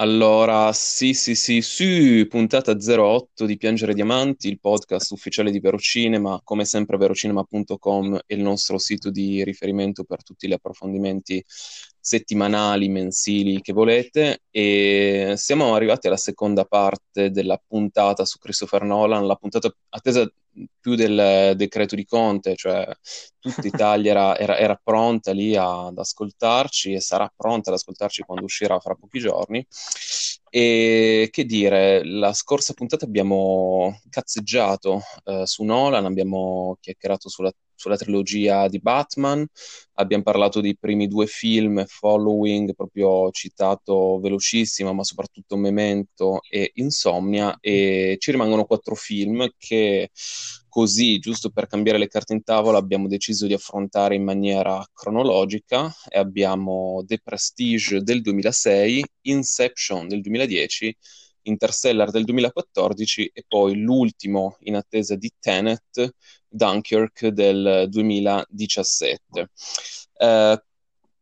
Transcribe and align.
Allora, 0.00 0.72
sì, 0.72 1.12
sì, 1.12 1.34
sì, 1.34 1.60
sì, 1.60 2.26
puntata 2.26 2.74
08 2.74 3.44
di 3.44 3.58
Piangere 3.58 3.92
Diamanti, 3.92 4.48
il 4.48 4.58
podcast 4.58 5.10
ufficiale 5.10 5.50
di 5.50 5.60
Verocinema, 5.60 6.40
come 6.42 6.64
sempre 6.64 6.96
verocinema.com 6.96 8.20
è 8.24 8.32
il 8.32 8.40
nostro 8.40 8.78
sito 8.78 9.10
di 9.10 9.44
riferimento 9.44 10.04
per 10.04 10.22
tutti 10.22 10.48
gli 10.48 10.54
approfondimenti 10.54 11.44
settimanali, 12.00 12.88
mensili 12.88 13.60
che 13.60 13.72
volete 13.72 14.42
e 14.50 15.34
siamo 15.36 15.74
arrivati 15.74 16.06
alla 16.06 16.16
seconda 16.16 16.64
parte 16.64 17.30
della 17.30 17.60
puntata 17.64 18.24
su 18.24 18.38
Christopher 18.38 18.82
Nolan, 18.84 19.26
la 19.26 19.36
puntata 19.36 19.72
attesa 19.90 20.30
più 20.80 20.94
del 20.94 21.54
decreto 21.56 21.94
di 21.94 22.04
Conte, 22.04 22.56
cioè 22.56 22.86
tutta 23.38 23.66
Italia 23.66 24.10
era, 24.10 24.38
era, 24.38 24.58
era 24.58 24.80
pronta 24.82 25.32
lì 25.32 25.54
a, 25.56 25.86
ad 25.86 25.98
ascoltarci 25.98 26.92
e 26.92 27.00
sarà 27.00 27.32
pronta 27.34 27.70
ad 27.70 27.76
ascoltarci 27.76 28.22
quando 28.22 28.44
uscirà 28.44 28.78
fra 28.80 28.94
pochi 28.94 29.20
giorni. 29.20 29.64
E 30.52 31.28
che 31.30 31.44
dire, 31.44 32.04
la 32.04 32.32
scorsa 32.32 32.74
puntata 32.74 33.04
abbiamo 33.04 34.00
cazzeggiato 34.08 35.00
eh, 35.24 35.46
su 35.46 35.62
Nolan, 35.62 36.04
abbiamo 36.06 36.76
chiacchierato 36.80 37.28
sulla 37.28 37.52
sulla 37.80 37.96
trilogia 37.96 38.68
di 38.68 38.78
Batman, 38.78 39.46
abbiamo 39.94 40.22
parlato 40.22 40.60
dei 40.60 40.76
primi 40.76 41.08
due 41.08 41.26
film, 41.26 41.82
Following, 41.86 42.74
proprio 42.74 43.30
citato 43.30 44.20
velocissimo, 44.20 44.92
ma 44.92 45.02
soprattutto 45.02 45.56
Memento 45.56 46.40
e 46.48 46.72
Insomnia, 46.74 47.56
e 47.58 48.16
ci 48.18 48.30
rimangono 48.32 48.66
quattro 48.66 48.94
film 48.94 49.48
che 49.56 50.10
così, 50.68 51.18
giusto 51.18 51.50
per 51.50 51.66
cambiare 51.66 51.98
le 51.98 52.06
carte 52.06 52.34
in 52.34 52.44
tavola, 52.44 52.76
abbiamo 52.78 53.08
deciso 53.08 53.46
di 53.46 53.54
affrontare 53.54 54.14
in 54.14 54.24
maniera 54.24 54.86
cronologica 54.92 55.92
e 56.08 56.18
abbiamo 56.18 57.02
The 57.06 57.20
Prestige 57.22 58.02
del 58.02 58.20
2006, 58.20 59.04
Inception 59.22 60.06
del 60.06 60.20
2010, 60.20 60.96
Interstellar 61.42 62.10
del 62.10 62.24
2014 62.24 63.30
e 63.32 63.44
poi 63.48 63.80
l'ultimo 63.80 64.56
in 64.60 64.76
attesa 64.76 65.16
di 65.16 65.32
Tenet 65.40 66.14
Dunkirk 66.50 67.28
del 67.28 67.86
2017. 67.88 69.50
Eh, 70.16 70.64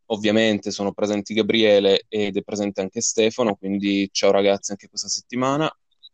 ovviamente 0.06 0.70
sono 0.70 0.92
presenti 0.92 1.34
Gabriele 1.34 2.06
ed 2.08 2.36
è 2.36 2.42
presente 2.42 2.80
anche 2.80 3.00
Stefano, 3.00 3.54
quindi 3.54 4.08
ciao 4.10 4.30
ragazzi 4.30 4.70
anche 4.72 4.88
questa 4.88 5.08
settimana. 5.08 5.70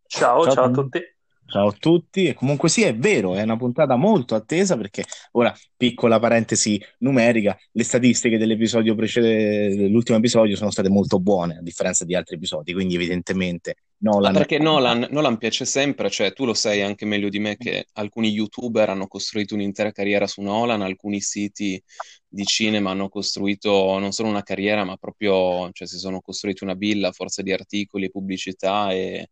Ciao, 0.07 0.45
ciao, 0.45 0.53
ciao 0.53 0.65
a 0.65 0.71
tutti. 0.71 1.14
Ciao 1.47 1.69
a 1.69 1.77
tutti, 1.79 2.25
e 2.27 2.35
comunque 2.35 2.69
sì, 2.69 2.83
è 2.83 2.97
vero, 2.97 3.35
è 3.35 3.43
una 3.43 3.57
puntata 3.57 3.97
molto 3.97 4.35
attesa 4.35 4.77
perché 4.77 5.05
ora, 5.33 5.55
piccola 5.77 6.19
parentesi 6.19 6.83
numerica, 6.99 7.57
le 7.73 7.85
statistiche 7.85 8.39
dell'episodio 8.39 8.95
precedente, 8.95 9.77
dell'ultimo 9.77 10.19
episodio 10.19 10.57
sono 10.57 10.71
state 10.71 10.89
molto 10.89 11.21
buone, 11.21 11.59
a 11.59 11.63
differenza 11.63 12.05
di 12.05 12.15
altri 12.15 12.37
episodi, 12.37 12.73
quindi 12.73 12.97
evidentemente 12.97 13.77
Nolan... 13.99 14.33
Ma 14.33 14.39
perché 14.39 14.59
Nolan, 14.59 15.07
Nolan 15.11 15.39
piace 15.39 15.65
sempre, 15.65 16.11
cioè 16.11 16.33
tu 16.33 16.45
lo 16.45 16.55
sai 16.55 16.83
anche 16.83 17.05
meglio 17.05 17.29
di 17.29 17.39
me 17.39 17.57
che 17.57 17.87
alcuni 17.93 18.31
youtuber 18.31 18.89
hanno 18.89 19.07
costruito 19.07 19.55
un'intera 19.55 19.93
carriera 19.93 20.27
su 20.27 20.41
Nolan, 20.41 20.83
alcuni 20.83 21.21
siti 21.21 21.81
di 22.27 22.45
cinema 22.45 22.91
hanno 22.91 23.09
costruito 23.09 23.97
non 23.99 24.11
solo 24.11 24.29
una 24.29 24.43
carriera, 24.43 24.83
ma 24.83 24.97
proprio, 24.97 25.71
cioè 25.71 25.87
si 25.87 25.99
sono 25.99 26.21
costruiti 26.21 26.65
una 26.65 26.75
villa 26.75 27.09
a 27.09 27.13
forza 27.13 27.43
di 27.43 27.53
articoli 27.53 28.11
pubblicità 28.11 28.91
e 28.91 29.29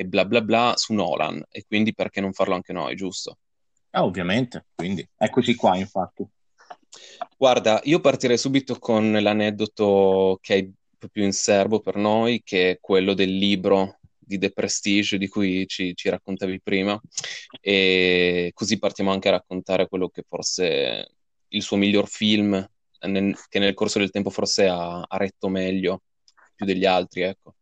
e 0.00 0.06
bla 0.06 0.24
bla 0.24 0.40
bla 0.40 0.72
su 0.76 0.94
Nolan 0.94 1.44
e 1.50 1.66
quindi 1.66 1.92
perché 1.92 2.22
non 2.22 2.32
farlo 2.32 2.54
anche 2.54 2.72
noi, 2.72 2.96
giusto? 2.96 3.36
Ah, 3.90 4.02
ovviamente, 4.02 4.64
quindi 4.74 5.06
eccoci 5.14 5.54
qua 5.54 5.76
infatti. 5.76 6.26
Guarda, 7.36 7.82
io 7.84 8.00
partirei 8.00 8.38
subito 8.38 8.78
con 8.78 9.12
l'aneddoto 9.12 10.38
che 10.40 10.52
hai 10.54 10.72
proprio 10.96 11.24
in 11.24 11.34
serbo 11.34 11.80
per 11.80 11.96
noi, 11.96 12.40
che 12.42 12.70
è 12.70 12.78
quello 12.80 13.12
del 13.12 13.36
libro 13.36 13.98
di 14.18 14.38
The 14.38 14.52
Prestige 14.52 15.18
di 15.18 15.28
cui 15.28 15.66
ci, 15.66 15.94
ci 15.94 16.08
raccontavi 16.08 16.62
prima 16.62 16.98
e 17.60 18.52
così 18.54 18.78
partiamo 18.78 19.12
anche 19.12 19.28
a 19.28 19.32
raccontare 19.32 19.86
quello 19.86 20.08
che 20.08 20.22
forse 20.26 21.10
il 21.48 21.60
suo 21.60 21.76
miglior 21.76 22.08
film 22.08 22.52
nel, 23.00 23.36
che 23.50 23.58
nel 23.58 23.74
corso 23.74 23.98
del 23.98 24.10
tempo 24.10 24.30
forse 24.30 24.66
ha, 24.66 25.02
ha 25.02 25.16
retto 25.18 25.48
meglio 25.48 26.00
più 26.54 26.64
degli 26.64 26.86
altri, 26.86 27.20
ecco. 27.20 27.56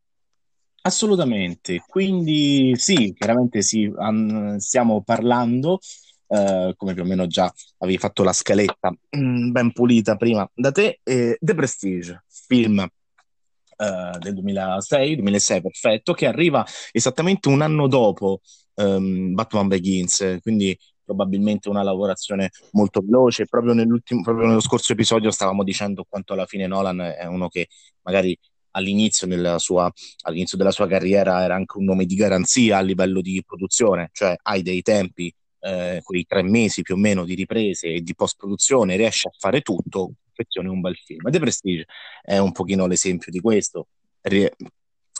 Assolutamente, 0.88 1.84
quindi 1.86 2.72
sì, 2.76 3.12
chiaramente 3.12 3.60
sì, 3.60 3.92
an- 3.98 4.56
stiamo 4.58 5.02
parlando, 5.02 5.80
eh, 6.28 6.72
come 6.78 6.94
più 6.94 7.02
o 7.02 7.04
meno 7.04 7.26
già 7.26 7.52
avevi 7.78 7.98
fatto 7.98 8.22
la 8.22 8.32
scaletta 8.32 8.90
mm, 9.14 9.50
ben 9.50 9.72
pulita 9.72 10.16
prima 10.16 10.50
da 10.54 10.72
te, 10.72 11.00
eh, 11.02 11.36
The 11.38 11.54
Prestige, 11.54 12.24
film 12.26 12.78
eh, 12.80 14.18
del 14.18 14.32
2006, 14.32 15.16
2006 15.16 15.60
perfetto, 15.60 16.14
che 16.14 16.26
arriva 16.26 16.64
esattamente 16.90 17.48
un 17.48 17.60
anno 17.60 17.86
dopo 17.86 18.40
ehm, 18.76 19.34
Batman 19.34 19.68
Begins, 19.68 20.38
quindi 20.40 20.74
probabilmente 21.04 21.68
una 21.68 21.82
lavorazione 21.82 22.48
molto 22.72 23.02
veloce. 23.02 23.44
Proprio, 23.44 23.74
proprio 24.22 24.46
nello 24.46 24.60
scorso 24.60 24.92
episodio 24.92 25.30
stavamo 25.30 25.62
dicendo 25.64 26.06
quanto 26.08 26.32
alla 26.32 26.46
fine 26.46 26.66
Nolan 26.66 27.00
è 27.00 27.26
uno 27.26 27.48
che 27.48 27.68
magari 28.02 28.34
all'inizio, 28.78 29.58
sua, 29.58 29.92
all'inizio 30.22 30.56
della 30.56 30.70
sua 30.70 30.86
carriera 30.86 31.42
era 31.42 31.54
anche 31.54 31.76
un 31.78 31.84
nome 31.84 32.06
di 32.06 32.14
garanzia 32.14 32.78
a 32.78 32.80
livello 32.80 33.20
di 33.20 33.42
produzione, 33.46 34.10
cioè 34.12 34.36
hai 34.42 34.62
dei 34.62 34.82
tempi, 34.82 35.32
eh, 35.60 36.00
quei 36.02 36.24
tre 36.26 36.42
mesi 36.42 36.82
più 36.82 36.94
o 36.94 36.98
meno 36.98 37.24
di 37.24 37.34
riprese 37.34 37.88
e 37.88 38.00
di 38.00 38.14
post-produzione, 38.14 38.96
riesci 38.96 39.26
a 39.26 39.30
fare 39.36 39.60
tutto, 39.60 40.12
confezioni 40.24 40.68
un 40.68 40.80
bel 40.80 40.96
film. 40.96 41.30
The 41.30 41.38
Prestige 41.38 41.86
è 42.22 42.38
un 42.38 42.52
pochino 42.52 42.86
l'esempio 42.86 43.30
di 43.30 43.40
questo. 43.40 43.88
Rie- 44.22 44.54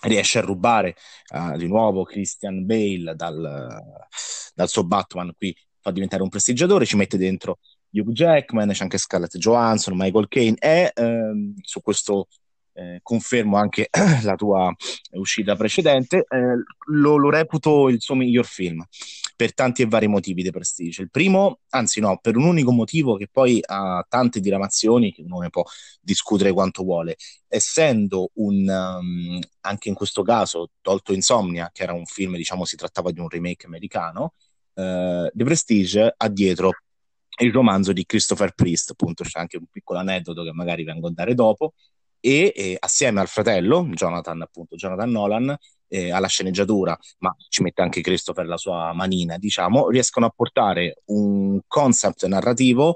riesce 0.03 0.39
a 0.39 0.43
rubare 0.43 0.95
uh, 1.35 1.57
di 1.57 1.67
nuovo 1.67 2.05
Christian 2.05 2.65
Bale 2.65 3.15
dal, 3.17 3.83
dal 4.55 4.69
suo 4.69 4.85
Batman 4.85 5.33
qui 5.37 5.55
fa 5.81 5.91
diventare 5.91 6.23
un 6.23 6.29
prestigiatore, 6.29 6.87
ci 6.87 6.97
mette 6.97 7.17
dentro 7.17 7.59
Hugh 7.91 8.13
Jackman, 8.13 8.71
c'è 8.71 8.83
anche 8.83 8.99
Scarlett 8.99 9.37
Johansson, 9.39 9.97
Michael 9.97 10.29
Caine 10.29 10.57
e 10.59 10.93
ehm, 10.95 11.55
su 11.63 11.81
questo 11.81 12.29
eh, 12.78 13.00
confermo 13.03 13.56
anche 13.56 13.89
la 14.22 14.37
tua 14.37 14.72
uscita 15.12 15.56
precedente, 15.56 16.25
eh, 16.28 16.62
lo, 16.87 17.16
lo, 17.16 17.28
reputo 17.28 17.89
il 17.89 18.00
suo 18.00 18.15
miglior 18.15 18.47
film 18.47 18.84
per 19.34 19.53
tanti 19.53 19.83
e 19.83 19.87
vari 19.87 20.06
motivi 20.06 20.43
di 20.43 20.50
prestigio. 20.50 21.03
Il 21.03 21.11
primo, 21.11 21.61
anzi 21.71 22.00
no, 22.00 22.19
per 22.21 22.37
un 22.37 22.44
unico 22.44 22.71
motivo 22.71 23.17
che 23.17 23.28
poi 23.31 23.61
ha 23.65 24.05
tante 24.09 24.41
diramazioni 24.41 25.12
che 25.12 25.22
uno 25.22 25.41
ne 25.41 25.50
può 25.50 25.65
discutere 26.00 26.53
quanto 26.53 26.83
vuole. 26.83 27.17
Essendo 27.49 28.31
un, 28.34 28.69
um, 28.69 29.38
anche 29.61 29.88
in 29.88 29.94
questo 29.94 30.22
caso, 30.22 30.71
tolto 30.81 31.12
Insomnia, 31.12 31.71
che 31.72 31.83
era 31.83 31.93
un 31.93 32.05
film, 32.05 32.37
diciamo, 32.37 32.65
si 32.65 32.77
trattava 32.77 33.11
di 33.11 33.21
un 33.21 33.28
remake 33.28 33.67
americano, 33.67 34.34
uh, 34.75 35.28
The 35.33 35.44
Prestige 35.44 36.15
ha 36.17 36.28
dietro 36.28 36.72
il 37.41 37.53
romanzo 37.53 37.93
di 37.93 38.05
Christopher 38.05 38.53
Priest, 38.53 38.91
appunto 38.91 39.22
c'è 39.22 39.38
anche 39.38 39.56
un 39.56 39.67
piccolo 39.71 40.00
aneddoto 40.00 40.43
che 40.43 40.53
magari 40.53 40.83
vengo 40.83 41.06
a 41.06 41.12
dare 41.12 41.34
dopo, 41.34 41.75
e 42.21 42.53
eh, 42.55 42.77
assieme 42.79 43.21
al 43.21 43.29
fratello 43.29 43.87
Jonathan, 43.91 44.43
appunto 44.43 44.77
Jonathan 44.77 45.11
Nolan, 45.11 45.56
eh, 45.89 46.11
alla 46.11 46.27
sceneggiatura, 46.27 46.97
ma 47.19 47.34
ci 47.49 47.62
mette 47.62 47.83
anche 47.83 48.01
Christopher 48.01 48.47
la 48.47 48.56
sua 48.56 48.93
manina, 48.93 49.39
diciamo, 49.39 49.89
riescono 49.89 50.27
a 50.27 50.33
portare 50.34 51.03
un 51.06 51.61
concept 51.67 52.27
narrativo 52.27 52.95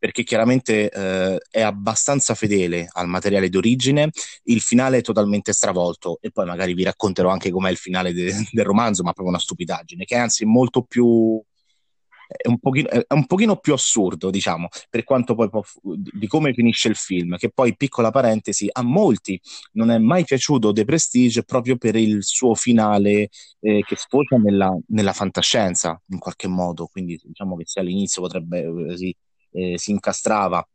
perché 0.00 0.22
chiaramente 0.24 0.88
eh, 0.88 1.38
è 1.50 1.60
abbastanza 1.60 2.34
fedele 2.34 2.88
al 2.92 3.06
materiale 3.06 3.50
d'origine, 3.50 4.10
il 4.44 4.62
finale 4.62 4.98
è 4.98 5.02
totalmente 5.02 5.52
stravolto 5.52 6.16
e 6.22 6.30
poi 6.30 6.46
magari 6.46 6.72
vi 6.72 6.84
racconterò 6.84 7.28
anche 7.28 7.50
com'è 7.50 7.70
il 7.70 7.76
finale 7.76 8.14
de- 8.14 8.32
del 8.50 8.64
romanzo, 8.64 9.02
ma 9.02 9.12
proprio 9.12 9.34
una 9.34 9.38
stupidaggine, 9.38 10.06
che 10.06 10.14
è 10.14 10.18
anzi 10.18 10.46
molto 10.46 10.82
più 10.84 11.38
è 12.36 12.48
un, 12.48 12.58
pochino, 12.58 12.88
è 12.88 13.12
un 13.12 13.26
pochino 13.26 13.56
più 13.56 13.72
assurdo, 13.72 14.30
diciamo, 14.30 14.68
per 14.88 15.04
quanto 15.04 15.34
poi 15.34 15.50
di 15.82 16.26
come 16.28 16.52
finisce 16.52 16.88
il 16.88 16.96
film, 16.96 17.36
che 17.36 17.50
poi, 17.50 17.76
piccola 17.76 18.10
parentesi, 18.10 18.68
a 18.70 18.82
molti 18.82 19.40
non 19.72 19.90
è 19.90 19.98
mai 19.98 20.24
piaciuto 20.24 20.72
The 20.72 20.84
Prestige 20.84 21.42
proprio 21.42 21.76
per 21.76 21.96
il 21.96 22.22
suo 22.22 22.54
finale 22.54 23.30
eh, 23.60 23.82
che 23.84 23.96
sfocia 23.96 24.36
nella, 24.36 24.76
nella, 24.88 25.12
fantascienza, 25.12 26.00
in 26.08 26.18
qualche 26.18 26.48
modo, 26.48 26.86
quindi 26.86 27.20
diciamo 27.22 27.56
che 27.56 27.64
se 27.66 27.80
all'inizio 27.80 28.22
potrebbe, 28.22 28.90
eh, 28.90 28.96
si, 28.96 29.16
eh, 29.52 29.78
si 29.78 29.90
incastrava 29.90 30.66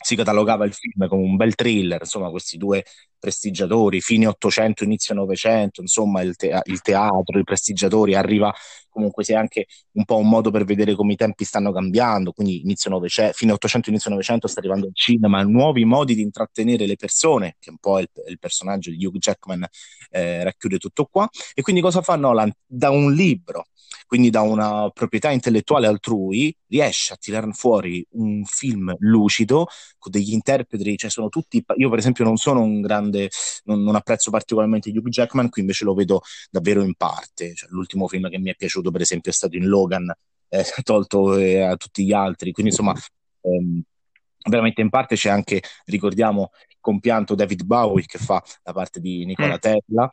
si 0.00 0.14
catalogava 0.14 0.64
il 0.64 0.72
film 0.72 1.08
come 1.08 1.22
un 1.22 1.36
bel 1.36 1.54
thriller, 1.54 2.00
insomma, 2.00 2.30
questi 2.30 2.56
due 2.56 2.84
prestigiatori, 3.18 4.00
fine 4.00 4.26
800, 4.26 4.84
inizio 4.84 5.14
900, 5.14 5.80
insomma, 5.80 6.22
il, 6.22 6.36
te- 6.36 6.60
il, 6.64 6.80
teatro, 6.80 7.38
i 7.38 7.42
prestigiatori, 7.44 8.14
arriva 8.14 8.52
comunque 8.98 9.24
sia 9.24 9.38
anche 9.38 9.66
un 9.92 10.04
po' 10.04 10.16
un 10.16 10.28
modo 10.28 10.50
per 10.50 10.64
vedere 10.64 10.94
come 10.94 11.12
i 11.12 11.16
tempi 11.16 11.44
stanno 11.44 11.72
cambiando, 11.72 12.32
quindi 12.32 12.60
inizio 12.60 12.90
Novecento, 12.90 13.32
fine 13.34 13.52
800, 13.52 13.90
inizio 13.90 14.10
Novecento 14.10 14.48
sta 14.48 14.58
arrivando 14.58 14.86
il 14.86 14.94
cinema, 14.94 15.42
nuovi 15.42 15.84
modi 15.84 16.14
di 16.14 16.22
intrattenere 16.22 16.86
le 16.86 16.96
persone, 16.96 17.56
che 17.58 17.70
un 17.70 17.78
po' 17.78 17.98
il, 18.00 18.10
il 18.28 18.38
personaggio 18.38 18.90
di 18.90 19.04
Hugh 19.04 19.18
Jackman 19.18 19.64
eh, 20.10 20.42
racchiude 20.42 20.78
tutto 20.78 21.06
qua, 21.06 21.28
e 21.54 21.62
quindi 21.62 21.80
cosa 21.80 22.02
fa 22.02 22.16
Nolan? 22.16 22.52
Da 22.66 22.90
un 22.90 23.12
libro 23.12 23.66
quindi 24.08 24.30
da 24.30 24.40
una 24.40 24.88
proprietà 24.88 25.30
intellettuale 25.30 25.86
altrui, 25.86 26.54
riesce 26.68 27.12
a 27.12 27.16
tirare 27.16 27.52
fuori 27.52 28.04
un 28.12 28.42
film 28.44 28.94
lucido 29.00 29.66
con 29.98 30.10
degli 30.10 30.32
interpreti, 30.32 30.96
cioè 30.96 31.10
sono 31.10 31.28
tutti, 31.28 31.62
io 31.76 31.90
per 31.90 31.98
esempio 31.98 32.24
non 32.24 32.38
sono 32.38 32.62
un 32.62 32.80
grande, 32.80 33.28
non, 33.64 33.82
non 33.82 33.94
apprezzo 33.96 34.30
particolarmente 34.30 34.90
Hugh 34.90 35.08
Jackman, 35.08 35.50
qui 35.50 35.60
invece 35.60 35.84
lo 35.84 35.92
vedo 35.92 36.22
davvero 36.50 36.82
in 36.82 36.94
parte, 36.94 37.54
cioè, 37.54 37.68
l'ultimo 37.70 38.08
film 38.08 38.30
che 38.30 38.38
mi 38.38 38.50
è 38.50 38.54
piaciuto 38.54 38.87
per 38.90 39.00
esempio 39.00 39.30
è 39.30 39.34
stato 39.34 39.56
in 39.56 39.66
Logan, 39.66 40.12
eh, 40.48 40.64
tolto 40.82 41.36
eh, 41.36 41.60
a 41.60 41.76
tutti 41.76 42.04
gli 42.04 42.12
altri, 42.12 42.52
quindi 42.52 42.72
insomma... 42.72 42.94
Ehm, 43.42 43.82
veramente 44.48 44.80
in 44.80 44.88
parte 44.88 45.14
c'è 45.14 45.28
anche, 45.28 45.62
ricordiamo, 45.86 46.50
il 46.68 46.76
compianto 46.80 47.34
David 47.34 47.64
Bowie 47.64 48.06
che 48.06 48.18
fa 48.18 48.42
la 48.62 48.72
parte 48.72 49.00
di 49.00 49.24
Nicola 49.24 49.54
mm. 49.54 49.58
Tesla, 49.58 50.08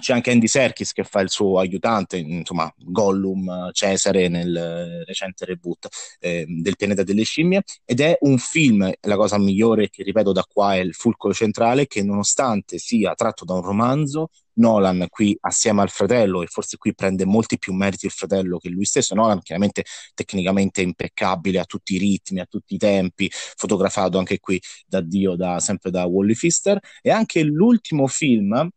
c'è 0.00 0.12
anche 0.12 0.32
Andy 0.32 0.48
Serkis 0.48 0.92
che 0.92 1.04
fa 1.04 1.20
il 1.20 1.30
suo 1.30 1.58
aiutante, 1.58 2.16
insomma, 2.16 2.72
Gollum, 2.76 3.70
Cesare 3.72 4.28
nel 4.28 5.04
recente 5.06 5.44
reboot 5.44 5.86
eh, 6.18 6.44
del 6.48 6.76
pianeta 6.76 7.04
delle 7.04 7.22
scimmie. 7.22 7.62
Ed 7.84 8.00
è 8.00 8.16
un 8.22 8.38
film, 8.38 8.90
la 9.02 9.16
cosa 9.16 9.38
migliore 9.38 9.88
che 9.88 10.02
ripeto 10.02 10.32
da 10.32 10.44
qua 10.50 10.74
è 10.74 10.78
il 10.78 10.94
fulcro 10.94 11.32
centrale, 11.32 11.86
che 11.86 12.02
nonostante 12.02 12.78
sia 12.78 13.14
tratto 13.14 13.44
da 13.44 13.54
un 13.54 13.62
romanzo, 13.62 14.30
Nolan 14.54 15.06
qui 15.08 15.36
assieme 15.40 15.82
al 15.82 15.90
fratello, 15.90 16.42
e 16.42 16.46
forse 16.46 16.76
qui 16.76 16.94
prende 16.94 17.24
molti 17.24 17.58
più 17.58 17.72
meriti 17.72 18.06
il 18.06 18.12
fratello 18.12 18.58
che 18.58 18.68
lui 18.68 18.84
stesso, 18.84 19.14
Nolan 19.14 19.40
chiaramente 19.40 19.84
tecnicamente 20.14 20.82
impeccabile 20.82 21.60
a 21.60 21.64
tutti 21.64 21.94
i 21.94 21.98
ritmi, 21.98 22.40
a 22.40 22.46
tutti 22.46 22.74
i 22.74 22.78
tempi, 22.78 23.30
fotografato 23.30 24.18
anche 24.18 24.38
qui 24.38 24.60
da 24.86 25.00
Dio, 25.00 25.36
da, 25.36 25.60
sempre 25.60 25.90
da 25.90 26.04
Wally 26.04 26.34
Pfister, 26.34 26.78
e 27.00 27.10
anche 27.10 27.42
l'ultimo 27.42 28.06
film 28.06 28.68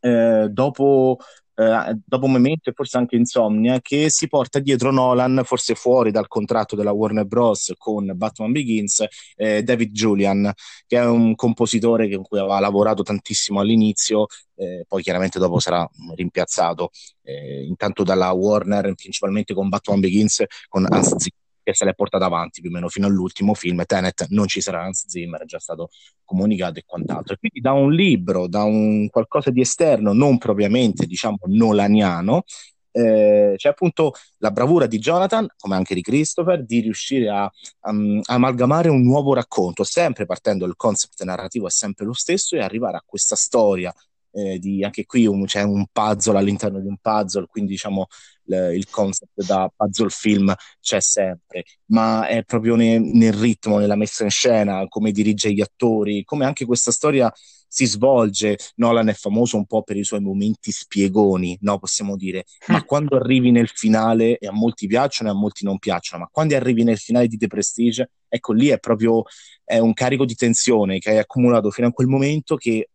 eh, 0.00 0.48
dopo, 0.50 1.18
eh, 1.54 1.98
dopo 2.04 2.26
Memento 2.26 2.70
e 2.70 2.72
forse 2.72 2.96
anche 2.98 3.16
Insomnia, 3.16 3.80
che 3.80 4.10
si 4.10 4.28
porta 4.28 4.58
dietro 4.58 4.90
Nolan, 4.90 5.42
forse 5.44 5.74
fuori 5.74 6.10
dal 6.10 6.26
contratto 6.28 6.76
della 6.76 6.92
Warner 6.92 7.26
Bros. 7.26 7.72
con 7.76 8.10
Batman 8.14 8.52
Begins, 8.52 9.04
eh, 9.36 9.62
David 9.62 9.92
Julian, 9.92 10.52
che 10.86 10.98
è 10.98 11.04
un 11.04 11.34
compositore 11.34 12.12
con 12.14 12.24
cui 12.24 12.38
aveva 12.38 12.60
lavorato 12.60 13.02
tantissimo 13.02 13.60
all'inizio, 13.60 14.26
eh, 14.56 14.84
poi 14.88 15.02
chiaramente 15.02 15.38
dopo 15.38 15.58
sarà 15.58 15.88
rimpiazzato 16.14 16.90
eh, 17.22 17.64
intanto 17.64 18.02
dalla 18.02 18.30
Warner, 18.32 18.94
principalmente 18.94 19.54
con 19.54 19.68
Batman 19.68 20.00
Begins, 20.00 20.44
con 20.68 20.86
Hans 20.88 21.16
Zimmer 21.16 21.38
che 21.62 21.74
se 21.74 21.84
l'è 21.84 21.94
portata 21.94 22.24
avanti 22.24 22.60
più 22.60 22.70
o 22.70 22.72
meno 22.72 22.88
fino 22.88 23.06
all'ultimo 23.06 23.54
film. 23.54 23.84
Tenet 23.84 24.26
non 24.30 24.46
ci 24.46 24.60
sarà 24.60 24.82
Hans 24.82 25.06
Zimmer, 25.06 25.42
è 25.42 25.44
già 25.46 25.58
stato 25.58 25.90
comunicato 26.24 26.78
e 26.78 26.84
quant'altro. 26.86 27.36
quindi 27.36 27.60
da 27.60 27.72
un 27.72 27.92
libro, 27.92 28.46
da 28.46 28.64
un 28.64 29.08
qualcosa 29.08 29.50
di 29.50 29.60
esterno, 29.60 30.12
non 30.12 30.38
propriamente 30.38 31.06
diciamo 31.06 31.38
nolaniano, 31.46 32.44
eh, 32.92 33.54
c'è 33.56 33.68
appunto 33.68 34.14
la 34.38 34.50
bravura 34.50 34.86
di 34.86 34.98
Jonathan, 34.98 35.46
come 35.56 35.76
anche 35.76 35.94
di 35.94 36.02
Christopher, 36.02 36.64
di 36.64 36.80
riuscire 36.80 37.28
a, 37.28 37.50
um, 37.82 38.20
amalgamare 38.24 38.88
un 38.88 39.02
nuovo 39.02 39.34
racconto, 39.34 39.84
sempre 39.84 40.26
partendo 40.26 40.66
dal 40.66 40.76
concept 40.76 41.22
narrativo 41.22 41.66
è 41.66 41.70
sempre 41.70 42.04
lo 42.04 42.12
stesso 42.14 42.56
e 42.56 42.60
arrivare 42.60 42.96
a 42.96 43.04
questa 43.06 43.36
storia 43.36 43.94
eh, 44.32 44.58
di, 44.58 44.84
anche 44.84 45.06
qui 45.06 45.26
un, 45.26 45.44
c'è 45.44 45.62
un 45.62 45.86
puzzle 45.90 46.38
all'interno 46.38 46.80
di 46.80 46.86
un 46.86 46.96
puzzle, 46.98 47.46
quindi 47.46 47.72
diciamo 47.72 48.06
l- 48.50 48.74
il 48.74 48.88
concept 48.90 49.44
da 49.46 49.70
puzzle 49.74 50.10
film 50.10 50.52
c'è 50.80 51.00
sempre, 51.00 51.64
ma 51.86 52.26
è 52.26 52.42
proprio 52.44 52.74
ne- 52.74 52.98
nel 52.98 53.32
ritmo, 53.32 53.78
nella 53.78 53.96
messa 53.96 54.24
in 54.24 54.30
scena, 54.30 54.86
come 54.88 55.12
dirige 55.12 55.52
gli 55.52 55.60
attori, 55.60 56.24
come 56.24 56.44
anche 56.44 56.64
questa 56.64 56.90
storia 56.90 57.32
si 57.72 57.86
svolge. 57.86 58.58
Nolan 58.76 59.08
è 59.08 59.14
famoso 59.14 59.56
un 59.56 59.64
po' 59.64 59.82
per 59.82 59.96
i 59.96 60.04
suoi 60.04 60.20
momenti 60.20 60.72
spiegoni, 60.72 61.56
no, 61.60 61.78
possiamo 61.78 62.16
dire, 62.16 62.44
ma 62.66 62.78
mm. 62.78 62.86
quando 62.86 63.16
arrivi 63.16 63.52
nel 63.52 63.68
finale, 63.68 64.38
e 64.38 64.48
a 64.48 64.52
molti 64.52 64.88
piacciono 64.88 65.30
e 65.30 65.32
a 65.32 65.36
molti 65.36 65.64
non 65.64 65.78
piacciono, 65.78 66.22
ma 66.22 66.28
quando 66.30 66.56
arrivi 66.56 66.82
nel 66.82 66.98
finale 66.98 67.28
di 67.28 67.36
The 67.36 67.46
Prestige, 67.46 68.10
ecco 68.28 68.52
lì 68.52 68.68
è 68.68 68.78
proprio 68.78 69.22
è 69.64 69.78
un 69.78 69.92
carico 69.92 70.24
di 70.24 70.34
tensione 70.34 70.98
che 70.98 71.10
hai 71.10 71.18
accumulato 71.18 71.70
fino 71.70 71.86
a 71.86 71.92
quel 71.92 72.08
momento 72.08 72.56
che 72.56 72.70
eh, 72.70 72.88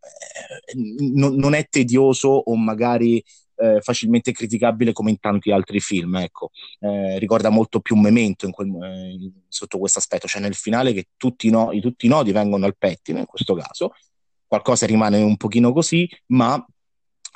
non, 1.13 1.35
non, 1.35 1.53
è 1.53 1.67
tedioso 1.69 2.27
o 2.27 2.55
magari 2.57 3.23
eh, 3.55 3.81
facilmente 3.81 4.31
criticabile 4.31 4.93
come 4.93 5.11
in 5.11 5.19
tanti 5.19 5.51
altri 5.51 5.79
film. 5.79 6.15
Ecco. 6.17 6.51
Eh, 6.79 7.19
ricorda 7.19 7.49
molto 7.49 7.79
più 7.79 7.95
Memento 7.95 8.49
quel, 8.51 8.69
eh, 8.83 9.31
sotto 9.47 9.77
questo 9.77 9.99
aspetto, 9.99 10.27
cioè 10.27 10.41
nel 10.41 10.55
finale 10.55 10.93
che 10.93 11.07
tutti, 11.17 11.49
no, 11.49 11.69
tutti 11.79 12.05
i 12.05 12.09
nodi 12.09 12.31
vengono 12.31 12.65
al 12.65 12.77
pettine 12.77 13.19
in 13.19 13.25
questo 13.25 13.55
caso, 13.55 13.93
qualcosa 14.47 14.85
rimane 14.85 15.21
un 15.21 15.37
pochino 15.37 15.73
così, 15.73 16.07
ma 16.27 16.63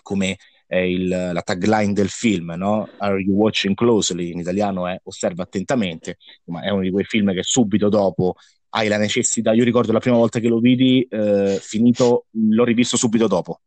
come 0.02 0.38
il, 0.72 1.08
la 1.08 1.42
tagline 1.42 1.94
del 1.94 2.10
film, 2.10 2.54
no? 2.56 2.88
Are 2.98 3.20
you 3.20 3.34
watching 3.36 3.74
closely? 3.74 4.32
In 4.32 4.40
italiano 4.40 4.88
è 4.88 5.00
osserva 5.04 5.44
attentamente, 5.44 6.18
ma 6.46 6.62
è 6.62 6.70
uno 6.70 6.82
di 6.82 6.92
quei 6.92 7.06
film 7.06 7.34
che 7.34 7.42
subito 7.42 7.90
dopo 7.90 8.36
hai 8.70 8.88
la 8.88 8.98
necessità. 8.98 9.54
Io 9.54 9.64
ricordo 9.64 9.92
la 9.92 10.00
prima 10.00 10.18
volta 10.18 10.40
che 10.40 10.48
lo 10.48 10.60
vidi, 10.60 11.06
eh, 11.10 11.60
finito, 11.62 12.26
l'ho 12.32 12.64
rivisto 12.64 12.98
subito 12.98 13.28
dopo. 13.28 13.62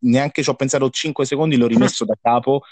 Neanche 0.00 0.42
ci 0.42 0.50
ho 0.50 0.54
pensato 0.54 0.88
5 0.90 1.24
secondi, 1.24 1.56
l'ho 1.56 1.66
rimesso 1.66 2.04
da 2.04 2.16
capo 2.20 2.62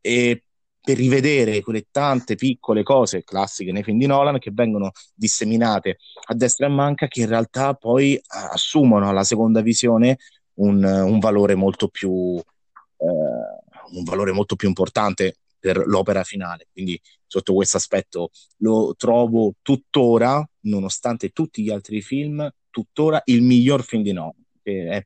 e 0.00 0.42
per 0.80 0.96
rivedere 0.96 1.62
quelle 1.62 1.86
tante 1.90 2.36
piccole 2.36 2.84
cose 2.84 3.24
classiche 3.24 3.72
nei 3.72 3.82
film 3.82 3.98
di 3.98 4.06
Nolan 4.06 4.38
che 4.38 4.52
vengono 4.52 4.92
disseminate 5.14 5.98
a 6.26 6.34
destra 6.34 6.66
e 6.66 6.68
a 6.70 6.72
manca, 6.72 7.08
che 7.08 7.22
in 7.22 7.28
realtà 7.28 7.74
poi 7.74 8.20
assumono 8.28 9.08
alla 9.08 9.24
seconda 9.24 9.62
visione 9.62 10.18
un, 10.54 10.84
un 10.84 11.18
valore 11.18 11.56
molto 11.56 11.88
più 11.88 12.36
eh, 12.36 13.64
un 13.88 14.02
valore 14.04 14.32
molto 14.32 14.56
più 14.56 14.68
importante 14.68 15.36
per 15.66 15.84
l'opera 15.84 16.22
finale. 16.22 16.68
Quindi 16.72 17.00
sotto 17.26 17.52
questo 17.52 17.76
aspetto 17.76 18.30
lo 18.58 18.94
trovo 18.96 19.54
tuttora, 19.62 20.48
nonostante 20.60 21.30
tutti 21.30 21.62
gli 21.62 21.70
altri 21.70 22.02
film, 22.02 22.48
tuttora 22.70 23.20
il 23.24 23.42
miglior 23.42 23.82
film 23.82 24.04
di 24.04 24.12
Nolan. 24.12 24.44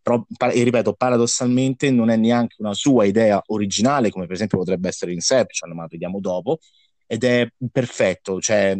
Pro- 0.02 0.26
e 0.52 0.62
ripeto, 0.62 0.94
paradossalmente 0.94 1.90
non 1.90 2.10
è 2.10 2.16
neanche 2.16 2.56
una 2.58 2.74
sua 2.74 3.04
idea 3.04 3.42
originale, 3.46 4.10
come 4.10 4.26
per 4.26 4.34
esempio 4.34 4.58
potrebbe 4.58 4.88
essere 4.88 5.12
Inception, 5.12 5.72
ma 5.72 5.86
vediamo 5.86 6.20
dopo, 6.20 6.58
ed 7.06 7.24
è 7.24 7.48
perfetto, 7.70 8.40
cioè 8.40 8.78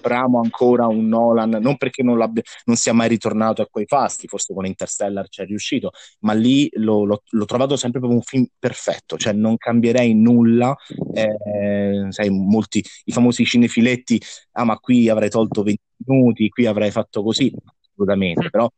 bramo 0.00 0.40
ancora 0.40 0.86
un 0.86 1.08
Nolan, 1.08 1.58
non 1.60 1.76
perché 1.76 2.02
non, 2.02 2.16
non, 2.16 2.76
sia 2.76 2.92
mai 2.92 3.08
ritornato 3.08 3.62
a 3.62 3.66
quei 3.66 3.86
fasti, 3.86 4.26
forse 4.28 4.54
con 4.54 4.66
Interstellar 4.66 5.28
ci 5.28 5.42
è 5.42 5.44
riuscito, 5.44 5.90
ma 6.20 6.32
lì 6.32 6.68
l'ho, 6.74 7.04
l'ho, 7.04 7.22
l'ho 7.28 7.44
trovato 7.44 7.76
sempre 7.76 8.00
come 8.00 8.14
un 8.14 8.22
film 8.22 8.46
perfetto, 8.58 9.16
cioè 9.16 9.32
non 9.32 9.56
cambierei 9.56 10.14
nulla, 10.14 10.74
eh, 11.12 12.06
sai, 12.10 12.30
molti, 12.30 12.84
i 13.04 13.12
famosi 13.12 13.44
cinefiletti, 13.44 14.20
ah 14.52 14.64
ma 14.64 14.78
qui 14.78 15.08
avrei 15.08 15.30
tolto 15.30 15.62
20 15.62 15.80
minuti, 16.06 16.48
qui 16.48 16.66
avrei 16.66 16.90
fatto 16.90 17.22
così, 17.22 17.52
assolutamente, 17.80 18.50
però 18.50 18.68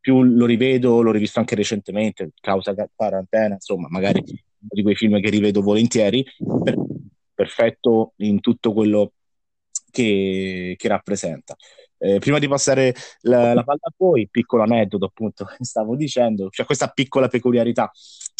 più 0.00 0.22
lo 0.22 0.46
rivedo, 0.46 1.02
l'ho 1.02 1.10
rivisto 1.10 1.40
anche 1.40 1.56
recentemente, 1.56 2.30
causa 2.40 2.74
quarantena, 2.94 3.54
insomma, 3.54 3.88
magari 3.90 4.22
di 4.58 4.82
quei 4.82 4.94
film 4.94 5.20
che 5.20 5.30
rivedo 5.30 5.62
volentieri, 5.62 6.24
per, 6.62 6.76
perfetto 7.34 8.14
in 8.18 8.40
tutto 8.40 8.72
quello 8.72 9.12
che, 9.90 10.74
che 10.76 10.88
rappresenta. 10.88 11.56
Eh, 11.98 12.18
prima 12.18 12.38
di 12.38 12.46
passare 12.46 12.94
la, 13.22 13.54
la, 13.54 13.64
palla 13.64 13.80
a 13.82 13.92
voi, 13.96 14.28
piccolo 14.30 14.62
aneddoto 14.62 15.06
appunto 15.06 15.44
che 15.44 15.64
stavo 15.64 15.96
dicendo, 15.96 16.48
cioè 16.50 16.66
questa 16.66 16.88
piccola 16.88 17.28
peculiarità 17.28 17.90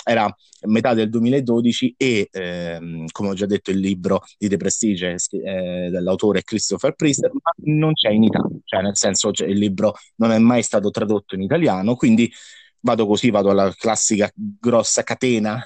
era 0.04 0.32
metà 0.66 0.94
del 0.94 1.10
2012 1.10 1.94
e 1.96 2.28
ehm, 2.30 3.06
come 3.10 3.30
ho 3.30 3.34
già 3.34 3.46
detto 3.46 3.70
il 3.70 3.78
libro 3.78 4.22
di 4.38 4.48
The 4.48 4.56
Prestige 4.56 5.16
eh, 5.30 5.88
dell'autore 5.90 6.42
Christopher 6.42 6.94
Priester 6.94 7.30
ma 7.32 7.50
non 7.64 7.92
c'è 7.92 8.10
in 8.10 8.22
Italia, 8.24 8.58
cioè 8.64 8.82
nel 8.82 8.96
senso 8.96 9.32
cioè, 9.32 9.48
il 9.48 9.58
libro 9.58 9.94
non 10.16 10.30
è 10.30 10.38
mai 10.38 10.62
stato 10.62 10.90
tradotto 10.90 11.34
in 11.34 11.42
italiano, 11.42 11.96
quindi 11.96 12.30
vado 12.80 13.06
così, 13.06 13.30
vado 13.30 13.50
alla 13.50 13.72
classica 13.76 14.30
grossa 14.34 15.02
catena 15.02 15.60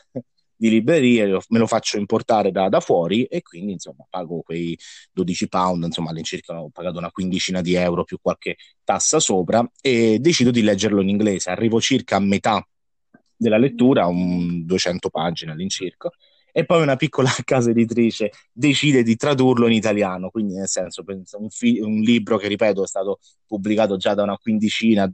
di 0.60 0.68
librerie, 0.68 1.38
me 1.48 1.58
lo 1.58 1.66
faccio 1.66 1.96
importare 1.96 2.50
da, 2.50 2.68
da, 2.68 2.80
fuori 2.80 3.24
e 3.24 3.40
quindi 3.40 3.72
insomma 3.72 4.04
pago 4.10 4.42
quei 4.42 4.78
12 5.10 5.48
pound, 5.48 5.84
insomma 5.84 6.10
all'incirca 6.10 6.60
ho 6.60 6.68
pagato 6.68 6.98
una 6.98 7.10
quindicina 7.10 7.62
di 7.62 7.72
euro 7.76 8.04
più 8.04 8.18
qualche 8.20 8.56
tassa 8.84 9.20
sopra 9.20 9.66
e 9.80 10.18
decido 10.20 10.50
di 10.50 10.60
leggerlo 10.60 11.00
in 11.00 11.08
inglese. 11.08 11.48
Arrivo 11.48 11.80
circa 11.80 12.16
a 12.16 12.20
metà 12.20 12.62
della 13.34 13.56
lettura, 13.56 14.04
un 14.04 14.66
200 14.66 15.08
pagine 15.08 15.52
all'incirca, 15.52 16.10
e 16.52 16.64
poi 16.64 16.82
una 16.82 16.96
piccola 16.96 17.30
casa 17.44 17.70
editrice 17.70 18.30
decide 18.52 19.02
di 19.02 19.16
tradurlo 19.16 19.66
in 19.66 19.72
italiano, 19.72 20.30
quindi 20.30 20.54
nel 20.54 20.68
senso 20.68 21.04
un, 21.06 21.50
fi- 21.50 21.80
un, 21.80 22.00
libro 22.00 22.36
che 22.36 22.48
ripeto 22.48 22.82
è 22.82 22.86
stato 22.86 23.18
pubblicato 23.46 23.96
già 23.96 24.14
da 24.14 24.22
una 24.22 24.36
quindicina, 24.36 25.08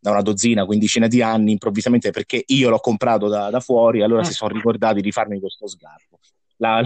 da 0.00 0.10
una 0.10 0.22
dozzina, 0.22 0.64
quindicina 0.64 1.06
di 1.06 1.22
anni, 1.22 1.52
improvvisamente 1.52 2.10
perché 2.10 2.42
io 2.46 2.70
l'ho 2.70 2.78
comprato 2.78 3.28
da, 3.28 3.50
da 3.50 3.60
fuori, 3.60 4.02
allora 4.02 4.20
mm. 4.20 4.24
si 4.24 4.32
sono 4.32 4.52
ricordati 4.52 5.00
di 5.00 5.12
farmi 5.12 5.38
questo 5.40 5.66
sgarbo. 5.66 6.18
la, 6.58 6.82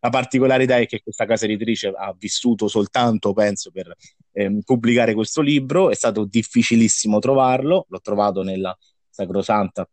la, 0.00 0.10
particolarità 0.10 0.78
è 0.78 0.86
che 0.86 1.00
questa 1.02 1.26
casa 1.26 1.44
editrice 1.44 1.92
ha 1.94 2.14
vissuto 2.16 2.68
soltanto, 2.68 3.32
penso, 3.32 3.70
per 3.70 3.94
ehm, 4.32 4.60
pubblicare 4.60 5.14
questo 5.14 5.40
libro. 5.40 5.90
È 5.90 5.94
stato 5.94 6.24
difficilissimo 6.24 7.18
trovarlo, 7.18 7.86
l'ho 7.88 8.00
trovato 8.00 8.42
nella 8.42 8.76
sacrosanta 9.10 9.88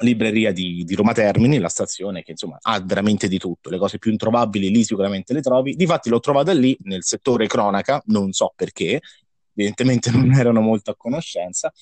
libreria 0.00 0.52
di, 0.52 0.84
di, 0.84 0.94
Roma 0.94 1.12
Termini, 1.12 1.58
la 1.58 1.68
stazione 1.68 2.22
che 2.22 2.32
insomma 2.32 2.58
ha 2.60 2.80
veramente 2.80 3.28
di 3.28 3.38
tutto, 3.38 3.70
le 3.70 3.78
cose 3.78 3.98
più 3.98 4.10
introvabili 4.10 4.70
lì 4.70 4.84
sicuramente 4.84 5.32
le 5.32 5.42
trovi. 5.42 5.74
Difatti 5.74 6.08
l'ho 6.08 6.20
trovata 6.20 6.52
lì 6.52 6.76
nel 6.82 7.04
settore 7.04 7.46
cronaca, 7.46 8.02
non 8.06 8.32
so 8.32 8.52
perché, 8.56 9.00
evidentemente 9.54 10.10
non 10.10 10.32
erano 10.34 10.60
molto 10.60 10.90
a 10.90 10.96
conoscenza. 10.96 11.72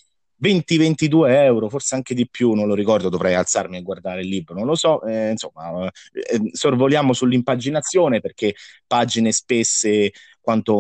20-22 0.43 1.29
euro, 1.29 1.69
forse 1.69 1.95
anche 1.95 2.15
di 2.15 2.27
più, 2.27 2.53
non 2.53 2.67
lo 2.67 2.75
ricordo, 2.75 3.11
dovrei 3.11 3.35
alzarmi 3.35 3.77
a 3.77 3.83
guardare 3.83 4.23
il 4.23 4.29
libro, 4.29 4.55
non 4.55 4.65
lo 4.65 4.75
so, 4.75 5.03
eh, 5.03 5.31
insomma, 5.31 5.87
eh, 5.87 6.51
sorvoliamo 6.53 7.13
sull'impaginazione 7.13 8.21
perché 8.21 8.55
pagine 8.87 9.33
spesse 9.33 10.11
quanto 10.51 10.79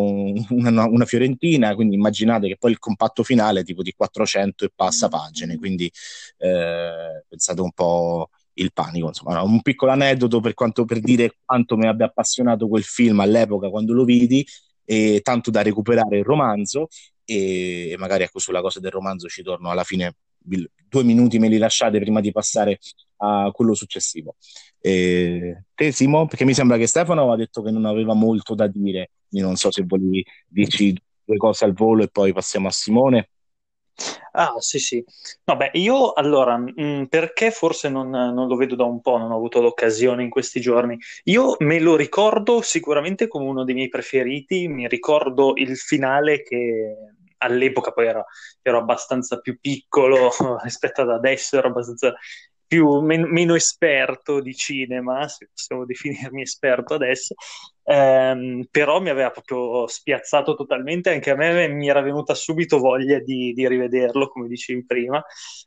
una, 0.50 0.87
una, 0.87 1.05
fiorentina, 1.05 1.75
quindi 1.75 1.95
immaginate 1.95 2.49
che 2.49 2.57
poi 2.59 2.73
il 2.73 2.79
compatto 2.79 3.23
finale 3.23 3.61
è 3.61 3.65
tipo 3.65 3.83
di 3.83 3.93
400 3.93 4.65
e 4.65 4.73
passa 4.75 5.09
pagine, 5.09 5.57
quindi 5.59 5.91
eh, 6.39 7.25
pensate 7.29 7.61
un 7.61 7.73
po' 7.73 8.31
il 8.55 8.73
panico, 8.73 9.07
insomma, 9.07 9.41
un 9.43 9.62
piccolo 9.62 9.93
aneddoto 9.93 10.41
per, 10.41 10.55
quanto, 10.55 10.85
per 10.85 11.00
dire 11.00 11.37
quanto 11.45 11.77
mi 11.77 11.87
abbia 11.87 12.07
appassionato 12.07 12.69
quel 12.69 12.83
film 12.83 13.21
all'epoca 13.21 13.71
quando 13.71 13.93
lo 13.93 14.05
vidi, 14.05 14.45
e 14.85 15.21
tanto 15.23 15.50
da 15.53 15.62
recuperare 15.62 16.19
il 16.19 16.25
romanzo 16.25 16.89
e, 17.25 17.95
magari 17.97 18.25
ecco 18.25 18.41
sulla 18.41 18.61
cosa 18.61 18.81
del 18.81 18.91
romanzo 18.91 19.29
ci 19.29 19.43
torno 19.43 19.71
alla 19.71 19.85
fine 19.85 20.17
due 20.41 21.05
minuti 21.05 21.39
me 21.39 21.49
li 21.49 21.59
lasciate 21.59 22.01
prima 22.01 22.21
di 22.21 22.33
passare 22.33 22.79
a 23.19 23.51
quello 23.53 23.75
successivo 23.75 24.37
e, 24.81 25.65
te 25.75 25.93
Simo 25.93 26.27
perché 26.27 26.45
mi 26.45 26.55
sembra 26.55 26.77
che 26.77 26.87
Stefano 26.87 27.31
ha 27.31 27.37
detto 27.37 27.63
che 27.63 27.71
non 27.71 27.85
aveva 27.85 28.15
molto 28.15 28.55
da 28.55 28.67
dire 28.67 29.11
io 29.31 29.45
non 29.45 29.57
so 29.57 29.71
se 29.71 29.85
volevi 29.87 30.25
dirci 30.49 30.97
due 31.25 31.37
cose 31.37 31.65
al 31.65 31.75
volo 31.75 32.03
e 32.03 32.09
poi 32.09 32.33
passiamo 32.33 32.69
a 32.69 32.73
Simone 32.73 33.29
Ah, 34.33 34.55
sì, 34.61 34.79
sì. 34.79 35.05
Vabbè, 35.45 35.71
io 35.75 36.13
allora, 36.13 36.57
mh, 36.57 36.75
mm, 36.81 37.05
perché 37.05 37.51
forse 37.51 37.89
non, 37.89 38.11
non, 38.11 38.47
lo 38.47 38.57
vedo 38.57 38.75
da 38.77 38.85
un 38.85 39.01
po', 39.01 39.19
non 39.19 39.33
ho 39.33 39.37
avuto 39.37 39.61
l'occasione 39.61 40.23
in 40.23 40.31
questi 40.31 40.61
giorni. 40.61 40.97
Io 41.25 41.57
me 41.61 41.81
lo 41.81 41.97
ricordo 41.97 42.63
sicuramente 42.63 43.29
come 43.29 43.47
uno 43.47 43.65
dei 43.65 43.75
miei 43.75 43.89
preferiti, 43.89 44.69
mi 44.69 44.87
ricordo 44.89 45.53
il 45.57 45.77
finale 45.77 46.43
che 46.43 46.95
all'epoca 47.41 47.93
poi 47.93 48.07
ero, 48.07 48.27
ero 48.63 48.79
abbastanza 48.79 49.39
più 49.41 49.59
piccolo 49.61 50.31
rispetto 50.63 51.03
ad 51.03 51.11
adesso, 51.11 51.59
ero 51.59 51.69
abbastanza 51.69 52.15
più, 52.67 53.01
men- 53.01 53.29
meno 53.29 53.57
esperto 53.57 54.41
di 54.41 54.55
cinema, 54.55 55.27
se 55.27 55.49
possiamo 55.53 55.85
definirmi 55.85 56.43
esperto 56.43 56.95
adesso, 56.95 57.35
ehm, 57.83 58.67
però 58.71 59.01
mi 59.01 59.09
aveva 59.09 59.31
proprio 59.31 59.89
spiazzato 59.89 60.55
totalmente, 60.55 61.11
anche 61.11 61.31
a 61.31 61.35
me 61.35 61.67
mi 61.67 61.89
era 61.89 62.01
venuta 62.01 62.33
subito 62.35 62.79
voglia 62.79 63.19
di, 63.19 63.53
di 63.55 63.67
rivederlo, 63.67 64.29
come 64.29 64.47
dicevi 64.47 64.85
prima, 64.87 65.21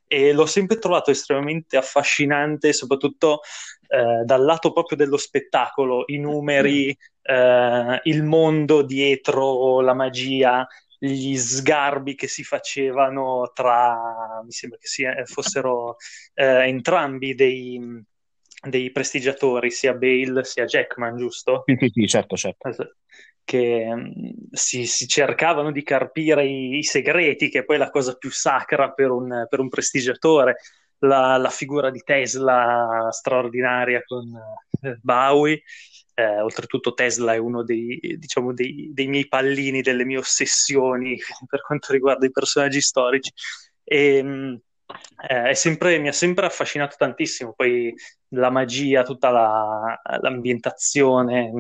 e 0.07 0.31
l'ho 0.31 0.45
sempre 0.45 0.77
trovato 0.79 1.11
estremamente 1.11 1.75
affascinante, 1.75 2.71
soprattutto 2.71 3.41
eh, 3.87 4.23
dal 4.23 4.43
lato 4.43 4.71
proprio 4.71 4.97
dello 4.97 5.17
spettacolo, 5.17 6.03
i 6.07 6.17
numeri, 6.17 6.97
eh, 7.21 7.99
il 8.03 8.23
mondo 8.23 8.81
dietro 8.81 9.81
la 9.81 9.93
magia, 9.93 10.65
gli 11.05 11.35
sgarbi 11.35 12.15
che 12.15 12.29
si 12.29 12.43
facevano 12.43 13.51
tra, 13.53 14.41
mi 14.45 14.51
sembra 14.51 14.77
che 14.79 14.87
sia, 14.87 15.13
fossero 15.25 15.97
eh, 16.33 16.65
entrambi 16.67 17.35
dei, 17.35 17.77
dei, 18.65 18.89
prestigiatori, 18.91 19.69
sia 19.69 19.93
Bale 19.93 20.45
sia 20.45 20.63
Jackman, 20.63 21.17
giusto? 21.17 21.63
Sì, 21.65 21.75
sì, 21.77 21.91
sì 21.93 22.07
certo, 22.07 22.37
certo. 22.37 22.69
Che 23.43 23.85
um, 23.89 24.33
si, 24.51 24.85
si, 24.85 25.05
cercavano 25.05 25.73
di 25.73 25.83
carpire 25.83 26.45
i, 26.45 26.77
i, 26.77 26.83
segreti, 26.83 27.49
che 27.49 27.59
è 27.59 27.65
poi 27.65 27.77
la 27.77 27.89
cosa 27.89 28.15
più 28.15 28.31
sacra 28.31 28.91
per 28.91 29.11
un, 29.11 29.45
per 29.49 29.59
un 29.59 29.67
prestigiatore. 29.67 30.55
La, 30.99 31.35
la, 31.35 31.49
figura 31.49 31.91
di 31.91 31.99
Tesla 31.99 33.09
straordinaria 33.11 34.01
con 34.05 34.23
uh, 34.23 34.97
Bowie 35.01 35.61
eh, 36.15 36.41
oltretutto 36.41 36.93
Tesla 36.93 37.33
è 37.33 37.37
uno 37.37 37.63
dei, 37.63 37.99
diciamo, 38.17 38.53
dei, 38.53 38.89
dei, 38.93 39.07
miei 39.07 39.27
pallini, 39.27 39.81
delle 39.81 40.05
mie 40.05 40.17
ossessioni 40.17 41.17
per 41.47 41.61
quanto 41.61 41.91
riguarda 41.91 42.25
i 42.25 42.31
personaggi 42.31 42.81
storici. 42.81 43.31
E, 43.83 44.17
ehm, 44.17 44.61
eh, 45.27 45.55
sempre, 45.55 45.97
mi 45.99 46.07
ha 46.09 46.11
sempre 46.11 46.45
affascinato 46.45 46.95
tantissimo, 46.97 47.53
poi 47.53 47.93
la 48.29 48.49
magia, 48.49 49.03
tutta 49.03 49.29
la, 49.29 50.01
l'ambientazione. 50.21 51.51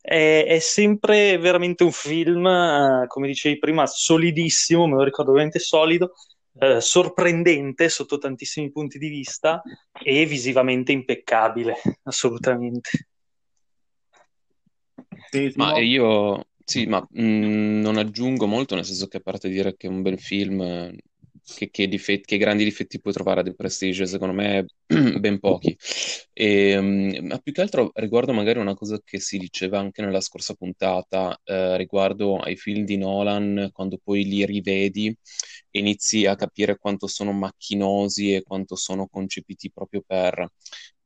È, 0.00 0.44
è, 0.48 0.58
sempre 0.58 1.38
veramente 1.38 1.84
un 1.84 1.92
film, 1.92 2.46
eh, 2.46 3.04
come 3.06 3.28
dicevi 3.28 3.58
prima, 3.58 3.86
solidissimo, 3.86 4.86
me 4.86 4.96
lo 4.96 5.04
ricordo 5.04 5.32
veramente 5.32 5.60
solido, 5.60 6.14
eh, 6.58 6.80
sorprendente 6.80 7.88
sotto 7.88 8.18
tantissimi 8.18 8.72
punti 8.72 8.98
di 8.98 9.08
vista 9.08 9.62
e 10.02 10.24
visivamente 10.26 10.92
impeccabile, 10.92 11.76
assolutamente. 12.04 13.11
Ma 15.56 15.78
io, 15.78 16.46
sì, 16.64 16.86
ma 16.86 17.06
mh, 17.10 17.22
mm, 17.22 17.80
non 17.80 17.96
aggiungo 17.96 18.46
molto, 18.46 18.74
nel 18.74 18.84
senso 18.84 19.06
che 19.08 19.18
a 19.18 19.20
parte 19.20 19.48
dire 19.48 19.76
che 19.76 19.86
è 19.86 19.90
un 19.90 20.02
bel 20.02 20.18
film, 20.18 20.90
che, 21.44 21.70
che, 21.70 21.88
difetti, 21.88 22.24
che 22.24 22.38
grandi 22.38 22.64
difetti 22.64 23.00
puoi 23.00 23.12
trovare 23.12 23.40
a 23.40 23.42
The 23.42 23.54
Prestige, 23.54 24.06
secondo 24.06 24.34
me 24.34 24.66
ben 25.18 25.38
pochi. 25.38 25.76
E, 26.32 26.80
mh, 26.80 27.26
ma 27.26 27.38
più 27.38 27.52
che 27.52 27.60
altro 27.60 27.90
riguardo 27.94 28.32
magari 28.32 28.58
una 28.58 28.74
cosa 28.74 29.00
che 29.04 29.20
si 29.20 29.38
diceva 29.38 29.78
anche 29.78 30.02
nella 30.02 30.20
scorsa 30.20 30.54
puntata, 30.54 31.38
eh, 31.44 31.76
riguardo 31.76 32.38
ai 32.38 32.56
film 32.56 32.84
di 32.84 32.96
Nolan, 32.96 33.70
quando 33.72 33.98
poi 34.02 34.24
li 34.24 34.44
rivedi 34.46 35.14
e 35.70 35.78
inizi 35.78 36.26
a 36.26 36.36
capire 36.36 36.78
quanto 36.78 37.06
sono 37.06 37.32
macchinosi 37.32 38.34
e 38.34 38.42
quanto 38.42 38.76
sono 38.76 39.06
concepiti 39.08 39.70
proprio 39.72 40.02
per 40.06 40.46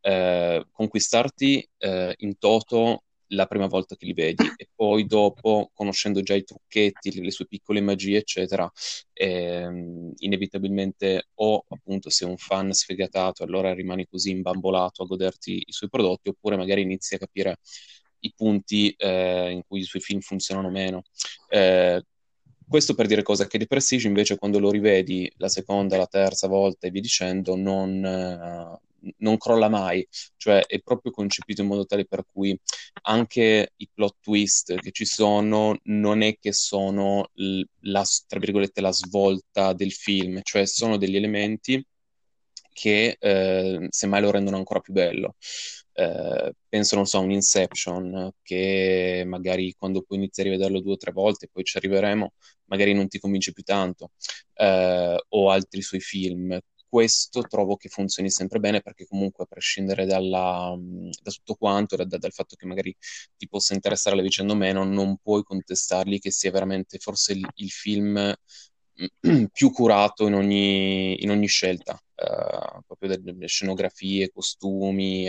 eh, 0.01 0.67
conquistarti 0.71 1.69
eh, 1.79 2.15
in 2.19 2.39
toto 2.39 3.03
la 3.29 3.47
prima 3.47 3.67
volta 3.67 3.97
che 3.97 4.07
li 4.07 4.13
vedi 4.13 4.45
e 4.57 4.69
poi 4.75 5.07
dopo, 5.07 5.71
conoscendo 5.75 6.23
già 6.23 6.35
i 6.35 6.45
trucchetti, 6.45 7.23
le 7.23 7.31
sue 7.31 7.47
piccole 7.47 7.81
magie, 7.81 8.19
eccetera, 8.19 8.71
ehm, 9.13 10.13
inevitabilmente 10.19 11.29
o 11.35 11.65
appunto 11.69 12.11
sei 12.11 12.29
un 12.29 12.37
fan 12.37 12.73
sfegatato, 12.73 13.43
allora 13.43 13.75
rimani 13.75 14.07
così 14.07 14.31
imbambolato 14.31 15.03
a 15.03 15.07
goderti 15.07 15.63
i 15.67 15.73
suoi 15.73 15.91
prodotti, 15.91 16.29
oppure 16.29 16.57
magari 16.57 16.83
inizi 16.83 17.15
a 17.15 17.19
capire 17.19 17.59
i 18.21 18.33
punti 18.35 18.95
eh, 18.97 19.51
in 19.51 19.63
cui 19.67 19.81
i 19.81 19.85
suoi 19.85 20.03
film 20.03 20.21
funzionano 20.21 20.71
meno. 20.71 21.03
Eh, 21.49 22.03
questo 22.69 22.95
per 22.95 23.07
dire 23.07 23.23
cosa 23.23 23.47
che 23.47 23.59
di 23.59 23.67
Prestige 23.67 24.09
invece 24.09 24.39
quando 24.39 24.59
lo 24.59 24.71
rivedi 24.71 25.31
la 25.37 25.49
seconda, 25.49 25.97
la 25.97 26.07
terza 26.07 26.49
volta 26.49 26.87
e 26.87 26.91
via 26.91 27.01
dicendo 27.01 27.55
non, 27.55 28.05
eh, 28.05 28.81
non 29.19 29.37
crolla 29.37 29.69
mai, 29.69 30.07
cioè 30.37 30.65
è 30.67 30.81
proprio 30.81 31.13
concepito 31.13 31.63
in 31.63 31.69
modo 31.69 31.87
tale 31.87 32.07
per 32.07 32.25
cui 32.31 32.59
anche 33.03 33.73
i 33.77 33.89
plot 33.93 34.17
twist 34.21 34.75
che 34.77 34.91
ci 34.91 35.05
sono 35.05 35.79
non 35.85 36.23
è 36.23 36.37
che 36.39 36.53
sono 36.53 37.31
la, 37.81 38.05
tra 38.27 38.39
virgolette, 38.39 38.81
la 38.81 38.93
svolta 38.93 39.73
del 39.73 39.93
film, 39.93 40.41
cioè 40.43 40.67
sono 40.67 40.97
degli 40.97 41.17
elementi 41.17 41.85
che 42.73 43.17
eh, 43.19 43.87
semmai 43.89 44.21
lo 44.21 44.31
rendono 44.31 44.59
ancora 44.59 44.81
più 44.81 44.93
bello. 44.93 45.37
Eh, 45.93 46.53
penso, 46.69 46.95
non 46.95 47.07
so, 47.07 47.17
a 47.19 47.21
un 47.21 47.31
Inception 47.31 48.33
che 48.43 49.25
magari 49.27 49.75
quando 49.79 50.03
poi 50.03 50.19
inizi 50.19 50.41
a 50.43 50.45
rivederlo 50.45 50.81
due 50.81 50.93
o 50.93 50.97
tre 50.99 51.11
volte, 51.13 51.49
poi 51.51 51.65
ci 51.65 51.79
arriveremo, 51.79 52.35
magari 52.65 52.93
non 52.93 53.09
ti 53.09 53.19
convince 53.19 53.53
più 53.53 53.63
tanto, 53.63 54.11
eh, 54.55 55.17
o 55.27 55.51
altri 55.51 55.81
suoi 55.81 56.01
film 56.01 56.59
questo 56.97 57.43
trovo 57.43 57.77
che 57.77 57.91
funzioni 57.91 58.31
sempre 58.31 58.59
bene 58.59 58.81
perché 58.81 59.07
comunque 59.07 59.45
a 59.45 59.47
prescindere 59.47 60.07
dalla, 60.07 60.75
da 60.79 61.31
tutto 61.31 61.55
quanto, 61.55 61.95
da, 61.95 62.05
dal 62.05 62.33
fatto 62.33 62.57
che 62.57 62.65
magari 62.65 62.97
ti 63.37 63.47
possa 63.49 63.75
interessare 63.75 64.17
la 64.17 64.23
vicenda 64.23 64.55
o 64.55 64.57
meno, 64.57 64.83
non 64.83 65.19
puoi 65.19 65.43
contestargli 65.43 66.19
che 66.19 66.31
sia 66.31 66.51
veramente 66.51 66.97
forse 66.97 67.33
il, 67.35 67.47
il 67.57 67.71
film 67.71 68.35
più 69.53 69.71
curato 69.73 70.27
in 70.27 70.33
ogni, 70.33 71.23
in 71.23 71.29
ogni 71.29 71.49
scelta, 71.49 71.93
uh, 71.93 72.81
proprio 72.87 73.19
delle 73.19 73.47
scenografie, 73.47 74.31
costumi, 74.33 75.29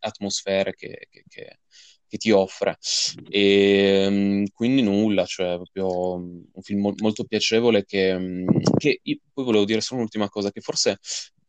atmosfere 0.00 0.74
che, 0.74 1.06
che, 1.08 1.22
che 1.28 1.58
che 2.14 2.18
ti 2.18 2.30
offre. 2.30 2.78
E 3.28 4.06
um, 4.06 4.44
quindi 4.52 4.82
nulla, 4.82 5.24
cioè 5.24 5.56
proprio 5.56 6.14
un 6.14 6.62
film 6.62 6.80
mo- 6.80 6.94
molto 6.98 7.24
piacevole 7.24 7.84
che, 7.84 8.12
um, 8.12 8.44
che 8.78 9.00
io, 9.02 9.18
poi 9.32 9.44
volevo 9.44 9.64
dire 9.64 9.80
solo 9.80 10.00
un'ultima 10.00 10.28
cosa, 10.28 10.52
che 10.52 10.60
forse 10.60 10.98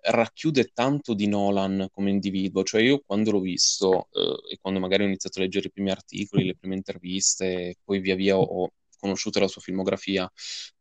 racchiude 0.07 0.71
tanto 0.73 1.13
di 1.13 1.27
Nolan 1.27 1.87
come 1.91 2.09
individuo, 2.09 2.63
cioè 2.63 2.81
io 2.81 3.01
quando 3.05 3.31
l'ho 3.31 3.39
visto 3.39 4.07
eh, 4.11 4.53
e 4.53 4.57
quando 4.61 4.79
magari 4.79 5.03
ho 5.03 5.07
iniziato 5.07 5.39
a 5.39 5.43
leggere 5.43 5.67
i 5.67 5.71
primi 5.71 5.91
articoli, 5.91 6.45
le 6.45 6.55
prime 6.55 6.75
interviste, 6.75 7.75
poi 7.83 7.99
via 7.99 8.15
via 8.15 8.37
ho 8.37 8.71
conosciuto 8.99 9.39
la 9.39 9.47
sua 9.47 9.61
filmografia, 9.61 10.31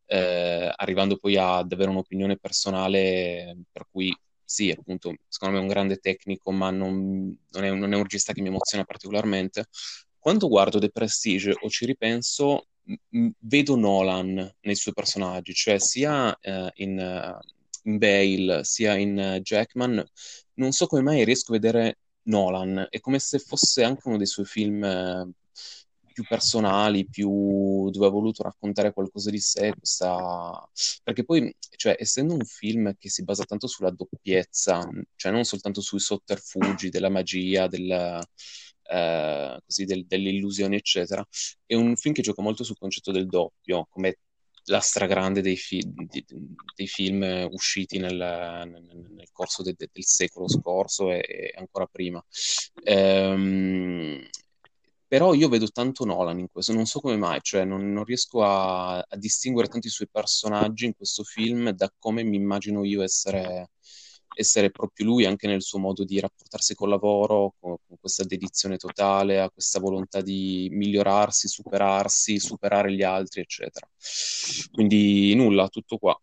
eh, 0.07 0.73
arrivando 0.75 1.17
poi 1.17 1.37
ad 1.37 1.73
avere 1.73 1.91
un'opinione 1.91 2.39
personale 2.39 3.57
per 3.71 3.87
cui 3.91 4.15
sì, 4.55 4.71
appunto, 4.71 5.13
secondo 5.27 5.57
me 5.57 5.61
è 5.61 5.67
un 5.67 5.73
grande 5.73 5.97
tecnico, 5.97 6.53
ma 6.53 6.71
non, 6.71 7.37
non, 7.51 7.65
è, 7.65 7.71
non 7.73 7.93
è 7.93 7.97
un 7.97 8.03
regista 8.03 8.33
che 8.33 8.41
mi 8.41 8.49
emoziona 8.49 8.85
particolarmente. 8.85 9.67
Quando 10.17 10.47
guardo 10.47 10.79
The 10.79 10.91
Prestige 10.91 11.57
o 11.61 11.69
ci 11.69 11.87
ripenso, 11.87 12.69
m- 13.11 13.31
vedo 13.41 13.75
Nolan 13.75 14.55
nei 14.61 14.77
suoi 14.77 14.95
personaggi, 14.95 15.53
cioè 15.55 15.81
sia 15.81 16.29
uh, 16.29 16.69
in, 16.75 16.99
uh, 16.99 17.89
in, 17.89 17.99
Bale 17.99 18.63
sia 18.63 18.95
in 18.95 19.19
uh, 19.19 19.41
Jackman, 19.41 20.05
non 20.55 20.71
so 20.71 20.87
come 20.87 21.03
mai 21.03 21.25
riesco 21.25 21.51
a 21.51 21.59
vedere 21.59 21.99
Nolan, 22.27 22.87
è 22.91 23.01
come 23.01 23.19
se 23.19 23.41
fosse 23.41 23.83
anche 23.83 24.03
uno 24.05 24.19
dei 24.19 24.27
suoi 24.27 24.47
film 24.47 25.35
più 26.15 26.25
personali, 26.29 27.07
più 27.09 27.91
dove 27.91 28.07
ha 28.07 28.11
voluto 28.11 28.45
raccontare 28.45 28.93
qualcosa 28.93 29.31
di 29.31 29.41
sé, 29.41 29.75
questa... 29.77 30.53
perché 31.03 31.25
poi, 31.25 31.55
cioè, 31.77 31.97
essendo 31.99 32.35
un 32.35 32.45
film 32.45 32.95
che 32.97 33.11
si 33.11 33.25
basa 33.25 33.45
tanto 33.45 33.67
sulla 33.67 33.91
doppiezza, 33.91 34.89
cioè 35.17 35.33
non 35.33 35.45
soltanto 35.45 35.81
sui 35.81 35.99
sotterfugi 35.99 36.89
della 36.89 37.11
magia, 37.11 37.67
della, 37.67 38.21
eh, 38.91 39.61
così, 39.67 39.85
del, 39.85 40.07
delle 40.07 40.31
illusioni, 40.31 40.77
eccetera, 40.77 41.27
è 41.67 41.75
un 41.75 41.97
film 41.97 42.15
che 42.15 42.23
gioca 42.23 42.43
molto 42.43 42.65
sul 42.65 42.79
concetto 42.79 43.11
del 43.11 43.27
doppio, 43.27 43.87
come 43.91 44.19
la 44.67 44.81
stragrande 44.81 45.43
dei, 45.43 45.57
fi- 45.57 45.85
di, 45.85 46.25
dei 46.75 46.87
film 46.87 47.49
usciti 47.51 47.99
nel, 47.99 48.15
nel, 48.17 49.07
nel 49.11 49.29
corso 49.33 49.63
de- 49.63 49.75
del 49.77 50.05
secolo 50.05 50.49
scorso 50.49 51.11
e, 51.11 51.19
e 51.27 51.53
ancora 51.57 51.87
prima. 51.87 52.25
Ehm, 52.85 54.27
però 55.07 55.35
io 55.35 55.49
vedo 55.49 55.69
tanto 55.69 56.05
Nolan 56.05 56.39
in 56.39 56.49
questo, 56.51 56.73
non 56.73 56.87
so 56.87 57.01
come 57.01 57.17
mai, 57.17 57.41
cioè 57.43 57.65
non, 57.65 57.93
non 57.93 58.05
riesco 58.05 58.43
a, 58.43 58.99
a, 58.99 59.17
distinguere 59.17 59.69
tanti 59.69 59.89
suoi 59.89 60.09
personaggi 60.11 60.87
in 60.87 60.95
questo 60.95 61.23
film 61.25 61.71
da 61.71 61.93
come 61.99 62.23
mi 62.23 62.37
immagino 62.37 62.85
io 62.85 63.03
essere, 63.03 63.71
essere 64.35 64.71
proprio 64.71 65.07
lui, 65.07 65.25
anche 65.27 65.47
nel 65.47 65.63
suo 65.63 65.79
modo 65.79 66.05
di 66.05 66.21
rapportarsi 66.21 66.75
col 66.75 66.89
lavoro, 66.91 67.55
con, 67.61 67.77
con 67.87 67.97
questa 68.01 68.25
dedizione 68.25 68.77
totale, 68.77 69.41
a 69.41 69.51
questa 69.51 69.79
volontà 69.79 70.21
di 70.21 70.69
migliorarsi, 70.73 71.49
superarsi, 71.49 72.39
superare 72.39 72.93
gli 72.93 73.03
altri, 73.03 73.41
eccetera. 73.43 73.89
Quindi 74.73 75.35
nulla, 75.35 75.69
tutto 75.69 75.99
qua. 75.99 76.19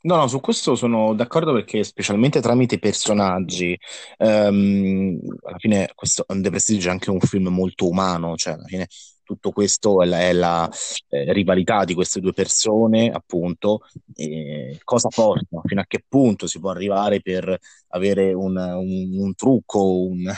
No, 0.00 0.14
no, 0.16 0.28
su 0.28 0.38
questo 0.40 0.76
sono 0.76 1.12
d'accordo 1.14 1.52
perché 1.52 1.82
specialmente 1.82 2.40
tramite 2.40 2.76
i 2.76 2.78
personaggi, 2.78 3.76
ehm, 4.18 5.18
alla 5.42 5.58
fine 5.58 5.90
questo 5.94 6.24
The 6.24 6.50
Prestige 6.50 6.88
è 6.88 6.90
anche 6.92 7.10
un 7.10 7.18
film 7.18 7.48
molto 7.48 7.88
umano, 7.88 8.36
cioè 8.36 8.52
alla 8.54 8.66
fine 8.66 8.86
tutto 9.24 9.50
questo 9.50 10.00
è 10.00 10.06
la, 10.06 10.20
è 10.20 10.32
la 10.32 10.70
eh, 11.08 11.32
rivalità 11.32 11.84
di 11.84 11.94
queste 11.94 12.20
due 12.20 12.32
persone, 12.32 13.10
appunto, 13.10 13.80
eh, 14.14 14.78
cosa 14.84 15.08
porta, 15.08 15.60
fino 15.64 15.80
a 15.80 15.84
che 15.86 16.04
punto 16.08 16.46
si 16.46 16.60
può 16.60 16.70
arrivare 16.70 17.20
per 17.20 17.58
avere 17.88 18.32
un, 18.32 18.56
un, 18.56 19.18
un 19.18 19.34
trucco, 19.34 20.06
un, 20.06 20.32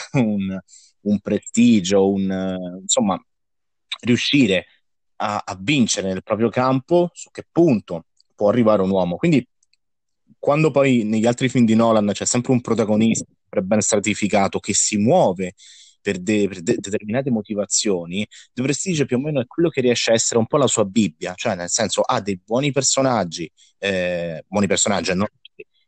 un, 1.02 1.20
prestigio, 1.20 2.14
insomma, 2.80 3.22
riuscire 4.00 4.66
a, 5.16 5.42
a 5.44 5.56
vincere 5.60 6.08
nel 6.08 6.22
proprio 6.22 6.48
campo, 6.48 7.10
su 7.12 7.30
che 7.30 7.44
punto 7.50 8.06
può 8.34 8.48
arrivare 8.48 8.82
un 8.82 8.90
uomo. 8.90 9.16
Quindi 9.16 9.46
quando 10.40 10.70
poi 10.72 11.04
negli 11.04 11.26
altri 11.26 11.48
film 11.48 11.64
di 11.64 11.74
Nolan 11.76 12.10
c'è 12.12 12.24
sempre 12.24 12.52
un 12.52 12.60
protagonista 12.60 13.24
ben 13.62 13.80
stratificato 13.80 14.58
che 14.58 14.74
si 14.74 14.96
muove 14.96 15.54
per, 16.00 16.18
de- 16.18 16.48
per 16.48 16.62
de- 16.62 16.76
determinate 16.78 17.30
motivazioni, 17.30 18.26
The 18.52 18.62
Prestige 18.62 19.04
più 19.04 19.18
o 19.18 19.20
meno 19.20 19.40
è 19.40 19.46
quello 19.46 19.68
che 19.68 19.82
riesce 19.82 20.10
a 20.10 20.14
essere 20.14 20.38
un 20.38 20.46
po' 20.46 20.56
la 20.56 20.66
sua 20.66 20.84
Bibbia, 20.84 21.34
cioè 21.34 21.54
nel 21.54 21.68
senso 21.68 22.00
ha 22.00 22.20
dei 22.20 22.40
buoni 22.42 22.72
personaggi, 22.72 23.50
eh, 23.78 24.44
buoni 24.48 24.66
personaggi, 24.66 25.14
no? 25.14 25.26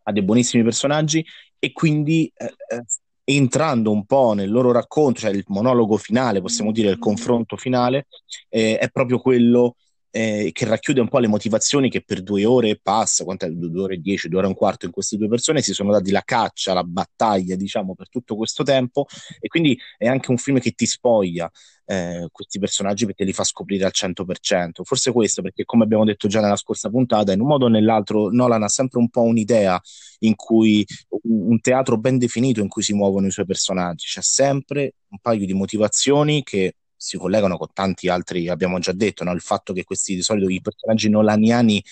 ha 0.04 0.12
dei 0.12 0.22
buonissimi 0.22 0.62
personaggi 0.62 1.24
e 1.58 1.72
quindi 1.72 2.30
eh, 2.36 2.54
eh, 2.68 2.84
entrando 3.24 3.90
un 3.90 4.04
po' 4.04 4.34
nel 4.34 4.50
loro 4.50 4.72
racconto, 4.72 5.20
cioè 5.20 5.30
il 5.30 5.44
monologo 5.46 5.96
finale, 5.96 6.40
possiamo 6.40 6.72
dire 6.72 6.90
il 6.90 6.98
confronto 6.98 7.56
finale, 7.56 8.06
eh, 8.48 8.78
è 8.78 8.90
proprio 8.90 9.18
quello 9.18 9.76
eh, 10.14 10.50
che 10.52 10.66
racchiude 10.66 11.00
un 11.00 11.08
po' 11.08 11.18
le 11.18 11.26
motivazioni 11.26 11.88
che 11.88 12.02
per 12.02 12.22
due 12.22 12.44
ore 12.44 12.68
e 12.68 12.80
passa, 12.80 13.24
quanto 13.24 13.46
è, 13.46 13.50
due 13.50 13.80
ore 13.80 13.94
e 13.94 13.98
dieci, 13.98 14.28
due 14.28 14.38
ore 14.38 14.46
e 14.46 14.50
un 14.50 14.56
quarto 14.56 14.84
in 14.84 14.92
queste 14.92 15.16
due 15.16 15.26
persone 15.26 15.62
si 15.62 15.72
sono 15.72 15.90
dati 15.90 16.10
la 16.10 16.22
caccia, 16.22 16.74
la 16.74 16.84
battaglia, 16.84 17.56
diciamo, 17.56 17.94
per 17.94 18.10
tutto 18.10 18.36
questo 18.36 18.62
tempo. 18.62 19.06
E 19.40 19.48
quindi 19.48 19.76
è 19.96 20.06
anche 20.06 20.30
un 20.30 20.36
film 20.36 20.58
che 20.58 20.72
ti 20.72 20.84
spoglia 20.84 21.50
eh, 21.86 22.28
questi 22.30 22.58
personaggi 22.58 23.06
perché 23.06 23.24
li 23.24 23.32
fa 23.32 23.42
scoprire 23.42 23.86
al 23.86 23.92
100%. 23.94 24.82
Forse 24.84 25.12
questo 25.12 25.40
perché, 25.40 25.64
come 25.64 25.84
abbiamo 25.84 26.04
detto 26.04 26.28
già 26.28 26.40
nella 26.40 26.56
scorsa 26.56 26.90
puntata, 26.90 27.32
in 27.32 27.40
un 27.40 27.46
modo 27.46 27.64
o 27.64 27.68
nell'altro 27.68 28.30
Nolan 28.30 28.62
ha 28.62 28.68
sempre 28.68 28.98
un 28.98 29.08
po' 29.08 29.22
un'idea 29.22 29.80
in 30.20 30.34
cui 30.34 30.86
un 31.22 31.58
teatro 31.60 31.96
ben 31.96 32.18
definito 32.18 32.60
in 32.60 32.68
cui 32.68 32.82
si 32.82 32.92
muovono 32.92 33.26
i 33.26 33.30
suoi 33.30 33.46
personaggi, 33.46 34.06
c'è 34.06 34.22
sempre 34.22 34.94
un 35.08 35.18
paio 35.20 35.46
di 35.46 35.54
motivazioni 35.54 36.42
che 36.42 36.76
si 37.02 37.16
collegano 37.18 37.56
con 37.58 37.68
tanti 37.72 38.08
altri, 38.08 38.48
abbiamo 38.48 38.78
già 38.78 38.92
detto, 38.92 39.24
no? 39.24 39.32
il 39.32 39.40
fatto 39.40 39.72
che 39.72 39.82
questi 39.82 40.14
di 40.14 40.22
solito 40.22 40.48
i 40.48 40.60
personaggi 40.60 41.08
nolaniani 41.08 41.82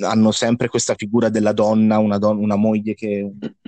hanno 0.00 0.30
sempre 0.30 0.68
questa 0.68 0.94
figura 0.94 1.30
della 1.30 1.52
donna, 1.52 1.98
una, 1.98 2.18
don- 2.18 2.38
una 2.38 2.56
moglie 2.56 2.92
che 2.92 3.32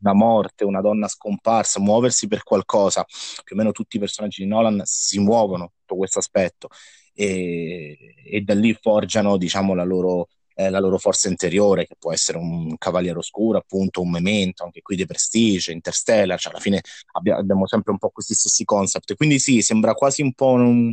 una 0.00 0.12
morte, 0.12 0.64
una 0.64 0.80
donna 0.80 1.06
scomparsa, 1.06 1.78
muoversi 1.78 2.26
per 2.26 2.42
qualcosa. 2.42 3.04
Più 3.44 3.54
o 3.54 3.58
meno 3.58 3.70
tutti 3.70 3.96
i 3.96 4.00
personaggi 4.00 4.42
di 4.42 4.48
Nolan 4.48 4.82
si 4.84 5.20
muovono 5.20 5.72
sotto 5.78 5.94
questo 5.94 6.18
aspetto 6.18 6.68
e, 7.14 8.14
e 8.24 8.40
da 8.40 8.54
lì 8.54 8.74
forgiano, 8.74 9.36
diciamo, 9.36 9.74
la 9.74 9.84
loro 9.84 10.28
eh, 10.60 10.68
la 10.68 10.78
loro 10.78 10.98
forza 10.98 11.28
interiore, 11.28 11.86
che 11.86 11.94
può 11.98 12.12
essere 12.12 12.36
un 12.36 12.76
cavaliere 12.76 13.18
oscuro, 13.18 13.56
appunto, 13.56 14.02
un 14.02 14.10
memento, 14.10 14.62
anche 14.62 14.82
qui 14.82 14.94
di 14.94 15.06
Prestige, 15.06 15.72
Interstellar, 15.72 16.38
cioè 16.38 16.52
alla 16.52 16.60
fine 16.60 16.82
abbia, 17.12 17.36
abbiamo 17.36 17.66
sempre 17.66 17.92
un 17.92 17.98
po' 17.98 18.10
questi 18.10 18.34
stessi 18.34 18.64
concept. 18.64 19.14
Quindi 19.14 19.38
sì, 19.38 19.62
sembra 19.62 19.94
quasi 19.94 20.20
un 20.20 20.34
po' 20.34 20.50
un, 20.50 20.92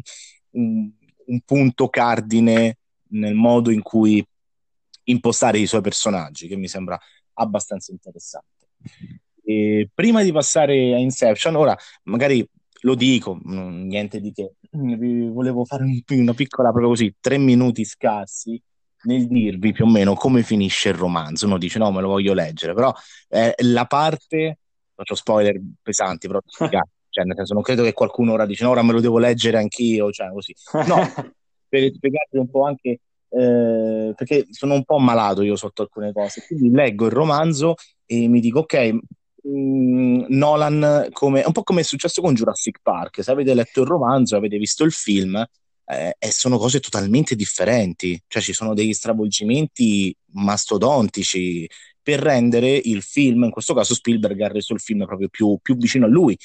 un, 0.51 0.91
un 1.25 1.39
punto 1.41 1.89
cardine 1.89 2.77
nel 3.09 3.33
modo 3.33 3.69
in 3.69 3.81
cui 3.81 4.25
impostare 5.03 5.59
i 5.59 5.67
suoi 5.67 5.81
personaggi, 5.81 6.47
che 6.47 6.55
mi 6.55 6.69
sembra 6.69 6.97
abbastanza 7.33 7.91
interessante. 7.91 8.69
E 9.43 9.89
prima 9.93 10.23
di 10.23 10.31
passare 10.31 10.93
a 10.93 10.97
Inception, 10.97 11.55
ora 11.55 11.77
magari 12.03 12.47
lo 12.81 12.95
dico, 12.95 13.37
niente 13.43 14.21
di 14.21 14.31
che, 14.31 14.53
volevo 14.71 15.65
fare 15.65 15.83
una 15.83 16.33
piccola, 16.33 16.69
proprio 16.69 16.89
così, 16.89 17.13
tre 17.19 17.37
minuti 17.37 17.83
scarsi 17.83 18.61
nel 19.07 19.27
dirvi 19.27 19.71
più 19.71 19.85
o 19.85 19.89
meno 19.89 20.13
come 20.13 20.43
finisce 20.43 20.89
il 20.89 20.95
romanzo. 20.95 21.45
Uno 21.47 21.57
dice 21.57 21.79
no, 21.79 21.91
me 21.91 22.01
lo 22.01 22.09
voglio 22.09 22.33
leggere, 22.33 22.73
però 22.73 22.93
eh, 23.29 23.55
la 23.57 23.85
parte, 23.85 24.59
faccio 24.93 25.15
spoiler 25.15 25.59
pesanti, 25.81 26.27
però 26.27 26.39
cioè, 27.09 27.23
nel 27.23 27.35
senso, 27.35 27.53
non 27.53 27.63
credo 27.63 27.83
che 27.83 27.93
qualcuno 27.93 28.33
ora 28.33 28.45
dice 28.45 28.63
no, 28.63 28.71
ora 28.71 28.83
me 28.83 28.91
lo 28.91 29.01
devo 29.01 29.17
leggere 29.17 29.57
anch'io, 29.57 30.11
cioè 30.11 30.29
così. 30.31 30.53
No, 30.85 30.97
per 31.67 31.91
spiegarvi 31.91 32.37
un 32.37 32.49
po' 32.49 32.65
anche 32.65 32.99
eh, 33.29 34.13
perché 34.15 34.45
sono 34.51 34.73
un 34.75 34.83
po' 34.83 34.99
malato 34.99 35.41
io 35.41 35.55
sotto 35.55 35.81
alcune 35.81 36.11
cose, 36.13 36.45
quindi 36.45 36.69
leggo 36.69 37.05
il 37.05 37.11
romanzo 37.11 37.75
e 38.05 38.27
mi 38.27 38.39
dico 38.39 38.59
ok, 38.59 38.99
mm, 39.47 40.25
Nolan 40.29 41.07
come, 41.11 41.43
un 41.45 41.51
po' 41.51 41.63
come 41.63 41.81
è 41.81 41.83
successo 41.83 42.21
con 42.21 42.33
Jurassic 42.33 42.79
Park, 42.81 43.23
se 43.23 43.31
avete 43.31 43.53
letto 43.53 43.81
il 43.81 43.87
romanzo, 43.87 44.35
avete 44.35 44.57
visto 44.57 44.83
il 44.83 44.91
film, 44.91 45.43
eh, 45.89 46.15
e 46.19 46.31
sono 46.31 46.57
cose 46.57 46.79
totalmente 46.79 47.35
differenti, 47.35 48.21
cioè 48.27 48.41
ci 48.41 48.53
sono 48.53 48.73
degli 48.73 48.93
stravolgimenti 48.93 50.15
mastodontici 50.33 51.67
per 52.01 52.19
rendere 52.19 52.69
il 52.69 53.01
film, 53.01 53.43
in 53.43 53.51
questo 53.51 53.73
caso 53.73 53.93
Spielberg 53.93 54.39
ha 54.41 54.47
reso 54.47 54.73
il 54.73 54.79
film 54.79 55.05
proprio 55.05 55.29
più, 55.29 55.57
più 55.61 55.77
vicino 55.77 56.05
a 56.05 56.09
lui, 56.09 56.37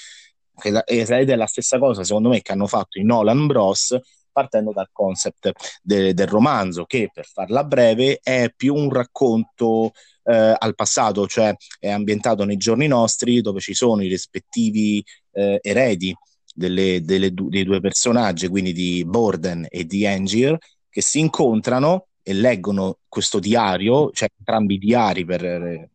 ed 0.62 1.10
è 1.10 1.36
la 1.36 1.46
stessa 1.46 1.78
cosa 1.78 2.04
secondo 2.04 2.28
me 2.28 2.42
che 2.42 2.52
hanno 2.52 2.66
fatto 2.66 2.98
i 2.98 3.04
Nolan 3.04 3.46
Bros 3.46 3.98
partendo 4.30 4.72
dal 4.72 4.88
concept 4.92 5.50
de- 5.82 6.14
del 6.14 6.26
romanzo 6.26 6.84
che 6.84 7.10
per 7.12 7.26
farla 7.26 7.64
breve 7.64 8.20
è 8.22 8.52
più 8.54 8.74
un 8.74 8.90
racconto 8.90 9.92
eh, 10.24 10.54
al 10.56 10.74
passato, 10.74 11.26
cioè 11.26 11.54
è 11.78 11.90
ambientato 11.90 12.44
nei 12.44 12.56
giorni 12.56 12.86
nostri 12.86 13.40
dove 13.40 13.60
ci 13.60 13.74
sono 13.74 14.02
i 14.02 14.08
rispettivi 14.08 15.04
eh, 15.32 15.58
eredi 15.62 16.14
delle, 16.52 17.02
delle, 17.02 17.32
dei 17.32 17.64
due 17.64 17.80
personaggi, 17.80 18.48
quindi 18.48 18.72
di 18.72 19.04
Borden 19.04 19.66
e 19.68 19.84
di 19.84 20.06
Angier, 20.06 20.56
che 20.88 21.00
si 21.00 21.18
incontrano 21.20 22.08
e 22.22 22.32
leggono 22.34 22.98
questo 23.08 23.38
diario, 23.38 24.10
cioè 24.12 24.28
entrambi 24.36 24.74
i 24.74 24.78
diari 24.78 25.24
per 25.24 25.44
eh, 25.44 25.90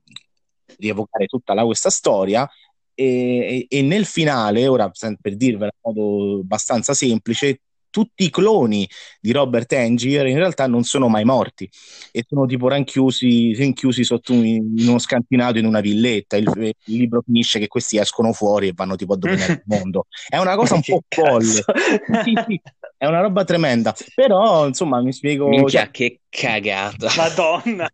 rievocare 0.77 1.25
tutta 1.27 1.53
la, 1.53 1.63
questa 1.63 1.89
storia. 1.89 2.49
E, 2.93 3.67
e, 3.69 3.81
nel 3.83 4.05
finale, 4.05 4.67
ora 4.67 4.89
per 5.21 5.35
dirvela 5.35 5.71
in 5.83 5.93
modo 5.93 6.39
abbastanza 6.41 6.93
semplice, 6.93 7.61
tutti 7.89 8.25
i 8.25 8.29
cloni 8.29 8.87
di 9.19 9.31
Robert 9.31 9.71
Angier 9.73 10.25
in 10.27 10.37
realtà 10.37 10.67
non 10.67 10.83
sono 10.83 11.07
mai 11.07 11.23
morti 11.23 11.69
e 12.11 12.25
sono 12.27 12.45
tipo 12.45 12.67
ranchiusi, 12.67 13.53
rinchiusi 13.53 14.03
sotto 14.03 14.33
un, 14.33 14.45
in 14.45 14.87
uno 14.87 14.99
scantinato 14.99 15.57
in 15.57 15.65
una 15.65 15.81
villetta. 15.81 16.37
Il, 16.37 16.51
il, 16.57 16.97
libro 16.97 17.21
finisce 17.21 17.59
che 17.59 17.67
questi 17.67 17.97
escono 17.97 18.33
fuori 18.33 18.67
e 18.67 18.73
vanno 18.75 18.95
tipo 18.95 19.13
a 19.13 19.17
dominare 19.17 19.53
il 19.53 19.63
mondo. 19.67 20.07
È 20.27 20.37
una 20.37 20.55
cosa 20.55 20.75
un 20.75 20.81
po' 20.81 21.01
folle. 21.07 21.63
Sì, 22.23 22.33
sì, 22.47 22.61
è 22.97 23.05
una 23.05 23.21
roba 23.21 23.43
tremenda. 23.43 23.93
Però, 24.15 24.67
insomma, 24.67 25.01
mi 25.01 25.13
spiego. 25.13 25.47
Minchia, 25.47 25.83
cioè... 25.83 25.91
che 25.91 26.19
cagata. 26.29 27.11
Madonna. 27.15 27.89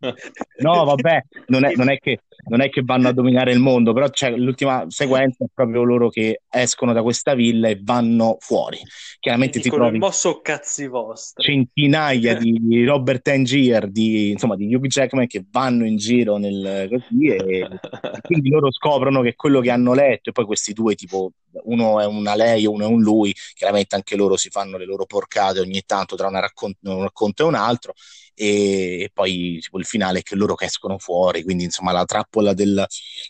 no, 0.60 0.84
vabbè, 0.84 1.22
non 1.48 1.66
è, 1.66 1.74
non 1.76 1.90
è 1.90 1.98
che 1.98 2.20
non 2.46 2.62
è 2.62 2.70
che 2.70 2.82
vanno 2.84 3.08
a 3.08 3.14
dominare 3.14 3.52
il 3.52 3.60
mondo, 3.60 3.94
però 3.94 4.10
c'è 4.10 4.32
l'ultima 4.36 4.86
sequenza 4.88 5.46
è 5.46 5.48
proprio 5.54 5.84
loro 5.84 6.10
che 6.10 6.42
escono 6.50 6.92
da 6.94 7.02
questa 7.02 7.36
villa 7.36 7.70
e 7.70 7.80
vanno 7.82 8.38
fuori. 8.40 8.80
Chiaramente 9.20 9.60
ti 9.60 9.70
trovi 9.70 9.98
mosso 9.98 10.42
cazzi 10.42 10.88
vostri. 10.88 11.44
centinaia 11.44 12.36
di 12.36 12.84
Robert 12.86 13.22
Tangier, 13.22 13.90
di, 13.90 14.32
insomma 14.32 14.56
di 14.56 14.74
Hugh 14.74 14.88
Jackman 14.88 15.28
che 15.28 15.46
vanno 15.50 15.86
in 15.86 15.96
giro 15.96 16.38
nel, 16.38 16.90
così 16.90 17.28
e, 17.28 17.36
e 17.36 17.68
quindi 18.22 18.50
loro 18.50 18.72
scoprono 18.72 19.22
che 19.22 19.36
quello 19.36 19.62
che 19.62 19.72
hanno 19.72 19.94
letto 19.94 20.30
e 20.30 20.34
poi 20.34 20.46
questi 20.46 20.74
due 20.74 20.96
tipo 20.96 21.32
uno 21.64 22.00
è 22.00 22.06
una 22.06 22.36
lei 22.36 22.66
uno 22.66 22.84
è 22.86 22.88
un 22.88 23.02
lui, 23.02 23.34
chiaramente 23.54 23.96
anche 23.96 24.16
loro 24.16 24.38
si 24.38 24.50
fanno 24.50 24.78
le 24.78 24.86
loro 24.86 25.06
porcate 25.06 25.60
ogni 25.60 25.84
tanto 25.86 26.16
tra 26.16 26.30
raccont- 26.30 26.78
un 26.82 27.02
racconto 27.02 27.44
e 27.44 27.46
un 27.48 27.56
altro 27.56 27.94
e, 28.36 29.10
poi 29.14 29.60
tipo, 29.62 29.78
il 29.80 29.86
finale 29.86 30.20
è 30.20 30.22
che 30.24 30.36
loro 30.36 30.56
che 30.56 30.66
escono 30.66 30.98
fuori, 30.98 31.44
quindi 31.44 31.66
insomma 31.66 31.92
la 31.92 32.06
trappola 32.06 32.54
del, 32.54 32.86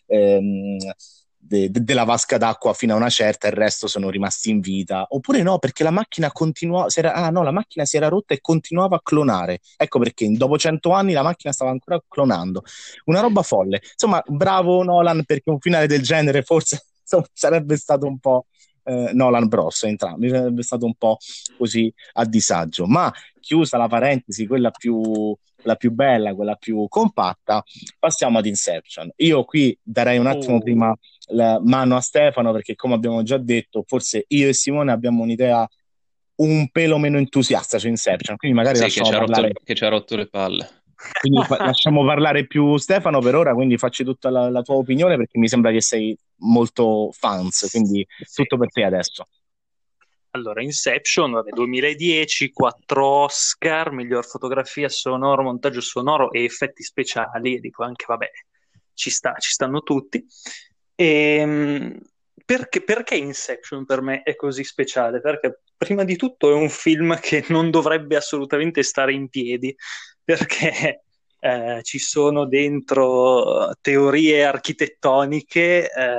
ehm, 0.07 0.77
de, 1.37 1.69
de, 1.69 1.83
della 1.83 2.05
vasca 2.05 2.37
d'acqua 2.37 2.73
fino 2.73 2.93
a 2.93 2.97
una 2.97 3.09
certa, 3.09 3.47
il 3.47 3.53
resto 3.53 3.87
sono 3.87 4.09
rimasti 4.09 4.49
in 4.49 4.59
vita. 4.61 5.05
Oppure 5.09 5.41
no, 5.43 5.59
perché 5.59 5.83
la 5.83 5.91
macchina 5.91 6.31
continuava, 6.31 6.87
ah 7.13 7.29
no, 7.29 7.43
la 7.43 7.51
macchina 7.51 7.85
si 7.85 7.97
era 7.97 8.07
rotta 8.07 8.33
e 8.33 8.39
continuava 8.41 8.95
a 8.97 9.01
clonare. 9.01 9.59
Ecco 9.77 9.99
perché 9.99 10.29
dopo 10.31 10.57
cento 10.57 10.91
anni 10.91 11.13
la 11.13 11.23
macchina 11.23 11.51
stava 11.53 11.71
ancora 11.71 12.01
clonando. 12.07 12.63
Una 13.05 13.19
roba 13.19 13.41
folle. 13.41 13.81
Insomma, 13.91 14.21
bravo 14.25 14.83
Nolan 14.83 15.23
perché 15.25 15.49
un 15.49 15.59
finale 15.59 15.87
del 15.87 16.01
genere 16.01 16.43
forse 16.43 16.85
insomma, 17.03 17.25
sarebbe 17.33 17.77
stato 17.77 18.07
un 18.07 18.19
po' 18.19 18.47
eh, 18.83 19.11
Nolan 19.13 19.47
Bros, 19.47 19.83
entrambi, 19.83 20.29
sarebbe 20.29 20.63
stato 20.63 20.85
un 20.85 20.95
po' 20.95 21.17
così 21.57 21.93
a 22.13 22.25
disagio. 22.25 22.85
Ma 22.85 23.11
chiusa 23.39 23.77
la 23.77 23.87
parentesi, 23.87 24.47
quella 24.47 24.71
più, 24.71 25.35
la 25.63 25.75
più 25.75 25.91
bella, 25.91 26.33
quella 26.33 26.55
più 26.55 26.85
compatta, 26.87 27.63
passiamo 27.99 28.37
ad 28.37 28.45
Inception. 28.45 29.11
Io 29.17 29.43
qui 29.45 29.77
darei 29.81 30.17
un 30.17 30.27
attimo 30.27 30.55
oh. 30.55 30.61
prima 30.61 30.95
la 31.27 31.59
mano 31.63 31.95
a 31.95 32.01
Stefano 32.01 32.51
perché 32.51 32.75
come 32.75 32.95
abbiamo 32.95 33.23
già 33.23 33.37
detto, 33.37 33.83
forse 33.85 34.25
io 34.27 34.49
e 34.49 34.53
Simone 34.53 34.91
abbiamo 34.91 35.23
un'idea 35.23 35.67
un 36.35 36.67
pelo 36.71 36.97
meno 36.97 37.17
entusiasta 37.17 37.77
su 37.77 37.87
Inception, 37.87 38.37
quindi 38.37 38.57
magari 38.57 38.77
sì, 38.77 38.83
che 38.83 38.89
ci, 38.89 39.11
parlare... 39.11 39.47
rotto, 39.47 39.61
che 39.63 39.75
ci 39.75 39.85
ha 39.85 39.89
rotto 39.89 40.15
le 40.15 40.27
palle. 40.27 40.69
Quindi 41.19 41.43
fa- 41.43 41.57
lasciamo 41.57 42.05
parlare 42.05 42.47
più 42.47 42.77
Stefano 42.77 43.19
per 43.19 43.35
ora, 43.35 43.53
quindi 43.53 43.77
facci 43.77 44.05
tutta 44.05 44.29
la, 44.29 44.49
la, 44.49 44.61
tua 44.61 44.75
opinione 44.75 45.17
perché 45.17 45.37
mi 45.37 45.49
sembra 45.49 45.69
che 45.71 45.81
sei 45.81 46.17
molto 46.43 47.11
fans, 47.11 47.67
quindi 47.71 48.05
tutto 48.33 48.57
per 48.57 48.69
te 48.69 48.83
adesso. 48.83 49.27
Allora, 50.35 50.63
Inception, 50.63 51.31
vabbè, 51.31 51.51
2010, 51.51 52.51
4 52.51 53.05
Oscar, 53.05 53.91
miglior 53.91 54.25
fotografia 54.25 54.89
sonoro, 54.89 55.43
montaggio 55.43 55.81
sonoro 55.81 56.31
e 56.31 56.43
effetti 56.43 56.81
speciali, 56.81 57.59
dico 57.59 57.83
anche, 57.83 58.05
vabbè, 58.07 58.31
ci, 58.93 59.11
sta, 59.11 59.35
ci 59.37 59.51
stanno 59.51 59.81
tutti. 59.81 60.25
E, 60.95 61.35
ehm, 61.35 61.99
perché, 62.45 62.83
perché 62.83 63.15
Inception 63.15 63.85
per 63.85 64.01
me 64.01 64.23
è 64.23 64.35
così 64.35 64.63
speciale? 64.63 65.21
Perché 65.21 65.61
prima 65.77 66.03
di 66.03 66.15
tutto 66.15 66.49
è 66.49 66.53
un 66.53 66.69
film 66.69 67.19
che 67.19 67.45
non 67.49 67.69
dovrebbe 67.69 68.15
assolutamente 68.15 68.81
stare 68.81 69.13
in 69.13 69.29
piedi, 69.29 69.75
perché 70.23 71.03
eh, 71.43 71.81
ci 71.83 71.99
sono 71.99 72.45
dentro 72.45 73.73
teorie 73.81 74.45
architettoniche, 74.45 75.91
eh, 75.91 76.17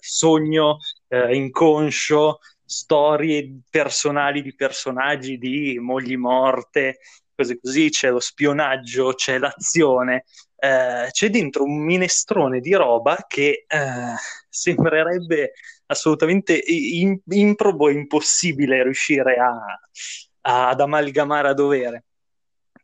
sogno 0.00 0.78
eh, 1.08 1.34
inconscio, 1.34 2.38
storie 2.64 3.60
personali 3.68 4.40
di 4.42 4.54
personaggi, 4.54 5.36
di 5.36 5.78
mogli 5.80 6.16
morte, 6.16 6.98
cose 7.34 7.58
così, 7.60 7.90
c'è 7.90 8.10
lo 8.10 8.20
spionaggio, 8.20 9.14
c'è 9.14 9.38
l'azione, 9.38 10.26
eh, 10.56 11.08
c'è 11.10 11.28
dentro 11.30 11.64
un 11.64 11.84
minestrone 11.84 12.60
di 12.60 12.72
roba 12.74 13.24
che 13.26 13.64
eh, 13.66 14.14
sembrerebbe 14.48 15.54
assolutamente 15.86 16.56
in- 16.66 17.18
improbo 17.30 17.88
e 17.88 17.94
impossibile 17.94 18.84
riuscire 18.84 19.34
a, 19.38 19.80
ad 20.42 20.80
amalgamare 20.80 21.48
a 21.48 21.52
dovere. 21.54 22.04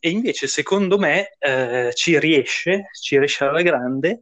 E 0.07 0.11
invece, 0.11 0.47
secondo 0.47 0.99
me, 0.99 1.35
eh, 1.37 1.91
ci 1.93 2.17
riesce, 2.21 2.91
ci 2.93 3.19
riesce 3.19 3.43
alla 3.43 3.61
grande, 3.63 4.21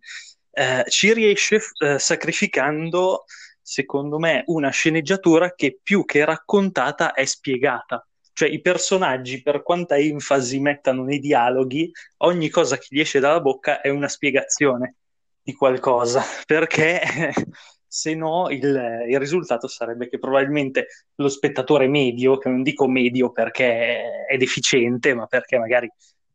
eh, 0.50 0.82
ci 0.88 1.12
riesce 1.12 1.60
eh, 1.78 1.98
sacrificando, 1.98 3.26
secondo 3.60 4.18
me, 4.18 4.44
una 4.46 4.70
sceneggiatura 4.70 5.52
che 5.52 5.78
più 5.82 6.06
che 6.06 6.24
raccontata 6.24 7.12
è 7.12 7.26
spiegata. 7.26 8.02
Cioè 8.32 8.48
i 8.48 8.62
personaggi, 8.62 9.42
per 9.42 9.62
quanta 9.62 9.98
enfasi 9.98 10.58
mettano 10.58 11.04
nei 11.04 11.18
dialoghi, 11.18 11.92
ogni 12.22 12.48
cosa 12.48 12.78
che 12.78 12.86
gli 12.88 13.00
esce 13.00 13.20
dalla 13.20 13.42
bocca 13.42 13.82
è 13.82 13.90
una 13.90 14.08
spiegazione 14.08 14.94
di 15.42 15.52
qualcosa, 15.52 16.22
perché 16.46 17.02
se 17.94 18.16
no 18.16 18.50
il, 18.50 19.04
il, 19.08 19.18
risultato 19.20 19.68
sarebbe 19.68 20.08
che 20.08 20.18
probabilmente 20.18 20.88
lo 21.14 21.28
spettatore 21.28 21.86
medio, 21.86 22.38
che 22.38 22.48
non 22.48 22.64
dico 22.64 22.88
medio 22.88 23.30
perché 23.30 24.26
è 24.26 24.36
deficiente, 24.36 25.14
ma 25.14 25.26
perché 25.26 25.58
magari 25.58 25.88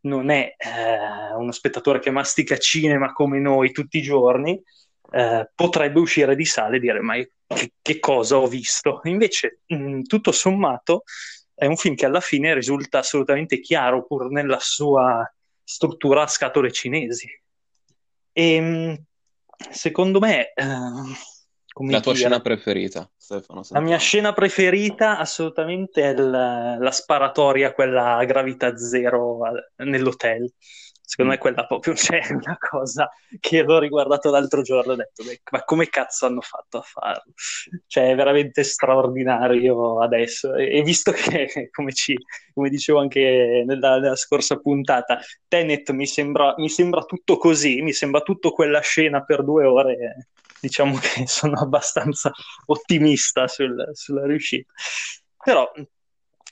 non 0.04 0.30
è 0.30 0.56
eh, 0.56 1.36
uno 1.36 1.52
spettatore 1.52 2.00
che 2.00 2.12
mastica 2.12 2.56
cinema 2.56 3.12
come 3.12 3.40
noi 3.40 3.74
tutti 3.74 3.98
i 3.98 4.02
giorni, 4.02 4.58
eh, 5.12 5.52
potrebbe 5.54 6.00
uscire 6.00 6.34
di 6.38 6.46
sale 6.46 6.78
e 6.78 6.80
dire 6.80 7.02
ma 7.02 7.16
che, 7.16 7.74
che 7.82 8.00
cosa 8.00 8.38
ho 8.38 8.48
visto? 8.48 9.02
Invece, 9.04 9.60
mh, 9.66 10.04
tutto 10.04 10.32
sommato, 10.32 11.04
è 11.54 11.66
un 11.66 11.76
film 11.76 11.96
che 11.96 12.06
alla 12.06 12.22
fine 12.22 12.54
risulta 12.54 13.00
assolutamente 13.00 13.60
chiaro 13.60 14.06
pur 14.06 14.32
nella 14.32 14.60
sua 14.62 15.30
struttura 15.62 16.22
a 16.22 16.28
scatole 16.28 16.72
cinesi. 16.72 17.28
E 18.32 18.62
mh, 18.62 19.04
secondo 19.72 20.20
me... 20.20 20.54
Eh, 20.54 21.38
come 21.80 21.94
la 21.94 22.02
tua 22.02 22.12
dire, 22.12 22.26
scena 22.26 22.42
preferita, 22.42 23.10
Stefano? 23.16 23.62
La 23.70 23.80
mia 23.80 23.98
scena 23.98 24.34
preferita 24.34 25.18
assolutamente 25.18 26.04
è 26.04 26.14
la, 26.14 26.76
la 26.78 26.92
sparatoria, 26.92 27.72
quella 27.72 28.18
a 28.18 28.26
gravità 28.26 28.76
zero 28.76 29.40
nell'hotel. 29.78 30.52
Secondo 31.02 31.32
mm. 31.32 31.36
me 31.36 31.40
quella 31.40 31.66
proprio 31.66 31.94
c'è 31.94 32.20
cioè, 32.22 32.34
una 32.34 32.58
cosa 32.60 33.10
che 33.40 33.62
l'ho 33.64 33.80
riguardato 33.80 34.30
l'altro 34.30 34.62
giorno 34.62 34.92
e 34.92 34.96
ho 34.96 34.98
detto, 34.98 35.24
ma 35.52 35.64
come 35.64 35.88
cazzo 35.88 36.26
hanno 36.26 36.42
fatto 36.42 36.80
a 36.80 36.82
farlo? 36.82 37.32
Cioè 37.88 38.10
è 38.10 38.16
veramente 38.16 38.62
straordinario 38.66 40.02
adesso. 40.02 40.56
E, 40.56 40.80
e 40.80 40.82
visto 40.82 41.14
che, 41.14 41.70
come, 41.72 41.94
ci, 41.94 42.14
come, 42.54 42.68
dicevo 42.68 43.00
anche 43.00 43.64
nella, 43.66 44.00
nella 44.00 44.18
scorsa 44.18 44.58
puntata, 44.58 45.18
Tenet 45.48 45.92
mi 45.92 46.08
sembra, 46.08 46.54
mi 46.58 46.68
sembra 46.68 47.04
tutto 47.04 47.38
così, 47.38 47.82
mi 47.82 47.94
sembra 47.94 48.20
tutto 48.20 48.52
quella 48.52 48.82
scena 48.82 49.24
per 49.24 49.46
due 49.46 49.64
ore 49.64 50.28
diciamo 50.60 50.98
che 50.98 51.26
sono 51.28 51.60
abbastanza 51.60 52.32
ottimista 52.66 53.48
sul, 53.48 53.90
sulla 53.94 54.26
riuscita. 54.26 54.72
Però, 55.44 55.72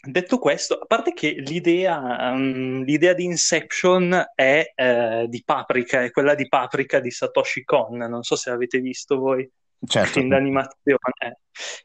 detto 0.02 0.40
questo, 0.40 0.76
a 0.76 0.86
parte 0.86 1.14
che 1.14 1.32
l'idea, 1.32 2.32
um, 2.32 2.84
l'idea 2.84 3.14
di 3.14 3.26
Inception 3.26 4.32
è 4.34 4.72
eh, 4.76 5.26
di 5.28 5.44
Paprika, 5.44 6.04
è 6.04 6.12
quella 6.12 6.36
di 6.36 6.48
Paprika 6.48 7.00
di 7.00 7.12
Satoshi 7.12 7.64
Kon, 7.64 7.98
non 7.98 8.24
so 8.24 8.36
se 8.36 8.50
avete 8.50 8.80
visto 8.80 9.18
voi. 9.18 9.50
Certo. 9.86 10.14
Film 10.14 10.30
d'animazione. 10.30 11.42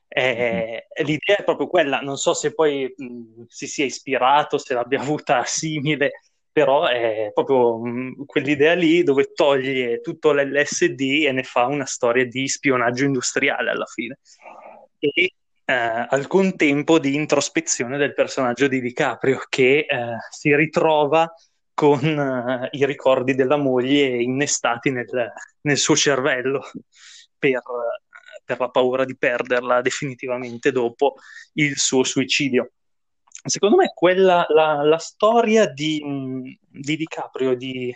Eh, 0.09 0.87
mm-hmm. 0.97 1.07
L'idea 1.07 1.37
è 1.37 1.45
proprio 1.45 1.67
quella, 1.67 2.01
non 2.01 2.17
so 2.17 2.33
se 2.33 2.55
poi 2.55 2.93
mh, 2.97 3.45
si 3.49 3.67
sia 3.67 3.85
ispirato, 3.85 4.57
se 4.57 4.73
l'abbia 4.75 5.01
avuta 5.03 5.45
simile, 5.45 6.13
però 6.53 6.87
è 6.87 7.31
proprio 7.33 7.79
mh, 7.79 7.91
mm, 7.91 8.13
quell'idea 8.27 8.75
lì 8.75 9.03
dove 9.03 9.33
toglie 9.33 10.01
tutto 10.01 10.33
l'LSD 10.33 11.25
e 11.27 11.33
ne 11.33 11.43
fa 11.43 11.67
una 11.67 11.87
storia 11.87 12.27
di 12.27 12.47
spionaggio 12.49 13.05
industriale 13.05 13.71
alla 13.71 13.87
fine. 13.87 14.19
E 14.99 15.33
eh, 15.65 16.07
al 16.09 16.27
contempo 16.27 16.99
di 16.99 17.15
introspezione 17.15 17.97
del 17.97 18.15
personaggio 18.15 18.69
di 18.69 18.81
DiCaprio 18.81 19.41
che 19.49 19.87
eh, 19.89 20.17
si 20.31 20.55
ritrova 20.55 21.33
con 21.75 22.05
uh, 22.05 22.69
i 22.77 22.85
ricordi 22.85 23.35
della 23.35 23.57
moglie 23.57 24.23
innestati 24.23 24.91
nel, 24.91 25.33
nel 25.63 25.79
suo 25.79 25.97
cervello 25.97 26.71
per, 27.39 27.63
per, 28.45 28.59
la 28.59 28.69
paura 28.69 29.05
di 29.05 29.17
perderla 29.17 29.81
definitivamente 29.81 30.71
dopo 30.71 31.15
il 31.55 31.79
suo 31.79 32.05
suicidio 32.05 32.73
secondo 33.43 33.77
me 33.77 33.93
quella, 33.95 34.47
la, 34.49 34.83
la 34.83 34.99
storia 34.99 35.67
di, 35.67 36.01
di 36.69 36.97
DiCaprio 36.97 37.55
di 37.57 37.95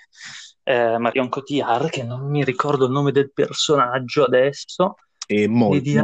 eh, 0.64 0.98
Marion 0.98 1.28
Cotillard, 1.28 1.88
che 1.90 2.02
non 2.02 2.28
mi 2.28 2.44
ricordo 2.44 2.86
il 2.86 2.92
nome 2.92 3.12
del 3.12 3.32
personaggio 3.32 4.24
adesso, 4.24 4.96
e 5.26 5.48
Mol, 5.48 5.80
di 5.80 6.00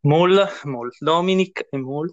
Mol. 0.00 0.48
Mol, 0.64 0.90
Dominic 0.98 1.66
e 1.70 1.76
Mol. 1.76 2.12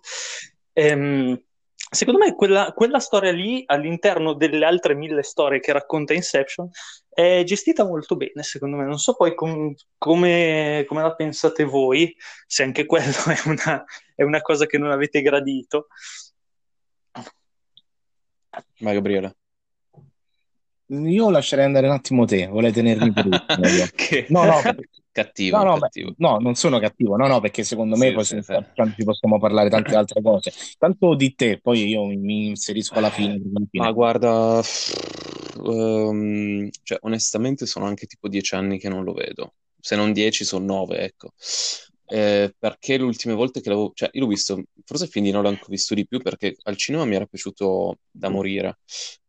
Ehm, 0.73 1.39
secondo 1.75 2.19
me 2.19 2.33
quella, 2.35 2.73
quella, 2.73 2.99
storia 2.99 3.31
lì, 3.31 3.63
all'interno 3.65 4.33
delle 4.33 4.65
altre 4.65 4.95
mille 4.95 5.23
storie 5.23 5.59
che 5.59 5.71
racconta 5.71 6.13
Inception, 6.13 6.69
è 7.09 7.43
gestita 7.45 7.85
molto 7.85 8.15
bene, 8.15 8.41
secondo 8.41 8.77
me. 8.77 8.85
Non 8.85 8.97
so 8.97 9.15
poi 9.15 9.35
com- 9.35 9.73
come, 9.97 10.83
come, 10.87 11.01
la 11.01 11.15
pensate 11.15 11.63
voi, 11.63 12.15
se 12.47 12.63
anche 12.63 12.85
quello 12.85 13.13
è 13.27 13.39
una, 13.45 13.83
è 14.15 14.23
una 14.23 14.41
cosa 14.41 14.65
che 14.65 14.77
non 14.77 14.91
avete 14.91 15.21
gradito. 15.21 15.87
Ma 18.79 18.93
Gabriele. 18.93 19.35
io 20.87 21.29
lascerei 21.29 21.65
andare 21.65 21.87
un 21.87 21.93
attimo 21.93 22.25
te, 22.25 22.47
vuole 22.47 22.71
tenermi 22.71 23.11
per 23.13 23.25
ultimo. 23.25 23.67
Che... 23.95 24.25
No, 24.29 24.43
no, 24.43 24.61
cattivo, 25.11 25.57
no, 25.57 25.63
no, 25.63 25.79
cattivo. 25.79 26.13
no, 26.17 26.37
non 26.37 26.55
sono 26.55 26.79
cattivo, 26.79 27.15
no, 27.15 27.27
no, 27.27 27.39
perché 27.39 27.63
secondo 27.63 27.95
me 27.95 28.07
Sì, 28.09 28.13
poi 28.13 28.25
sì, 28.25 28.41
ci 28.41 29.03
possiamo 29.03 29.39
parlare 29.39 29.69
tante 29.69 29.95
altre 29.95 30.21
cose. 30.21 30.51
Tanto 30.77 31.15
di 31.15 31.33
te, 31.33 31.59
poi 31.61 31.87
io 31.87 32.05
mi, 32.05 32.47
inserisco 32.47 32.97
alla 32.97 33.09
fine. 33.09 33.35
Eh, 33.35 33.37
alla 33.37 33.41
Ma 33.53 33.67
fine- 33.69 33.93
guarda, 33.93 34.61
ehm, 35.65 36.69
cioè, 36.83 36.97
onestamente 37.01 37.65
sono 37.65 37.85
anche 37.85 38.05
tipo 38.05 38.27
dieci 38.27 38.55
anni 38.55 38.77
che 38.77 38.89
non 38.89 39.03
lo 39.03 39.13
vedo. 39.13 39.53
Se 39.79 39.95
non 39.95 40.13
dieci, 40.13 40.43
sono 40.45 40.65
nove, 40.65 40.99
ecco. 40.99 41.31
Eh, 42.13 42.53
perché 42.59 42.97
le 42.97 43.03
ultime 43.05 43.33
volte 43.33 43.59
che 43.59 43.69
l'avevo... 43.69 43.91
Cioè, 43.95 44.09
io 44.13 44.21
l'ho 44.21 44.27
visto, 44.27 44.61
forse 44.85 45.05
il 45.05 45.09
film 45.09 45.25
di 45.25 45.31
Nolan 45.31 45.55
che 45.55 45.63
ho 45.63 45.67
visto 45.69 45.95
di 45.95 46.05
più 46.05 46.19
perché 46.19 46.55
al 46.63 46.77
cinema 46.77 47.05
mi 47.05 47.15
era 47.15 47.25
piaciuto 47.25 47.97
da 48.11 48.29
morire. 48.29 48.77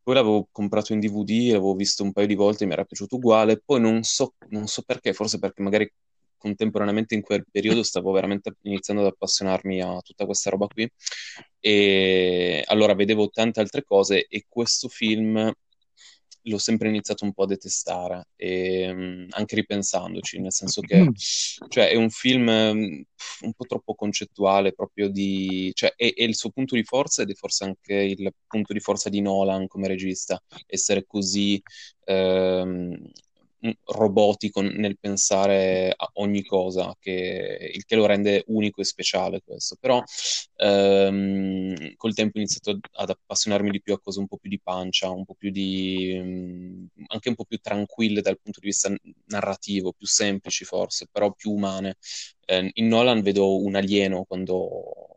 Poi 0.02 0.14
l'avevo 0.14 0.48
comprato 0.52 0.92
in 0.92 1.00
DVD, 1.00 1.52
l'avevo 1.52 1.72
visto 1.74 2.02
un 2.02 2.12
paio 2.12 2.26
di 2.26 2.34
volte, 2.34 2.66
mi 2.66 2.72
era 2.72 2.84
piaciuto 2.84 3.16
uguale. 3.16 3.62
Poi 3.64 3.80
non 3.80 4.02
so, 4.02 4.34
non 4.50 4.66
so 4.66 4.82
perché, 4.82 5.14
forse 5.14 5.38
perché 5.38 5.62
magari 5.62 5.90
contemporaneamente 6.36 7.14
in 7.14 7.22
quel 7.22 7.46
periodo 7.50 7.82
stavo 7.82 8.12
veramente 8.12 8.54
iniziando 8.64 9.02
ad 9.02 9.12
appassionarmi 9.12 9.80
a 9.80 9.98
tutta 10.02 10.26
questa 10.26 10.50
roba 10.50 10.66
qui. 10.66 10.86
E 11.60 12.62
allora 12.66 12.94
vedevo 12.94 13.30
tante 13.30 13.60
altre 13.60 13.82
cose 13.82 14.26
e 14.28 14.44
questo 14.46 14.88
film 14.88 15.50
l'ho 16.44 16.58
sempre 16.58 16.88
iniziato 16.88 17.24
un 17.24 17.32
po' 17.32 17.44
a 17.44 17.46
detestare, 17.46 18.28
e, 18.36 18.92
mh, 18.92 19.26
anche 19.30 19.54
ripensandoci, 19.54 20.40
nel 20.40 20.52
senso 20.52 20.80
che 20.80 21.10
cioè, 21.68 21.88
è 21.88 21.96
un 21.96 22.10
film 22.10 22.48
mh, 22.48 23.04
un 23.42 23.52
po' 23.54 23.64
troppo 23.66 23.94
concettuale, 23.94 24.72
proprio 24.72 25.08
di... 25.08 25.70
Cioè, 25.74 25.94
è, 25.96 26.12
è 26.14 26.22
il 26.22 26.36
suo 26.36 26.50
punto 26.50 26.74
di 26.74 26.84
forza 26.84 27.22
ed 27.22 27.30
è 27.30 27.34
forse 27.34 27.64
anche 27.64 27.94
il 27.94 28.32
punto 28.46 28.72
di 28.72 28.80
forza 28.80 29.08
di 29.08 29.20
Nolan 29.20 29.66
come 29.66 29.88
regista, 29.88 30.42
essere 30.66 31.04
così 31.06 31.60
ehm, 32.04 32.96
robotico 33.84 34.60
nel 34.60 34.98
pensare 34.98 35.92
a 35.96 36.10
ogni 36.14 36.44
cosa, 36.44 36.94
che, 36.98 37.70
il 37.74 37.84
che 37.84 37.96
lo 37.96 38.06
rende 38.06 38.44
unico 38.48 38.80
e 38.80 38.84
speciale 38.84 39.42
questo. 39.44 39.76
Però 39.80 40.02
ehm, 40.56 41.94
col 41.96 42.14
tempo 42.14 42.38
ho 42.38 42.40
iniziato 42.40 42.78
ad 42.92 43.10
appassionarmi 43.10 43.70
di 43.70 43.82
più 43.82 43.94
a 43.94 44.00
cose 44.00 44.18
un 44.20 44.26
po' 44.26 44.36
più 44.38 44.50
di 44.50 44.60
pancia, 44.60 45.10
un 45.10 45.24
po' 45.24 45.34
più 45.34 45.50
di... 45.50 46.20
mh, 46.22 47.04
anche 47.08 47.28
un 47.28 47.34
po' 47.34 47.44
più 47.44 47.58
tranquille 47.58 48.20
dal 48.20 48.38
punto 48.40 48.60
di 48.60 48.66
vista 48.66 48.94
narrativo, 49.26 49.92
più 49.92 50.06
semplici 50.06 50.64
forse, 50.64 51.06
però 51.10 51.32
più 51.32 51.52
umane. 51.52 51.96
Eh, 52.46 52.70
in 52.74 52.88
Nolan 52.88 53.22
vedo 53.22 53.62
un 53.62 53.74
alieno 53.76 54.24
quando... 54.24 55.16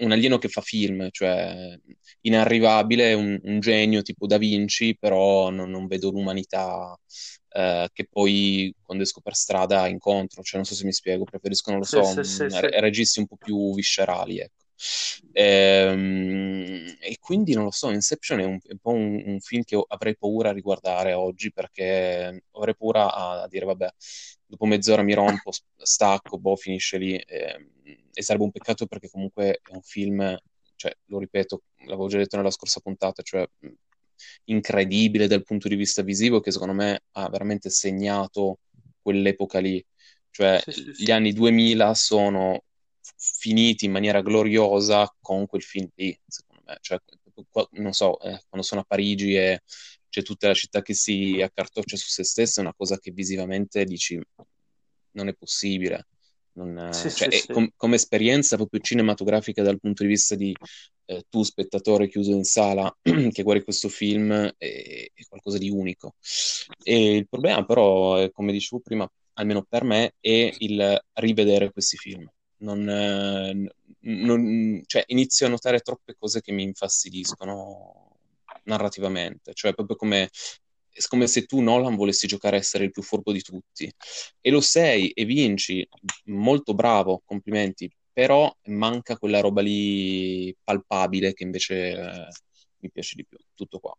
Un 0.00 0.10
alieno 0.10 0.38
che 0.38 0.48
fa 0.48 0.60
film, 0.60 1.08
cioè 1.12 1.78
inarrivabile, 2.22 3.12
un, 3.12 3.38
un 3.44 3.60
genio 3.60 4.02
tipo 4.02 4.26
Da 4.26 4.38
Vinci, 4.38 4.96
però 4.98 5.50
non, 5.50 5.70
non 5.70 5.86
vedo 5.86 6.10
l'umanità 6.10 6.98
eh, 7.54 7.88
che 7.92 8.06
poi 8.10 8.74
quando 8.82 9.04
esco 9.04 9.20
per 9.20 9.34
strada 9.36 9.86
incontro, 9.88 10.42
cioè 10.42 10.56
non 10.56 10.64
so 10.64 10.74
se 10.74 10.84
mi 10.84 10.92
spiego, 10.92 11.24
preferisco, 11.24 11.70
non 11.70 11.80
lo 11.80 11.86
so, 11.86 12.00
sì, 12.04 12.24
sì, 12.24 12.44
mh, 12.44 12.48
sì. 12.50 12.60
re- 12.60 12.80
registi 12.80 13.20
un 13.20 13.26
po' 13.26 13.36
più 13.36 13.74
viscerali, 13.74 14.38
ecco. 14.40 14.64
Ehm, 15.32 16.96
e 17.00 17.16
quindi 17.20 17.54
non 17.54 17.64
lo 17.64 17.70
so, 17.70 17.90
Inception 17.90 18.40
è 18.40 18.44
un, 18.44 18.58
è 18.62 18.72
un 18.72 18.78
po' 18.78 18.90
un, 18.90 19.22
un 19.26 19.40
film 19.40 19.62
che 19.62 19.82
avrei 19.88 20.16
paura 20.16 20.50
a 20.50 20.52
riguardare 20.52 21.12
oggi 21.12 21.52
perché 21.52 22.44
avrei 22.52 22.76
paura 22.76 23.12
a, 23.14 23.42
a 23.42 23.48
dire, 23.48 23.64
vabbè, 23.66 23.88
dopo 24.46 24.66
mezz'ora 24.66 25.02
mi 25.02 25.14
rompo, 25.14 25.50
stacco, 25.76 26.38
boh, 26.38 26.56
finisce 26.56 26.98
lì. 26.98 27.16
ehm, 27.16 27.70
e 28.12 28.22
sarebbe 28.22 28.44
un 28.44 28.50
peccato 28.52 28.86
perché 28.86 29.08
comunque 29.10 29.60
è 29.62 29.72
un 29.74 29.82
film, 29.82 30.36
cioè, 30.76 30.96
lo 31.06 31.18
ripeto, 31.18 31.62
l'avevo 31.86 32.08
già 32.08 32.18
detto 32.18 32.36
nella 32.36 32.50
scorsa 32.50 32.80
puntata, 32.80 33.22
cioè 33.22 33.46
incredibile 34.44 35.26
dal 35.26 35.42
punto 35.42 35.68
di 35.68 35.74
vista 35.76 36.02
visivo 36.02 36.40
che 36.40 36.50
secondo 36.50 36.74
me 36.74 37.02
ha 37.12 37.28
veramente 37.28 37.70
segnato 37.70 38.58
quell'epoca 39.00 39.58
lì. 39.60 39.84
Cioè, 40.30 40.62
Sì, 40.64 40.72
sì, 40.72 40.94
gli 40.94 41.04
sì. 41.04 41.12
anni 41.12 41.32
2000 41.32 41.94
sono 41.94 42.64
finiti 43.16 43.84
in 43.84 43.92
maniera 43.92 44.20
gloriosa 44.22 45.12
con 45.20 45.46
quel 45.46 45.62
film 45.62 45.88
lì, 45.94 46.18
secondo 46.26 46.62
me. 46.66 46.78
Cioè, 46.80 46.98
non 47.72 47.92
so, 47.92 48.18
eh, 48.20 48.40
quando 48.48 48.66
sono 48.66 48.80
a 48.82 48.84
Parigi 48.84 49.34
e 49.34 49.62
c'è 50.08 50.22
tutta 50.22 50.48
la 50.48 50.54
città 50.54 50.82
che 50.82 50.94
si 50.94 51.40
accartoccia 51.42 51.96
su 51.96 52.06
se 52.08 52.24
stessa, 52.24 52.60
è 52.60 52.64
una 52.64 52.74
cosa 52.74 52.98
che 52.98 53.10
visivamente 53.10 53.84
dici 53.84 54.20
non 55.12 55.28
è 55.28 55.34
possibile. 55.34 56.06
Non, 56.52 56.90
Sì, 56.92 57.10
cioè, 57.10 57.28
sì, 57.28 57.36
è 57.36 57.40
sì. 57.40 57.52
com- 57.52 57.70
come 57.76 57.96
esperienza 57.96 58.56
proprio 58.56 58.80
cinematografica 58.80 59.62
dal 59.62 59.80
punto 59.80 60.02
di 60.02 60.08
vista 60.08 60.34
di 60.36 60.54
eh, 61.06 61.24
tu, 61.28 61.42
spettatore 61.42 62.08
chiuso 62.08 62.32
in 62.32 62.44
sala, 62.44 62.94
che 63.32 63.42
guardi 63.42 63.64
questo 63.64 63.88
film, 63.88 64.32
è, 64.32 65.10
è 65.14 65.22
qualcosa 65.28 65.58
di 65.58 65.70
unico. 65.70 66.14
E 66.82 67.14
il 67.16 67.28
problema, 67.28 67.64
però, 67.64 68.16
è, 68.16 68.30
come 68.30 68.52
dicevo 68.52 68.80
prima, 68.82 69.08
almeno 69.34 69.64
per 69.68 69.84
me, 69.84 70.14
è 70.20 70.52
il 70.58 71.04
rivedere 71.14 71.70
questi 71.72 71.96
film. 71.96 72.28
Non, 72.58 72.88
eh, 72.88 73.72
non- 74.00 74.82
cioè, 74.86 75.04
inizio 75.08 75.46
a 75.46 75.50
notare 75.50 75.80
troppe 75.80 76.14
cose 76.18 76.40
che 76.40 76.52
mi 76.52 76.62
infastidiscono 76.62 78.16
narrativamente, 78.64 79.52
cioè 79.54 79.74
proprio 79.74 79.96
come, 79.96 80.30
è 80.90 81.00
come 81.08 81.26
se 81.26 81.44
tu 81.44 81.60
Nolan 81.60 81.96
volessi 81.96 82.26
giocare 82.26 82.56
a 82.56 82.58
essere 82.60 82.84
il 82.84 82.90
più 82.90 83.02
furbo 83.02 83.32
di 83.32 83.42
tutti 83.42 83.90
e 84.40 84.50
lo 84.50 84.60
sei 84.60 85.10
e 85.10 85.24
vinci, 85.24 85.86
molto 86.26 86.74
bravo, 86.74 87.22
complimenti, 87.24 87.90
però 88.14 88.54
manca 88.66 89.18
quella 89.18 89.40
roba 89.42 89.62
lì 89.62 90.56
palpabile 90.64 91.34
che 91.34 91.44
invece 91.44 91.76
eh, 91.92 92.28
mi 92.80 92.90
piace 92.92 93.16
di 93.16 93.26
più, 93.26 93.38
tutto 93.54 93.80
qua. 93.80 93.94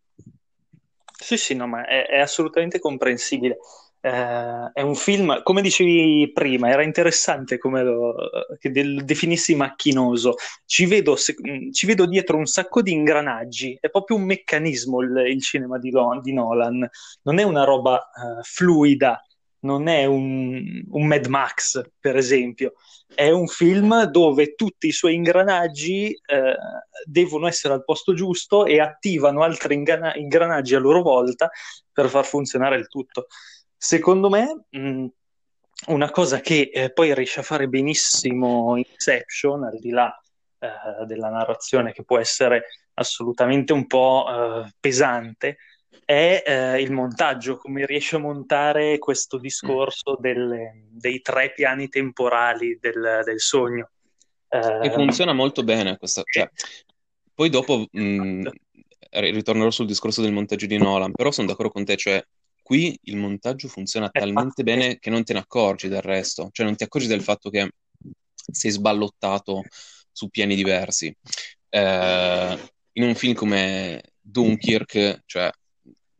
Sì, 1.18 1.38
sì, 1.38 1.56
no, 1.56 1.68
ma 1.68 1.86
è, 1.88 2.08
è 2.08 2.20
assolutamente 2.20 2.80
comprensibile. 2.80 3.58
Eh, 4.02 4.72
è 4.74 4.82
un 4.82 4.96
film, 4.96 5.42
come 5.44 5.62
dicevi 5.62 6.32
prima, 6.34 6.70
era 6.70 6.84
interessante 6.84 7.58
come 7.58 7.84
lo, 7.84 8.14
che 8.60 8.70
del- 8.70 9.04
definissi 9.06 9.56
macchinoso. 9.56 10.36
Ci 10.66 10.86
vedo, 10.86 11.16
se- 11.16 11.36
mh, 11.38 11.72
ci 11.72 11.86
vedo 11.88 12.06
dietro 12.06 12.38
un 12.38 12.46
sacco 12.46 12.82
di 12.82 12.92
ingranaggi, 12.92 13.78
è 13.80 13.90
proprio 13.90 14.18
un 14.18 14.26
meccanismo 14.26 15.02
il, 15.02 15.18
il 15.32 15.42
cinema 15.42 15.80
di, 15.80 15.90
Lo- 15.92 16.20
di 16.22 16.34
Nolan, 16.34 16.88
non 17.24 17.40
è 17.40 17.44
una 17.44 17.64
roba 17.64 18.00
eh, 18.40 18.44
fluida, 18.44 19.25
non 19.66 19.88
è 19.88 20.06
un, 20.06 20.84
un 20.90 21.08
Mad 21.08 21.26
Max, 21.26 21.82
per 22.00 22.16
esempio. 22.16 22.74
È 23.14 23.30
un 23.30 23.48
film 23.48 24.04
dove 24.04 24.56
tutti 24.56 24.88
i 24.88 24.92
suoi 24.92 25.16
ingranaggi 25.16 26.12
eh, 26.12 26.56
devono 27.04 27.48
essere 27.48 27.74
al 27.74 27.84
posto 27.84 28.14
giusto 28.14 28.66
e 28.66 28.80
attivano 28.80 29.44
altri 29.44 29.74
ingana- 29.74 30.16
ingranaggi 30.16 30.76
a 30.76 30.80
loro 30.80 31.02
volta 31.02 31.50
per 31.92 32.08
far 32.08 32.26
funzionare 32.26 32.78
il 32.78 32.88
tutto. 32.88 33.28
Secondo 33.76 34.30
me, 34.30 34.66
mh, 34.70 35.06
una 35.88 36.10
cosa 36.10 36.40
che 36.40 36.70
eh, 36.74 36.92
poi 36.94 37.14
riesce 37.14 37.42
a 37.42 37.44
fare 37.44 37.68
benissimo 37.68 38.78
Inception, 38.78 39.64
al 39.64 39.80
di 39.80 39.90
là 39.90 40.18
eh, 40.60 41.06
della 41.06 41.30
narrazione 41.30 41.92
che 41.92 42.04
può 42.04 42.18
essere 42.18 42.66
assolutamente 42.94 43.74
un 43.74 43.88
po' 43.88 44.26
eh, 44.28 44.74
pesante, 44.80 45.58
è 46.04 46.44
eh, 46.46 46.82
il 46.82 46.92
montaggio, 46.92 47.58
come 47.58 47.86
riesce 47.86 48.16
a 48.16 48.20
montare 48.20 48.98
questo 48.98 49.38
discorso 49.38 50.18
delle- 50.20 50.84
dei 50.90 51.22
tre 51.22 51.54
piani 51.54 51.88
temporali 51.88 52.78
del, 52.80 53.22
del 53.24 53.40
sogno. 53.40 53.90
E 54.50 54.88
Eh, 54.88 54.92
funziona 54.92 55.34
molto 55.34 55.64
bene 55.64 55.98
questa, 55.98 56.24
cioè, 56.26 56.50
poi 57.34 57.50
dopo 57.50 57.86
mh, 57.90 58.50
ri- 59.12 59.32
ritornerò 59.32 59.70
sul 59.72 59.86
discorso 59.88 60.22
del 60.22 60.32
montaggio 60.32 60.66
di 60.66 60.78
Nolan, 60.78 61.12
però 61.12 61.32
sono 61.32 61.48
d'accordo 61.48 61.72
con 61.72 61.86
te, 61.86 61.96
cioè 61.96 62.24
qui 62.62 62.98
il 63.04 63.18
montaggio 63.18 63.68
funziona 63.68 64.10
È 64.10 64.20
talmente 64.20 64.64
bene 64.64 64.98
che 65.00 65.10
non 65.10 65.24
te 65.24 65.34
ne 65.34 65.40
accorgi 65.40 65.88
del 65.88 66.02
resto, 66.02 66.50
cioè 66.52 66.66
non 66.66 66.76
ti 66.76 66.84
accorgi 66.84 67.08
del 67.08 67.22
fatto 67.22 67.50
che 67.50 67.72
sei 68.34 68.72
sballottato 68.72 69.64
su 70.12 70.30
piani 70.30 70.56
diversi. 70.56 71.16
Eh, 71.70 72.60
in 72.94 73.04
un 73.04 73.16
film 73.16 73.34
come 73.34 74.02
Dunkirk, 74.20 75.24
cioè 75.26 75.52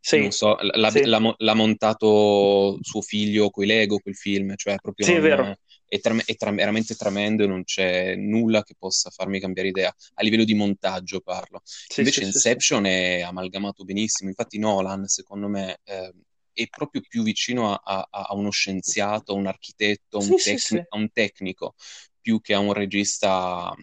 Sì, 0.08 0.18
non 0.20 0.32
so, 0.32 0.56
l'ha, 0.62 0.90
sì. 0.92 1.04
l'ha 1.06 1.36
l'ha 1.38 1.54
montato 1.54 2.78
suo 2.82 3.02
figlio 3.02 3.50
coi 3.50 3.66
Lego 3.66 4.00
quel 4.00 4.16
film, 4.16 4.56
cioè 4.56 4.76
proprio 4.80 5.06
Sì, 5.06 5.14
è 5.14 5.20
non- 5.20 5.22
vero. 5.22 5.58
è, 5.88 6.00
trem- 6.00 6.24
è 6.26 6.36
tra- 6.36 6.52
veramente 6.52 6.96
tremendo 6.96 7.44
e 7.44 7.48
non 7.48 7.64
c'è 7.64 8.16
nulla 8.16 8.64
che 8.64 8.76
possa 8.78 9.10
farmi 9.10 9.40
cambiare 9.40 9.70
idea. 9.70 9.94
A 10.16 10.24
livello 10.24 10.44
di 10.44 10.54
montaggio 10.54 11.20
parlo. 11.22 11.62
Sì, 11.64 12.02
Invece 12.02 12.20
sì. 12.20 12.26
Inception 12.26 12.86
è 12.86 13.22
amalgamato 13.22 13.84
benissimo. 13.84 14.30
Infatti 14.30 14.58
Nolan, 14.60 15.08
secondo 15.08 15.48
me, 15.48 15.80
eh, 15.84 16.14
è 16.54 16.68
proprio 16.70 17.02
più 17.08 17.24
vicino 17.24 17.74
a, 17.74 18.08
a- 18.10 18.22
a 18.30 18.34
uno 18.36 18.50
scienziato, 18.52 19.34
a 19.34 19.36
un 19.36 19.48
architetto, 19.48 20.18
a 20.20 20.22
un, 20.24 20.34
a 20.90 20.98
un 20.98 21.12
tecnico, 21.12 21.76
più 22.22 22.42
che 22.42 22.54
a 22.54 22.60
un 22.60 22.74
regista 22.74 23.74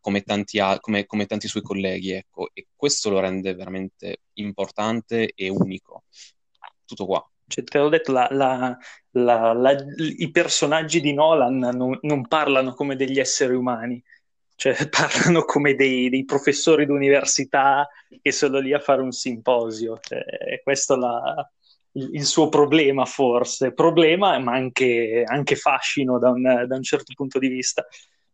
come 0.00 0.22
tanti, 0.22 0.58
a- 0.58 0.78
come- 0.80 1.06
come 1.06 1.26
tanti 1.26 1.48
suoi 1.48 1.62
colleghi, 1.62 2.12
ecco. 2.12 2.50
E 2.52 2.68
questo 2.74 3.10
lo 3.10 3.20
rende 3.20 3.54
veramente 3.54 4.22
importante 4.34 5.32
e 5.34 5.48
unico. 5.48 6.04
Tutto 6.84 7.06
qua. 7.06 7.24
Cioè, 7.46 7.64
te 7.64 7.78
l'ho 7.78 7.88
detto, 7.88 8.12
la- 8.12 8.28
la- 8.30 9.52
la- 9.52 9.84
i 9.96 10.30
personaggi 10.30 11.00
di 11.00 11.12
Nolan 11.12 11.58
non, 11.58 11.98
non 12.02 12.26
parlano 12.28 12.74
come 12.74 12.94
degli 12.96 13.18
esseri 13.18 13.54
umani, 13.54 14.02
cioè 14.54 14.74
parlano 14.90 15.44
come 15.44 15.74
dei, 15.74 16.08
dei 16.10 16.24
professori 16.24 16.86
d'università 16.86 17.88
che 18.20 18.32
sono 18.32 18.58
lì 18.58 18.72
a 18.72 18.78
fare 18.78 19.02
un 19.02 19.10
simposio. 19.10 19.98
Cioè, 20.00 20.60
questo 20.62 20.96
il, 21.92 22.10
il, 22.12 22.24
suo 22.24 22.48
problema, 22.48 23.04
forse. 23.04 23.72
Problema, 23.72 24.38
ma 24.38 24.52
anche, 24.52 25.24
anche 25.26 25.56
fascino 25.56 26.18
da 26.18 26.30
un, 26.30 26.42
da 26.42 26.76
un, 26.76 26.82
certo 26.82 27.12
punto 27.14 27.38
di 27.38 27.48
vista. 27.48 27.86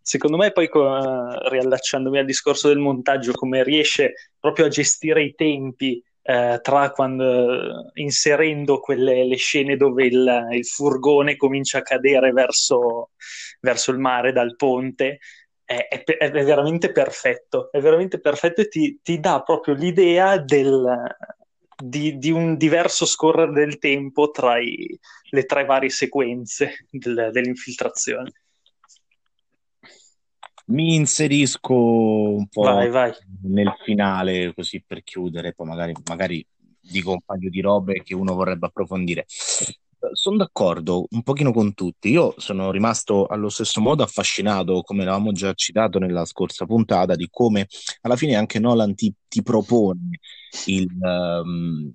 Secondo 0.09 0.37
me, 0.37 0.53
poi, 0.53 0.69
uh, 0.71 1.49
riallacciandomi 1.49 2.19
al 2.21 2.25
discorso 2.25 2.69
del 2.69 2.79
montaggio, 2.79 3.33
come 3.33 3.65
riesce 3.65 4.13
proprio 4.39 4.67
a 4.67 4.69
gestire 4.69 5.25
i 5.25 5.35
tempi 5.35 6.01
eh, 6.23 6.61
tra 6.63 6.93
quando 6.93 7.91
inserendo 7.95 8.79
quelle 8.79 9.27
le 9.27 9.35
scene 9.35 9.77
dove 9.77 10.07
il, 10.07 10.47
il 10.53 10.65
furgone 10.65 11.35
comincia 11.35 11.79
a 11.79 11.83
cadere 11.83 12.31
verso, 12.31 13.11
verso, 13.61 13.91
il 13.91 13.99
mare 13.99 14.31
dal 14.31 14.55
ponte 14.55 15.19
è, 15.65 15.89
è, 15.89 16.05
è, 16.05 16.31
veramente 16.31 16.93
perfetto. 16.93 17.69
È 17.73 17.81
veramente 17.81 18.21
perfetto 18.21 18.61
e 18.61 18.69
ti, 18.69 19.01
ti 19.03 19.19
dà 19.19 19.43
proprio 19.43 19.75
l'idea 19.75 20.39
del, 20.39 21.17
di, 21.77 22.17
di, 22.17 22.31
un 22.31 22.57
diverso 22.57 23.07
scorrere 23.07 23.51
del 23.51 23.79
tempo 23.79 24.31
tra 24.31 24.57
i, 24.61 24.97
le 25.31 25.45
tre 25.47 25.65
varie 25.65 25.91
sequenze 25.91 26.87
del, 26.91 27.31
dell'infiltrazione 27.33 28.31
mi 30.67 30.95
inserisco 30.95 31.75
un 31.75 32.47
po' 32.49 32.63
vai, 32.63 32.89
vai. 32.91 33.13
nel 33.43 33.75
finale 33.85 34.53
così 34.55 34.83
per 34.85 35.03
chiudere, 35.03 35.53
poi 35.53 35.67
magari, 35.67 35.95
magari 36.09 36.47
dico 36.81 37.13
un 37.13 37.21
paio 37.25 37.51
di 37.51 37.61
robe 37.61 38.03
che 38.03 38.15
uno 38.15 38.35
vorrebbe 38.35 38.67
approfondire. 38.67 39.27
Sono 40.13 40.37
d'accordo 40.37 41.07
un 41.11 41.23
pochino 41.23 41.53
con 41.53 41.75
tutti. 41.75 42.11
Io 42.11 42.35
sono 42.37 42.71
rimasto 42.71 43.27
allo 43.27 43.49
stesso 43.49 43.81
modo 43.81 44.03
affascinato, 44.03 44.83
come 44.83 45.05
l'avevamo 45.05 45.33
già 45.33 45.53
citato 45.55 45.99
nella 45.99 46.25
scorsa 46.25 46.65
puntata, 46.65 47.17
di 47.17 47.29
come 47.31 47.67
alla 48.03 48.17
fine 48.17 48.37
anche 48.37 48.61
Nolan 48.61 48.95
ti, 48.95 49.13
ti 49.27 49.43
propone 49.43 50.21
il, 50.67 50.89
um, 51.01 51.91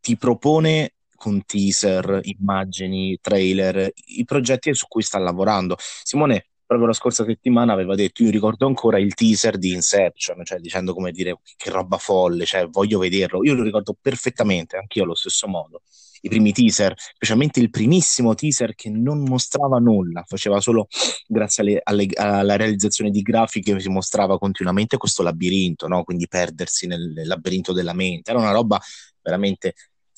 ti 0.00 0.16
propone 0.16 0.94
con 1.16 1.42
teaser, 1.44 2.20
immagini, 2.22 3.18
trailer, 3.20 3.90
i 3.94 4.24
progetti 4.24 4.74
su 4.74 4.86
cui 4.88 5.02
sta 5.02 5.18
lavorando. 5.18 5.76
Simone, 5.78 6.48
proprio 6.66 6.86
la 6.88 6.94
scorsa 6.94 7.24
settimana 7.24 7.72
aveva 7.72 7.94
detto, 7.94 8.22
io 8.22 8.30
ricordo 8.30 8.66
ancora 8.66 8.98
il 8.98 9.14
teaser 9.14 9.58
di 9.58 9.72
Inception, 9.72 10.44
cioè 10.44 10.58
dicendo 10.58 10.94
come 10.94 11.12
dire 11.12 11.38
che 11.56 11.70
roba 11.70 11.98
folle, 11.98 12.44
cioè 12.44 12.66
voglio 12.68 12.98
vederlo. 12.98 13.44
Io 13.44 13.54
lo 13.54 13.62
ricordo 13.62 13.96
perfettamente, 14.00 14.76
anch'io 14.76 15.04
allo 15.04 15.14
stesso 15.14 15.46
modo. 15.46 15.82
I 16.22 16.28
primi 16.30 16.52
teaser, 16.52 16.94
specialmente 16.96 17.60
il 17.60 17.68
primissimo 17.68 18.34
teaser 18.34 18.74
che 18.74 18.88
non 18.88 19.24
mostrava 19.24 19.78
nulla, 19.78 20.24
faceva 20.26 20.58
solo, 20.58 20.86
grazie 21.26 21.62
alle, 21.62 21.80
alle, 21.84 22.06
alla 22.14 22.56
realizzazione 22.56 23.10
di 23.10 23.20
grafiche, 23.20 23.78
si 23.78 23.90
mostrava 23.90 24.38
continuamente 24.38 24.96
questo 24.96 25.22
labirinto, 25.22 25.86
no? 25.86 26.02
quindi 26.02 26.26
perdersi 26.26 26.86
nel, 26.86 27.12
nel 27.14 27.26
labirinto 27.26 27.74
della 27.74 27.92
mente. 27.92 28.30
Era 28.30 28.40
una 28.40 28.52
roba 28.52 28.80
veramente 29.20 29.74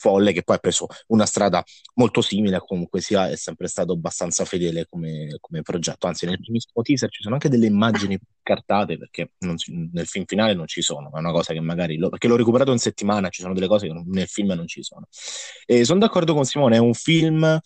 folle 0.07 0.33
che 0.33 0.45
poi 0.45 0.55
ha 0.55 0.59
preso 0.61 0.87
una 1.09 1.27
strada 1.27 1.65
molto 1.95 2.21
simile, 2.21 2.63
comunque 2.65 3.01
sia 3.01 3.29
è 3.29 3.35
sempre 3.35 3.67
stato 3.67 3.93
abbastanza 3.93 4.45
fedele 4.45 4.87
come, 4.89 5.37
come 5.41 5.63
progetto, 5.63 6.07
anzi 6.07 6.27
nel 6.27 6.39
primissimo 6.39 6.81
teaser 6.83 7.11
ci 7.11 7.23
sono 7.23 7.35
anche 7.35 7.49
delle 7.49 7.67
immagini 7.67 8.17
cartate 8.41 8.97
perché 8.97 9.33
si, 9.57 9.91
nel 9.93 10.07
film 10.07 10.25
finale 10.25 10.55
non 10.55 10.69
ci 10.69 10.81
sono, 10.81 11.11
è 11.13 11.19
una 11.19 11.33
cosa 11.33 11.53
che 11.53 11.61
magari, 11.61 11.97
lo, 11.97 12.09
perché 12.09 12.29
l'ho 12.29 12.37
recuperato 12.37 12.71
in 12.71 12.79
settimana, 12.79 13.31
ci 13.31 13.43
sono 13.43 13.53
delle 13.53 13.67
cose 13.67 13.89
che 13.89 14.03
nel 14.07 14.29
film 14.29 14.53
non 14.53 14.69
ci 14.69 14.85
sono. 14.85 15.09
E 15.65 15.85
sono 15.85 15.99
d'accordo 15.99 16.35
con 16.35 16.45
Simone, 16.45 16.77
è 16.77 16.79
un 16.79 16.95
film 16.95 17.59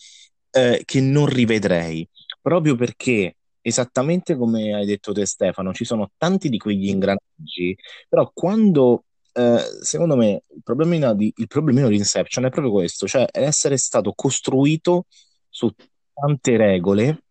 eh, 0.49 0.81
che 0.83 0.99
non 0.99 1.27
rivedrei, 1.27 2.07
proprio 2.41 2.75
perché 2.75 3.35
esattamente 3.61 4.35
come 4.35 4.73
hai 4.73 4.87
detto 4.87 5.13
te 5.13 5.27
Stefano, 5.27 5.73
ci 5.73 5.85
sono 5.85 6.09
tanti 6.17 6.49
di 6.49 6.57
quegli 6.57 6.87
ingranaggi, 6.87 7.77
però 8.09 8.31
quando 8.33 9.03
eh, 9.33 9.63
secondo 9.81 10.15
me 10.15 10.43
il 10.55 10.61
problemino, 10.63 11.13
di, 11.13 11.31
il 11.35 11.47
problemino 11.47 11.87
di 11.87 11.95
Inception 11.95 12.45
è 12.45 12.49
proprio 12.49 12.73
questo, 12.73 13.07
cioè 13.07 13.27
essere 13.31 13.77
stato 13.77 14.13
costruito 14.13 15.05
su 15.49 15.69
tante 16.13 16.57
regole 16.57 17.23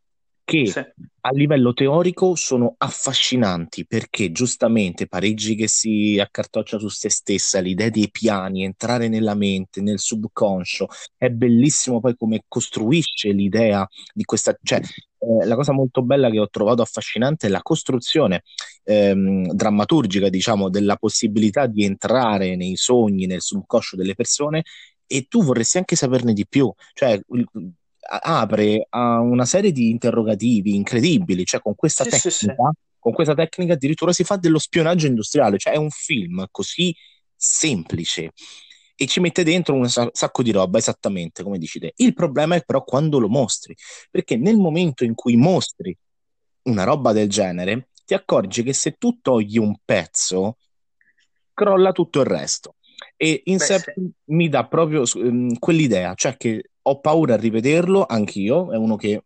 che 0.51 0.67
sì. 0.67 0.81
a 0.81 1.31
livello 1.31 1.73
teorico 1.73 2.35
sono 2.35 2.75
affascinanti 2.77 3.87
perché 3.87 4.33
giustamente 4.33 5.07
pareggi 5.07 5.55
che 5.55 5.69
si 5.69 6.19
accartoccia 6.19 6.77
su 6.77 6.89
se 6.89 7.09
stessa, 7.09 7.61
l'idea 7.61 7.89
dei 7.89 8.11
piani, 8.11 8.65
entrare 8.65 9.07
nella 9.07 9.35
mente, 9.35 9.81
nel 9.81 10.01
subconscio, 10.01 10.89
è 11.17 11.29
bellissimo 11.29 12.01
poi 12.01 12.17
come 12.17 12.43
costruisce 12.49 13.31
l'idea 13.31 13.87
di 14.13 14.25
questa, 14.25 14.57
cioè 14.61 14.81
eh, 14.81 15.47
la 15.47 15.55
cosa 15.55 15.73
molto 15.73 16.03
bella 16.03 16.29
che 16.31 16.41
ho 16.41 16.49
trovato 16.49 16.83
affascinante 16.83 17.47
è 17.47 17.51
la 17.51 17.63
costruzione 17.63 18.43
ehm, 18.83 19.53
drammaturgica, 19.53 20.29
diciamo, 20.29 20.69
della 20.69 20.97
possibilità 20.97 21.67
di 21.67 21.85
entrare 21.85 22.57
nei 22.57 22.75
sogni, 22.75 23.27
nel 23.27 23.41
subconscio 23.41 23.95
delle 23.95 24.17
persone 24.17 24.65
e 25.07 25.27
tu 25.29 25.45
vorresti 25.45 25.79
anche 25.79 25.95
saperne 25.95 26.33
di 26.33 26.47
più, 26.49 26.73
cioè 26.93 27.21
apre 28.19 28.87
a 28.91 29.21
una 29.21 29.45
serie 29.45 29.73
di 29.73 29.91
interrogativi 29.91 30.75
incredibili, 30.75 31.45
cioè 31.45 31.61
con 31.61 31.75
questa 31.75 32.05
sì, 32.05 32.11
tecnica, 32.11 32.31
sì, 32.31 32.47
sì. 32.47 32.55
con 32.99 33.13
questa 33.13 33.35
tecnica 33.35 33.75
addirittura 33.75 34.13
si 34.13 34.25
fa 34.25 34.37
dello 34.37 34.59
spionaggio 34.59 35.07
industriale, 35.07 35.59
cioè 35.59 35.75
è 35.75 35.77
un 35.77 35.91
film 35.91 36.47
così 36.51 36.95
semplice 37.37 38.33
e 38.97 39.07
ci 39.07 39.21
mette 39.21 39.45
dentro 39.45 39.75
un 39.75 39.89
sacco 39.89 40.43
di 40.43 40.51
roba, 40.51 40.77
esattamente 40.77 41.43
come 41.43 41.57
dici 41.57 41.79
te. 41.79 41.93
Il 41.97 42.13
problema 42.13 42.55
è 42.55 42.63
però 42.63 42.85
quando 42.85 43.19
lo 43.19 43.29
mostri, 43.29 43.75
perché 44.11 44.37
nel 44.37 44.57
momento 44.57 45.05
in 45.05 45.15
cui 45.15 45.37
mostri 45.37 45.97
una 46.65 46.85
roba 46.85 47.13
del 47.13 47.29
genere, 47.29 47.89
ti 48.05 48.13
accorgi 48.13 48.63
che 48.63 48.75
se 48.75 48.97
tu 48.99 49.19
togli 49.23 49.57
un 49.57 49.75
pezzo, 49.83 50.59
crolla 51.55 51.93
tutto 51.93 52.21
il 52.21 52.27
resto. 52.27 52.75
E 53.23 53.43
Inception 53.45 54.11
mi 54.29 54.49
dà 54.49 54.67
proprio 54.67 55.03
um, 55.17 55.59
quell'idea, 55.59 56.15
cioè 56.15 56.39
che 56.39 56.71
ho 56.81 57.01
paura 57.01 57.35
a 57.35 57.37
rivederlo 57.37 58.07
anch'io, 58.07 58.73
è 58.73 58.79
uno 58.79 58.97
che 58.97 59.25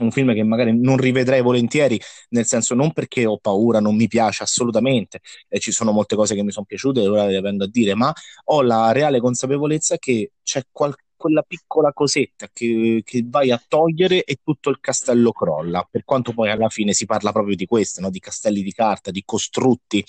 un 0.00 0.10
film 0.10 0.34
che 0.34 0.42
magari 0.42 0.78
non 0.78 0.98
rivedrei 0.98 1.40
volentieri, 1.40 1.98
nel 2.30 2.44
senso 2.44 2.74
non 2.74 2.92
perché 2.92 3.24
ho 3.24 3.38
paura, 3.38 3.80
non 3.80 3.96
mi 3.96 4.06
piace 4.06 4.42
assolutamente, 4.42 5.20
e 5.48 5.58
ci 5.60 5.72
sono 5.72 5.92
molte 5.92 6.14
cose 6.14 6.34
che 6.34 6.42
mi 6.42 6.50
sono 6.50 6.66
piaciute 6.66 7.00
e 7.00 7.08
ora 7.08 7.24
le 7.24 7.40
vengo 7.40 7.64
a 7.64 7.68
dire, 7.68 7.94
ma 7.94 8.12
ho 8.44 8.60
la 8.60 8.92
reale 8.92 9.18
consapevolezza 9.18 9.96
che 9.96 10.32
c'è 10.42 10.64
qual- 10.70 10.94
quella 11.22 11.42
piccola 11.42 11.92
cosetta 11.92 12.48
che, 12.52 13.02
che, 13.04 13.22
vai 13.24 13.52
a 13.52 13.62
togliere 13.68 14.24
e 14.24 14.40
tutto 14.42 14.70
il 14.70 14.80
castello 14.80 15.30
crolla, 15.30 15.86
per 15.88 16.02
quanto 16.04 16.32
poi 16.32 16.50
alla 16.50 16.68
fine 16.68 16.92
si 16.92 17.06
parla 17.06 17.30
proprio 17.30 17.54
di 17.54 17.64
questo, 17.64 18.00
no? 18.00 18.10
di 18.10 18.18
castelli 18.18 18.60
di 18.62 18.72
carta, 18.72 19.12
di 19.12 19.22
costrutti 19.24 20.04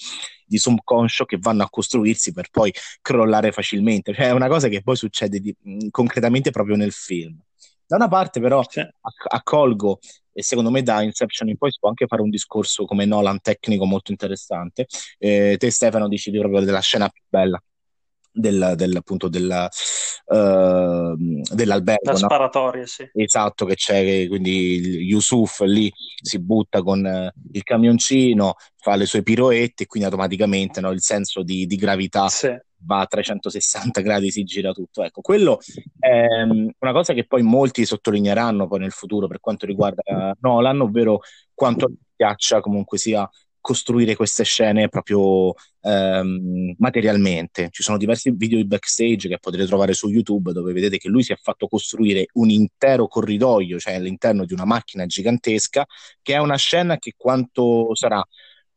di 0.45 0.58
subconscio 0.58 1.26
che 1.26 1.38
vanno 1.39 1.63
a 1.63 1.69
costruirsi 1.69 2.34
per 2.34 2.49
poi 2.49 2.73
crollare 3.02 3.52
facilmente, 3.52 4.13
cioè 4.13 4.28
è 4.28 4.32
una 4.32 4.47
cosa 4.47 4.67
che 4.69 4.82
poi 4.82 4.95
succede 4.95 5.39
di, 5.39 5.56
concretamente 5.91 6.49
proprio 6.49 6.76
nel 6.76 6.91
film. 6.91 7.39
Da 7.86 7.97
una 7.97 8.08
parte 8.08 8.39
però 8.39 8.63
accolgo 9.30 9.99
e 10.32 10.41
secondo 10.41 10.71
me 10.71 10.82
da 10.82 11.04
Inception 11.04 11.49
in 11.49 11.58
poi 11.58 11.71
si 11.71 11.78
può 11.80 11.89
anche 11.89 12.08
fare 12.08 12.23
un 12.23 12.32
discorso 12.32 12.86
come 12.86 13.06
Nolan 13.06 13.39
tecnico 13.39 13.86
molto 13.86 14.10
interessante. 14.10 14.88
Eh, 15.19 15.58
te 15.60 15.69
Stefano 15.69 16.08
dici 16.08 16.32
proprio 16.32 16.62
della 16.62 16.80
scena 16.80 17.08
più 17.10 17.21
bella 17.28 17.62
del, 18.34 18.74
del, 18.76 18.96
appunto 18.96 19.28
della, 19.28 19.69
uh, 20.26 21.15
dell'albergo. 21.54 22.12
La 22.12 22.15
sparatoria, 22.15 22.82
no? 22.82 22.88
sì. 22.88 23.10
Esatto, 23.13 23.65
che 23.65 23.76
c'è, 23.76 24.28
quindi 24.28 24.98
Yusuf 25.04 25.62
lì 25.62 25.91
si 26.22 26.39
butta 26.39 26.82
con 26.82 27.04
uh, 27.06 27.39
il 27.52 27.63
camioncino, 27.63 28.56
fa 28.76 28.96
le 28.96 29.06
sue 29.06 29.22
piroette 29.22 29.84
e 29.84 29.86
quindi 29.86 30.10
automaticamente 30.10 30.82
no, 30.82 30.91
il 30.91 31.02
senso 31.02 31.43
di, 31.43 31.65
di 31.65 31.76
gravità 31.76 32.28
sì 32.28 32.52
va 32.86 33.00
a 33.00 33.06
360 33.06 34.02
gradi, 34.02 34.32
si 34.32 34.43
gira 34.43 34.72
tutto. 34.72 35.04
Ecco, 35.04 35.22
quello 35.22 35.60
è 36.00 36.43
um, 36.43 36.69
una 36.80 36.91
cosa 36.91 37.13
che 37.13 37.26
poi 37.26 37.41
molti 37.41 37.86
sottolineeranno 37.86 38.67
poi 38.67 38.80
nel 38.80 38.91
futuro 38.91 39.28
per 39.28 39.39
quanto 39.39 39.65
riguarda 39.65 40.36
Nolan, 40.41 40.82
ovvero 40.82 41.22
quanto 41.54 41.91
piaccia 42.15 42.62
comunque 42.62 42.98
sia 42.98 43.28
costruire 43.63 44.17
queste 44.17 44.43
scene 44.43 44.89
proprio 44.89 45.54
um, 45.80 46.76
materialmente. 46.78 47.69
Ci 47.71 47.82
sono 47.82 47.97
diversi 47.97 48.30
video 48.32 48.58
di 48.58 48.67
backstage 48.67 49.30
che 49.30 49.39
potrete 49.39 49.65
trovare 49.67 49.93
su 49.93 50.10
YouTube 50.10 50.52
dove 50.52 50.73
vedete 50.73 50.97
che 50.97 51.08
lui 51.08 51.23
si 51.23 51.32
è 51.32 51.38
fatto 51.41 51.67
costruire 51.67 52.26
un 52.34 52.49
intero 52.49 53.08
corridoio, 53.08 53.80
cioè 53.80 53.93
all'interno 53.93 54.43
di 54.43 54.52
una 54.52 54.65
macchina 54.65 55.06
gigantesca, 55.06 55.86
che 56.21 56.34
è 56.34 56.39
una 56.39 56.58
scena 56.58 56.97
che 56.97 57.13
quanto 57.15 57.95
sarà 57.95 58.21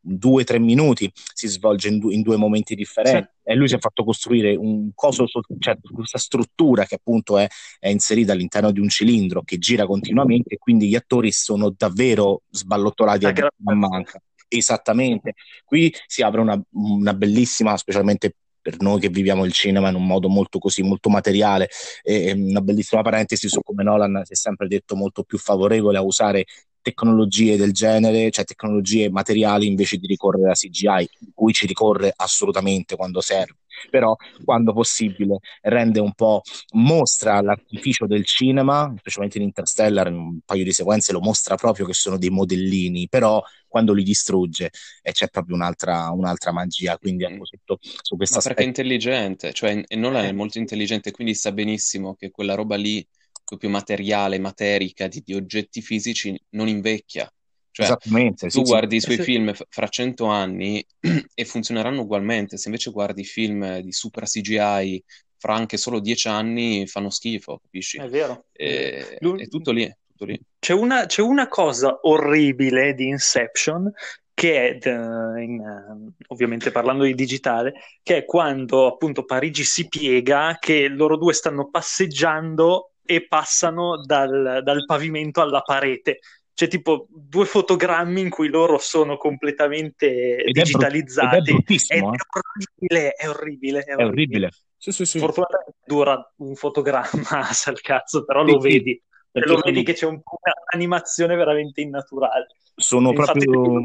due 0.06 0.42
o 0.42 0.44
tre 0.44 0.60
minuti 0.60 1.10
si 1.34 1.48
svolge 1.48 1.88
in, 1.88 1.98
du- 1.98 2.10
in, 2.10 2.22
due 2.22 2.36
momenti 2.36 2.76
differenti 2.76 3.28
sì. 3.42 3.50
e 3.50 3.54
lui 3.56 3.66
si 3.66 3.74
è 3.74 3.78
fatto 3.78 4.04
costruire 4.04 4.54
un 4.54 4.90
coso, 4.94 5.26
cioè 5.58 5.76
questa 5.92 6.18
struttura 6.18 6.84
che 6.84 6.94
appunto 6.94 7.38
è, 7.38 7.48
è, 7.80 7.88
inserita 7.88 8.30
all'interno 8.30 8.70
di 8.70 8.78
un 8.78 8.88
cilindro 8.88 9.42
che 9.42 9.58
gira 9.58 9.84
continuamente 9.84 10.58
quindi 10.58 10.86
gli 10.86 10.94
attori 10.94 11.32
sono 11.32 11.74
davvero 11.76 12.42
sballottolati 12.50 13.26
a 13.26 13.32
gra- 13.32 13.50
manca. 13.56 14.22
Esattamente, 14.48 15.34
qui 15.64 15.92
si 16.06 16.22
apre 16.22 16.40
una, 16.40 16.60
una 16.72 17.14
bellissima, 17.14 17.76
specialmente 17.76 18.36
per 18.66 18.80
noi 18.80 18.98
che 18.98 19.08
viviamo 19.08 19.44
il 19.44 19.52
cinema 19.52 19.90
in 19.90 19.94
un 19.94 20.06
modo 20.06 20.28
molto 20.28 20.58
così, 20.58 20.82
molto 20.82 21.08
materiale. 21.08 21.68
E 22.02 22.32
una 22.32 22.60
bellissima 22.60 23.02
parentesi 23.02 23.48
su 23.48 23.60
come 23.62 23.84
Nolan 23.84 24.22
si 24.24 24.32
è 24.32 24.36
sempre 24.36 24.66
detto 24.66 24.96
molto 24.96 25.22
più 25.22 25.38
favorevole 25.38 25.98
a 25.98 26.02
usare 26.02 26.44
tecnologie 26.86 27.56
del 27.56 27.72
genere, 27.72 28.30
cioè 28.30 28.44
tecnologie 28.44 29.10
materiali 29.10 29.66
invece 29.66 29.96
di 29.96 30.06
ricorrere 30.06 30.50
a 30.50 30.54
CGI, 30.54 31.08
di 31.18 31.32
cui 31.34 31.52
ci 31.52 31.66
ricorre 31.66 32.12
assolutamente 32.14 32.94
quando 32.94 33.20
serve, 33.20 33.56
però 33.90 34.14
quando 34.44 34.72
possibile 34.72 35.38
rende 35.62 36.00
un 36.00 36.12
po', 36.12 36.42
mostra 36.74 37.40
l'artificio 37.40 38.06
del 38.06 38.24
cinema, 38.24 38.92
specialmente 38.98 39.38
in 39.38 39.44
Interstellar, 39.44 40.08
in 40.08 40.14
un 40.14 40.38
paio 40.44 40.64
di 40.64 40.72
sequenze 40.72 41.12
lo 41.12 41.20
mostra 41.20 41.56
proprio 41.56 41.86
che 41.86 41.92
sono 41.94 42.18
dei 42.18 42.30
modellini, 42.30 43.08
però 43.08 43.42
quando 43.68 43.92
li 43.92 44.02
distrugge 44.02 44.70
e 45.02 45.12
c'è 45.12 45.28
proprio 45.28 45.54
un'altra, 45.54 46.10
un'altra 46.10 46.52
magia, 46.52 46.96
quindi 46.98 47.24
ecco, 47.24 47.44
su, 47.44 47.56
su 47.78 48.16
questo 48.16 48.38
aspetto. 48.38 48.54
perché 48.54 48.62
è 48.62 48.66
intelligente, 48.66 49.52
cioè 49.52 49.82
Nolan 49.96 50.24
è 50.24 50.32
molto 50.32 50.58
intelligente, 50.58 51.10
quindi 51.10 51.34
sa 51.34 51.52
benissimo 51.52 52.14
che 52.14 52.30
quella 52.30 52.54
roba 52.54 52.76
lì 52.76 53.06
proprio 53.44 53.70
materiale, 53.70 54.38
materica, 54.38 55.06
di, 55.08 55.22
di 55.24 55.34
oggetti 55.34 55.80
fisici, 55.80 56.38
non 56.50 56.68
invecchia. 56.68 57.30
Cioè, 57.76 57.84
Esattamente. 57.84 58.48
Tu 58.48 58.64
sì, 58.64 58.70
guardi 58.70 58.98
sì. 58.98 59.10
i 59.10 59.12
suoi 59.12 59.24
film 59.24 59.52
fra 59.68 59.88
cento 59.88 60.24
anni 60.28 60.82
e 61.34 61.44
funzioneranno 61.44 62.00
ugualmente. 62.00 62.56
Se 62.56 62.68
invece 62.68 62.90
guardi 62.90 63.22
film 63.22 63.80
di 63.80 63.92
super 63.92 64.24
CGI 64.24 65.04
fra 65.36 65.54
anche 65.54 65.76
solo 65.76 66.00
dieci 66.00 66.26
anni, 66.26 66.86
fanno 66.86 67.10
schifo, 67.10 67.60
capisci? 67.60 67.98
È 67.98 68.08
vero. 68.08 68.46
E, 68.50 69.18
è 69.18 69.48
tutto 69.48 69.72
lì. 69.72 69.94
Tutto 70.08 70.24
lì. 70.24 70.40
C'è, 70.58 70.72
una, 70.72 71.04
c'è 71.04 71.20
una 71.20 71.48
cosa 71.48 71.98
orribile 72.04 72.94
di 72.94 73.08
Inception 73.08 73.92
che 74.32 74.78
è, 74.78 74.88
in, 74.88 76.10
ovviamente 76.28 76.70
parlando 76.70 77.04
di 77.04 77.14
digitale, 77.14 77.74
che 78.02 78.16
è 78.16 78.24
quando 78.24 78.86
appunto 78.86 79.26
Parigi 79.26 79.64
si 79.64 79.86
piega, 79.86 80.56
che 80.58 80.88
loro 80.88 81.18
due 81.18 81.34
stanno 81.34 81.68
passeggiando 81.68 82.92
e 83.04 83.26
passano 83.26 84.00
dal, 84.02 84.62
dal 84.64 84.86
pavimento 84.86 85.42
alla 85.42 85.60
parete. 85.60 86.20
C'è 86.56 86.68
tipo 86.68 87.06
due 87.10 87.44
fotogrammi 87.44 88.18
in 88.18 88.30
cui 88.30 88.48
loro 88.48 88.78
sono 88.78 89.18
completamente 89.18 90.36
ed 90.36 90.54
digitalizzati. 90.54 91.36
È, 91.36 91.52
brut- 91.52 91.70
ed 91.70 91.86
è, 91.86 91.98
è, 91.98 92.00
orribile, 92.00 93.12
è 93.12 93.28
orribile, 93.28 93.80
è 93.80 93.94
orribile. 93.94 94.06
orribile. 94.06 94.50
Sì, 94.78 94.90
sì, 94.90 95.04
sì. 95.04 95.18
Fortunatamente 95.18 95.80
dura 95.84 96.32
un 96.36 96.54
fotogramma 96.54 97.10
al 97.66 97.80
cazzo, 97.82 98.24
però 98.24 98.42
lo 98.42 98.56
vedi. 98.56 98.98
E 99.32 99.40
lo 99.46 99.60
vedi 99.62 99.82
che 99.82 99.92
c'è 99.92 100.06
un 100.06 100.22
po' 100.22 100.38
un'animazione 100.72 101.36
veramente 101.36 101.82
innaturale. 101.82 102.46
Sono 102.74 103.10
Infatti, 103.10 103.44
proprio... 103.44 103.82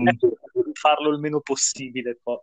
farlo 0.72 1.10
il 1.10 1.20
meno 1.20 1.42
possibile 1.42 2.18
poi 2.24 2.40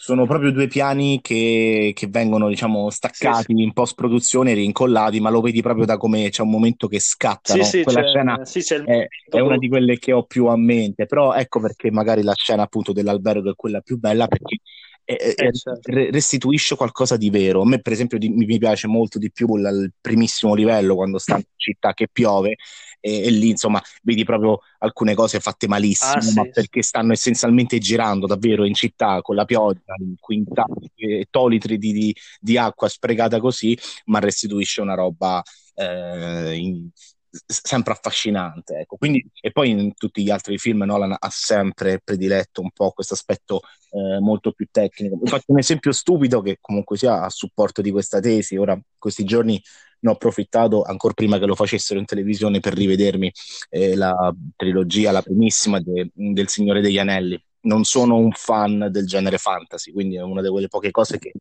sono 0.00 0.26
proprio 0.26 0.52
due 0.52 0.68
piani 0.68 1.18
che, 1.20 1.90
che 1.92 2.06
vengono, 2.06 2.48
diciamo, 2.48 2.88
staccati 2.88 3.52
sì, 3.52 3.62
in 3.62 3.72
post-produzione, 3.72 4.54
rincollati, 4.54 5.18
ma 5.18 5.28
lo 5.28 5.40
vedi 5.40 5.60
proprio 5.60 5.86
da 5.86 5.96
come 5.96 6.28
c'è 6.30 6.42
un 6.42 6.50
momento 6.50 6.86
che 6.86 7.00
scatta. 7.00 7.54
Sì, 7.54 7.64
sì, 7.64 7.82
Quella 7.82 8.06
scena 8.06 8.40
è, 8.84 9.08
è, 9.28 9.40
una 9.40 9.58
di 9.58 9.68
quelle 9.68 9.98
che 9.98 10.12
ho 10.12 10.22
più 10.22 10.46
a 10.46 10.56
mente, 10.56 11.06
però 11.06 11.34
ecco 11.34 11.58
perché 11.58 11.90
magari 11.90 12.22
la 12.22 12.34
scena 12.34 12.62
appunto 12.62 12.92
dell'albergo 12.92 13.50
è 13.50 13.56
quella 13.56 13.80
più 13.80 13.98
bella, 13.98 14.28
perché 14.28 14.58
eh, 15.04 15.34
certo. 15.34 15.80
restituisce 15.90 16.76
qualcosa 16.76 17.16
di 17.16 17.28
vero. 17.28 17.62
A 17.62 17.66
me, 17.66 17.80
per 17.80 17.92
esempio, 17.92 18.18
di, 18.18 18.28
mi 18.28 18.56
piace 18.56 18.86
molto 18.86 19.18
di 19.18 19.32
più 19.32 19.52
il 19.56 19.94
primissimo 20.00 20.54
livello 20.54 20.94
quando 20.94 21.18
sta 21.18 21.34
in 21.34 21.42
città 21.56 21.92
che 21.92 22.06
piove 22.06 22.54
e, 23.00 23.24
e, 23.24 23.30
lì 23.30 23.50
insomma 23.50 23.82
vedi 24.02 24.24
proprio 24.24 24.60
alcune 24.78 25.14
cose 25.14 25.40
fatte 25.40 25.68
malissimo, 25.68 26.12
ah, 26.12 26.32
ma 26.34 26.42
sì, 26.44 26.50
perché 26.52 26.82
stanno 26.82 27.12
essenzialmente 27.12 27.78
girando 27.78 28.26
davvero 28.26 28.64
in 28.64 28.74
città 28.74 29.20
con 29.22 29.36
la 29.36 29.44
pioggia, 29.44 29.94
in 29.98 30.14
quintali, 30.18 30.90
ettolitri 30.94 31.78
di, 31.78 31.92
di, 31.92 32.16
di, 32.40 32.58
acqua 32.58 32.88
sprecata 32.88 33.40
così, 33.40 33.78
ma 34.06 34.18
restituisce 34.18 34.80
una 34.80 34.94
roba 34.94 35.42
eh, 35.74 36.54
in, 36.56 36.88
sempre 37.30 37.92
affascinante. 37.92 38.78
Ecco. 38.80 38.96
Quindi, 38.96 39.24
e 39.40 39.50
poi 39.50 39.70
in 39.70 39.94
tutti 39.94 40.22
gli 40.22 40.30
altri 40.30 40.58
film 40.58 40.82
Nolan 40.82 41.14
ha 41.18 41.30
sempre 41.30 42.00
prediletto 42.02 42.60
un 42.60 42.70
po' 42.70 42.90
questo 42.90 43.14
aspetto 43.14 43.60
eh, 43.90 44.20
molto 44.20 44.52
più 44.52 44.66
tecnico. 44.70 45.18
Faccio 45.24 45.52
un 45.52 45.58
esempio 45.58 45.92
stupido 45.92 46.40
che 46.40 46.58
comunque 46.60 46.96
sia 46.96 47.22
a 47.22 47.30
supporto 47.30 47.82
di 47.82 47.90
questa 47.90 48.20
tesi. 48.20 48.56
Ora, 48.56 48.78
questi 48.98 49.24
giorni 49.24 49.60
ne 50.00 50.10
ho 50.10 50.12
approfittato 50.14 50.82
ancora 50.82 51.14
prima 51.14 51.38
che 51.38 51.46
lo 51.46 51.54
facessero 51.54 51.98
in 51.98 52.06
televisione 52.06 52.60
per 52.60 52.74
rivedermi 52.74 53.32
eh, 53.70 53.96
la 53.96 54.32
trilogia, 54.56 55.10
la 55.10 55.22
primissima 55.22 55.80
de, 55.80 56.10
del 56.12 56.48
Signore 56.48 56.80
degli 56.80 56.98
Anelli. 56.98 57.42
Non 57.60 57.84
sono 57.84 58.16
un 58.16 58.30
fan 58.30 58.88
del 58.90 59.06
genere 59.06 59.36
fantasy, 59.38 59.90
quindi 59.90 60.16
è 60.16 60.22
una 60.22 60.42
di 60.42 60.48
quelle 60.48 60.68
poche 60.68 60.92
cose 60.92 61.18
che, 61.18 61.32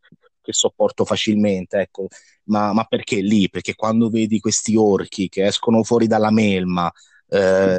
che 0.48 0.54
sopporto 0.54 1.04
facilmente, 1.04 1.80
ecco. 1.80 2.08
ma, 2.46 2.72
ma, 2.72 2.86
perché 2.86 3.20
lì? 3.20 3.50
Perché 3.50 3.76
quando 3.76 4.10
vedi 4.10 4.40
questi 4.40 4.78
orchi 4.78 5.28
che 5.28 5.46
escono 5.46 5.84
fuori 5.84 6.08
dalla 6.08 6.32
melma, 6.32 6.90
eh, 7.30 7.78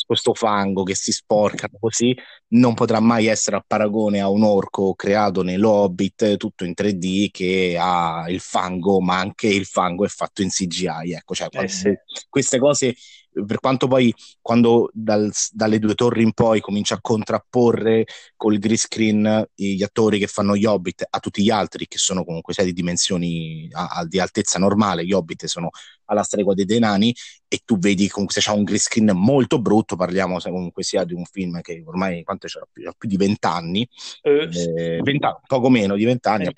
questo 0.00 0.32
fango 0.32 0.84
che 0.84 0.94
si 0.94 1.12
sporcano 1.12 1.76
così 1.78 2.16
non 2.54 2.72
potrà 2.72 3.00
mai 3.00 3.26
essere 3.26 3.56
a 3.56 3.64
paragone 3.66 4.20
a 4.20 4.30
un 4.30 4.42
orco 4.42 4.94
creato 4.94 5.42
nell'Hobbit 5.42 6.36
tutto 6.36 6.64
in 6.64 6.72
3D 6.74 7.30
che 7.30 7.76
ha 7.78 8.24
il 8.28 8.40
fango 8.40 9.00
ma 9.00 9.18
anche 9.18 9.48
il 9.48 9.66
fango 9.66 10.06
è 10.06 10.08
fatto 10.08 10.40
in 10.40 10.48
CGI 10.48 11.12
ecco 11.12 11.34
cioè, 11.34 11.48
eh 11.50 11.68
sì. 11.68 11.92
queste 12.30 12.58
cose 12.58 12.94
per 13.46 13.58
quanto 13.58 13.88
poi 13.88 14.14
quando 14.40 14.90
dal, 14.92 15.30
dalle 15.50 15.78
due 15.78 15.94
torri 15.94 16.22
in 16.22 16.32
poi 16.32 16.60
comincia 16.60 16.94
a 16.94 17.00
contrapporre 17.00 18.06
col 18.36 18.58
green 18.58 18.76
screen 18.76 19.48
gli 19.54 19.82
attori 19.82 20.18
che 20.18 20.26
fanno 20.26 20.56
gli 20.56 20.64
Hobbit 20.64 21.06
a 21.08 21.18
tutti 21.18 21.42
gli 21.42 21.50
altri 21.50 21.86
che 21.86 21.98
sono 21.98 22.24
comunque 22.24 22.54
sei 22.54 22.66
di 22.66 22.72
dimensioni 22.72 23.68
a, 23.72 23.86
a, 23.88 24.06
di 24.06 24.20
altezza 24.20 24.58
normale, 24.58 25.04
gli 25.04 25.12
Hobbit 25.12 25.46
sono 25.46 25.70
alla 26.06 26.22
stregua 26.22 26.54
dei 26.54 26.64
denani 26.64 27.14
e 27.48 27.60
tu 27.64 27.78
vedi 27.78 28.08
comunque 28.08 28.40
se 28.40 28.46
c'è 28.46 28.56
un 28.56 28.64
green 28.64 28.78
screen 28.78 29.10
molto 29.14 29.60
brutto, 29.60 29.96
parliamo 29.96 30.38
se 30.38 30.50
comunque 30.50 30.82
sia 30.82 31.04
di 31.04 31.14
un 31.14 31.24
film 31.24 31.60
che 31.60 31.82
ormai 31.84 32.22
quanto 32.22 32.46
c'era 32.46 32.66
più, 32.70 32.90
più 32.96 33.08
di 33.08 33.16
vent'anni, 33.16 33.88
eh, 34.22 34.48
eh, 34.52 35.00
poco 35.46 35.68
meno 35.70 35.96
di 35.96 36.04
vent'anni, 36.04 36.52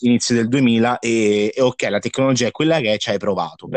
inizio 0.00 0.34
del 0.34 0.48
2000 0.48 0.98
e, 0.98 1.52
e, 1.54 1.60
ok 1.60 1.82
la 1.88 1.98
tecnologia 1.98 2.46
è 2.46 2.50
quella 2.50 2.80
che 2.80 2.94
è, 2.94 2.98
ci 2.98 3.10
hai 3.10 3.18
provato, 3.18 3.66
mm. 3.66 3.70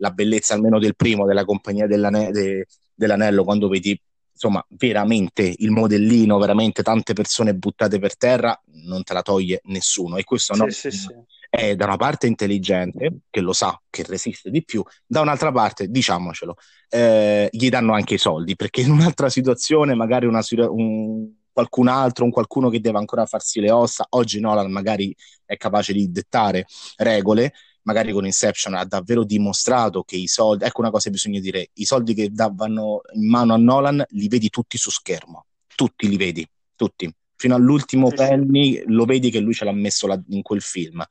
La 0.00 0.10
bellezza 0.10 0.54
almeno 0.54 0.78
del 0.78 0.96
primo, 0.96 1.26
della 1.26 1.44
compagnia 1.44 1.86
dell'ane- 1.86 2.30
de- 2.30 2.66
dell'anello, 2.94 3.44
quando 3.44 3.68
vedi 3.68 3.98
insomma 4.32 4.64
veramente 4.70 5.54
il 5.58 5.70
modellino, 5.70 6.38
veramente 6.38 6.82
tante 6.82 7.12
persone 7.12 7.54
buttate 7.54 7.98
per 7.98 8.16
terra, 8.16 8.58
non 8.86 9.02
te 9.02 9.12
la 9.12 9.22
toglie 9.22 9.60
nessuno. 9.64 10.16
E 10.16 10.24
questo 10.24 10.54
sì, 10.54 10.60
no, 10.60 10.70
sì, 10.70 10.90
sì. 10.90 11.08
è 11.50 11.76
da 11.76 11.84
una 11.84 11.96
parte 11.96 12.26
intelligente, 12.26 13.20
che 13.28 13.40
lo 13.40 13.52
sa, 13.52 13.78
che 13.90 14.02
resiste 14.06 14.50
di 14.50 14.64
più, 14.64 14.82
da 15.06 15.20
un'altra 15.20 15.52
parte, 15.52 15.88
diciamocelo, 15.88 16.56
eh, 16.88 17.48
gli 17.52 17.68
danno 17.68 17.92
anche 17.92 18.14
i 18.14 18.18
soldi, 18.18 18.56
perché 18.56 18.80
in 18.80 18.90
un'altra 18.90 19.28
situazione, 19.28 19.94
magari 19.94 20.24
una, 20.24 20.40
un, 20.70 21.30
qualcun 21.52 21.88
altro, 21.88 22.24
un 22.24 22.30
qualcuno 22.30 22.70
che 22.70 22.80
deve 22.80 22.96
ancora 22.96 23.26
farsi 23.26 23.60
le 23.60 23.70
ossa, 23.70 24.06
oggi 24.10 24.40
Nolan 24.40 24.70
magari 24.70 25.14
è 25.44 25.56
capace 25.58 25.92
di 25.92 26.10
dettare 26.10 26.64
regole, 26.96 27.52
magari 27.82 28.12
con 28.12 28.26
Inception 28.26 28.74
ha 28.74 28.84
davvero 28.84 29.24
dimostrato 29.24 30.02
che 30.02 30.16
i 30.16 30.26
soldi, 30.26 30.64
ecco 30.64 30.80
una 30.80 30.90
cosa 30.90 31.04
che 31.04 31.10
bisogna 31.10 31.40
dire, 31.40 31.70
i 31.74 31.84
soldi 31.84 32.14
che 32.14 32.30
davano 32.30 33.00
in 33.14 33.28
mano 33.28 33.54
a 33.54 33.56
Nolan 33.56 34.04
li 34.10 34.28
vedi 34.28 34.50
tutti 34.50 34.76
su 34.76 34.90
schermo, 34.90 35.46
tutti 35.74 36.08
li 36.08 36.16
vedi, 36.16 36.46
tutti, 36.76 37.12
fino 37.36 37.54
all'ultimo 37.54 38.10
sì, 38.10 38.16
penny 38.16 38.82
lo 38.86 39.06
vedi 39.06 39.30
che 39.30 39.40
lui 39.40 39.54
ce 39.54 39.64
l'ha 39.64 39.72
messo 39.72 40.06
la, 40.06 40.20
in 40.28 40.42
quel 40.42 40.60
film. 40.60 41.02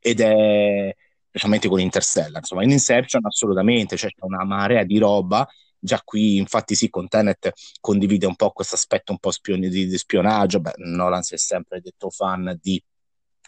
Ed 0.00 0.20
è 0.20 0.94
specialmente 1.28 1.68
con 1.68 1.80
Interstellar, 1.80 2.38
insomma 2.38 2.64
in 2.64 2.70
Inception 2.70 3.24
assolutamente, 3.26 3.96
cioè 3.96 4.10
c'è 4.10 4.24
una 4.24 4.44
marea 4.44 4.84
di 4.84 4.98
roba. 4.98 5.46
Già 5.78 6.00
qui 6.02 6.38
infatti 6.38 6.74
sì 6.74 6.88
con 6.88 7.06
Tenet 7.06 7.52
condivide 7.80 8.24
un 8.26 8.34
po' 8.34 8.50
questo 8.50 8.74
aspetto 8.74 9.12
un 9.12 9.18
po' 9.18 9.30
spion- 9.30 9.60
di, 9.60 9.86
di, 9.86 9.98
spionaggio. 9.98 10.60
Beh, 10.60 10.72
Nolan 10.76 11.22
si 11.22 11.34
è 11.34 11.38
sempre 11.38 11.80
detto 11.80 12.08
fan 12.08 12.58
di, 12.60 12.82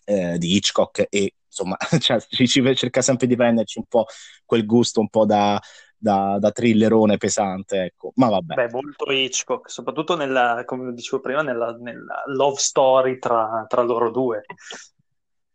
eh, 0.04 0.36
di 0.36 0.54
Hitchcock 0.54 1.06
e 1.08 1.32
insomma, 1.48 1.76
cioè, 1.98 2.20
ci, 2.20 2.46
cerca 2.46 3.02
sempre 3.02 3.26
di 3.26 3.36
prenderci 3.36 3.78
un 3.78 3.86
po' 3.88 4.06
quel 4.44 4.64
gusto 4.64 5.00
un 5.00 5.08
po' 5.08 5.24
da, 5.24 5.60
da, 5.96 6.38
da 6.38 6.50
thrillerone 6.50 7.16
pesante, 7.16 7.82
ecco. 7.84 8.12
Ma 8.16 8.28
vabbè. 8.28 8.54
Beh, 8.54 8.70
molto 8.70 9.10
Hitchcock, 9.10 9.70
soprattutto 9.70 10.16
nella, 10.16 10.62
come 10.64 10.92
dicevo 10.92 11.20
prima, 11.20 11.42
nella, 11.42 11.72
nella 11.72 12.22
love 12.26 12.58
story 12.58 13.18
tra, 13.18 13.64
tra 13.68 13.82
loro 13.82 14.10
due. 14.10 14.44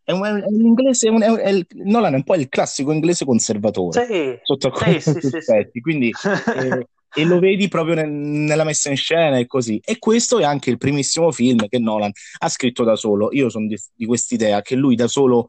È 0.06 0.12
un, 0.12 0.26
è 0.26 0.46
un 0.46 0.66
inglese, 0.66 1.08
è 1.08 1.10
un, 1.10 1.22
è 1.22 1.50
il, 1.50 1.66
Nolan 1.86 2.14
è 2.14 2.18
un 2.18 2.24
po' 2.24 2.36
il 2.36 2.50
classico 2.50 2.92
inglese 2.92 3.24
conservatore 3.24 4.06
sì, 4.06 4.38
sotto 4.44 4.68
alcuni 4.68 5.00
sì, 5.00 5.14
sì, 5.18 5.38
aspetti, 5.38 5.80
quindi 5.80 6.12
eh, 6.58 6.88
e 7.16 7.24
lo 7.24 7.40
vedi 7.40 7.70
proprio 7.70 7.96
nel, 7.96 8.10
nella 8.10 8.64
messa 8.64 8.90
in 8.90 8.98
scena 8.98 9.38
e 9.38 9.46
così. 9.46 9.80
E 9.84 10.00
questo 10.00 10.40
è 10.40 10.44
anche 10.44 10.70
il 10.70 10.78
primissimo 10.78 11.32
film 11.32 11.68
che 11.68 11.80
Nolan 11.80 12.12
ha 12.40 12.50
scritto 12.50 12.84
da 12.84 12.96
solo. 12.96 13.30
Io 13.32 13.50
sono 13.50 13.68
di, 13.68 13.78
di 13.94 14.06
quest'idea 14.06 14.62
che 14.62 14.76
lui 14.76 14.96
da 14.96 15.08
solo 15.08 15.48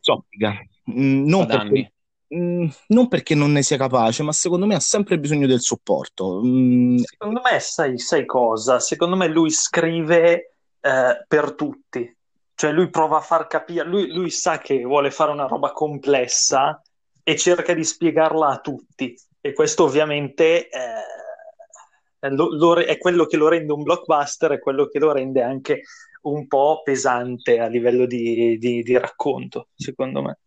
zoppica. 0.00 0.52
Mm, 0.90 1.26
non 1.26 1.46
perché, 1.46 1.92
mm, 2.34 2.66
non 2.88 3.08
perché, 3.08 3.34
non 3.34 3.52
ne 3.52 3.62
sia 3.62 3.76
capace, 3.76 4.22
ma 4.22 4.32
secondo 4.32 4.66
me 4.66 4.74
ha 4.74 4.80
sempre 4.80 5.18
bisogno 5.18 5.46
del 5.46 5.60
supporto. 5.60 6.40
Mm. 6.44 6.98
Secondo 6.98 7.40
me, 7.42 7.58
sai, 7.60 7.98
sai, 7.98 8.24
cosa? 8.24 8.78
Secondo 8.78 9.16
me 9.16 9.28
lui 9.28 9.50
scrive 9.50 10.54
eh, 10.80 11.24
per 11.26 11.54
tutti. 11.54 12.14
Cioè 12.54 12.72
lui 12.72 12.88
prova 12.88 13.18
a 13.18 13.20
far 13.20 13.46
capire, 13.46 13.84
lui, 13.84 14.10
lui 14.12 14.30
sa 14.30 14.58
che 14.58 14.82
vuole 14.82 15.10
fare 15.10 15.30
una 15.30 15.46
roba 15.46 15.72
complessa 15.72 16.80
e 17.22 17.36
cerca 17.36 17.74
di 17.74 17.84
spiegarla 17.84 18.48
a 18.48 18.60
tutti 18.60 19.14
e 19.46 19.52
questo 19.52 19.84
ovviamente 19.84 20.68
eh, 20.68 22.30
lo, 22.30 22.48
lo, 22.56 22.80
è 22.80 22.98
quello 22.98 23.26
che 23.26 23.36
lo 23.36 23.48
rende 23.48 23.72
un 23.72 23.82
blockbuster, 23.82 24.52
è 24.52 24.58
quello 24.58 24.86
che 24.86 24.98
lo 24.98 25.12
rende 25.12 25.42
anche 25.42 25.82
un 26.28 26.46
po' 26.46 26.82
pesante 26.82 27.58
a 27.58 27.66
livello 27.66 28.06
di, 28.06 28.58
di, 28.58 28.82
di 28.82 28.98
racconto, 28.98 29.68
secondo 29.74 30.22
me. 30.22 30.38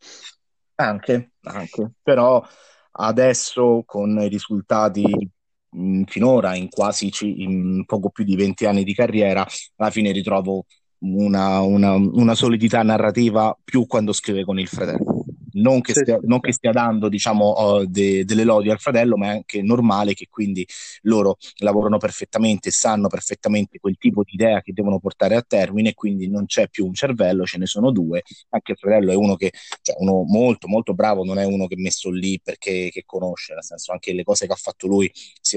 Anche, 0.76 1.32
anche, 1.42 1.92
però 2.02 2.42
adesso 2.92 3.84
con 3.86 4.18
i 4.22 4.30
risultati 4.30 5.04
mh, 5.70 6.04
finora 6.04 6.56
in 6.56 6.70
quasi 6.70 7.12
in 7.22 7.84
poco 7.86 8.10
più 8.10 8.24
di 8.24 8.36
20 8.36 8.66
anni 8.66 8.84
di 8.84 8.94
carriera, 8.94 9.46
alla 9.76 9.90
fine 9.90 10.12
ritrovo 10.12 10.66
una, 11.00 11.60
una, 11.60 11.94
una 11.94 12.36
solidità 12.36 12.82
narrativa 12.84 13.58
più 13.64 13.86
quando 13.88 14.14
scrive 14.14 14.44
con 14.44 14.60
il 14.60 14.68
fratello 14.68 15.19
non 15.54 15.82
che, 15.82 15.93
stia, 15.93 16.20
non 16.24 16.39
che 16.39 16.54
stia, 16.54 16.72
dando 16.72 17.10
diciamo, 17.10 17.45
oh, 17.45 17.86
de, 17.86 18.26
delle 18.26 18.43
lodi 18.43 18.70
al 18.70 18.80
fratello, 18.80 19.18
ma 19.18 19.28
è 19.28 19.30
anche 19.30 19.62
normale 19.62 20.14
che 20.14 20.28
quindi 20.30 20.66
loro 21.04 21.38
lavorano 21.58 21.97
perfettamente, 21.97 22.72
sanno 22.72 23.08
perfettamente 23.08 23.80
quel 23.80 23.97
tipo 23.97 24.24
di 24.24 24.34
idea 24.34 24.62
che 24.62 24.74
devono 24.74 25.00
portare 25.00 25.36
a 25.36 25.41
termine, 25.41 25.93
quindi 25.93 26.30
non 26.30 26.45
c'è 26.45 26.70
più 26.70 26.86
un 26.86 26.93
cervello, 26.93 27.45
ce 27.45 27.58
ne 27.58 27.66
sono 27.66 27.91
due. 27.91 28.24
Anche 28.50 28.74
il 28.74 28.78
fratello 28.78 29.12
è 29.12 29.16
uno 29.16 29.36
che, 29.36 29.52
cioè 29.82 29.95
uno 30.00 30.24
molto 30.24 30.68
molto 30.68 30.93
bravo, 30.93 31.24
non 31.24 31.38
è 31.39 31.45
uno 31.45 31.68
che 31.68 31.76
è 31.76 31.82
messo 31.82 32.10
lì 32.12 32.39
perché 32.41 32.91
conosce, 33.06 33.54
nel 33.54 33.64
senso 33.64 33.91
anche 33.91 34.14
le 34.14 34.24
cose 34.24 34.45
che 34.45 34.54
ha 34.54 34.56
fatto 34.56 34.88
lui 34.88 35.12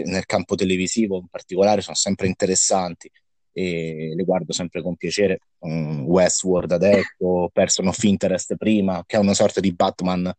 nel 0.05 0.27
campo 0.27 0.55
televisivo 0.55 1.19
in 1.19 1.29
particolare 1.29 1.81
sono 1.81 1.97
sempre 1.97 2.27
interessanti 2.27 3.11
e 3.53 4.13
le 4.15 4.25
guardo 4.25 4.53
sempre 4.53 4.83
con 4.83 4.97
piacere. 4.97 5.39
Um, 5.59 6.05
Westworld 6.07 6.73
adesso, 6.73 7.51
Person 7.53 7.87
of 7.87 8.03
Interest 8.03 8.57
prima, 8.57 9.03
che 9.07 9.17
è 9.17 9.21
una 9.21 9.35
sorta 9.35 9.61
di 9.61 9.73
Batman 9.73 10.33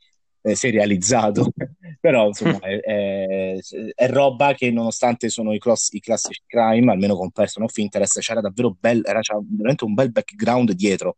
eh, 0.43 0.55
serializzato, 0.55 1.51
però 2.01 2.27
insomma 2.27 2.59
è, 2.59 2.79
è, 2.79 3.57
è, 3.95 4.09
roba 4.09 4.53
che 4.53 4.71
nonostante 4.71 5.29
sono 5.29 5.53
i, 5.53 5.59
cross, 5.59 5.91
i, 5.93 5.99
classici 5.99 6.41
crime, 6.45 6.91
almeno 6.91 7.15
con 7.15 7.31
Person 7.31 7.63
of 7.63 7.75
Interest, 7.77 8.19
c'era 8.19 8.41
davvero 8.41 8.75
bel, 8.77 9.01
era, 9.05 9.21
c'era 9.21 9.39
veramente 9.41 9.85
un 9.85 9.93
bel 9.93 10.11
background 10.11 10.73
dietro, 10.73 11.15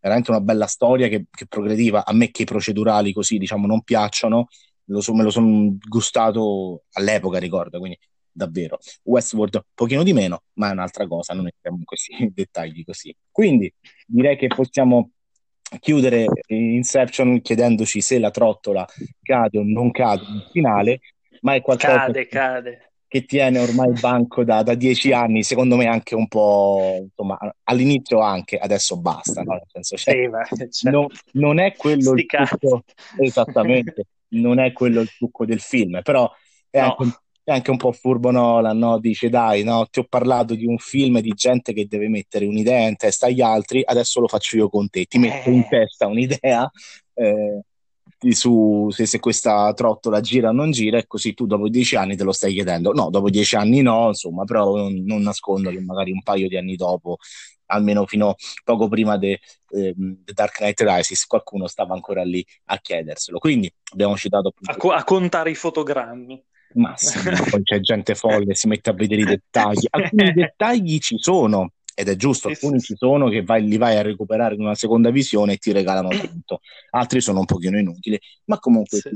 veramente 0.00 0.30
una 0.30 0.40
bella 0.40 0.66
storia 0.66 1.08
che, 1.08 1.26
che 1.30 1.46
progrediva. 1.46 2.04
A 2.04 2.12
me 2.12 2.30
che 2.30 2.42
i 2.42 2.46
procedurali 2.46 3.12
così 3.12 3.38
diciamo 3.38 3.66
non 3.66 3.82
piacciono, 3.82 4.48
lo 4.86 5.00
so, 5.00 5.14
me 5.14 5.22
lo 5.22 5.30
sono 5.30 5.76
gustato 5.88 6.82
all'epoca, 6.92 7.38
ricordo, 7.38 7.78
quindi 7.78 7.98
davvero. 8.34 8.78
Westworld 9.04 9.54
un 9.54 9.62
pochino 9.74 10.02
di 10.02 10.12
meno, 10.12 10.42
ma 10.54 10.68
è 10.68 10.72
un'altra 10.72 11.06
cosa, 11.06 11.32
non 11.32 11.46
entriamo 11.46 11.78
in 11.78 11.84
questi 11.84 12.12
dettagli 12.34 12.84
così. 12.84 13.14
Quindi 13.30 13.72
direi 14.06 14.36
che 14.36 14.48
possiamo 14.48 15.10
chiudere 15.80 16.26
Inception 16.48 17.40
chiedendoci 17.40 18.00
se 18.00 18.18
la 18.18 18.30
trottola 18.30 18.86
cade 19.22 19.58
o 19.58 19.62
non 19.64 19.90
cade 19.90 20.22
in 20.22 20.48
finale, 20.52 21.00
ma 21.40 21.54
è 21.54 21.62
qualcosa 21.62 21.96
cade, 21.96 22.12
che, 22.12 22.28
cade. 22.28 22.92
che 23.08 23.24
tiene 23.24 23.58
ormai 23.58 23.90
il 23.90 23.98
banco 24.00 24.44
da, 24.44 24.62
da, 24.62 24.74
dieci 24.74 25.12
anni, 25.12 25.42
secondo 25.42 25.76
me 25.76 25.86
anche 25.86 26.14
un 26.14 26.28
po', 26.28 27.00
insomma, 27.02 27.38
all'inizio 27.64 28.20
anche, 28.20 28.58
adesso 28.58 29.00
basta, 29.00 29.42
no? 29.42 29.54
Nel 29.54 29.62
senso, 29.66 29.96
cioè, 29.96 30.14
sì, 30.14 30.28
ma, 30.28 30.44
cioè, 30.70 30.90
non, 30.90 31.06
non, 31.32 31.58
è 31.58 31.74
quello 31.74 32.12
il 32.12 32.26
trucco, 32.26 32.84
esattamente, 33.18 34.06
non 34.28 34.58
è 34.58 34.72
quello 34.72 35.00
il 35.00 35.10
trucco 35.16 35.44
del 35.44 35.60
film, 35.60 36.00
però 36.02 36.30
è 36.70 36.80
no. 36.80 36.96
anche 36.98 37.18
è 37.44 37.52
anche 37.52 37.70
un 37.70 37.76
po' 37.76 37.92
furbo 37.92 38.30
Nolan, 38.30 38.78
no? 38.78 38.98
Dice 38.98 39.28
dai, 39.28 39.62
no? 39.62 39.86
ti 39.90 39.98
ho 39.98 40.06
parlato 40.08 40.54
di 40.54 40.64
un 40.64 40.78
film 40.78 41.20
di 41.20 41.32
gente 41.34 41.74
che 41.74 41.86
deve 41.86 42.08
mettere 42.08 42.46
un'idea 42.46 42.88
in 42.88 42.96
testa 42.96 43.26
agli 43.26 43.42
altri, 43.42 43.82
adesso 43.84 44.18
lo 44.20 44.28
faccio 44.28 44.56
io 44.56 44.70
con 44.70 44.88
te, 44.88 45.04
ti 45.04 45.18
metto 45.18 45.50
in 45.50 45.60
eh. 45.60 45.68
testa 45.68 46.06
un'idea 46.06 46.70
eh, 47.12 47.60
su 48.32 48.88
se, 48.90 49.04
se, 49.04 49.18
questa 49.20 49.70
trottola 49.74 50.20
gira 50.20 50.48
o 50.48 50.52
non 50.52 50.70
gira 50.70 50.96
e 50.96 51.06
così 51.06 51.34
tu 51.34 51.44
dopo 51.44 51.68
dieci 51.68 51.96
anni 51.96 52.16
te 52.16 52.24
lo 52.24 52.32
stai 52.32 52.54
chiedendo. 52.54 52.92
No, 52.92 53.10
dopo 53.10 53.28
dieci 53.28 53.56
anni 53.56 53.82
no, 53.82 54.08
insomma, 54.08 54.44
però 54.44 54.74
non, 54.76 55.02
non 55.04 55.20
nascondo 55.20 55.70
che 55.70 55.80
magari 55.80 56.12
un 56.12 56.22
paio 56.22 56.48
di 56.48 56.56
anni 56.56 56.76
dopo 56.76 57.18
almeno 57.66 58.06
fino 58.06 58.30
a 58.30 58.34
poco 58.62 58.88
prima 58.88 59.16
di 59.18 59.32
eh, 59.32 59.94
Dark 59.96 60.56
Knight 60.56 60.80
Rises, 60.80 61.26
qualcuno 61.26 61.66
stava 61.66 61.92
ancora 61.92 62.22
lì 62.22 62.44
a 62.66 62.78
chiederselo. 62.78 63.38
Quindi 63.38 63.70
abbiamo 63.92 64.16
citato 64.16 64.54
a, 64.62 64.76
co- 64.76 64.92
a 64.92 65.04
contare 65.04 65.50
i 65.50 65.54
fotogrammi 65.54 66.42
massimo, 66.74 67.30
poi 67.50 67.62
c'è 67.62 67.80
gente 67.80 68.14
folle, 68.14 68.54
si 68.54 68.68
mette 68.68 68.90
a 68.90 68.92
vedere 68.92 69.22
i 69.22 69.24
dettagli. 69.24 69.86
Alcuni 69.90 70.32
dettagli 70.34 70.98
ci 70.98 71.16
sono, 71.18 71.72
ed 71.94 72.08
è 72.08 72.16
giusto, 72.16 72.48
alcuni 72.48 72.80
ci 72.80 72.94
sono 72.96 73.28
che 73.28 73.42
vai, 73.42 73.66
li 73.66 73.76
vai 73.76 73.96
a 73.96 74.02
recuperare 74.02 74.54
in 74.54 74.60
una 74.60 74.74
seconda 74.74 75.10
visione 75.10 75.54
e 75.54 75.56
ti 75.56 75.72
regalano 75.72 76.08
tutto, 76.10 76.60
altri 76.90 77.20
sono 77.20 77.40
un 77.40 77.46
pochino 77.46 77.78
inutili, 77.78 78.18
ma 78.46 78.58
comunque 78.58 78.98
sì. 78.98 79.10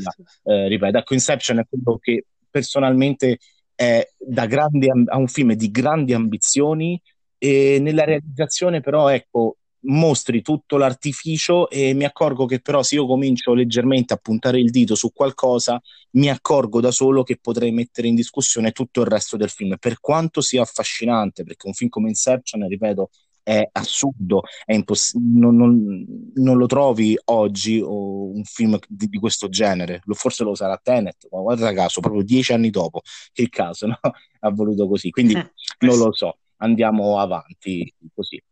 Eh, 0.44 0.68
ripeto, 0.68 0.98
ecco 0.98 1.14
Inception 1.14 1.58
è 1.58 1.66
quello 1.68 1.98
che 1.98 2.24
personalmente 2.50 3.38
è 3.74 4.08
da 4.16 4.46
grande, 4.46 4.90
ha 5.06 5.16
un 5.16 5.28
film 5.28 5.52
di 5.52 5.70
grandi 5.70 6.12
ambizioni 6.12 7.00
e 7.38 7.78
nella 7.80 8.04
realizzazione 8.04 8.80
però 8.80 9.08
ecco 9.08 9.58
mostri 9.82 10.42
tutto 10.42 10.76
l'artificio 10.76 11.70
e 11.70 11.94
mi 11.94 12.04
accorgo 12.04 12.46
che 12.46 12.60
però 12.60 12.82
se 12.82 12.96
io 12.96 13.06
comincio 13.06 13.54
leggermente 13.54 14.12
a 14.12 14.16
puntare 14.16 14.58
il 14.58 14.70
dito 14.70 14.94
su 14.94 15.12
qualcosa, 15.12 15.80
mi 16.12 16.28
accorgo 16.28 16.80
da 16.80 16.90
solo 16.90 17.22
che 17.22 17.38
potrei 17.40 17.70
mettere 17.70 18.08
in 18.08 18.14
discussione 18.14 18.72
tutto 18.72 19.02
il 19.02 19.06
resto 19.06 19.36
del 19.36 19.50
film, 19.50 19.76
per 19.78 20.00
quanto 20.00 20.40
sia 20.40 20.62
affascinante, 20.62 21.44
perché 21.44 21.66
un 21.66 21.74
film 21.74 21.90
come 21.90 22.08
Inception, 22.08 22.66
ripeto, 22.66 23.10
è 23.48 23.66
assurdo, 23.72 24.42
è 24.66 24.74
imposs- 24.74 25.14
non, 25.14 25.56
non, 25.56 26.04
non, 26.34 26.58
lo 26.58 26.66
trovi 26.66 27.18
oggi 27.26 27.80
o 27.80 28.28
un 28.28 28.44
film 28.44 28.78
di, 28.86 29.06
di, 29.06 29.18
questo 29.18 29.48
genere, 29.48 30.02
forse 30.08 30.44
lo 30.44 30.54
sarà 30.54 30.78
Tenet, 30.82 31.28
ma 31.30 31.40
guarda 31.40 31.72
caso, 31.72 32.00
proprio 32.00 32.22
dieci 32.22 32.52
anni 32.52 32.68
dopo, 32.68 33.00
che 33.32 33.40
il 33.40 33.48
caso 33.48 33.86
no? 33.88 33.98
ha 34.40 34.50
voluto 34.50 34.86
così, 34.86 35.08
quindi 35.08 35.32
non 35.32 35.96
lo 35.96 36.12
so, 36.12 36.36
andiamo 36.56 37.18
avanti 37.18 37.90
così. 38.14 38.42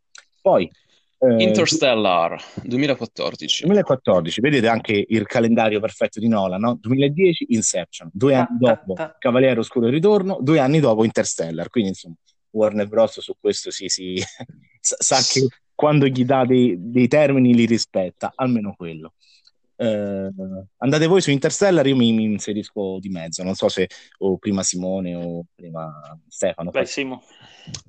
Poi 0.41 0.67
eh, 1.19 1.43
Interstellar 1.43 2.39
2014. 2.63 3.65
2014, 3.65 4.41
vedete 4.41 4.67
anche 4.67 5.05
il 5.07 5.25
calendario 5.25 5.79
perfetto 5.79 6.19
di 6.19 6.27
Nolan, 6.27 6.59
no? 6.59 6.77
2010 6.79 7.45
Inception, 7.49 8.09
due 8.13 8.35
anni 8.35 8.57
dopo 8.59 8.95
Cavaliere 9.17 9.59
Oscuro 9.59 9.87
e 9.87 9.91
Ritorno, 9.91 10.37
due 10.41 10.59
anni 10.59 10.79
dopo 10.79 11.03
Interstellar, 11.03 11.69
quindi 11.69 11.89
insomma 11.89 12.15
Warner 12.51 12.87
Bros. 12.87 13.19
su 13.19 13.35
questo 13.39 13.71
sì, 13.71 13.87
sì, 13.87 14.21
sa 14.79 15.17
che 15.21 15.47
quando 15.73 16.07
gli 16.07 16.25
dà 16.25 16.45
dei, 16.45 16.75
dei 16.79 17.07
termini 17.07 17.53
li 17.53 17.65
rispetta, 17.65 18.31
almeno 18.35 18.73
quello. 18.75 19.13
Eh, 19.79 20.29
andate 20.77 21.05
voi 21.05 21.21
su 21.21 21.29
Interstellar, 21.29 21.85
io 21.85 21.95
mi, 21.95 22.11
mi, 22.11 22.23
inserisco 22.23 22.97
di 22.99 23.09
mezzo, 23.09 23.43
non 23.43 23.53
so 23.53 23.69
se 23.69 23.87
o 24.19 24.37
prima 24.37 24.63
Simone 24.63 25.13
o 25.13 25.45
prima 25.53 26.19
Stefano. 26.27 26.71
Beh, 26.71 26.85
Simo. 26.85 27.23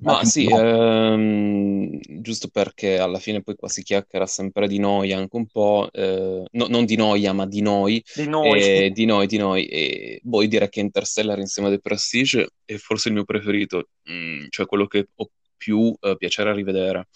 Ma 0.01 0.23
sì, 0.23 0.45
ehm, 0.45 1.99
giusto 2.21 2.47
perché 2.47 2.97
alla 2.99 3.19
fine 3.19 3.41
poi 3.41 3.55
qua 3.55 3.67
si 3.67 3.83
chiacchiera 3.83 4.25
sempre 4.25 4.67
di 4.67 4.79
noi 4.79 5.11
anche 5.13 5.35
un 5.35 5.45
po', 5.47 5.89
eh, 5.91 6.43
no, 6.49 6.67
non 6.67 6.85
di 6.85 6.95
noia, 6.95 7.33
ma 7.33 7.45
di 7.45 7.61
noi. 7.61 8.03
Di 8.15 8.27
noi. 8.27 8.61
E, 8.61 8.91
di 8.91 9.05
noi, 9.05 9.27
di 9.27 9.37
noi. 9.37 9.65
E 9.65 10.21
poi 10.27 10.47
dire 10.47 10.69
che 10.69 10.79
Interstellar 10.79 11.39
insieme 11.39 11.69
a 11.69 11.71
The 11.71 11.79
Prestige 11.79 12.49
è 12.65 12.75
forse 12.75 13.09
il 13.09 13.15
mio 13.15 13.25
preferito, 13.25 13.89
mm, 14.09 14.45
cioè 14.49 14.65
quello 14.65 14.87
che 14.87 15.07
ho 15.15 15.29
più 15.57 15.93
eh, 15.99 16.15
piacere 16.17 16.49
a 16.49 16.53
rivedere. 16.53 17.07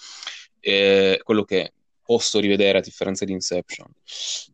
E 0.60 1.20
quello 1.24 1.44
che 1.44 1.74
posso 2.04 2.40
rivedere 2.40 2.80
a 2.80 2.82
differenza 2.82 3.26
di 3.26 3.32
Inception. 3.32 3.88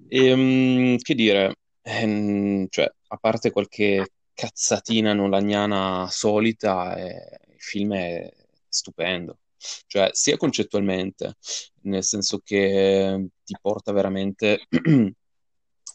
E, 0.07 0.32
um, 0.32 0.97
che 0.97 1.16
dire, 1.16 1.55
ehm, 1.82 2.68
cioè, 2.70 2.91
a 3.07 3.18
parte 3.18 3.51
qualche 3.51 4.05
cazzatina 4.40 5.12
nolagnana 5.12 6.08
solita, 6.10 6.96
eh, 6.96 7.40
il 7.50 7.60
film 7.60 7.94
è 7.94 8.34
stupendo. 8.70 9.40
Cioè, 9.86 10.12
sia 10.14 10.38
concettualmente, 10.38 11.36
nel 11.82 12.04
senso 12.06 12.40
che 12.40 13.28
ti 13.44 13.58
porta 13.60 13.92
veramente 13.92 14.68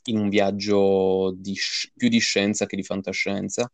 in 0.05 0.19
un 0.19 0.29
viaggio 0.29 1.33
di, 1.35 1.57
più 1.97 2.09
di 2.11 2.19
scienza 2.19 2.67
che 2.67 2.77
di 2.77 2.83
fantascienza 2.83 3.73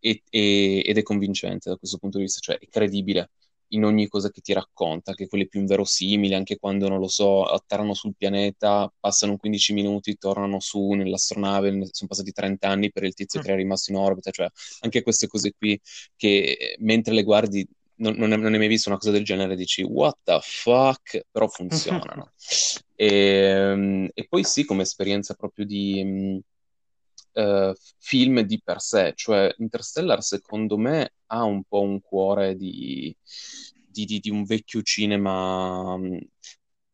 e, 0.00 0.22
e, 0.30 0.82
ed 0.86 0.96
è 0.96 1.02
convincente 1.02 1.68
da 1.68 1.76
questo 1.76 1.98
punto 1.98 2.16
di 2.16 2.24
vista, 2.24 2.40
cioè 2.40 2.58
è 2.58 2.68
credibile 2.68 3.32
in 3.68 3.84
ogni 3.84 4.08
cosa 4.08 4.30
che 4.30 4.40
ti 4.40 4.52
racconta, 4.52 5.14
che 5.14 5.26
quelle 5.28 5.48
più 5.48 5.60
inverosimili, 5.60 6.34
anche 6.34 6.58
quando, 6.58 6.88
non 6.88 6.98
lo 6.98 7.08
so, 7.08 7.44
atterrano 7.44 7.94
sul 7.94 8.14
pianeta, 8.16 8.92
passano 8.98 9.36
15 9.36 9.72
minuti, 9.72 10.16
tornano 10.16 10.60
su 10.60 10.90
nell'astronave, 10.92 11.70
sono 11.90 12.08
passati 12.08 12.32
30 12.32 12.68
anni 12.68 12.92
per 12.92 13.04
il 13.04 13.14
tizio 13.14 13.40
mm. 13.40 13.42
che 13.42 13.52
è 13.52 13.56
rimasto 13.56 13.90
in 13.90 13.98
orbita, 13.98 14.30
cioè 14.30 14.48
anche 14.80 15.02
queste 15.02 15.26
cose 15.26 15.52
qui 15.56 15.80
che 16.16 16.76
mentre 16.78 17.14
le 17.14 17.22
guardi 17.22 17.66
non, 17.96 18.14
non, 18.16 18.28
non 18.28 18.52
hai 18.52 18.58
mai 18.58 18.68
visto 18.68 18.88
una 18.88 18.98
cosa 18.98 19.10
del 19.10 19.24
genere, 19.24 19.56
dici 19.56 19.82
what 19.82 20.18
the 20.24 20.38
fuck, 20.42 21.26
però 21.30 21.48
funzionano. 21.48 22.32
e, 22.94 23.06
ehm, 23.06 24.08
e, 24.12 24.26
poi 24.28 24.44
sì, 24.44 24.64
come 24.64 24.82
esperienza 24.82 25.34
proprio 25.34 25.64
di... 25.64 26.42
Uh, 27.36 27.74
film 27.98 28.40
di 28.40 28.58
per 28.64 28.80
sé, 28.80 29.12
cioè 29.14 29.54
Interstellar 29.58 30.22
secondo 30.22 30.78
me 30.78 31.12
ha 31.26 31.44
un 31.44 31.64
po' 31.64 31.82
un 31.82 32.00
cuore 32.00 32.56
di, 32.56 33.14
di, 33.86 34.06
di, 34.06 34.20
di 34.20 34.30
un 34.30 34.44
vecchio 34.44 34.80
cinema 34.80 35.98
mh, 35.98 36.18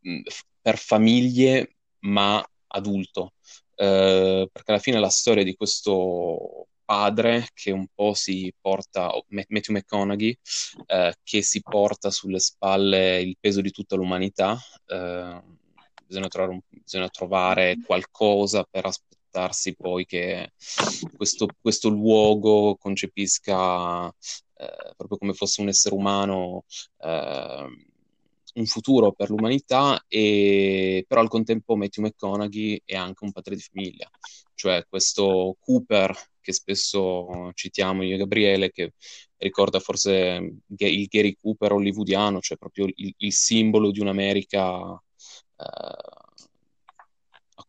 mm, 0.08 0.20
per 0.60 0.78
famiglie, 0.78 1.76
ma 2.00 2.44
adulto. 2.68 3.34
Eh, 3.74 4.48
perché 4.52 4.70
alla 4.70 4.80
fine 4.80 5.00
la 5.00 5.08
storia 5.08 5.44
di 5.44 5.54
questo 5.56 6.68
padre 6.84 7.48
che 7.54 7.70
un 7.70 7.86
po' 7.92 8.14
si 8.14 8.52
porta, 8.60 9.10
Matthew 9.28 9.74
McConaughey, 9.76 10.36
eh, 10.86 11.14
che 11.22 11.42
si 11.42 11.62
porta 11.62 12.10
sulle 12.10 12.38
spalle 12.38 13.20
il 13.20 13.36
peso 13.40 13.60
di 13.60 13.70
tutta 13.70 13.96
l'umanità. 13.96 14.58
Eh, 14.86 15.42
bisogna, 16.06 16.28
trovare 16.28 16.52
un, 16.52 16.60
bisogna 16.68 17.08
trovare 17.08 17.76
qualcosa 17.84 18.64
per 18.70 18.86
aspettarsi 19.32 19.74
poi 19.74 20.04
che 20.04 20.52
questo, 21.16 21.48
questo 21.60 21.88
luogo 21.88 22.76
concepisca 22.76 24.06
eh, 24.08 24.94
proprio 24.96 25.18
come 25.18 25.32
fosse 25.32 25.62
un 25.62 25.68
essere 25.68 25.94
umano 25.94 26.64
eh, 26.98 27.86
un 28.54 28.66
futuro 28.66 29.12
per 29.12 29.30
l'umanità, 29.30 30.04
e, 30.08 31.06
però 31.08 31.22
al 31.22 31.28
contempo 31.28 31.74
Matthew 31.74 32.04
McConaughey 32.04 32.82
è 32.84 32.94
anche 32.94 33.24
un 33.24 33.32
padre 33.32 33.56
di 33.56 33.62
famiglia, 33.62 34.10
cioè 34.54 34.84
questo 34.86 35.56
Cooper 35.58 36.14
che 36.38 36.52
spesso 36.52 37.50
citiamo 37.54 38.02
io 38.02 38.16
e 38.16 38.18
Gabriele, 38.18 38.70
che 38.70 38.92
ricorda 39.38 39.78
forse 39.78 40.54
il 40.66 41.06
Gary 41.06 41.36
Cooper 41.40 41.72
hollywoodiano, 41.72 42.40
cioè 42.40 42.58
proprio 42.58 42.86
il, 42.94 43.14
il 43.16 43.32
simbolo 43.32 43.90
di 43.90 44.00
un'America 44.00 45.00
eh, 45.56 46.21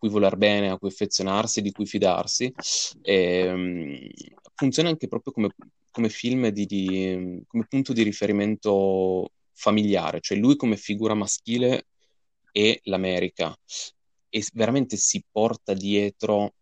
cui 0.04 0.12
voler 0.12 0.36
bene, 0.36 0.70
a 0.70 0.78
cui 0.78 0.90
affezionarsi, 0.90 1.62
di 1.62 1.72
cui 1.72 1.86
fidarsi. 1.86 2.54
E, 3.02 3.50
um, 3.50 3.98
funziona 4.54 4.90
anche 4.90 5.08
proprio 5.08 5.32
come, 5.32 5.50
come 5.92 6.10
film 6.10 6.50
di, 6.50 6.66
di, 6.66 7.42
come 7.48 7.66
punto 7.70 7.94
di 7.94 8.04
riferimento 8.04 9.32
familiare, 9.54 10.20
cioè 10.20 10.38
lui 10.38 10.58
come 10.58 10.76
figura 10.76 11.14
maschile 11.14 11.86
e 12.52 12.82
l'America 12.84 13.56
e 14.30 14.46
veramente 14.54 14.98
si 14.98 15.24
porta 15.32 15.74
dietro 15.74 16.54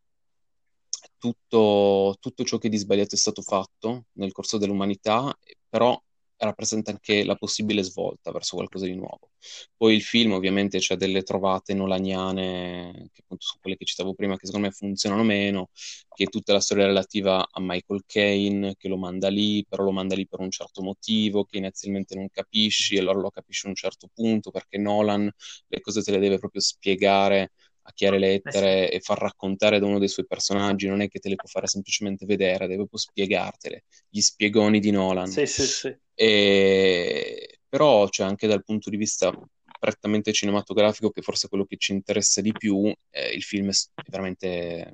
tutto, 1.18 2.16
tutto 2.20 2.44
ciò 2.44 2.60
che 2.60 2.70
di 2.70 2.78
sbagliato 2.78 3.16
è 3.16 3.18
stato 3.18 3.42
fatto 3.42 4.06
nel 4.14 4.32
corso 4.34 4.60
dell'umanità, 4.60 5.36
però 5.68 6.00
rappresenta 6.46 6.92
anche 6.92 7.24
la 7.24 7.36
possibile 7.36 7.84
svolta 7.84 8.32
verso 8.32 8.56
qualcosa 8.56 8.86
di 8.86 8.96
nuovo. 8.96 9.32
Poi 9.76 9.96
il 9.96 10.02
film 10.02 10.34
ovviamente 10.34 10.78
c'ha 10.80 10.96
delle 10.96 11.24
trovate 11.24 11.74
nolaniane, 11.74 13.10
che 13.12 13.22
appunto 13.22 13.46
sono 13.46 13.60
quelle 13.62 13.78
che 13.78 13.86
citavo 13.86 14.14
prima, 14.14 14.38
che 14.38 14.46
secondo 14.46 14.68
me 14.68 14.74
funzionano 14.74 15.24
meno, 15.24 15.70
che 16.14 16.26
è 16.26 16.28
tutta 16.28 16.54
la 16.54 16.60
storia 16.60 16.86
relativa 16.86 17.48
a 17.50 17.60
Michael 17.62 18.04
Caine, 18.06 18.76
che 18.78 18.88
lo 18.88 18.98
manda 18.98 19.30
lì, 19.30 19.66
però 19.68 19.84
lo 19.84 19.92
manda 19.92 20.16
lì 20.16 20.28
per 20.28 20.40
un 20.40 20.52
certo 20.52 20.82
motivo, 20.82 21.44
che 21.46 21.58
inizialmente 21.58 22.16
non 22.16 22.30
capisci, 22.30 22.96
e 22.96 23.00
allora 23.00 23.20
lo 23.20 23.30
capisci 23.32 23.66
a 23.66 23.70
un 23.70 23.76
certo 23.76 24.08
punto, 24.14 24.52
perché 24.52 24.78
Nolan 24.78 25.30
le 25.68 25.82
cose 25.82 26.02
te 26.02 26.12
le 26.12 26.20
deve 26.20 26.38
proprio 26.40 26.62
spiegare 26.62 27.52
a 27.84 27.92
chiare 27.94 28.20
lettere 28.20 28.84
eh 28.84 28.90
sì. 28.90 28.96
e 28.96 29.00
far 29.00 29.20
raccontare 29.20 29.80
da 29.80 29.86
uno 29.86 30.00
dei 30.00 30.08
suoi 30.08 30.26
personaggi, 30.28 30.88
non 30.88 31.02
è 31.02 31.08
che 31.08 31.20
te 31.20 31.30
le 31.30 31.36
può 31.36 31.48
fare 31.48 31.68
semplicemente 31.68 32.26
vedere, 32.26 32.66
deve 32.66 32.76
proprio 32.78 33.00
spiegartele, 33.00 33.86
gli 34.10 34.22
spiegoni 34.22 34.80
di 34.80 34.92
Nolan. 34.92 35.28
Sì, 35.28 35.46
sì, 35.46 35.64
sì. 35.64 35.96
E... 36.14 37.60
Però, 37.68 38.08
cioè, 38.10 38.28
anche 38.28 38.48
dal 38.48 38.64
punto 38.64 38.90
di 38.90 38.98
vista 38.98 39.34
prettamente 39.80 40.34
cinematografico, 40.34 41.10
che 41.10 41.22
forse 41.22 41.48
è 41.48 41.50
quello 41.50 41.66
che 41.66 41.78
ci 41.78 41.94
interessa 41.94 42.42
di 42.42 42.52
più, 42.52 42.94
eh, 43.10 43.30
il 43.30 43.42
film 43.42 43.70
è 43.70 44.02
veramente 44.10 44.94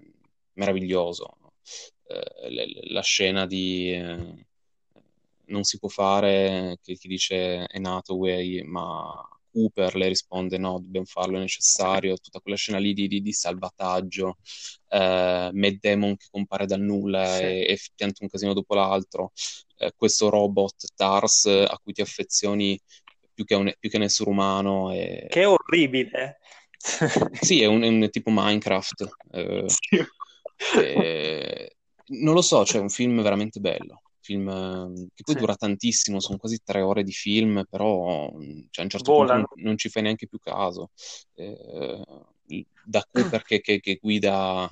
meraviglioso. 0.53 1.37
Eh, 2.07 2.83
la 2.89 3.01
scena 3.01 3.45
di 3.45 3.91
eh, 3.91 4.45
non 5.47 5.63
si 5.63 5.79
può 5.79 5.89
fare, 5.89 6.77
che 6.81 6.95
ti 6.95 7.07
dice 7.07 7.65
Anne 7.67 7.89
Hathaway, 7.89 8.61
ma 8.63 9.27
Cooper 9.57 9.95
le 9.95 10.07
risponde 10.07 10.59
no, 10.59 10.79
dobbiamo 10.79 11.07
farlo, 11.07 11.37
è 11.37 11.39
necessario, 11.39 12.17
tutta 12.17 12.39
quella 12.39 12.57
scena 12.57 12.77
lì 12.77 12.93
di, 12.93 13.07
di, 13.07 13.21
di 13.21 13.33
salvataggio, 13.33 14.37
eh, 14.89 15.49
Matt 15.51 15.77
Damon 15.79 16.15
che 16.15 16.27
compare 16.29 16.67
dal 16.67 16.81
nulla 16.81 17.25
sì. 17.25 17.43
e, 17.43 17.65
e 17.69 17.79
pianta 17.95 18.19
un 18.21 18.29
casino 18.29 18.53
dopo 18.53 18.75
l'altro, 18.75 19.31
eh, 19.77 19.91
questo 19.95 20.29
robot 20.29 20.93
TARS 20.95 21.45
a 21.45 21.79
cui 21.81 21.93
ti 21.93 22.01
affezioni 22.01 22.79
più 23.33 23.45
che, 23.45 23.55
un, 23.55 23.73
più 23.79 23.89
che 23.89 23.97
un 23.97 24.03
essere 24.03 24.29
umano. 24.29 24.93
E... 24.93 25.25
Che 25.29 25.41
è 25.41 25.47
orribile. 25.47 26.37
sì, 27.41 27.61
è 27.61 27.65
un, 27.65 27.81
è 27.81 27.87
un 27.87 28.07
tipo 28.11 28.29
Minecraft. 28.31 29.07
Eh, 29.31 29.65
sì. 29.67 30.05
e... 30.79 31.71
Non 32.09 32.33
lo 32.33 32.41
so, 32.41 32.63
cioè 32.63 32.79
è 32.79 32.81
un 32.81 32.89
film 32.89 33.21
veramente 33.21 33.59
bello 33.59 34.01
film 34.27 34.49
ehm, 34.49 35.07
che 35.13 35.23
poi 35.23 35.35
sì. 35.35 35.39
dura 35.39 35.55
tantissimo, 35.55 36.19
sono 36.19 36.37
quasi 36.37 36.59
tre 36.63 36.81
ore 36.81 37.03
di 37.03 37.13
film, 37.13 37.63
però 37.69 38.29
cioè, 38.69 38.81
a 38.81 38.83
un 38.83 38.89
certo 38.89 39.11
Volano. 39.13 39.45
punto 39.45 39.53
non, 39.55 39.65
non, 39.65 39.77
ci 39.77 39.89
fai 39.89 40.03
neanche 40.03 40.27
più 40.27 40.39
caso. 40.39 40.89
Eh, 41.35 42.03
da 42.83 43.05
Cooper 43.09 43.43
che, 43.43 43.61
che, 43.61 43.79
che 43.79 43.99
guida 44.01 44.69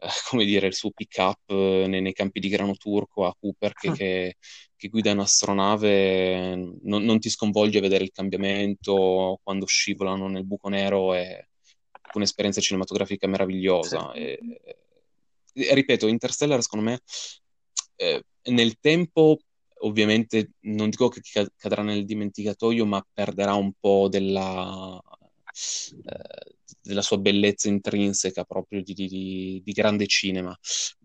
eh, 0.00 0.08
come 0.28 0.44
dire, 0.44 0.66
il 0.66 0.74
suo 0.74 0.90
pick-up 0.90 1.50
eh, 1.50 1.86
nei, 1.88 2.00
nei, 2.00 2.12
campi 2.12 2.40
di 2.40 2.48
grano 2.48 2.74
turco 2.74 3.26
a 3.26 3.34
Cooper 3.38 3.72
che, 3.72 3.92
che, 3.92 4.36
che 4.76 4.88
guida 4.88 5.12
un'astronave, 5.12 6.54
non, 6.82 7.02
non, 7.02 7.18
ti 7.18 7.28
sconvolge 7.28 7.80
vedere 7.80 8.04
il 8.04 8.12
cambiamento 8.12 9.40
quando 9.42 9.66
scivolano 9.66 10.28
nel 10.28 10.46
buco 10.46 10.68
nero, 10.68 11.14
è 11.14 11.44
un'esperienza 12.14 12.60
cinematografica 12.60 13.26
meravigliosa. 13.26 14.12
Sì. 14.12 14.18
E, 14.18 14.40
e, 15.52 15.74
ripeto, 15.74 16.06
Interstellar 16.06 16.62
secondo 16.62 16.90
me 16.90 17.00
eh, 17.98 18.22
nel 18.50 18.78
tempo 18.80 19.38
ovviamente 19.80 20.52
non 20.60 20.90
dico 20.90 21.08
che 21.08 21.20
cadrà 21.56 21.82
nel 21.82 22.04
dimenticatoio, 22.04 22.86
ma 22.86 23.04
perderà 23.12 23.54
un 23.54 23.72
po' 23.78 24.08
della, 24.08 25.00
eh, 26.04 26.54
della 26.80 27.02
sua 27.02 27.18
bellezza 27.18 27.68
intrinseca 27.68 28.44
proprio 28.44 28.82
di, 28.82 28.94
di, 28.94 29.60
di, 29.64 29.72
grande 29.72 30.06
cinema. 30.06 30.56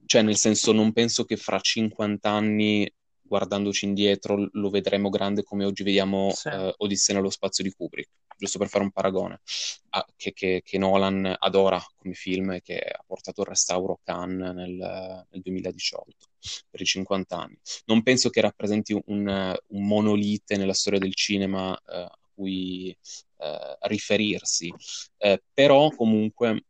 Cioè, 0.06 0.22
nel 0.22 0.38
senso, 0.38 0.72
non 0.72 0.94
penso 0.94 1.26
che 1.26 1.38
fra 1.38 1.60
50 1.60 2.30
anni, 2.30 2.92
guardandoci 3.22 3.86
indietro, 3.86 4.50
lo 4.52 4.70
vedremo 4.70 5.10
grande 5.10 5.44
come 5.44 5.66
oggi 5.66 5.84
vediamo 5.84 6.32
sì. 6.32 6.50
eh, 6.50 6.74
Odissea 6.78 7.16
nello 7.16 7.30
spazio 7.30 7.64
di 7.64 7.72
Kubrick, 7.72 8.10
giusto 8.38 8.60
per 8.60 8.68
fare 8.68 8.84
un 8.84 8.92
paragone, 8.92 9.42
ah, 9.90 10.06
che, 10.16 10.34
che, 10.34 10.62
che, 10.64 10.78
Nolan 10.78 11.36
adora 11.40 11.82
come 11.96 12.14
film 12.14 12.52
e 12.52 12.62
che 12.62 12.80
ha 12.80 13.04
portato 13.06 13.42
il 13.42 13.48
restauro 13.48 14.00
Cannes 14.04 14.54
nel, 14.54 15.26
nel 15.30 15.42
2018 15.42 16.28
per 16.70 16.82
i 16.82 16.86
50 16.86 17.38
anni. 17.38 17.58
Non 17.86 18.04
penso 18.04 18.30
che 18.30 18.42
rappresenti 18.42 18.94
un, 18.94 19.58
un 19.68 19.88
monolite 19.88 20.58
nella 20.58 20.74
storia 20.74 21.00
del 21.00 21.16
cinema 21.16 21.76
eh, 21.76 21.96
a 21.96 22.20
cui 22.34 22.90
eh, 22.90 23.78
riferirsi, 23.82 24.74
eh, 25.18 25.42
però 25.54 25.90
comunque 25.90 26.66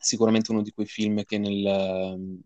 sicuramente 0.00 0.52
uno 0.52 0.62
di 0.62 0.70
quei 0.70 0.86
film 0.86 1.24
che 1.24 1.38
nel 1.38 2.42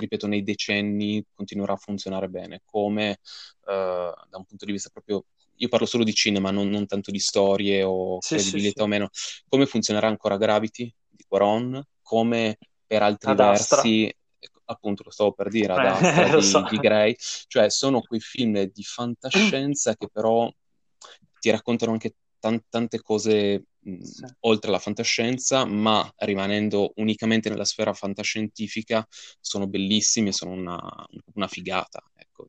ripeto, 0.00 0.26
nei 0.26 0.42
decenni 0.42 1.24
continuerà 1.32 1.74
a 1.74 1.76
funzionare 1.76 2.28
bene, 2.28 2.62
come 2.64 3.18
uh, 3.66 3.66
da 3.66 4.36
un 4.38 4.44
punto 4.44 4.64
di 4.64 4.72
vista 4.72 4.90
proprio, 4.90 5.26
io 5.60 5.68
parlo 5.68 5.86
solo 5.86 6.04
di 6.04 6.14
cinema, 6.14 6.50
non, 6.50 6.68
non 6.68 6.86
tanto 6.86 7.10
di 7.10 7.18
storie 7.18 7.82
o 7.82 8.18
sì, 8.20 8.34
credibilità 8.34 8.80
sì, 8.80 8.86
o 8.86 8.86
meno, 8.86 9.08
come 9.48 9.66
funzionerà 9.66 10.08
ancora 10.08 10.36
Gravity 10.36 10.92
di 11.08 11.24
Quaron, 11.28 11.82
come 12.02 12.56
per 12.86 13.02
altri 13.02 13.30
Ad 13.30 13.36
versi 13.36 14.14
appunto 14.64 15.02
lo 15.04 15.10
stavo 15.10 15.32
per 15.32 15.48
dire, 15.48 15.72
ad 15.72 15.84
eh, 15.84 15.88
Astra 15.88 16.36
di, 16.38 16.42
so. 16.42 16.62
di 16.70 16.76
Grey, 16.78 17.14
cioè 17.46 17.68
sono 17.70 18.00
quei 18.00 18.20
film 18.20 18.62
di 18.62 18.82
fantascienza 18.82 19.96
che 19.96 20.08
però 20.10 20.50
ti 21.40 21.50
raccontano 21.50 21.92
anche 21.92 22.14
t- 22.38 22.62
tante 22.68 23.02
cose 23.02 23.64
mh, 23.78 23.98
sì. 24.00 24.24
oltre 24.40 24.70
la 24.70 24.78
fantascienza, 24.78 25.64
ma 25.64 26.10
rimanendo 26.18 26.92
unicamente 26.96 27.48
nella 27.48 27.64
sfera 27.64 27.92
fantascientifica, 27.92 29.06
sono 29.40 29.66
bellissimi 29.66 30.28
e 30.28 30.32
sono 30.32 30.52
una, 30.52 30.78
una 31.34 31.48
figata. 31.48 32.02
Ecco. 32.14 32.48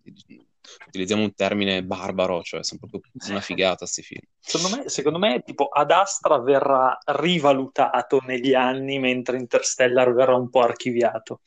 Utilizziamo 0.88 1.24
un 1.24 1.34
termine 1.34 1.84
barbaro, 1.84 2.41
cioè 2.43 2.64
sono 2.64 2.80
proprio 2.80 3.01
una 3.30 3.41
figata 3.41 3.78
questi 3.78 4.01
film. 4.01 4.22
Secondo 4.39 4.78
me, 4.78 4.89
secondo 4.89 5.20
me, 5.20 5.41
tipo 5.43 5.66
Ad 5.66 5.91
Astra 5.91 6.39
verrà 6.39 6.97
rivalutato 7.05 8.22
negli 8.26 8.53
anni, 8.53 8.99
mentre 8.99 9.38
Interstellar 9.38 10.14
verrà 10.14 10.36
un 10.36 10.49
po' 10.49 10.62
archiviato. 10.62 11.41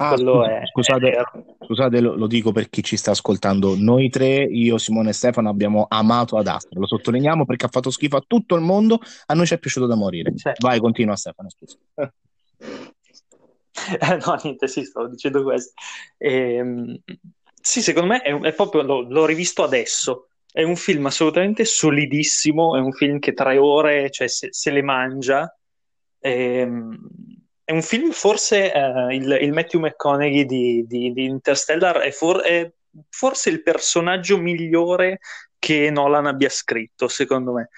Ah, 0.00 0.14
è, 0.14 0.64
scusate, 0.66 1.10
è... 1.10 1.22
scusate 1.64 2.00
lo, 2.00 2.14
lo, 2.14 2.28
dico 2.28 2.52
per 2.52 2.70
chi 2.70 2.84
ci 2.84 2.96
sta 2.96 3.10
ascoltando. 3.10 3.74
Noi 3.76 4.08
tre, 4.10 4.44
io, 4.44 4.78
Simone 4.78 5.10
e 5.10 5.12
Stefano, 5.12 5.48
abbiamo 5.48 5.86
amato 5.88 6.36
Ad 6.36 6.46
Astra. 6.46 6.78
Lo 6.78 6.86
sottolineiamo 6.86 7.44
perché 7.44 7.66
ha 7.66 7.68
fatto 7.68 7.90
schifo 7.90 8.16
a 8.16 8.24
tutto 8.24 8.54
il 8.54 8.62
mondo. 8.62 9.00
A 9.26 9.34
noi 9.34 9.46
ci 9.46 9.54
è 9.54 9.58
piaciuto 9.58 9.86
da 9.86 9.96
morire. 9.96 10.32
Sì. 10.36 10.52
Vai, 10.60 10.78
continua 10.78 11.16
Stefano, 11.16 11.48
scusa. 11.50 11.76
Eh, 14.00 14.18
no, 14.26 14.36
niente, 14.42 14.66
sì, 14.66 14.82
stavo 14.82 15.06
dicendo 15.06 15.44
questo. 15.44 15.72
Ehm, 16.16 17.00
sì, 17.60 17.82
secondo 17.82 18.08
me 18.08 18.20
è, 18.22 18.32
è 18.38 18.52
proprio, 18.54 18.82
l'ho, 18.82 19.02
l'ho, 19.02 19.26
rivisto 19.26 19.62
adesso. 19.62 20.28
È 20.50 20.62
un 20.62 20.76
film 20.76 21.06
assolutamente 21.06 21.64
solidissimo, 21.64 22.76
è 22.76 22.80
un 22.80 22.92
film 22.92 23.18
che 23.18 23.32
tre 23.32 23.58
ore 23.58 24.10
cioè, 24.10 24.28
se, 24.28 24.48
se 24.50 24.70
le 24.70 24.82
mangia. 24.82 25.54
Ehm, 26.20 26.98
è 27.64 27.72
un 27.72 27.82
film, 27.82 28.12
forse 28.12 28.72
uh, 28.74 29.10
il, 29.10 29.38
il, 29.42 29.52
Matthew 29.52 29.80
McConaughey 29.80 30.46
di, 30.46 30.86
di, 30.86 31.12
di 31.12 31.24
Interstellar 31.24 31.98
è, 31.98 32.10
for- 32.10 32.40
è, 32.40 32.70
forse 33.10 33.50
il 33.50 33.62
personaggio 33.62 34.38
migliore 34.38 35.18
che 35.58 35.90
Nolan 35.90 36.26
abbia 36.26 36.48
scritto, 36.48 37.08
secondo 37.08 37.52
me, 37.52 37.68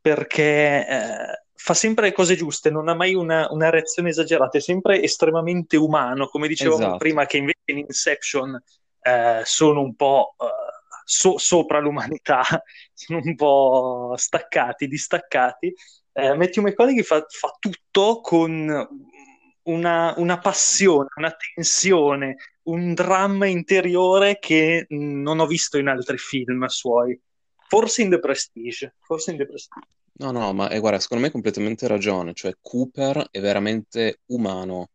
perché 0.00 0.86
uh, 0.86 1.50
fa 1.54 1.72
sempre 1.72 2.06
le 2.06 2.12
cose 2.12 2.36
giuste, 2.36 2.70
non 2.70 2.88
ha 2.88 2.94
mai 2.94 3.14
una, 3.14 3.48
una 3.50 3.70
reazione 3.70 4.10
esagerata, 4.10 4.58
è 4.58 4.60
sempre 4.60 5.02
estremamente 5.02 5.78
umano, 5.78 6.26
come 6.26 6.46
dicevamo 6.46 6.80
Esatto. 6.80 6.98
prima, 6.98 7.24
che 7.24 7.38
invece 7.38 7.60
in 7.66 7.78
Inception 7.78 8.62
eh, 9.00 9.42
sono 9.44 9.80
un 9.80 9.94
po' 9.94 10.34
eh, 10.38 10.46
so- 11.04 11.38
sopra 11.38 11.78
l'umanità, 11.78 12.42
sono 12.92 13.20
un 13.22 13.34
po' 13.34 14.14
staccati, 14.16 14.86
distaccati. 14.86 15.74
Eh, 16.12 16.34
Matthew 16.34 16.64
McConaughey 16.64 17.02
fa, 17.02 17.24
fa 17.28 17.56
tutto 17.58 18.20
con 18.20 18.88
una, 19.62 20.14
una 20.16 20.38
passione, 20.38 21.08
una 21.16 21.34
tensione, 21.54 22.36
un 22.64 22.94
dramma 22.94 23.46
interiore 23.46 24.38
che 24.38 24.86
non 24.88 25.40
ho 25.40 25.46
visto 25.46 25.78
in 25.78 25.88
altri 25.88 26.18
film 26.18 26.66
suoi. 26.66 27.18
Forse 27.68 28.02
in 28.02 28.10
The 28.10 28.18
Prestige, 28.18 28.94
forse 29.00 29.30
in 29.30 29.36
The 29.36 29.46
Prestige. 29.46 29.86
No, 30.20 30.32
no, 30.32 30.52
ma 30.52 30.68
eh, 30.70 30.80
guarda, 30.80 30.98
secondo 30.98 31.22
me 31.22 31.28
hai 31.28 31.32
completamente 31.34 31.86
ragione, 31.86 32.32
cioè 32.34 32.52
Cooper 32.60 33.28
è 33.30 33.38
veramente 33.40 34.20
umano, 34.26 34.90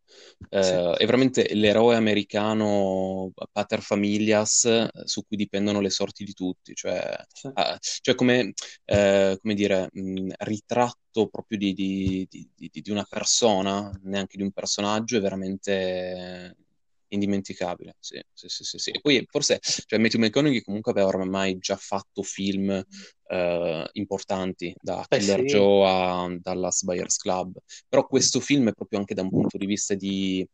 Sì. 0.60 0.76
eh, 0.76 0.92
è 0.98 1.04
veramente 1.06 1.48
l'eroe 1.54 1.96
americano 1.96 3.32
pater 3.50 3.80
familias 3.80 4.64
eh, 4.66 4.90
su 5.04 5.24
cui 5.26 5.38
dipendono 5.38 5.80
le 5.80 5.88
sorti 5.88 6.24
di 6.24 6.34
tutti, 6.34 6.74
cioè, 6.74 7.16
Sì. 7.32 7.48
ah, 7.54 7.78
cioè 7.80 8.14
come, 8.14 8.52
eh, 8.84 9.38
come 9.40 9.54
dire, 9.54 9.88
mh, 9.90 10.32
ritratto 10.40 11.28
proprio 11.28 11.56
di, 11.58 11.72
di- 11.72 12.26
di- 12.28 12.50
di- 12.54 12.80
di 12.82 12.90
una 12.90 13.04
persona, 13.08 13.90
neanche 14.02 14.36
di 14.36 14.42
un 14.42 14.52
personaggio, 14.52 15.16
è 15.16 15.20
veramente 15.22 16.54
indimenticabile, 17.14 17.96
sì, 17.98 18.22
sì, 18.32 18.48
sì, 18.48 18.64
sì, 18.64 18.78
sì. 18.78 18.90
E 18.90 19.00
poi 19.00 19.24
forse, 19.30 19.58
cioè 19.60 19.98
Matthew 19.98 20.20
McConaughey 20.20 20.62
comunque 20.62 20.92
aveva 20.92 21.08
ormai 21.08 21.58
già 21.58 21.76
fatto 21.76 22.22
film 22.22 22.70
eh, 23.28 23.88
importanti, 23.92 24.74
da 24.80 25.04
Beh, 25.08 25.18
Killer 25.18 25.40
sì. 25.40 25.44
Joe 25.46 25.88
a 25.88 26.36
Dallas 26.40 26.82
Buyers 26.82 27.16
Club, 27.16 27.56
però 27.88 28.06
questo 28.06 28.40
film 28.40 28.68
è 28.68 28.72
proprio 28.72 28.98
anche 28.98 29.14
da 29.14 29.22
un 29.22 29.30
punto 29.30 29.56
di 29.56 29.66
vista 29.66 29.94
di 29.94 30.46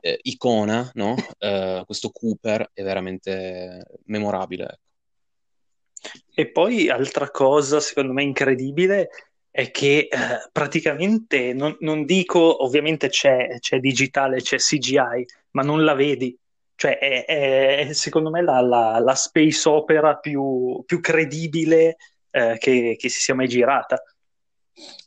eh, 0.00 0.18
icona, 0.22 0.90
no? 0.94 1.14
Eh, 1.42 1.82
questo 1.86 2.10
Cooper 2.10 2.70
è 2.72 2.82
veramente 2.82 3.82
memorabile. 4.04 4.64
ecco. 4.64 6.18
E 6.34 6.50
poi 6.50 6.90
altra 6.90 7.30
cosa, 7.30 7.80
secondo 7.80 8.12
me, 8.12 8.22
incredibile 8.22 9.08
è 9.50 9.70
che 9.70 10.08
eh, 10.10 10.48
praticamente, 10.52 11.52
non, 11.52 11.76
non 11.80 12.04
dico, 12.04 12.64
ovviamente 12.64 13.08
c'è, 13.08 13.58
c'è 13.58 13.80
digitale, 13.80 14.40
c'è 14.40 14.56
CGI, 14.58 15.24
ma 15.52 15.62
non 15.62 15.84
la 15.84 15.94
vedi. 15.94 16.36
Cioè, 16.74 16.98
è, 16.98 17.24
è- 17.26 17.92
secondo 17.92 18.30
me 18.30 18.42
la, 18.42 18.60
la- 18.60 18.98
la 19.00 19.14
space 19.14 19.68
opera 19.68 20.16
più, 20.16 20.82
più 20.86 21.00
credibile 21.00 21.96
eh, 22.30 22.56
che, 22.58 22.96
che 22.98 23.08
si 23.08 23.20
sia 23.20 23.34
mai 23.34 23.48
girata. 23.48 24.02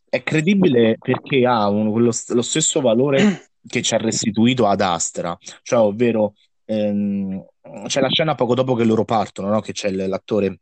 È 0.10 0.22
credibile 0.22 0.98
perché 1.00 1.46
ha 1.48 1.68
un- 1.70 1.92
quello 1.92 2.12
st- 2.12 2.32
lo 2.34 2.42
stesso 2.44 2.82
valore 2.82 3.48
che 3.68 3.82
ci 3.82 3.96
ha 3.96 3.98
restituito 3.98 4.68
ad 4.68 4.82
Astra, 4.82 5.36
cioè 5.64 5.80
ovvero 5.80 6.34
ehm, 6.66 7.44
c'è 7.88 8.02
la 8.02 8.10
scena 8.10 8.36
poco 8.36 8.54
dopo 8.54 8.76
che 8.76 8.84
loro 8.84 9.06
partono, 9.06 9.50
no? 9.50 9.62
Che 9.62 9.72
c'è 9.72 9.90
l'attore 9.90 10.60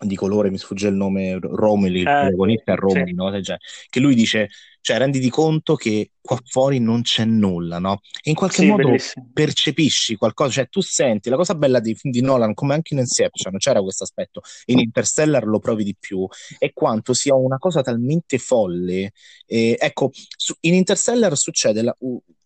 di 0.00 0.14
colore, 0.16 0.50
mi 0.50 0.58
sfugge 0.58 0.88
il 0.88 0.94
nome, 0.94 1.38
Romoli, 1.40 2.00
il 2.00 2.10
Eh, 2.10 2.12
protagonista 2.14 2.72
è 2.72 2.76
Romoli, 2.76 3.12
sì. 3.12 3.14
no? 3.14 3.42
Cioè, 3.42 3.56
che 3.88 4.00
lui 4.00 4.14
dice, 4.14 4.48
cioè 4.80 4.98
renditi 4.98 5.28
conto 5.30 5.74
che 5.74 6.12
qua 6.20 6.38
fuori 6.44 6.78
non 6.78 7.02
c'è 7.02 7.24
nulla, 7.24 7.78
no? 7.78 8.00
E 8.22 8.30
in 8.30 8.36
qualche 8.36 8.62
Sì, 8.62 8.66
modo 8.66 8.88
bellissimo. 8.90 9.30
percepisci 9.32 10.16
qualcosa, 10.16 10.50
cioè 10.50 10.68
tu 10.68 10.80
senti, 10.80 11.28
la 11.30 11.36
cosa 11.36 11.54
bella 11.54 11.78
dei 11.80 11.94
film 11.94 12.12
di 12.12 12.20
Nolan, 12.20 12.54
come 12.54 12.74
anche 12.74 12.94
in 12.94 13.00
Inception, 13.00 13.56
c'era 13.58 13.80
questo 13.82 14.02
aspetto, 14.04 14.40
in 14.66 14.78
Interstellar 14.80 15.44
lo 15.46 15.58
provi 15.60 15.84
di 15.84 15.96
più, 15.98 16.26
è 16.58 16.72
quanto 16.72 17.12
sia 17.14 17.34
una 17.34 17.58
cosa 17.58 17.82
talmente 17.82 18.38
folle. 18.38 19.12
eh, 19.46 19.76
ecco, 19.78 20.10
su- 20.36 20.56
in 20.60 20.74
Interstellar 20.74 21.36
succede 21.36 21.82
la, 21.82 21.96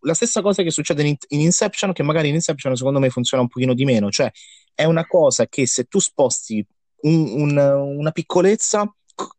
la 0.01 0.15
stessa 0.15 0.43
cosa 0.43 0.63
che 0.63 0.71
succede 0.71 1.03
in, 1.07 1.15
in 1.29 1.41
Inception, 1.41 1.93
che 1.93 2.03
magari 2.03 2.29
in 2.29 2.35
Inception 2.35 2.75
secondo 2.77 2.99
me 2.99 3.11
funziona 3.11 3.43
un 3.43 3.49
pochino 3.49 3.75
di 3.75 3.85
meno, 3.85 4.11
cioè 4.11 4.31
è 4.75 4.85
una 4.85 5.07
cosa 5.07 5.47
che 5.47 5.67
se 5.67 5.85
tu 5.85 5.99
sposti 5.99 6.65
un- 7.03 7.29
un- 7.41 7.57
una 7.99 8.11
piccolezza, 8.11 8.93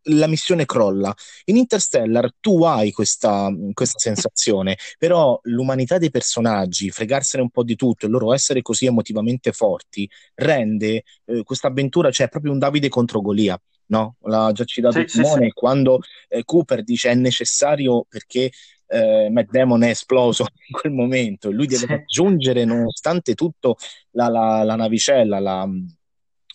la 0.04 0.28
missione 0.28 0.66
crolla. 0.66 1.14
In 1.46 1.58
Interstellar 1.58 2.32
tu 2.40 2.64
hai 2.64 2.92
questa, 2.92 3.50
questa 3.74 4.00
sensazione, 4.00 4.78
però 4.98 5.40
l'umanità 5.44 5.98
dei 5.98 6.12
personaggi, 6.12 6.90
fregarsene 6.92 7.44
un 7.44 7.50
po' 7.50 7.64
di 7.64 7.76
tutto 7.76 8.06
e 8.06 8.10
loro 8.10 8.34
essere 8.34 8.62
così 8.62 8.86
emotivamente 8.86 9.52
forti, 9.52 10.10
rende 10.36 11.04
eh, 11.26 11.44
questa 11.44 11.68
avventura, 11.68 12.12
cioè 12.12 12.30
proprio 12.30 12.52
un 12.52 12.60
Davide 12.60 12.90
contro 12.90 13.22
Golia. 13.22 13.60
No, 13.88 14.16
l'ha 14.22 14.52
già 14.54 14.64
citato 14.64 15.00
Sì, 15.00 15.08
sì, 15.08 15.24
Simone 15.24 15.48
sì. 15.48 15.52
quando 15.54 16.00
eh, 16.30 16.44
Cooper 16.46 16.84
dice 16.84 17.10
è 17.12 17.16
necessario 17.16 18.06
perché 18.08 18.50
eh, 18.88 19.30
Matt 19.30 19.50
Damon 19.50 19.84
è 19.84 19.90
esploso 19.90 20.46
in 20.68 20.80
quel 20.80 20.94
momento 20.94 21.50
e 21.50 21.54
lui 21.54 21.68
deve 21.68 21.80
Sì. 21.82 21.88
raggiungere, 21.88 22.64
nonostante 22.66 23.34
tutto, 23.36 23.76
la, 24.12 24.30
la- 24.30 24.64
la 24.64 24.76
navicella, 24.76 25.40
la, 25.40 25.68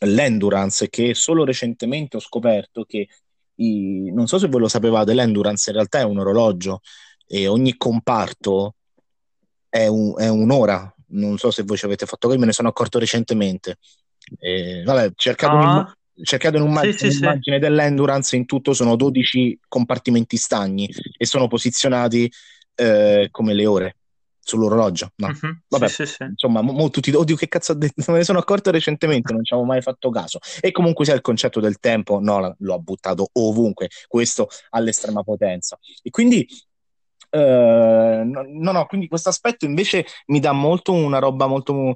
l'Endurance, 0.01 0.89
che 0.89 1.15
solo 1.15 1.45
recentemente 1.45 2.17
ho 2.17 2.21
scoperto 2.21 2.85
che 2.85 3.09
i- 3.57 4.11
non 4.13 4.27
so 4.29 4.39
se 4.39 4.47
voi 4.49 4.61
lo 4.61 4.69
sapevate, 4.69 5.15
l'Endurance 5.15 5.71
in 5.71 5.77
realtà 5.77 5.99
è 6.01 6.05
un 6.05 6.19
orologio 6.19 6.81
e 7.27 7.47
ogni 7.49 7.77
comparto 7.77 8.75
è, 9.69 9.87
un- 9.87 10.15
è 10.17 10.29
un'ora. 10.29 10.93
Non 11.11 11.39
so 11.39 11.51
se 11.51 11.63
voi 11.63 11.77
ci 11.77 11.85
avete 11.87 12.07
fatto 12.07 12.29
caso, 12.29 12.39
me 12.41 12.47
ne 12.47 12.53
sono 12.53 12.69
accorto 12.69 12.99
recentemente. 12.99 13.77
E, 14.39 14.83
vabbè, 14.85 15.13
cercate, 15.15 15.53
Ah. 15.53 15.57
un'imma- 15.57 15.97
cercate 16.23 16.57
un'immagine, 16.59 16.93
Sì, 16.93 16.99
sì, 16.99 17.11
sì. 17.11 17.17
un'immagine 17.23 17.59
dell'Endurance, 17.59 18.37
in 18.37 18.47
tutto 18.47 18.73
sono 18.75 18.95
12 18.97 19.59
compartimenti 19.69 20.37
stagni 20.37 20.89
e 21.17 21.25
sono 21.27 21.49
posizionati 21.49 22.31
eh, 22.81 23.29
come 23.33 23.55
le 23.55 23.67
ore 23.67 23.97
sull'orologio. 24.49 25.13
No. 25.17 25.29
Mhm. 25.29 25.63
Vabbè, 25.69 25.89
Sì, 25.89 26.07
sì, 26.07 26.15
sì. 26.15 26.25
insomma, 26.25 26.63
mo, 26.63 26.73
mo 26.73 26.89
tutti, 26.91 27.13
oddio, 27.13 27.37
che 27.37 27.49
cazzo 27.49 27.73
ho 27.73 27.75
detto? 27.75 27.95
Me 28.11 28.19
ne 28.19 28.25
sono 28.25 28.39
accorto 28.39 28.71
recentemente, 28.71 29.33
non 29.33 29.45
ci 29.45 29.53
avevo 29.53 29.69
mai 29.69 29.83
fatto 29.83 30.09
caso. 30.11 30.39
E 30.61 30.73
comunque 30.73 31.05
sia 31.05 31.15
il 31.15 31.21
concetto 31.21 31.61
del 31.61 31.79
tempo, 31.79 32.19
no, 32.21 32.39
la- 32.41 32.55
l'ho 32.59 32.81
buttato 32.81 33.29
ovunque, 33.33 33.89
questo 34.07 34.49
all'estrema 34.71 35.23
potenza. 35.23 35.79
E 36.03 36.11
quindi, 36.11 36.47
eh, 37.31 38.23
no, 38.25 38.73
no, 38.73 38.87
quindi 38.87 39.07
questo 39.09 39.29
aspetto 39.29 39.67
invece 39.67 40.07
mi 40.27 40.41
dà 40.41 40.53
molto 40.53 40.93
una 40.93 41.19
roba 41.19 41.47
molto, 41.47 41.95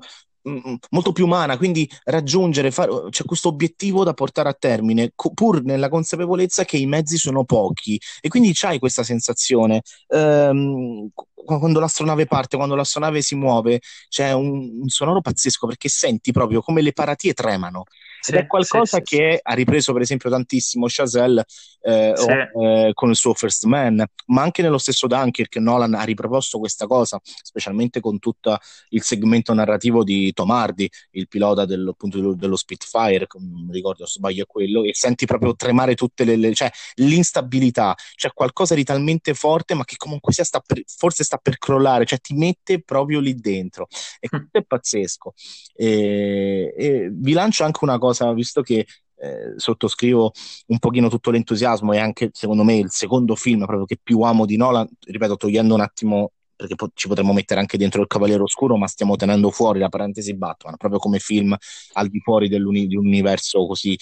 molto 0.90 1.12
più 1.12 1.24
umana, 1.26 1.56
quindi 1.56 1.88
raggiungere, 2.04 2.70
fare, 2.70 2.90
c'è 3.10 3.24
questo 3.24 3.48
obiettivo 3.48 4.04
da 4.04 4.12
portare 4.14 4.48
a 4.48 4.54
termine, 4.54 5.12
co- 5.14 5.32
pur 5.32 5.62
nella 5.62 5.88
consapevolezza 5.88 6.64
che 6.64 6.76
i 6.76 6.86
mezzi 6.86 7.16
sono 7.16 7.44
pochi. 7.44 8.00
E 8.20 8.28
quindi 8.28 8.50
c'hai 8.54 8.78
questa 8.78 9.02
sensazione, 9.02 9.82
ehm, 10.08 11.08
qu- 11.14 11.26
quando 11.44 11.80
l'astronave 11.80 12.26
parte, 12.26 12.56
quando 12.56 12.74
l'astronave 12.74 13.22
si 13.22 13.34
muove, 13.34 13.80
c'è 14.08 14.32
un, 14.32 14.80
un 14.82 14.88
sonoro 14.88 15.20
pazzesco 15.20 15.66
perché 15.66 15.88
senti 15.88 16.32
proprio 16.32 16.60
come 16.62 16.82
le 16.82 16.92
paratie 16.92 17.32
tremano. 17.34 17.84
Ed 18.28 18.34
è 18.34 18.46
qualcosa 18.46 19.00
che 19.00 19.40
ha 19.42 19.52
ripreso 19.54 19.92
per 19.92 20.02
esempio 20.02 20.30
tantissimo 20.30 20.86
Chazelle 20.88 21.44
eh, 21.80 22.12
o, 22.12 22.86
eh, 22.86 22.90
con 22.94 23.10
il 23.10 23.16
suo 23.16 23.34
First 23.34 23.64
Man, 23.64 24.04
ma 24.26 24.42
anche 24.42 24.62
nello 24.62 24.78
stesso 24.78 25.06
Dunkirk 25.06 25.56
Nolan 25.56 25.94
ha 25.94 26.02
riproposto 26.04 26.58
questa 26.58 26.86
cosa, 26.86 27.20
specialmente 27.22 28.00
con 28.00 28.18
tutto 28.18 28.56
il 28.90 29.02
segmento 29.02 29.52
narrativo 29.54 30.04
di 30.04 30.32
Tom 30.32 30.50
Hardy, 30.50 30.88
il 31.12 31.26
pilota 31.26 31.64
dello, 31.64 31.90
appunto, 31.90 32.18
dello, 32.18 32.34
dello 32.34 32.56
Spitfire, 32.56 33.26
non 33.38 33.68
ricordo 33.70 34.06
se 34.06 34.12
sbaglio 34.18 34.44
è 34.44 34.46
quello, 34.46 34.84
e 34.84 34.94
senti 34.94 35.26
proprio 35.26 35.54
tremare 35.56 35.94
tutte 35.94 36.24
le, 36.24 36.36
le- 36.36 36.54
cioè 36.54 36.70
l'instabilità, 36.94 37.94
c'è 38.14 38.32
qualcosa 38.32 38.74
di 38.74 38.84
talmente 38.84 39.34
forte 39.34 39.74
ma 39.74 39.84
che 39.84 39.96
comunque 39.96 40.32
sia 40.32 40.44
sta 40.44 40.60
per- 40.64 40.82
forse 40.86 41.24
sta 41.24 41.38
per 41.38 41.58
crollare, 41.58 42.04
cioè 42.06 42.18
ti 42.20 42.34
mette 42.34 42.80
proprio 42.82 43.20
lì 43.20 43.34
dentro 43.34 43.88
e 44.20 44.28
Mm. 44.32 44.38
questo 44.38 44.58
è 44.58 44.62
pazzesco. 44.62 45.34
E, 45.74 46.74
e 46.76 47.08
vi 47.12 47.32
lancio 47.32 47.64
anche 47.64 47.80
una 47.82 47.98
cosa, 47.98 48.11
visto 48.34 48.62
che 48.62 48.86
eh, 49.16 49.52
sottoscrivo 49.56 50.32
un 50.68 50.78
pochino 50.78 51.08
tutto 51.08 51.30
l'entusiasmo 51.30 51.92
e 51.92 51.98
anche 51.98 52.30
secondo 52.32 52.64
me 52.64 52.76
il 52.76 52.90
secondo 52.90 53.36
film 53.36 53.64
proprio 53.64 53.84
che 53.84 53.98
più 54.02 54.20
amo 54.22 54.46
di 54.46 54.56
Nolan, 54.56 54.88
ripeto, 54.98 55.36
togliendo 55.36 55.74
un 55.74 55.80
attimo 55.80 56.32
perché 56.56 56.74
po- 56.74 56.90
ci 56.94 57.08
potremmo 57.08 57.32
mettere 57.32 57.60
anche 57.60 57.76
dentro 57.76 58.00
il 58.00 58.06
Cavaliere 58.06 58.42
Oscuro, 58.42 58.76
ma 58.76 58.86
stiamo 58.86 59.16
tenendo 59.16 59.50
fuori 59.50 59.78
la 59.78 59.88
parentesi 59.88 60.34
Batman, 60.34 60.76
proprio 60.76 61.00
come 61.00 61.18
film 61.18 61.56
al 61.94 62.08
di 62.08 62.20
fuori 62.20 62.48
di 62.48 62.56
un 62.56 63.06
universo 63.06 63.66
così 63.66 63.96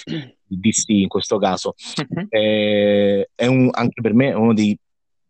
DC 0.45 0.89
in 0.89 1.09
questo 1.09 1.39
caso. 1.39 1.75
Mhm. 2.09 2.27
Eh, 2.29 3.31
è 3.35 3.47
un- 3.47 3.71
anche 3.73 4.01
per 4.01 4.15
me 4.15 4.31
è 4.31 4.35
uno 4.35 4.55
dei 4.55 4.79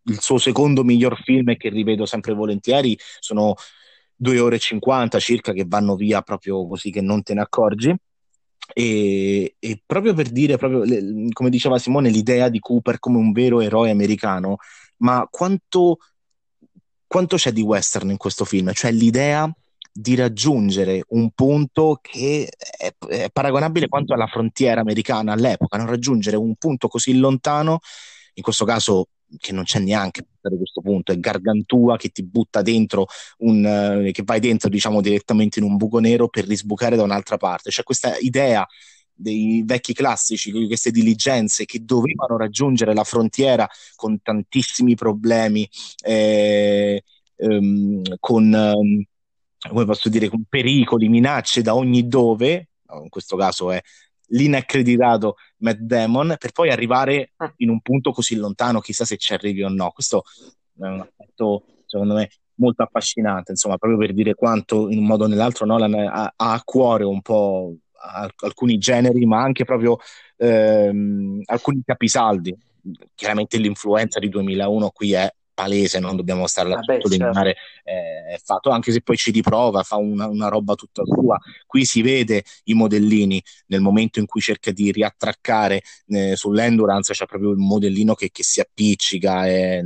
il 0.05 0.21
suo 0.21 0.39
secondo 0.39 0.83
miglior 0.83 1.21
film 1.23 1.51
e 1.51 1.57
che 1.57 1.69
rivedo 1.69 2.07
sempre 2.07 2.33
volentieri 2.33 2.99
sono 3.19 3.55
due 4.17 4.41
ore 4.41 4.57
e 4.57 4.59
50 4.59 5.19
circa 5.19 5.53
che 5.53 5.65
vanno 5.67 5.95
via 5.95 6.23
proprio 6.23 6.67
così 6.67 6.91
che 6.91 7.03
non 7.03 7.23
te 7.23 7.35
ne 7.35 7.43
accorgi 7.43 7.95
e, 8.73 9.57
e 9.59 9.83
proprio 9.85 10.15
per 10.15 10.29
dire 10.29 10.57
proprio 10.57 10.83
come 11.33 11.51
diceva 11.51 11.79
Simone 11.79 12.11
l'idea 12.11 12.49
di 12.49 12.59
Cooper 12.59 12.99
come 12.99 13.19
un 13.19 13.33
vero 13.33 13.61
eroe 13.61 13.91
americano 13.91 14.57
ma 14.99 15.27
quanto, 15.31 15.99
quanto 17.07 17.37
c'è 17.37 17.53
di 17.53 17.63
western 17.63 18.11
in 18.11 18.17
questo 18.17 18.45
film 18.45 18.73
cioè 18.73 18.93
l'idea 18.93 19.53
di 19.93 20.15
raggiungere 20.15 21.03
un 21.09 21.31
punto 21.31 21.99
che 22.01 22.49
è, 22.59 22.95
è 23.09 23.31
paragonabile 23.31 23.89
quanto 23.89 24.15
alla 24.15 24.29
frontiera 24.29 24.81
americana 24.81 25.33
all'epoca, 25.33 25.77
no? 25.79 25.87
raggiungere 25.87 26.37
un 26.37 26.55
punto 26.55 26.89
così 26.89 27.19
lontano 27.19 27.81
in 28.35 28.43
questo 28.43 28.65
caso 28.65 29.09
che 29.37 29.53
non 29.53 29.65
c'è 29.65 29.79
neanche 29.81 30.25
a 30.43 30.57
questo 30.57 30.81
punto, 30.81 31.13
è 31.13 31.19
Gargantua 31.19 31.97
che 31.97 32.09
ti 32.09 32.23
butta 32.23 32.63
dentro 32.63 33.07
un, 33.39 33.65
eh, 33.65 34.13
che 34.13 34.23
vai 34.25 34.41
dentro 34.41 34.69
diciamo 34.69 35.01
direttamente 35.01 35.59
in 35.59 35.65
un 35.65 35.77
buco 35.77 35.99
nero 35.99 36.29
per 36.29 36.47
risbucare 36.47 36.97
da 36.97 37.03
un'altra 37.03 37.37
parte. 37.37 37.71
C'è 37.71 37.83
questa 37.83 38.17
idea 38.19 38.67
dei 39.21 39.63
vecchi 39.67 39.93
classici, 39.93 40.51
queste 40.67 40.91
diligenze 40.91 41.67
che 41.67 41.85
dovevano 41.85 42.39
raggiungere 42.39 42.95
la 42.95 43.05
frontiera 43.05 43.69
con 43.95 44.21
tantissimi 44.23 44.95
problemi, 44.95 45.69
eh, 46.05 47.03
ehm, 47.37 48.03
con, 48.19 48.55
ehm, 48.55 49.03
come 49.69 49.85
posso 49.85 50.09
dire, 50.09 50.29
con 50.29 50.45
pericoli, 50.49 51.09
minacce 51.09 51.61
da 51.63 51.75
ogni 51.75 52.09
dove, 52.09 52.69
in 53.03 53.09
questo 53.11 53.37
caso 53.37 53.71
è 53.71 53.81
l'inaccreditato 54.31 55.37
Matt 55.59 55.79
Damon, 55.79 56.37
per 56.39 56.53
poi 56.53 56.71
arrivare 56.71 57.33
ah. 57.37 57.53
in 57.59 57.71
un 57.71 57.81
punto 57.81 58.13
così 58.13 58.37
lontano, 58.37 58.81
chissà 58.81 59.05
se 59.05 59.17
ci 59.17 59.33
arrivi 59.33 59.63
o 59.63 59.69
no. 59.69 59.91
Questo 59.91 60.25
è 60.79 60.87
un 60.87 61.01
aspetto, 61.01 61.65
secondo 61.87 62.15
me, 62.15 62.31
molto 62.55 62.83
affascinante, 62.83 63.53
insomma, 63.53 63.77
proprio 63.77 63.99
per 63.99 64.13
dire 64.13 64.35
quanto 64.35 64.89
in 64.91 64.99
un 64.99 65.07
modo 65.07 65.25
o 65.25 65.27
nell'altro 65.27 65.67
Nolan 65.67 65.95
ha, 65.95 66.33
ha 66.35 66.53
a 66.53 66.63
cuore 66.65 67.05
un 67.05 67.23
po' 67.23 67.75
alcuni 68.37 68.79
generi, 68.79 69.27
ma 69.27 69.43
anche 69.43 69.65
proprio 69.65 69.99
ehm, 70.37 71.43
alcuni 71.45 71.83
capisaldi. 71.85 72.57
Chiaramente 73.15 73.59
l'influenza 73.59 74.19
di 74.19 74.29
2001 74.29 74.91
qui 74.91 75.13
è 75.13 75.31
palese, 75.61 76.01
non 76.01 76.17
dobbiamo 76.17 76.47
stare 76.47 76.73
a 76.73 76.81
sottolineare, 76.83 77.55
certo. 77.55 77.91
eh, 77.91 78.35
è 78.35 78.39
fatto, 78.43 78.71
anche 78.71 78.93
se 78.93 79.03
poi 79.03 79.17
ci 79.17 79.31
riprova, 79.31 79.83
fa 79.83 79.97
una, 79.97 80.27
una, 80.27 80.49
roba 80.49 80.75
tutta 80.75 81.03
sua. 81.05 81.39
Qui 81.67 81.85
si 81.85 82.01
vede 82.01 82.45
i 82.65 82.75
modellini 82.75 83.43
nel 83.67 83.81
momento 83.81 84.19
in 84.19 84.27
cui 84.27 84.41
cerca 84.41 84.71
di 84.71 84.91
riattraccare 84.91 85.83
eh, 86.09 86.35
sull'endurance, 86.35 87.13
c'è 87.13 87.27
proprio 87.27 87.51
il 87.51 87.59
modellino 87.59 88.15
che, 88.15 88.31
che 88.33 88.43
si 88.43 88.61
appiccica, 88.61 89.47
è, 89.47 89.81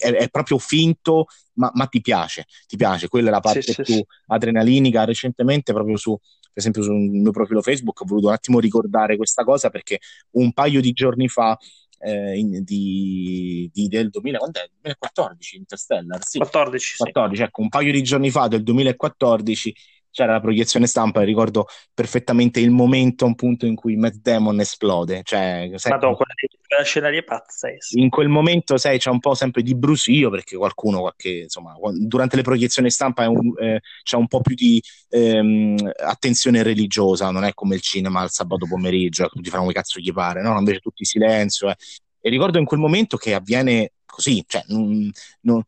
è, 0.00 0.10
è 0.10 0.28
proprio 0.28 0.58
finto, 0.58 1.26
ma, 1.54 1.70
ma, 1.74 1.86
ti 1.86 2.00
piace, 2.00 2.46
ti 2.66 2.76
piace, 2.76 3.08
quella 3.08 3.28
è 3.28 3.32
la 3.32 3.40
parte 3.40 3.62
sì, 3.62 3.74
più 3.74 3.94
sì, 3.94 4.06
adrenalinica. 4.26 5.04
Recentemente, 5.04 5.72
proprio 5.72 5.96
su 5.96 6.18
per 6.52 6.60
esempio 6.60 6.82
sul 6.82 6.96
mio 6.96 7.30
profilo 7.30 7.62
Facebook 7.62 7.98
ho 8.02 8.04
voluto 8.04 8.26
un 8.26 8.34
attimo 8.34 8.58
ricordare 8.58 9.16
questa 9.16 9.42
cosa 9.42 9.70
perché 9.70 10.00
un 10.32 10.52
paio 10.52 10.82
di 10.82 10.92
giorni 10.92 11.26
fa 11.26 11.56
eh, 12.02 12.38
in, 12.38 12.64
di, 12.64 13.70
di, 13.72 13.88
del 13.88 14.10
2000, 14.10 14.38
2014 14.38 15.56
Interstellar, 15.56 16.24
sì. 16.24 16.38
14, 16.38 16.96
14 16.96 17.36
sì. 17.36 17.42
ecco, 17.42 17.60
un 17.60 17.68
paio 17.68 17.92
di 17.92 18.02
giorni 18.02 18.30
fa 18.30 18.48
del 18.48 18.62
2014 18.62 19.74
c'era 20.12 20.32
la 20.32 20.40
proiezione 20.40 20.86
stampa 20.86 21.22
e 21.22 21.24
ricordo 21.24 21.66
perfettamente 21.92 22.60
il 22.60 22.70
momento, 22.70 23.24
un 23.24 23.34
punto 23.34 23.66
in 23.66 23.74
cui 23.74 23.96
Matt 23.96 24.16
Damon 24.16 24.60
esplode. 24.60 25.22
Cioè, 25.24 25.70
sai, 25.76 25.92
Madonna, 25.92 26.16
quella 26.16 26.84
scena 26.84 27.08
lì 27.08 27.16
è 27.16 27.24
pazzesca. 27.24 27.98
In 27.98 28.10
quel 28.10 28.28
momento, 28.28 28.76
sai, 28.76 28.98
c'è 28.98 29.10
un 29.10 29.20
po' 29.20 29.34
sempre 29.34 29.62
di 29.62 29.74
brusio 29.74 30.30
perché 30.30 30.56
qualcuno, 30.56 31.00
qualche, 31.00 31.30
insomma, 31.44 31.74
durante 31.98 32.36
le 32.36 32.42
proiezioni 32.42 32.90
stampa 32.90 33.28
un, 33.28 33.52
eh, 33.58 33.80
c'è 34.02 34.16
un 34.16 34.28
po' 34.28 34.42
più 34.42 34.54
di 34.54 34.82
ehm, 35.08 35.92
attenzione 36.04 36.62
religiosa, 36.62 37.30
non 37.30 37.44
è 37.44 37.54
come 37.54 37.74
il 37.74 37.80
cinema 37.80 38.22
il 38.22 38.30
sabato 38.30 38.66
pomeriggio, 38.66 39.28
tutti 39.28 39.48
fanno 39.48 39.62
come 39.62 39.74
cazzo 39.74 39.98
gli 39.98 40.12
pare, 40.12 40.42
no? 40.42 40.58
Invece 40.58 40.80
tutti 40.80 41.04
silenzio. 41.04 41.70
Eh. 41.70 41.76
E 42.20 42.30
ricordo 42.30 42.58
in 42.58 42.66
quel 42.66 42.80
momento 42.80 43.16
che 43.16 43.32
avviene 43.32 43.92
così, 44.04 44.44
cioè, 44.46 44.62
non, 44.68 45.10
non, 45.40 45.62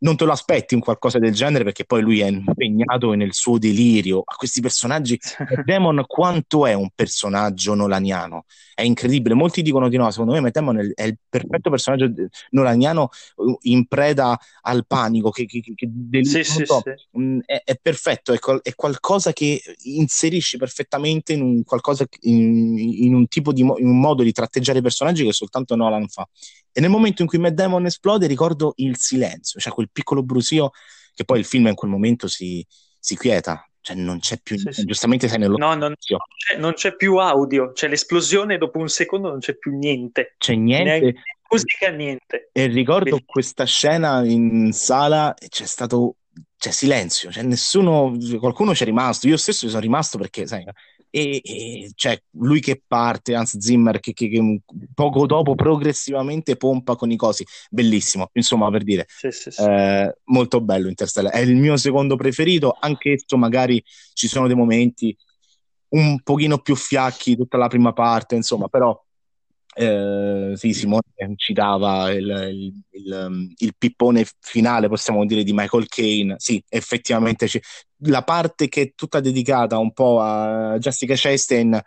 non 0.00 0.16
te 0.16 0.24
lo 0.24 0.32
aspetti 0.32 0.74
un 0.74 0.80
qualcosa 0.80 1.18
del 1.18 1.32
genere 1.32 1.64
perché 1.64 1.84
poi 1.84 2.02
lui 2.02 2.20
è 2.20 2.26
impegnato 2.26 3.12
nel 3.12 3.32
suo 3.32 3.58
delirio. 3.58 4.22
A 4.24 4.34
questi 4.36 4.60
personaggi 4.60 5.18
Demon 5.64 6.04
quanto 6.06 6.66
è 6.66 6.74
un 6.74 6.88
personaggio 6.94 7.74
nolaniano? 7.74 8.44
È 8.74 8.82
incredibile. 8.82 9.34
Molti 9.34 9.62
dicono 9.62 9.88
di 9.88 9.96
no 9.96 10.10
secondo 10.10 10.32
me 10.32 10.40
Matt 10.40 10.54
Damon 10.54 10.92
è 10.94 11.02
il 11.04 11.18
perfetto 11.28 11.70
personaggio 11.70 12.12
nolaniano 12.50 13.08
uh, 13.36 13.58
in 13.62 13.86
preda 13.86 14.38
al 14.62 14.86
panico 14.86 15.30
che, 15.30 15.46
che, 15.46 15.60
che 15.74 15.88
del, 15.90 16.26
sì, 16.26 16.44
sì, 16.44 16.64
so, 16.64 16.82
sì. 16.84 17.18
Mm, 17.18 17.40
è, 17.44 17.62
è, 17.64 17.78
perfetto 17.80 18.32
è, 18.32 18.38
è, 18.62 18.74
qualcosa 18.74 19.32
che 19.32 19.60
inserisci 19.82 20.56
perfettamente 20.58 21.32
in 21.32 21.42
un, 21.42 21.64
qualcosa, 21.64 22.06
in, 22.20 22.78
in 22.78 23.14
un 23.14 23.26
tipo 23.26 23.52
di 23.52 23.60
in 23.60 23.88
un 23.88 24.00
modo 24.00 24.22
di 24.22 24.32
tratteggiare 24.32 24.78
i 24.78 24.82
personaggi 24.82 25.24
che 25.24 25.32
soltanto 25.32 25.74
Nolan 25.74 26.06
fa. 26.08 26.28
E 26.78 26.80
nel 26.80 26.90
momento 26.90 27.22
in 27.22 27.28
cui 27.28 27.38
Matt 27.38 27.54
Damon 27.54 27.86
esplode 27.86 28.28
ricordo 28.28 28.72
il 28.76 28.96
silenzio, 28.96 29.58
cioè 29.58 29.72
quel 29.72 29.87
piccolo 29.92 30.22
brusio 30.22 30.70
che 31.14 31.24
poi 31.24 31.40
il 31.40 31.44
film 31.44 31.66
in 31.66 31.74
quel 31.74 31.90
momento 31.90 32.28
si, 32.28 32.64
si 32.98 33.16
quieta, 33.16 33.68
cioè 33.80 33.96
non 33.96 34.20
c'è 34.20 34.38
più, 34.40 34.56
sì, 34.56 34.70
sì. 34.70 34.84
giustamente 34.84 35.28
sei 35.28 35.38
nello 35.38 35.56
no, 35.56 35.74
non, 35.74 35.94
c'è, 35.98 36.56
non 36.56 36.74
c'è 36.74 36.94
più 36.94 37.16
audio, 37.16 37.72
c'è 37.72 37.88
l'esplosione 37.88 38.58
dopo 38.58 38.78
un 38.78 38.88
secondo 38.88 39.28
non 39.28 39.40
c'è 39.40 39.56
più 39.56 39.76
niente. 39.76 40.34
C'è 40.38 40.54
niente. 40.54 40.84
Neanche 40.84 41.20
musica, 41.50 41.90
niente. 41.90 42.50
E 42.52 42.66
ricordo 42.66 43.04
Bellissimo. 43.04 43.26
questa 43.26 43.64
scena 43.64 44.24
in 44.24 44.72
sala 44.72 45.34
e 45.34 45.48
c'è 45.48 45.66
stato 45.66 46.16
c'è 46.56 46.70
silenzio, 46.72 47.30
c'è 47.30 47.42
nessuno, 47.42 48.16
qualcuno 48.38 48.72
c'è 48.72 48.84
rimasto, 48.84 49.28
io 49.28 49.36
stesso 49.36 49.68
sono 49.68 49.80
rimasto 49.80 50.18
perché 50.18 50.46
sai, 50.46 50.64
e, 51.10 51.40
e 51.42 51.90
cioè, 51.94 52.20
lui 52.32 52.60
che 52.60 52.82
parte, 52.86 53.34
Hans 53.34 53.58
Zimmer 53.58 54.00
che, 54.00 54.12
che, 54.12 54.28
che, 54.28 54.60
poco 54.94 55.26
dopo 55.26 55.54
progressivamente 55.54 56.56
pompa 56.56 56.96
con 56.96 57.10
i 57.10 57.16
cosi, 57.16 57.44
bellissimo, 57.70 58.30
insomma 58.32 58.70
per 58.70 58.84
dire, 58.84 59.06
sì, 59.08 59.30
sì, 59.30 59.50
sì. 59.50 59.62
Eh, 59.62 60.16
molto 60.24 60.60
bello 60.60 60.88
Interstellar, 60.88 61.32
è 61.32 61.40
il 61.40 61.56
mio 61.56 61.76
secondo 61.76 62.16
preferito, 62.16 62.76
anche 62.78 63.16
se 63.24 63.36
magari 63.36 63.82
ci 64.12 64.28
sono 64.28 64.46
dei 64.46 64.56
momenti 64.56 65.16
un 65.90 66.20
pochino 66.22 66.58
più 66.58 66.76
fiacchi 66.76 67.36
tutta 67.36 67.56
la 67.56 67.68
prima 67.68 67.92
parte, 67.92 68.34
insomma, 68.34 68.68
però 68.68 68.98
eh, 69.80 70.52
sì, 70.56 70.72
Simone 70.72 71.02
citava 71.36 72.10
il, 72.10 72.26
il, 72.26 72.82
il, 72.90 73.54
il, 73.58 73.74
pippone 73.78 74.26
finale, 74.40 74.88
possiamo 74.88 75.24
dire, 75.24 75.44
di 75.44 75.52
Michael 75.52 75.86
Caine. 75.86 76.34
Sì, 76.38 76.60
effettivamente 76.68 77.46
c- 77.46 77.60
la 77.98 78.24
parte 78.24 78.68
che 78.68 78.82
è 78.82 78.92
tutta 78.96 79.20
dedicata 79.20 79.78
un 79.78 79.92
po' 79.92 80.20
a 80.20 80.76
Jessica 80.78 81.14
Chastain 81.16 81.80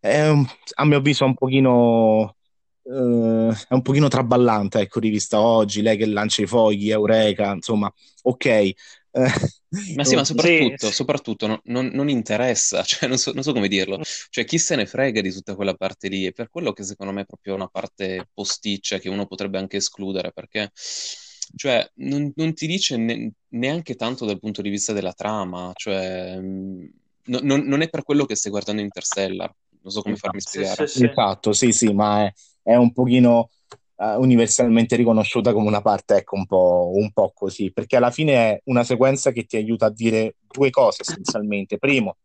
è, 0.00 0.32
a 0.74 0.84
mio 0.84 0.96
avviso, 0.98 1.24
un 1.24 1.34
pochino. 1.34 2.36
Uh, 2.82 3.50
è 3.50 3.72
un 3.72 3.80
pochino 3.80 4.08
traballante, 4.08 4.80
ecco, 4.80 5.00
rivista 5.00 5.40
oggi, 5.40 5.80
lei 5.80 5.96
che 5.96 6.04
lancia 6.04 6.42
i 6.42 6.46
fogli, 6.46 6.90
Eureka, 6.90 7.52
insomma, 7.52 7.90
ok, 8.24 8.72
ma 9.94 10.04
sì, 10.04 10.14
ma 10.16 10.24
soprattutto, 10.24 10.86
sì. 10.88 10.92
soprattutto 10.92 11.46
non, 11.46 11.60
non, 11.64 11.86
non, 11.86 12.08
interessa, 12.08 12.82
cioè 12.84 13.08
non 13.08 13.18
so, 13.18 13.32
non 13.32 13.42
so, 13.42 13.52
come 13.52 13.68
dirlo, 13.68 14.00
cioè 14.30 14.44
chi 14.44 14.58
se 14.58 14.74
ne 14.76 14.86
frega 14.86 15.20
di 15.20 15.32
tutta 15.32 15.54
quella 15.54 15.74
parte 15.74 16.08
lì, 16.08 16.24
è 16.24 16.32
per 16.32 16.50
quello 16.50 16.72
che 16.72 16.82
secondo 16.82 17.12
me 17.12 17.22
è 17.22 17.26
proprio 17.26 17.54
una 17.54 17.68
parte 17.68 18.28
posticcia 18.32 18.98
che 18.98 19.08
uno 19.08 19.26
potrebbe 19.26 19.58
anche 19.58 19.76
escludere, 19.76 20.32
perché 20.32 20.70
cioè, 21.56 21.88
non, 21.96 22.32
ti 22.54 22.66
dice 22.66 22.96
ne, 22.96 23.32
neanche 23.48 23.94
tanto 23.94 24.24
dal 24.24 24.40
punto 24.40 24.62
di 24.62 24.70
vista 24.70 24.92
della 24.92 25.12
trama, 25.12 25.70
cioè, 25.74 26.36
mm, 26.38 26.84
no, 27.26 27.38
non, 27.40 27.82
è 27.82 27.88
per 27.88 28.02
quello 28.02 28.24
che 28.24 28.34
stai 28.34 28.50
guardando 28.50 28.82
Interstellar, 28.82 29.54
non 29.82 29.92
so 29.92 30.02
come 30.02 30.16
farmi 30.16 30.40
spiegare. 30.40 30.86
Sì, 30.86 30.98
sì, 30.98 31.04
esatto, 31.04 31.52
sì, 31.52 31.72
sì, 31.72 31.92
ma 31.92 32.24
è, 32.24 32.32
è 32.62 32.74
un 32.74 32.92
pochino 32.92 33.50
uh, 33.96 34.20
universalmente 34.20 34.96
riconosciuta 34.96 35.52
come 35.52 35.68
una 35.68 35.82
parte, 35.82 36.16
ecco, 36.16 36.36
un 36.36 36.46
po', 36.46 36.90
un 36.94 37.12
po' 37.12 37.32
così, 37.34 37.72
perché 37.72 37.96
alla 37.96 38.10
fine 38.10 38.34
è 38.34 38.60
una 38.64 38.84
sequenza 38.84 39.32
che 39.32 39.44
ti 39.44 39.56
aiuta 39.56 39.86
a 39.86 39.90
dire 39.90 40.36
due 40.50 40.70
cose 40.70 41.02
essenzialmente. 41.02 41.78
Primo, 41.78 42.16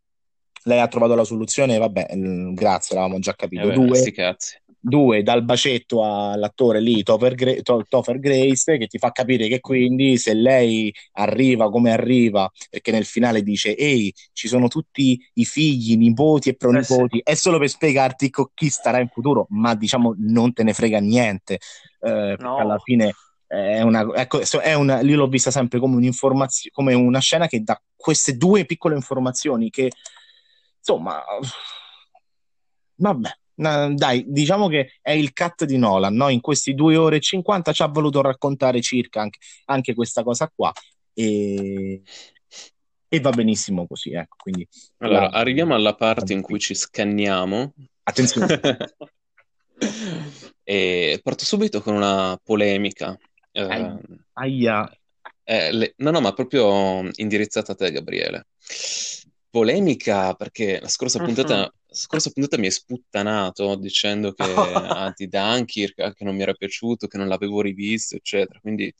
lei 0.63 0.79
ha 0.79 0.87
trovato 0.87 1.15
la 1.15 1.23
soluzione, 1.23 1.77
vabbè, 1.77 2.15
mm, 2.15 2.53
grazie, 2.53 2.95
l'avevamo 2.95 3.19
già 3.19 3.33
capito. 3.33 3.63
Eh 3.63 3.67
beh, 3.67 3.73
Due, 3.73 4.43
due, 4.79 5.23
dal 5.23 5.43
bacetto 5.43 6.03
all'attore 6.03 6.79
lì, 6.79 7.03
Topher, 7.03 7.35
Gra- 7.35 7.83
Topher, 7.87 8.19
Grace, 8.19 8.77
che 8.77 8.87
ti 8.87 8.97
fa 8.97 9.11
capire 9.11 9.47
che 9.47 9.59
quindi 9.59 10.17
se 10.17 10.33
lei 10.33 10.93
arriva 11.13 11.69
come 11.69 11.91
arriva, 11.91 12.49
perché 12.69 12.91
nel 12.91 13.05
finale 13.05 13.43
dice, 13.43 13.75
ehi, 13.75 14.13
ci 14.31 14.47
sono 14.47 14.67
tutti 14.67 15.19
i 15.33 15.45
figli, 15.45 15.97
nipoti 15.97 16.49
e 16.49 16.55
pronipoti, 16.55 17.17
eh 17.17 17.23
sì. 17.25 17.31
è 17.31 17.35
solo 17.35 17.59
per 17.59 17.69
spiegarti 17.69 18.29
con 18.29 18.47
chi 18.53 18.69
starà 18.69 18.99
in 18.99 19.09
futuro, 19.09 19.45
ma 19.49 19.75
diciamo 19.75 20.15
non 20.17 20.53
te 20.53 20.63
ne 20.63 20.73
frega 20.73 20.99
niente, 20.99 21.59
eh, 22.01 22.35
no. 22.39 22.57
alla 22.57 22.77
fine 22.79 23.13
è 23.49 23.81
una, 23.81 24.07
ecco, 24.13 24.41
è 24.61 24.73
una, 24.75 25.01
io 25.01 25.15
l'ho 25.15 25.27
vista 25.27 25.49
sempre 25.49 25.79
come 25.79 25.95
un'informazione, 25.95 26.71
come 26.71 26.93
una 26.93 27.19
scena 27.19 27.47
che 27.47 27.63
dà 27.63 27.81
queste 27.95 28.37
due 28.37 28.63
piccole 28.65 28.93
informazioni 28.93 29.71
che, 29.71 29.91
insomma, 30.77 31.23
vabbè, 32.95 33.29
dai, 33.59 34.23
diciamo 34.25 34.67
che 34.67 34.93
è 35.01 35.11
il 35.11 35.33
cut 35.33 35.65
di 35.65 35.77
Nolan, 35.77 36.15
no? 36.15 36.29
in 36.29 36.39
questi 36.39 36.73
due 36.73 36.95
ore 36.95 37.17
e 37.17 37.19
50 37.19 37.73
ci 37.73 37.81
ha 37.81 37.87
voluto 37.87 38.21
raccontare 38.21 38.79
circa 38.81 39.21
anche, 39.21 39.39
anche 39.65 39.93
questa 39.93 40.23
cosa 40.23 40.49
qua 40.53 40.71
e, 41.13 42.01
e, 43.07 43.19
va 43.19 43.31
benissimo 43.31 43.85
così. 43.85 44.13
Ecco, 44.13 44.37
quindi, 44.37 44.65
allora, 44.99 45.21
la... 45.21 45.29
arriviamo 45.29 45.75
alla 45.75 45.95
parte 45.95 46.31
in 46.31 46.41
cui 46.41 46.59
ci 46.59 46.73
scanniamo. 46.73 47.73
Attenzione. 48.03 48.59
e 50.63 51.19
parto 51.21 51.43
subito 51.43 51.81
con 51.81 51.95
una 51.95 52.39
polemica. 52.41 53.17
Eh, 53.51 53.97
Aia. 54.33 54.89
Eh, 55.43 55.71
le... 55.73 55.93
No, 55.97 56.11
no, 56.11 56.21
ma 56.21 56.31
proprio 56.31 57.09
indirizzata 57.15 57.73
a 57.73 57.75
te, 57.75 57.91
Gabriele 57.91 58.47
polemica 59.49 60.33
perché 60.35 60.79
la 60.79 60.87
scorsa 60.87 61.23
puntata 61.23 61.61
uh-huh. 61.61 61.71
Scorsa 61.91 62.31
puntata 62.31 62.57
mi 62.57 62.65
hai 62.65 62.71
sputtanato 62.71 63.75
dicendo 63.75 64.33
che 64.33 64.43
ah, 64.53 65.13
di 65.15 65.27
Dunkirk 65.27 66.13
che 66.13 66.23
non 66.23 66.35
mi 66.35 66.41
era 66.41 66.53
piaciuto, 66.53 67.07
che 67.07 67.17
non 67.17 67.27
l'avevo 67.27 67.61
rivisto, 67.61 68.15
eccetera. 68.15 68.59
Quindi, 68.59 68.93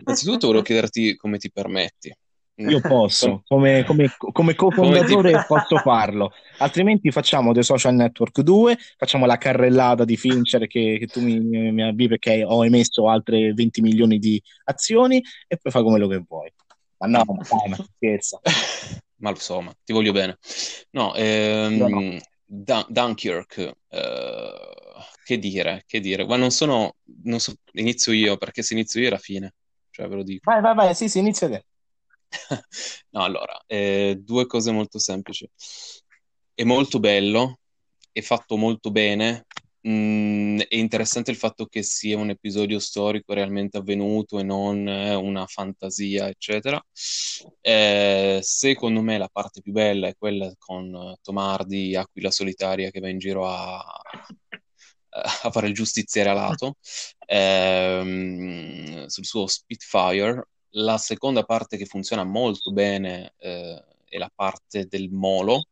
innanzitutto 0.00 0.46
volevo 0.46 0.64
chiederti 0.64 1.16
come 1.16 1.38
ti 1.38 1.50
permetti. 1.50 2.14
Io 2.58 2.80
posso, 2.80 3.42
come, 3.46 3.84
come, 3.84 4.10
come 4.16 4.54
co-fondatore 4.54 5.30
ti... 5.30 5.44
posso 5.46 5.76
farlo, 5.76 6.32
altrimenti 6.58 7.10
facciamo 7.10 7.52
The 7.52 7.62
Social 7.62 7.94
Network 7.94 8.40
2, 8.40 8.78
facciamo 8.96 9.26
la 9.26 9.36
carrellata 9.36 10.06
di 10.06 10.16
Fincher 10.16 10.66
che, 10.66 10.96
che 10.98 11.06
tu 11.06 11.20
mi, 11.20 11.38
mi 11.38 11.82
avvi 11.82 12.08
perché 12.08 12.44
ho 12.44 12.64
emesso 12.64 13.10
altre 13.10 13.52
20 13.52 13.82
milioni 13.82 14.18
di 14.18 14.42
azioni 14.64 15.22
e 15.46 15.58
poi 15.58 15.70
fa 15.70 15.82
come 15.82 15.98
lo 15.98 16.08
che 16.08 16.24
vuoi. 16.26 16.50
Ma 16.98 17.06
no, 17.08 17.24
dai, 17.26 17.68
ma 17.68 17.76
scherza. 17.76 18.40
Ma 19.16 19.30
lo 19.30 19.36
so, 19.36 19.60
ma 19.60 19.74
ti 19.84 19.92
voglio 19.92 20.12
bene. 20.12 20.38
No, 20.90 21.14
ehm, 21.14 21.76
no, 21.76 21.88
no. 21.88 22.18
Dun- 22.48 22.86
Dunkirk, 22.88 23.72
eh, 23.88 24.52
che 25.24 25.38
dire, 25.38 25.82
che 25.86 26.00
dire. 26.00 26.24
Ma 26.26 26.36
non 26.36 26.50
sono, 26.50 26.96
non 27.24 27.40
so, 27.40 27.54
inizio 27.72 28.12
io, 28.12 28.36
perché 28.36 28.62
se 28.62 28.74
inizio 28.74 29.00
io 29.00 29.08
è 29.08 29.10
la 29.10 29.18
fine, 29.18 29.54
cioè 29.90 30.08
ve 30.08 30.14
lo 30.16 30.22
dico. 30.22 30.50
Vai, 30.50 30.60
vai, 30.60 30.74
vai, 30.74 30.94
sì, 30.94 31.08
sì, 31.08 31.18
inizia 31.18 31.48
te. 31.48 31.64
no, 33.10 33.22
allora, 33.22 33.60
eh, 33.66 34.16
due 34.18 34.46
cose 34.46 34.70
molto 34.70 34.98
semplici. 34.98 35.48
È 36.54 36.64
molto 36.64 37.00
bello, 37.00 37.58
è 38.12 38.20
fatto 38.20 38.56
molto 38.56 38.90
bene, 38.90 39.44
Mm, 39.88 40.58
è 40.68 40.74
interessante 40.74 41.30
il 41.30 41.36
fatto 41.36 41.66
che 41.66 41.82
sia 41.82 42.16
un 42.18 42.30
episodio 42.30 42.80
storico 42.80 43.34
realmente 43.34 43.76
avvenuto 43.76 44.40
e 44.40 44.42
non 44.42 44.88
eh, 44.88 45.14
una 45.14 45.46
fantasia, 45.46 46.28
eccetera. 46.28 46.84
Eh, 47.60 48.40
secondo 48.42 49.00
me 49.02 49.16
la 49.18 49.28
parte 49.30 49.60
più 49.60 49.70
bella 49.72 50.08
è 50.08 50.16
quella 50.18 50.52
con 50.58 51.14
Tomardi, 51.22 51.94
Aquila 51.94 52.32
Solitaria, 52.32 52.90
che 52.90 52.98
va 52.98 53.08
in 53.08 53.18
giro 53.18 53.46
a, 53.46 53.78
a 55.42 55.50
fare 55.50 55.68
il 55.68 55.74
giustiziere 55.74 56.30
alato 56.30 56.76
eh, 57.26 59.04
sul 59.06 59.24
suo 59.24 59.46
Spitfire. 59.46 60.48
La 60.70 60.98
seconda 60.98 61.44
parte 61.44 61.76
che 61.76 61.86
funziona 61.86 62.24
molto 62.24 62.72
bene 62.72 63.34
eh, 63.38 63.84
è 64.08 64.18
la 64.18 64.30
parte 64.34 64.86
del 64.86 65.10
molo. 65.10 65.68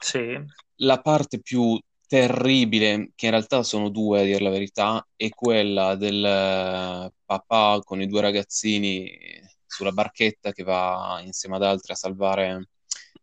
Sì. 0.00 0.36
La 0.76 1.00
parte 1.00 1.40
più 1.40 1.78
terribile, 2.12 3.12
che 3.14 3.24
in 3.24 3.30
realtà 3.30 3.62
sono 3.62 3.88
due 3.88 4.20
a 4.20 4.24
dire 4.24 4.40
la 4.40 4.50
verità, 4.50 5.06
è 5.16 5.30
quella 5.30 5.94
del 5.94 6.22
eh, 6.22 7.10
papà 7.24 7.80
con 7.82 8.02
i 8.02 8.06
due 8.06 8.20
ragazzini 8.20 9.10
sulla 9.64 9.92
barchetta 9.92 10.52
che 10.52 10.62
va 10.62 11.22
insieme 11.24 11.56
ad 11.56 11.62
altri 11.62 11.92
a 11.92 11.96
salvare 11.96 12.68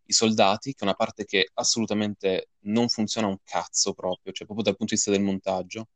i 0.05 0.11
soldati, 0.11 0.71
che 0.71 0.79
è 0.79 0.83
una 0.85 0.95
parte 0.95 1.25
che 1.25 1.51
assolutamente 1.53 2.49
non 2.61 2.89
funziona 2.89 3.27
un 3.27 3.37
cazzo 3.43 3.93
proprio, 3.93 4.33
cioè 4.33 4.47
proprio 4.47 4.65
dal 4.65 4.75
punto 4.75 4.95
di 4.95 4.99
vista 4.99 5.11
del 5.11 5.21
montaggio. 5.21 5.89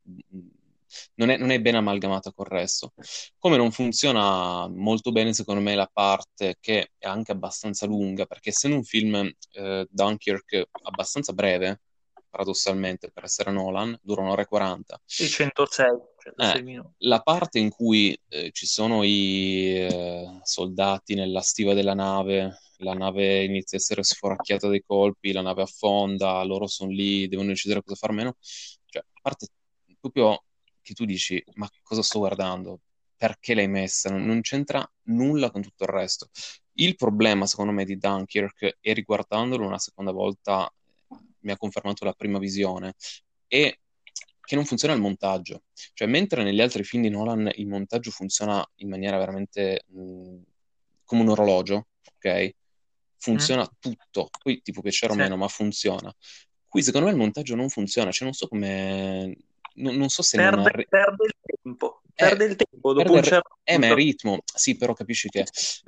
Non 1.16 1.30
è, 1.30 1.36
non 1.36 1.50
è 1.50 1.60
ben 1.60 1.74
amalgamata 1.74 2.32
col 2.32 2.46
resto. 2.46 2.92
Come 3.38 3.56
non 3.56 3.72
funziona 3.72 4.68
molto 4.68 5.10
bene, 5.10 5.34
secondo 5.34 5.60
me, 5.60 5.74
la 5.74 5.90
parte 5.92 6.58
che 6.60 6.92
è 6.96 7.08
anche 7.08 7.32
abbastanza 7.32 7.86
lunga, 7.86 8.24
perché 8.26 8.50
essendo 8.50 8.76
un 8.76 8.84
film 8.84 9.16
eh, 9.54 9.86
Dunkirk 9.90 10.68
abbastanza 10.82 11.32
breve, 11.32 11.80
paradossalmente, 12.34 13.12
per 13.12 13.24
essere 13.24 13.52
Nolan, 13.52 13.96
dura 14.02 14.22
un'ora 14.22 14.42
e 14.42 14.46
40. 14.46 15.00
Sì, 15.04 15.28
106, 15.28 15.86
106 16.18 16.58
eh, 16.58 16.62
minuti. 16.62 16.94
La 16.98 17.20
parte 17.20 17.60
in 17.60 17.70
cui 17.70 18.18
eh, 18.26 18.50
ci 18.50 18.66
sono 18.66 19.04
i 19.04 19.76
eh, 19.76 20.40
soldati 20.42 21.14
nella 21.14 21.42
stiva 21.42 21.74
della 21.74 21.94
nave, 21.94 22.58
la 22.78 22.94
nave 22.94 23.44
inizia 23.44 23.78
a 23.78 23.80
essere 23.80 24.02
sforacchiata 24.02 24.66
dai 24.66 24.82
colpi, 24.84 25.30
la 25.30 25.42
nave 25.42 25.62
affonda, 25.62 26.42
loro 26.42 26.66
sono 26.66 26.90
lì, 26.90 27.28
devono 27.28 27.50
decidere 27.50 27.82
cosa 27.82 27.94
far 27.94 28.10
meno. 28.10 28.34
Cioè, 28.40 29.00
a 29.00 29.20
parte 29.22 29.46
proprio 30.00 30.42
che 30.82 30.92
tu 30.92 31.04
dici, 31.04 31.42
ma 31.54 31.68
cosa 31.84 32.02
sto 32.02 32.18
guardando? 32.18 32.80
Perché 33.16 33.54
l'hai 33.54 33.68
messa? 33.68 34.10
Non, 34.10 34.24
non 34.24 34.40
c'entra 34.40 34.84
nulla 35.04 35.52
con 35.52 35.62
tutto 35.62 35.84
il 35.84 35.90
resto. 35.90 36.30
Il 36.72 36.96
problema, 36.96 37.46
secondo 37.46 37.70
me, 37.70 37.84
di 37.84 37.96
Dunkirk, 37.96 38.78
e 38.80 38.92
riguardandolo 38.92 39.64
una 39.64 39.78
seconda 39.78 40.10
volta 40.10 40.68
mi 41.44 41.52
ha 41.52 41.56
confermato 41.56 42.04
la 42.04 42.12
prima 42.12 42.38
visione, 42.38 42.94
è 43.46 43.72
che 44.40 44.54
non 44.56 44.64
funziona 44.64 44.94
il 44.94 45.00
montaggio. 45.00 45.62
Cioè, 45.72 46.06
mentre 46.08 46.42
negli 46.42 46.60
altri 46.60 46.84
film 46.84 47.02
di 47.02 47.10
Nolan 47.10 47.50
il 47.54 47.66
montaggio 47.66 48.10
funziona 48.10 48.66
in 48.76 48.88
maniera 48.88 49.16
veramente 49.16 49.84
mh, 49.86 50.36
come 51.04 51.22
un 51.22 51.28
orologio, 51.28 51.88
ok? 52.16 52.54
Funziona 53.16 53.62
mm. 53.62 53.76
tutto. 53.78 54.28
Poi 54.42 54.60
ti 54.60 54.72
può 54.72 54.82
piacere 54.82 55.12
o 55.12 55.16
meno, 55.16 55.36
ma 55.36 55.48
funziona. 55.48 56.14
Qui 56.68 56.82
secondo 56.82 57.06
me 57.06 57.12
il 57.12 57.18
montaggio 57.18 57.54
non 57.54 57.68
funziona, 57.68 58.10
cioè 58.10 58.24
non 58.24 58.34
so 58.34 58.48
come... 58.48 59.36
Non, 59.76 59.96
non 59.96 60.08
so 60.08 60.22
se 60.22 60.36
perde, 60.36 60.56
non 60.56 60.66
arri- 60.66 60.86
perde 60.88 61.24
il 61.24 61.34
tempo. 61.62 62.02
Perde 62.14 62.44
eh, 62.44 62.48
il 62.48 62.56
tempo 62.56 62.92
dopo 62.92 63.12
perde, 63.12 63.18
un 63.18 63.24
certo 63.24 63.58
Eh, 63.64 63.78
ma 63.78 63.86
è 63.88 63.94
ritmo. 63.94 64.40
Sì, 64.54 64.76
però 64.76 64.94
capisci 64.94 65.28
che 65.28 65.44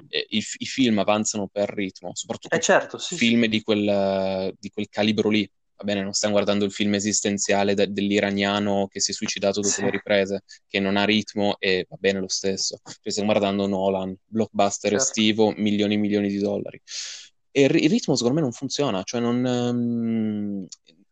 eh, 0.09 0.27
i, 0.31 0.45
i, 0.59 0.67
film 0.67 0.99
avanzano 0.99 1.47
per 1.47 1.69
ritmo, 1.71 2.11
soprattutto 2.15 2.55
eh 2.55 2.61
certo, 2.61 2.99
sì, 2.99 3.17
film 3.17 3.43
sì. 3.43 3.49
Di, 3.49 3.63
quel, 3.63 4.55
di 4.59 4.71
quel 4.71 4.89
calibro 4.89 5.29
lì 5.29 5.49
va 5.77 5.85
bene, 5.85 6.03
non 6.03 6.13
stiamo 6.13 6.35
guardando 6.35 6.65
il 6.65 6.73
film 6.73 6.95
esistenziale 6.95 7.75
de- 7.75 7.93
dell'iraniano 7.93 8.89
che 8.91 9.01
si 9.01 9.11
è 9.11 9.15
suicidato 9.15 9.61
dopo 9.61 9.75
sì. 9.75 9.83
le 9.83 9.91
riprese, 9.91 10.45
che 10.67 10.81
non 10.81 10.97
ha 10.97 11.05
ritmo 11.05 11.57
e 11.59 11.87
va 11.89 11.97
bene 11.99 12.19
lo 12.19 12.29
stesso. 12.29 12.81
Cioè, 12.83 13.13
stiamo 13.13 13.31
guardando 13.31 13.67
Nolan, 13.67 14.17
blockbuster 14.25 14.91
certo. 14.93 15.05
estivo, 15.05 15.53
milioni 15.57 15.95
e 15.95 15.99
milioni 15.99 16.29
di 16.29 16.39
dollari. 16.39 16.81
E 17.51 17.63
il, 17.63 17.71
ritmo 17.71 18.17
secondo 18.17 18.35
me 18.35 18.41
non 18.41 18.53
funziona, 18.53 19.03
cioè 19.03 19.21
non... 19.21 19.45
Um, 19.45 20.67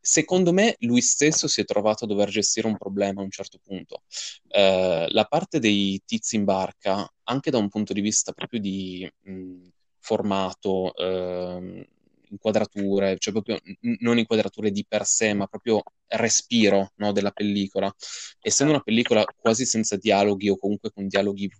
secondo 0.04 0.52
me 0.52 0.76
lui 0.80 1.00
stesso 1.00 1.48
si 1.48 1.62
è 1.62 1.64
trovato 1.64 2.04
a 2.04 2.06
dover 2.06 2.28
gestire 2.28 2.66
un 2.66 2.76
problema 2.76 3.22
a 3.22 3.24
un 3.24 3.30
certo 3.30 3.58
punto. 3.64 4.02
Uh, 4.48 5.06
la 5.08 5.24
parte 5.26 5.58
dei 5.58 6.02
tizi 6.04 6.36
in 6.36 6.44
barca, 6.44 7.10
anche 7.24 7.50
da 7.50 7.56
un 7.56 7.70
punto 7.70 7.94
di 7.94 8.02
vista 8.02 8.32
proprio 8.32 8.60
di 8.60 9.10
mh, 9.22 9.68
formato, 10.00 10.92
uh, 10.94 11.82
inquadrature, 12.28 13.16
cioè 13.18 13.32
proprio 13.32 13.58
n- 13.80 13.96
non 14.00 14.18
inquadrature 14.18 14.70
di 14.70 14.84
per 14.86 15.06
sé, 15.06 15.32
ma 15.32 15.46
proprio 15.46 15.82
respiro 16.08 16.92
no, 16.96 17.12
della 17.12 17.30
pellicola. 17.30 17.90
Essendo 18.42 18.74
una 18.74 18.82
pellicola 18.82 19.24
quasi 19.38 19.64
senza 19.64 19.96
dialoghi 19.96 20.50
o 20.50 20.58
comunque 20.58 20.90
con 20.92 21.08
dialoghi 21.08 21.50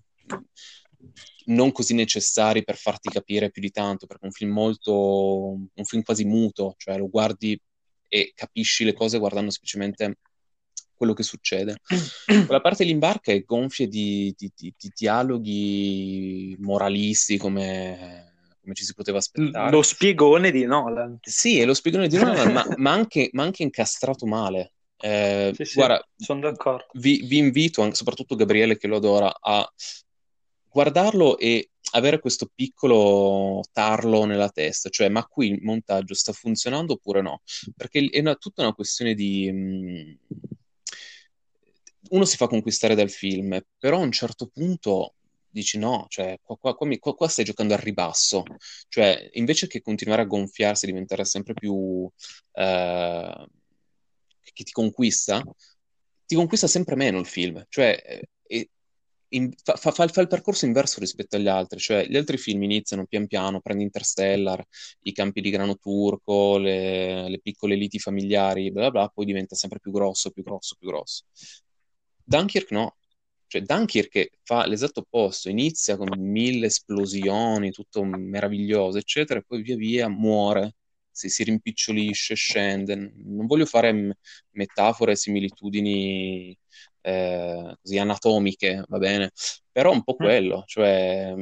non 1.47 1.73
così 1.73 1.95
necessari 1.95 2.63
per 2.63 2.77
farti 2.77 3.09
capire 3.09 3.51
più 3.51 3.63
di 3.63 3.71
tanto, 3.71 4.07
perché 4.07 4.25
è 4.25 4.27
un 4.27 4.33
film 4.33 4.53
molto, 4.53 4.93
un 5.75 5.85
film 5.85 6.03
quasi 6.03 6.25
muto, 6.25 6.75
cioè 6.77 6.99
lo 6.99 7.09
guardi 7.09 7.59
e 8.09 8.33
capisci 8.35 8.85
le 8.85 8.93
cose 8.93 9.19
guardando 9.19 9.51
semplicemente 9.51 10.19
quello 10.95 11.13
che 11.13 11.23
succede. 11.23 11.77
Quella 12.47 12.61
parte 12.61 12.85
dell'imbarca 12.85 13.33
è 13.33 13.43
gonfia 13.43 13.87
di, 13.89 14.33
di, 14.37 14.51
di, 14.55 14.73
di 14.77 14.93
dialoghi 14.95 16.57
moralisti 16.61 17.37
come 17.37 18.33
come 18.65 18.75
ci 18.75 18.85
si 18.85 18.95
poteva 18.95 19.19
aspettare. 19.19 19.71
Lo 19.71 19.83
spiegone 19.83 20.51
di 20.51 20.65
Nolan. 20.65 21.19
Sì, 21.21 21.61
è 21.61 21.67
lo 21.67 21.75
spiegone 21.75 22.09
di 22.09 22.17
Nolan, 22.17 22.51
ma, 22.51 22.67
ma, 22.77 22.93
anche, 22.93 23.29
ma, 23.33 23.43
anche, 23.43 23.63
incastrato 23.63 24.25
male. 24.27 24.73
Eh, 24.97 25.53
sì, 25.55 25.65
sì, 25.65 25.75
guarda, 25.75 26.03
sono 26.17 26.41
d'accordo. 26.41 26.87
Vi, 26.95 27.27
vi 27.27 27.37
invito, 27.37 27.83
anche, 27.83 27.95
soprattutto 27.95 28.35
Gabriele 28.35 28.79
che 28.79 28.87
lo 28.87 28.97
adora, 28.97 29.37
a 29.39 29.71
guardarlo 30.67 31.37
e 31.37 31.71
avere 31.95 32.21
questo 32.21 32.51
piccolo 32.53 33.63
tarlo 33.73 34.25
nella 34.25 34.51
testa, 34.51 34.89
cioè 34.89 35.09
ma 35.09 35.25
qui 35.27 35.49
il 35.49 35.63
montaggio 35.63 36.15
sta 36.15 36.33
funzionando 36.33 36.95
oppure 36.95 37.23
no? 37.23 37.43
Perché 37.77 38.09
è 38.11 38.21
una, 38.21 38.35
tutta 38.37 38.63
una 38.63 38.75
questione 38.75 39.15
di... 39.15 39.51
Mh, 39.51 40.19
uno 42.11 42.25
si 42.25 42.37
fa 42.37 42.49
conquistare 42.49 42.95
dal 42.95 43.11
film, 43.11 43.59
però 43.79 43.97
a 43.99 44.03
un 44.03 44.13
certo 44.13 44.47
punto 44.47 45.15
dici 45.49 45.79
no, 45.79 46.07
cioè 46.09 46.39
qua, 46.43 46.57
qua, 46.57 46.75
qua, 46.75 46.87
mi, 46.87 46.99
qua, 46.99 47.29
stai 47.29 47.45
giocando 47.45 47.75
al 47.75 47.81
ribasso, 47.81 48.43
cioè 48.89 49.31
invece 49.35 49.69
che 49.69 49.81
continuare 49.81 50.23
a 50.23 50.27
gonfiarsi, 50.27 50.87
diventare 50.87 51.25
sempre 51.25 51.55
più 51.55 52.09
eh, 52.53 53.47
che 54.53 54.65
ti 54.65 54.73
conquista, 54.73 55.43
ti 56.27 56.35
conquista 56.35 56.67
sempre 56.67 56.97
meno 56.97 57.19
il 57.21 57.27
film, 57.27 57.65
cioè 57.69 58.29
eh, 58.47 58.69
in, 59.37 59.53
fa, 59.63 59.77
fa, 59.77 59.91
fa, 59.91 60.05
il 60.05 60.29
percorso 60.29 60.67
inverso 60.67 61.01
rispetto 61.01 61.37
agli 61.37 61.49
altri, 61.49 61.79
cioè 61.79 62.07
gli 62.07 62.17
altri 62.17 62.39
film 62.39 62.63
iniziano 62.63 63.07
pian 63.07 63.27
piano, 63.27 63.61
prendi 63.61 63.83
Interstellar, 63.85 64.65
i 65.03 65.13
campi 65.13 65.41
di 65.41 65.51
grano 65.51 65.77
turco, 65.77 66.59
le, 66.59 67.29
le 67.29 67.41
piccole 67.41 67.75
liti 67.77 67.99
familiari, 67.99 68.71
bla 68.71 68.91
bla 68.91 69.09
poi 69.09 69.25
diventa 69.25 69.55
sempre 69.55 69.81
più 69.81 69.93
grosso, 69.93 70.31
più 70.31 70.43
grosso, 70.43 70.77
più 70.79 70.89
grosso. 70.89 71.25
Dunkirk 72.25 72.71
no, 72.71 72.97
cioè 73.47 73.63
Dunkirk 73.63 74.31
fa 74.43 74.67
l'esatto 74.67 75.01
opposto, 75.01 75.49
inizia 75.49 75.97
con 75.97 76.09
mille 76.19 76.67
esplosioni, 76.67 77.71
tutto 77.71 78.03
meraviglioso, 78.05 78.99
eccetera, 78.99 79.39
e 79.41 79.45
poi 79.47 79.63
via 79.63 79.77
via 79.77 80.09
muore, 80.09 80.77
si, 81.11 81.29
si 81.29 81.45
rimpicciolisce, 81.45 82.35
scende. 82.35 82.97
Non 82.97 83.47
voglio 83.47 83.67
fare 83.67 84.19
metafore, 84.51 85.15
similitudini 85.17 86.57
eh, 87.07 87.77
così 87.83 87.99
anatomiche, 87.99 88.83
va 88.89 88.99
bene, 88.99 89.31
però 89.71 89.93
un 89.93 90.03
po' 90.03 90.15
mm. 90.15 90.25
quello, 90.25 90.65
cioè 90.67 91.35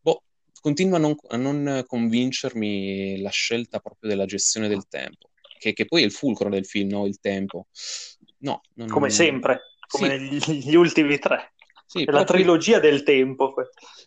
boh, 0.00 0.22
continua 0.60 0.96
a 0.96 1.00
non, 1.00 1.14
a 1.28 1.36
non, 1.36 1.84
convincermi 1.86 3.20
la 3.20 3.28
scelta 3.28 3.80
proprio 3.80 4.08
della 4.08 4.24
gestione 4.24 4.66
del 4.66 4.88
tempo, 4.88 5.28
che, 5.58 5.74
che, 5.74 5.84
poi 5.84 6.02
è 6.02 6.06
il 6.06 6.12
fulcro 6.12 6.48
del 6.48 6.64
film, 6.64 6.88
no? 6.88 7.06
Il 7.06 7.20
tempo. 7.20 7.66
No, 8.38 8.62
non... 8.76 8.88
Come 8.88 9.10
sempre, 9.10 9.74
come 9.86 10.40
sì. 10.40 10.54
gli, 10.54 10.70
gli 10.70 10.74
ultimi 10.74 11.18
tre. 11.18 11.52
Sì, 11.84 12.04
la 12.06 12.24
trilogia 12.24 12.78
del 12.78 13.02
tempo. 13.02 13.52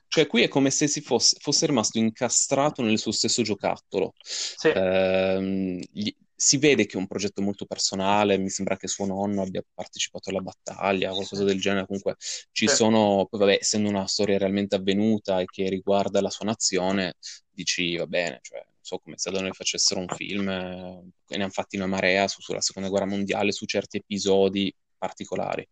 Cioè, 0.08 0.26
qui 0.26 0.44
è 0.44 0.48
come 0.48 0.72
se 0.72 0.88
si 0.88 1.02
fosse, 1.02 1.36
fosse 1.40 1.66
rimasto 1.66 1.98
incastrato 1.98 2.82
nel 2.82 2.98
suo 2.98 3.12
stesso 3.12 3.42
giocattolo. 3.42 4.14
Sì. 4.24 4.70
Eh, 4.70 5.80
gli, 5.92 6.16
si 6.44 6.58
vede 6.58 6.86
che 6.86 6.98
è 6.98 7.00
un 7.00 7.08
progetto 7.08 7.42
molto 7.42 7.66
personale, 7.66 8.38
mi 8.38 8.50
sembra 8.50 8.76
che 8.76 8.90
suo 8.90 9.06
nonno 9.06 9.44
abbia 9.44 9.64
partecipato 9.74 10.30
alla 10.30 10.42
battaglia, 10.42 11.12
qualcosa 11.12 11.46
del 11.46 11.58
genere, 11.62 11.86
comunque 11.86 12.18
ci 12.52 12.68
sì. 12.68 12.76
sono, 12.76 13.26
poi 13.30 13.40
vabbè, 13.40 13.58
essendo 13.62 13.88
una 13.88 14.08
storia 14.08 14.38
realmente 14.38 14.76
avvenuta 14.76 15.40
e 15.40 15.46
che 15.46 15.70
riguarda 15.70 16.20
la 16.20 16.30
sua 16.30 16.46
nazione, 16.46 17.16
dici 17.50 17.96
va 17.96 18.08
bene, 18.08 18.40
cioè, 18.42 18.58
non 18.58 18.82
so 18.82 19.00
come 19.00 19.18
se 19.18 19.32
da 19.32 19.40
noi 19.40 19.54
facessero 19.54 20.02
un 20.02 20.10
film, 20.10 20.50
eh, 20.50 21.02
ne 21.28 21.44
hanno 21.44 21.50
fatti 21.50 21.78
una 21.78 21.88
marea 21.88 22.28
su, 22.28 22.42
sulla 22.42 22.60
seconda 22.60 22.90
guerra 22.90 23.06
mondiale, 23.06 23.54
su 23.54 23.66
certi 23.66 23.98
episodi 23.98 24.74
particolari. 25.04 25.68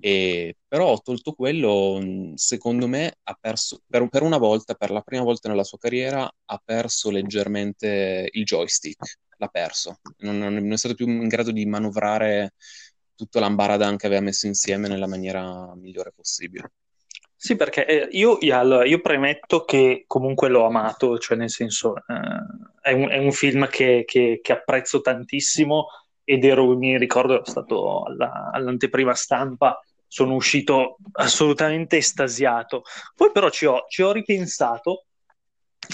E, 0.00 0.56
però 0.66 0.98
tolto 0.98 1.32
quello, 1.32 2.02
secondo 2.34 2.88
me 2.88 3.18
ha 3.22 3.38
perso, 3.40 3.82
per, 3.86 4.08
per, 4.08 4.22
una 4.22 4.38
volta, 4.38 4.74
per 4.74 4.90
la 4.90 5.02
prima 5.02 5.22
volta 5.22 5.48
nella 5.48 5.62
sua 5.62 5.78
carriera, 5.78 6.28
ha 6.46 6.62
perso 6.64 7.10
leggermente 7.10 8.28
il 8.32 8.44
joystick, 8.44 9.18
l'ha 9.36 9.46
perso, 9.46 10.00
non, 10.18 10.38
non, 10.38 10.72
è 10.72 10.76
stato 10.76 10.94
più 10.94 11.06
in 11.06 11.28
grado 11.28 11.52
di 11.52 11.64
manovrare 11.64 12.54
tutto 13.14 13.38
l'ambaradan 13.38 13.96
che 13.96 14.06
aveva 14.06 14.22
messo 14.22 14.46
insieme 14.46 14.88
nella 14.88 15.06
maniera 15.06 15.72
migliore 15.76 16.12
possibile. 16.12 16.72
Sì, 17.38 17.54
perché 17.54 17.86
eh, 17.86 18.08
io, 18.16 18.38
io, 18.40 19.00
premetto 19.00 19.64
che 19.64 20.04
comunque 20.08 20.48
l'ho 20.48 20.66
amato, 20.66 21.18
cioè 21.18 21.36
nel 21.36 21.50
senso 21.50 21.94
eh, 21.96 22.90
è, 22.90 22.92
un, 22.92 23.08
è, 23.08 23.18
un, 23.18 23.30
film 23.30 23.68
che, 23.68 24.02
che, 24.06 24.40
che 24.42 24.52
apprezzo 24.52 25.02
tantissimo 25.02 25.86
ed 26.28 26.44
ero, 26.44 26.76
mi 26.76 26.98
ricordo, 26.98 27.34
ero 27.34 27.44
stato 27.44 28.02
alla, 28.02 28.50
all'anteprima 28.52 29.14
stampa, 29.14 29.80
sono 30.08 30.34
uscito 30.34 30.96
assolutamente 31.12 31.96
estasiato. 31.96 32.82
Poi 33.14 33.30
però 33.30 33.48
ci 33.48 33.64
ho, 33.64 33.84
ci 33.88 34.02
ho 34.02 34.10
ripensato 34.10 35.04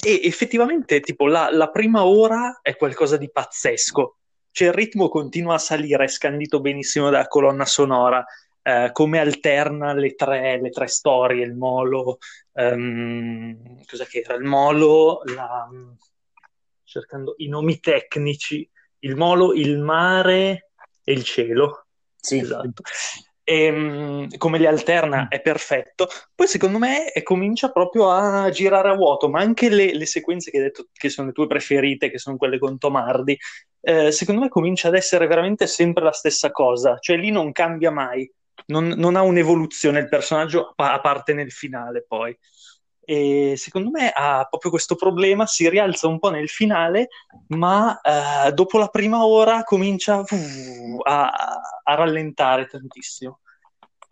e 0.02 0.22
effettivamente 0.24 1.00
tipo 1.00 1.26
la, 1.26 1.50
la, 1.52 1.68
prima 1.68 2.06
ora 2.06 2.60
è 2.62 2.76
qualcosa 2.76 3.18
di 3.18 3.30
pazzesco. 3.30 4.16
Cioè 4.50 4.68
il 4.68 4.74
ritmo 4.74 5.08
continua 5.08 5.54
a 5.54 5.58
salire, 5.58 6.04
è 6.04 6.08
scandito 6.08 6.60
benissimo 6.60 7.10
dalla 7.10 7.28
colonna 7.28 7.66
sonora, 7.66 8.24
eh, 8.62 8.88
come 8.92 9.18
alterna 9.18 9.92
le 9.92 10.14
tre, 10.14 10.60
le 10.62 10.70
tre, 10.70 10.86
storie, 10.86 11.44
il 11.44 11.54
molo, 11.54 12.18
um, 12.52 13.82
cosa 13.86 14.04
che 14.06 14.20
era? 14.24 14.34
Il 14.34 14.44
molo, 14.44 15.20
la, 15.24 15.68
cercando 16.84 17.34
i 17.38 17.48
nomi 17.48 17.80
tecnici, 17.80 18.68
il 19.02 19.16
molo, 19.16 19.52
il 19.52 19.78
mare 19.78 20.70
e 21.04 21.12
il 21.12 21.24
cielo. 21.24 21.86
Sì. 22.16 22.38
Esatto. 22.38 22.82
E, 23.44 23.64
ehm, 23.64 24.36
come 24.36 24.58
li 24.58 24.66
alterna 24.66 25.28
è 25.28 25.40
perfetto. 25.40 26.08
Poi 26.34 26.46
secondo 26.46 26.78
me 26.78 27.10
comincia 27.22 27.70
proprio 27.70 28.10
a 28.10 28.50
girare 28.50 28.90
a 28.90 28.94
vuoto, 28.94 29.28
ma 29.28 29.40
anche 29.40 29.68
le, 29.68 29.94
le, 29.94 30.06
sequenze 30.06 30.50
che 30.50 30.58
hai 30.58 30.62
detto 30.64 30.88
che 30.92 31.08
sono 31.08 31.28
le 31.28 31.32
tue 31.32 31.46
preferite, 31.46 32.10
che 32.10 32.18
sono 32.18 32.36
quelle 32.36 32.58
con 32.58 32.78
Tomardi, 32.78 33.36
eh, 33.80 34.12
secondo 34.12 34.42
me 34.42 34.48
comincia 34.48 34.88
ad 34.88 34.94
essere 34.94 35.26
veramente 35.26 35.66
sempre 35.66 36.04
la 36.04 36.12
stessa 36.12 36.52
cosa, 36.52 36.98
cioè 36.98 37.16
lì 37.16 37.30
non 37.30 37.50
cambia 37.50 37.90
mai, 37.90 38.30
non, 38.66 38.86
non 38.96 39.16
ha 39.16 39.22
un'evoluzione 39.22 39.98
il 39.98 40.08
personaggio, 40.08 40.72
a 40.76 41.00
parte 41.00 41.34
nel 41.34 41.50
finale 41.50 42.04
poi. 42.06 42.36
E 43.04 43.54
secondo 43.56 43.90
me 43.90 44.10
ha 44.10 44.46
proprio 44.48 44.70
questo 44.70 44.94
problema, 44.94 45.46
si 45.46 45.68
rialza 45.68 46.06
un 46.06 46.18
po' 46.18 46.30
nel 46.30 46.48
finale, 46.48 47.08
ma 47.48 48.00
eh, 48.00 48.52
dopo 48.52 48.78
la 48.78 48.88
prima 48.88 49.26
ora 49.26 49.64
comincia 49.64 50.18
uh, 50.20 51.00
a, 51.02 51.30
a, 51.82 51.94
rallentare 51.94 52.66
tantissimo. 52.66 53.40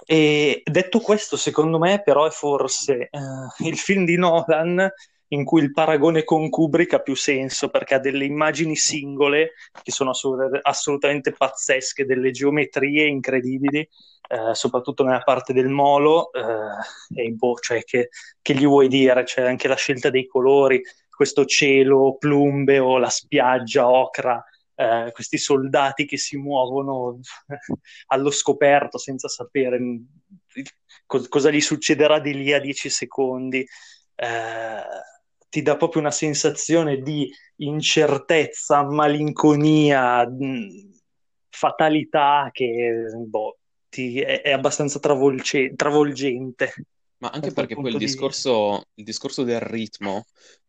E 0.04 0.62
detto 0.64 0.98
questo, 1.00 1.36
secondo 1.36 1.78
me, 1.78 2.02
però, 2.02 2.26
è 2.26 2.30
forse 2.30 3.08
eh, 3.10 3.66
il 3.66 3.76
film 3.78 4.04
di 4.04 4.16
Nolan 4.16 4.90
in 5.32 5.44
cui 5.44 5.62
il 5.62 5.72
paragone 5.72 6.24
con 6.24 6.48
Kubrick 6.48 6.94
ha 6.94 7.00
più 7.00 7.14
senso 7.14 7.68
perché 7.68 7.94
ha 7.94 7.98
delle 7.98 8.24
immagini 8.24 8.76
singole 8.76 9.52
che 9.82 9.92
sono 9.92 10.10
assolut- 10.10 10.58
assolutamente 10.62 11.32
pazzesche, 11.32 12.04
delle 12.04 12.30
geometrie 12.30 13.06
incredibili 13.06 13.88
eh, 14.30 14.54
soprattutto 14.54 15.02
nella 15.02 15.22
parte 15.22 15.52
del 15.52 15.68
molo, 15.68 16.30
eh, 16.32 17.20
e 17.20 17.30
boh, 17.32 17.56
cioè 17.58 17.82
che, 17.82 18.10
che, 18.40 18.54
gli 18.54 18.64
vuoi 18.64 18.86
dire? 18.86 19.24
C'è 19.24 19.42
anche 19.42 19.66
la 19.66 19.74
scelta 19.74 20.08
dei 20.08 20.26
colori, 20.28 20.80
questo 21.10 21.44
cielo 21.44 22.16
plumbeo, 22.16 22.98
la 22.98 23.08
spiaggia 23.08 23.88
ocra, 23.90 24.42
eh, 24.76 25.10
questi 25.12 25.36
soldati 25.36 26.06
che 26.06 26.16
si 26.16 26.36
muovono 26.36 27.18
allo 28.06 28.30
scoperto 28.30 28.98
senza 28.98 29.26
sapere 29.26 29.80
co- 31.06 31.26
cosa 31.28 31.50
gli 31.50 31.60
succederà 31.60 32.20
di 32.20 32.34
lì 32.34 32.52
a 32.52 32.60
10 32.60 32.88
secondi. 32.88 33.66
Eh, 34.14 34.82
ti 35.50 35.62
dà 35.62 35.76
proprio 35.76 36.00
una 36.00 36.12
sensazione 36.12 37.02
di 37.02 37.30
incertezza, 37.56 38.84
malinconia, 38.84 40.26
mh, 40.26 40.44
mm, 40.44 40.90
fatalità 41.50 42.48
che 42.52 43.04
boh, 43.26 43.58
ti, 43.88 44.20
è, 44.20 44.42
è, 44.42 44.52
abbastanza 44.52 44.98
travolge, 45.00 45.74
travolgente. 45.74 46.72
Ma 47.18 47.28
anche 47.28 47.52
perché 47.52 47.74
poi 47.74 47.90
il 47.90 47.98
discorso, 47.98 48.84
il 48.94 49.04
discorso, 49.04 49.42
del 49.42 49.60
ritmo 49.60 50.24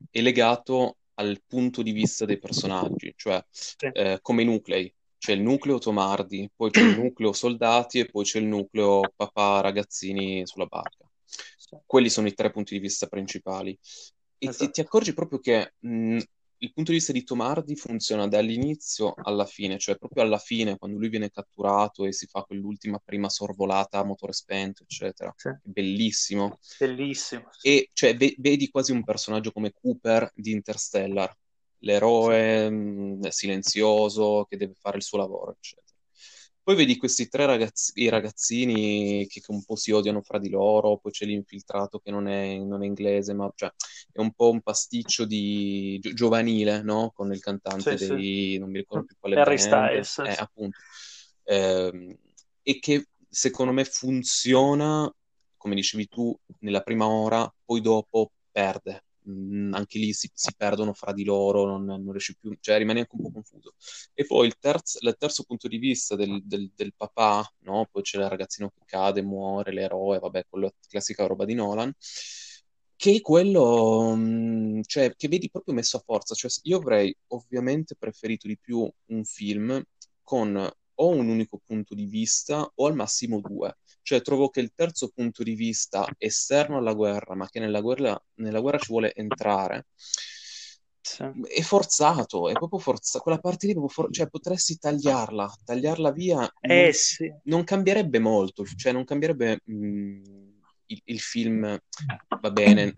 è 0.10 0.20
legato 0.20 0.98
al 1.14 1.42
punto 1.48 1.82
di 1.82 1.92
vista 1.92 2.26
dei 2.26 2.40
personaggi, 2.40 3.14
cioè 3.16 3.42
sì. 3.50 3.90
eh, 3.94 4.20
come 4.22 4.44
nuclei. 4.44 4.94
C'è 5.18 5.34
il 5.34 5.42
nucleo 5.42 5.78
Tomardi, 5.78 6.50
poi 6.54 6.72
c'è 6.72 6.82
il 6.82 6.98
nucleo 6.98 7.32
soldati 7.32 8.00
e 8.00 8.06
poi 8.08 8.26
c'è 8.26 8.40
il 8.40 8.48
nucleo 8.48 9.02
papà 9.16 9.62
ragazzini 9.62 10.46
sulla 10.48 10.66
barca. 10.66 11.06
Quelli 11.86 12.10
sono 12.10 12.28
i 12.28 12.34
tre 12.34 12.50
punti 12.50 12.74
di 12.74 12.80
vista 12.80 13.06
principali. 13.06 13.78
E 14.44 14.48
esatto. 14.48 14.66
ti, 14.66 14.72
ti, 14.72 14.82
accorgi 14.82 15.14
proprio 15.14 15.38
che 15.38 15.76
mh, 15.78 16.18
il 16.64 16.74
punto 16.74 16.89
di 16.89 16.98
vista 16.98 17.12
di 17.12 17.24
Tomardi 17.24 17.76
funziona 17.76 18.28
dall'inizio 18.28 19.14
alla 19.16 19.46
fine, 19.46 19.78
cioè 19.78 19.98
proprio 19.98 20.24
alla 20.24 20.39
fine, 20.39 20.78
quando 20.78 20.98
lui 20.98 21.10
viene 21.10 21.30
catturato 21.30 22.06
e 22.06 22.12
si 22.12 22.26
fa 22.26 22.42
quell'ultima 22.42 23.00
prima 23.04 23.30
sorvolata 23.30 24.00
a 24.00 24.04
motore 24.04 24.34
spento, 24.34 24.82
eccetera. 24.82 25.32
Sì. 25.36 25.50
Bellissimo. 25.62 26.58
Bellissimo. 26.80 27.50
Sì. 27.52 27.68
E 27.68 27.89
cioè, 27.94 28.16
ve- 28.16 28.36
vedi 28.39 28.70
quasi 28.70 28.92
un 28.92 29.04
personaggio 29.04 29.52
come 29.52 29.72
Cooper 29.72 30.32
di 30.34 30.52
Interstellar, 30.52 31.32
l'eroe 31.80 32.68
sì. 32.68 32.74
mh, 32.74 33.28
silenzioso 33.30 34.46
che 34.50 34.58
deve 34.58 34.74
fare 34.80 34.98
il 34.98 35.04
suo 35.04 35.20
lavoro, 35.20 35.52
eccetera. 35.52 35.81
Poi 36.64 36.76
vedi 36.76 36.97
questi 36.97 37.28
tre 37.28 37.45
ragazzi, 37.45 38.07
ragazzini 38.07 39.26
che, 39.28 39.41
che, 39.41 39.51
un 39.51 39.64
po' 39.64 39.76
si 39.76 39.91
odiano 39.91 40.22
fra 40.22 40.38
di 40.38 40.49
loro, 40.49 40.97
poi 40.97 41.12
c'è 41.12 41.26
l'infiltrato 41.26 41.99
che 41.99 42.12
non 42.12 42.28
è, 42.28 42.57
non 42.57 42.84
è 42.84 42.86
inglese, 42.86 43.34
ma 43.34 43.51
cioè, 43.55 43.72
è 44.12 44.20
un 44.20 44.32
po' 44.32 44.51
un 44.51 44.62
pasticcio 44.62 45.26
di 45.26 45.97
gi- 45.99 46.14
giovanile, 46.14 46.84
no? 46.84 47.12
Con 47.16 47.34
il 47.34 47.39
cantante 47.39 47.97
sì, 47.97 48.07
dei... 48.07 48.51
Sì. 48.53 48.57
non 48.59 48.70
mi 48.70 48.78
ricordo 48.78 49.05
più 49.05 49.16
quale 49.20 49.39
Harry 49.39 49.57
Styles. 49.57 50.20
Eh, 50.20 50.36
appunto. 50.38 50.78
Eh, 51.43 52.18
e 52.62 52.80
che 52.80 53.07
secondo 53.28 53.72
me 53.72 53.84
funziona, 53.84 55.12
come 55.57 55.76
dicevi 55.76 56.07
tu, 56.07 56.38
nella 56.59 56.82
prima 56.82 57.07
ora, 57.07 57.51
poi 57.66 57.82
dopo 57.82 58.32
perde 58.51 59.03
mh, 59.24 59.32
mm, 59.32 59.74
anche 59.74 60.00
lì 60.00 60.14
si, 60.14 60.30
si, 60.34 60.54
perdono 60.56 60.94
fra 60.94 61.14
di 61.14 61.24
loro, 61.24 61.66
non, 61.66 61.86
non 61.86 62.12
riesci 62.12 62.36
più, 62.38 62.56
cioè 62.60 62.78
rimani 62.78 63.00
anche 63.00 63.16
un 63.16 63.24
po' 63.24 63.32
confuso. 63.32 63.74
E 64.14 64.26
poi 64.26 64.48
il, 64.48 64.58
terzo, 64.60 64.98
il 65.02 65.16
terzo 65.18 65.44
punto 65.44 65.68
di 65.68 65.78
vista 65.78 66.16
del, 66.16 66.42
del, 66.43 66.72
del, 66.76 66.93
papà, 66.96 67.50
no? 67.60 67.88
Poi 67.92 68.02
c'è 68.02 68.18
il 68.20 68.30
ragazzino 68.30 68.70
che 68.70 68.82
cade, 68.86 69.22
muore, 69.22 69.74
l'eroe, 69.74 70.20
vabbè, 70.20 70.46
quella 70.50 70.72
classica 70.88 71.26
roba 71.26 71.46
di 71.46 71.54
Nolan 71.54 71.93
che 73.02 73.16
è 73.16 73.22
quello 73.22 74.14
mm, 74.16 74.82
cioè, 74.84 75.16
che 75.16 75.28
vedi 75.28 75.50
proprio 75.50 75.74
messo 75.74 75.98
a 75.98 76.04
forza. 76.06 76.36
Cioè, 76.36 76.52
io 76.64 76.78
avrei 76.78 77.16
ovviamente 77.30 77.96
preferito 77.96 78.48
di 78.48 78.60
più 78.60 78.88
un 79.08 79.24
film 79.26 79.82
con 80.22 80.72
o 81.02 81.08
un 81.10 81.28
unico 81.28 81.60
punto 81.66 81.96
di 81.96 82.06
vista 82.06 82.72
o 82.76 82.86
al 82.86 82.93
massimo 82.93 83.39
due. 83.42 83.76
Cioè 84.04 84.22
trovo 84.22 84.50
che 84.50 84.60
il 84.60 84.74
terzo 84.74 85.10
punto 85.14 85.44
di 85.44 85.54
vista 85.56 86.08
esterno 86.18 86.78
alla 86.78 86.94
guerra, 86.94 87.36
ma 87.36 87.48
che 87.48 87.60
nella 87.60 87.82
guerra, 87.82 88.20
nella 88.36 88.60
guerra 88.60 88.80
ci 88.80 88.92
vuole 88.92 89.14
entrare, 89.14 89.88
sì. 91.02 91.24
è 91.48 91.62
forzato, 91.62 92.50
è 92.50 92.54
proprio 92.54 92.80
forzato. 92.80 93.24
Quella 93.24 93.40
parte 93.40 93.68
lì, 93.68 93.76
for- 93.88 94.12
cioè 94.12 94.28
potresti 94.28 94.78
tagliarla, 94.78 95.54
tagliarla 95.66 96.12
via. 96.12 96.52
Eh, 96.60 96.84
non, 96.84 96.94
sì. 96.94 97.34
non 97.44 97.64
cambierebbe 97.64 98.20
molto, 98.20 98.66
cioè 98.66 98.92
non 98.92 99.04
cambierebbe 99.04 99.62
mh, 99.64 99.74
mm, 99.76 100.24
il, 100.88 101.02
il, 101.06 101.20
film, 101.20 101.80
va 102.42 102.52
bene, 102.52 102.96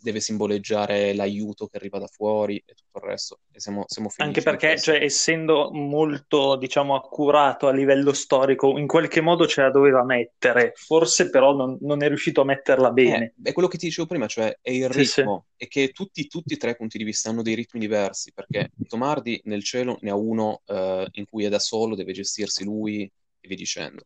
deve 0.00 0.20
simboleggiare 0.20 1.14
l'aiuto 1.14 1.66
che 1.66 1.76
arriva 1.76 1.98
da 1.98 2.06
fuori 2.06 2.56
e 2.64 2.74
tutto 2.74 2.98
il 3.04 3.10
resto. 3.10 3.40
E 3.52 3.60
siamo, 3.60 3.84
siamo. 3.86 4.10
Anche 4.16 4.40
perché, 4.40 4.78
cioè, 4.80 5.02
essendo 5.02 5.70
molto, 5.72 6.56
diciamo, 6.56 6.94
accurato 6.94 7.68
a 7.68 7.72
livello 7.72 8.12
storico, 8.12 8.78
in 8.78 8.86
qualche 8.86 9.20
modo 9.20 9.46
ce 9.46 9.62
la 9.62 9.70
doveva 9.70 10.04
mettere, 10.04 10.72
forse 10.74 11.28
però 11.30 11.54
non, 11.54 11.76
non 11.82 12.02
è 12.02 12.08
riuscito 12.08 12.40
a 12.40 12.44
metterla 12.44 12.90
bene. 12.90 13.34
Eh, 13.42 13.50
è 13.50 13.52
quello 13.52 13.68
che 13.68 13.78
ti 13.78 13.86
dicevo 13.86 14.06
prima, 14.06 14.26
cioè 14.26 14.58
è 14.60 14.70
il 14.70 14.88
ritmo, 14.88 15.44
sì, 15.46 15.54
sì. 15.56 15.64
e 15.64 15.68
che 15.68 15.92
tutti, 15.92 16.26
tutti 16.26 16.54
e 16.54 16.56
tre 16.56 16.70
i 16.70 16.76
punti 16.76 16.98
di 16.98 17.04
vista 17.04 17.28
hanno 17.28 17.42
dei 17.42 17.54
ritmi 17.54 17.80
diversi, 17.80 18.32
perché 18.32 18.70
Tomardi 18.88 19.40
nel 19.44 19.62
cielo 19.62 19.98
ne 20.00 20.10
ha 20.10 20.16
uno 20.16 20.62
eh, 20.66 21.06
in 21.12 21.26
cui 21.26 21.44
è 21.44 21.48
da 21.48 21.58
solo, 21.58 21.94
deve 21.94 22.12
gestirsi 22.12 22.64
lui 22.64 23.02
e 23.02 23.48
via 23.48 23.56
dicendo. 23.56 24.04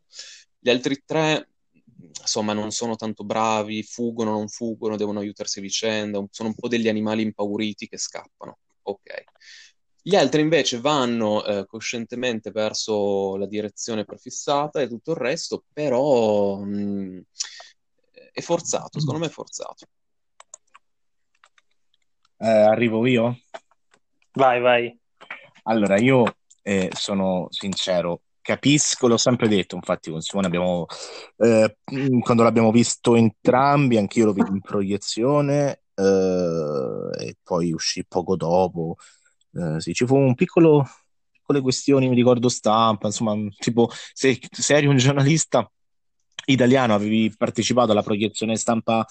Gli 0.59 0.69
altri 0.69 1.01
tre 1.05 1.49
insomma 1.97 2.53
non 2.53 2.71
sono 2.71 2.95
tanto 2.95 3.23
bravi, 3.23 3.83
fuggono, 3.83 4.31
non 4.31 4.47
fuggono, 4.47 4.97
devono 4.97 5.19
aiutarsi 5.19 5.59
a 5.59 5.61
vicenda, 5.61 6.23
sono 6.31 6.49
un 6.49 6.55
po' 6.55 6.67
degli 6.67 6.87
animali 6.87 7.23
impauriti 7.23 7.87
che 7.87 7.97
scappano. 7.97 8.57
Ok. 8.83 9.23
Gli 10.01 10.15
altri 10.15 10.41
invece 10.41 10.79
vanno 10.79 11.43
eh, 11.43 11.65
coscientemente 11.65 12.51
verso 12.51 13.37
la 13.37 13.47
direzione 13.47 14.05
prefissata 14.05 14.79
e 14.79 14.87
tutto 14.87 15.11
il 15.11 15.17
resto, 15.17 15.63
però 15.73 16.57
mh, 16.57 16.77
mm, 16.77 17.19
è 18.31 18.41
forzato, 18.41 18.99
secondo 18.99 19.21
me 19.21 19.27
è 19.27 19.31
forzato. 19.31 19.87
Eh, 22.37 22.47
arrivo 22.47 23.05
io? 23.07 23.39
Vai, 24.33 24.59
vai. 24.59 24.99
Allora, 25.63 25.97
io 25.97 26.35
eh, 26.61 26.91
sono 26.93 27.47
sincero, 27.49 28.21
capisco, 28.45 29.07
l'ho 29.07 29.17
sempre 29.17 29.47
detto, 29.47 29.75
infatti 29.75 30.11
con 30.11 30.21
Simone 30.21 30.45
abbiamo, 30.45 30.85
eh, 31.37 31.77
quando 32.21 32.43
l'abbiamo 32.43 32.71
visto 32.71 33.15
entrambi, 33.15 33.97
anch'io 33.97 34.25
lo 34.25 34.33
vidi 34.33 34.51
in 34.51 34.61
proiezione 34.61 35.81
eh, 35.95 37.09
e 37.25 37.37
poi 37.41 37.73
uscì 37.73 38.05
poco 38.05 38.35
dopo. 38.35 38.97
Eh, 39.51 39.81
sì, 39.81 39.93
ci 39.93 40.05
fu 40.05 40.15
un 40.15 40.35
piccolo, 40.35 40.87
piccole 41.31 41.59
questioni, 41.59 42.07
mi 42.07 42.13
ricordo 42.13 42.47
stampa, 42.47 43.07
insomma, 43.07 43.35
tipo 43.57 43.89
se, 44.13 44.39
se 44.51 44.75
eri 44.75 44.85
un 44.85 44.97
giornalista 44.97 45.67
italiano, 46.45 46.93
avevi 46.93 47.33
partecipato 47.35 47.93
alla 47.93 48.03
proiezione 48.03 48.57
stampa 48.57 49.03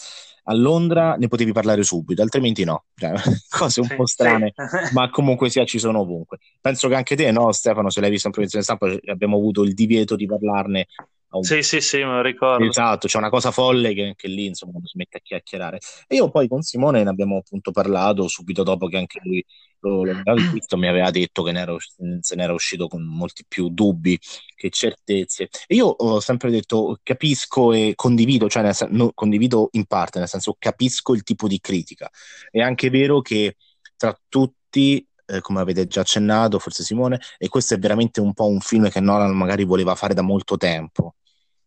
a 0.45 0.55
Londra, 0.55 1.17
ne 1.17 1.29
potevi 1.29 1.53
parlare 1.53 1.83
subito, 1.83 2.23
altrimenti 2.23 2.65
no. 2.65 2.85
Cioè, 2.95 3.13
cose 3.49 3.81
un 3.81 3.87
sì, 3.87 3.95
po' 3.95 4.07
strane, 4.07 4.53
sì. 4.55 4.93
ma 4.95 5.09
comunque 5.11 5.51
sia 5.51 5.65
ci 5.65 5.79
sono 5.79 6.01
ovunque. 6.01 6.39
Penso 6.61 6.89
che 6.89 6.95
anche 6.95 7.17
te, 7.17 7.31
no, 7.31 7.51
Stefano, 7.53 7.91
se 7.91 8.01
l'hai 8.01 8.11
visto 8.11 8.27
in 8.27 8.33
proiezione 8.33 8.65
stampa, 8.65 8.95
abbiamo 9.07 9.37
avuto 9.37 9.63
il 9.63 9.75
divieto 9.75 10.17
di 10.17 10.27
parlarne. 10.27 10.87
Un... 11.37 11.43
Sì, 11.43 11.63
sì, 11.63 11.81
sì, 11.81 11.99
me 11.99 12.15
lo 12.17 12.23
ricordo. 12.23 12.65
Esatto, 12.65 13.09
c'è 13.09 13.19
una 13.19 13.31
cosa 13.31 13.51
folle 13.51 13.93
che, 13.93 14.15
che 14.17 14.29
lì, 14.29 14.47
insomma, 14.47 14.73
non 14.75 14.85
si 14.85 14.97
mette 14.97 15.19
a 15.19 15.21
chiacchierare. 15.21 15.79
E 16.07 16.17
io 16.17 16.31
poi 16.31 16.49
con 16.49 16.63
Simone 16.63 17.03
ne 17.03 17.11
abbiamo 17.11 17.39
appunto 17.39 17.71
parlato 17.71 18.29
subito 18.29 18.63
dopo 18.63 18.87
che 18.87 18.97
anche 18.99 19.21
lui 19.23 19.45
lo, 19.81 20.05
lo 20.05 20.35
visto, 20.53 20.77
mi 20.79 20.89
aveva 20.89 21.11
detto 21.11 21.43
che 21.43 21.53
ne 21.53 21.61
era, 21.61 21.77
se 22.21 22.35
n'era 22.37 22.53
uscito 22.53 22.89
con 22.89 23.03
molti 23.03 23.45
più 23.47 23.69
dubbi 23.69 24.19
che 24.55 24.71
certezze. 24.71 25.49
E 25.67 25.75
io 25.75 25.87
ho 25.87 26.21
sempre 26.21 26.51
detto 26.51 26.99
capisco 27.03 27.73
e 27.73 27.93
condivido, 27.95 28.49
cioè 28.49 28.63
nel, 28.63 28.75
no, 28.91 29.11
condivido 29.13 29.69
in 29.73 29.87
parte, 29.87 30.19
nel 30.19 30.29
senso 30.29 30.57
capisco 30.59 31.15
il 31.15 31.23
tipo 31.23 31.49
di 31.49 31.59
critica. 31.61 32.09
È 32.51 32.61
anche 32.61 32.91
vero 32.91 33.21
che 33.21 33.57
tra 33.97 34.17
tutti 34.29 35.07
eh, 35.27 35.41
come 35.41 35.61
avete 35.61 35.87
già 35.87 36.01
accennato, 36.01 36.59
forse 36.59 36.83
Simone, 36.85 37.21
e 37.39 37.49
questo 37.49 37.75
è 37.75 37.79
veramente 37.79 38.21
un 38.21 38.33
po' 38.35 38.47
un 38.47 38.61
film 38.61 38.89
che 38.91 39.01
Nolan 39.01 39.35
magari 39.37 39.65
voleva 39.65 39.95
fare 39.95 40.15
da 40.15 40.23
molto 40.23 40.57
tempo 40.57 41.15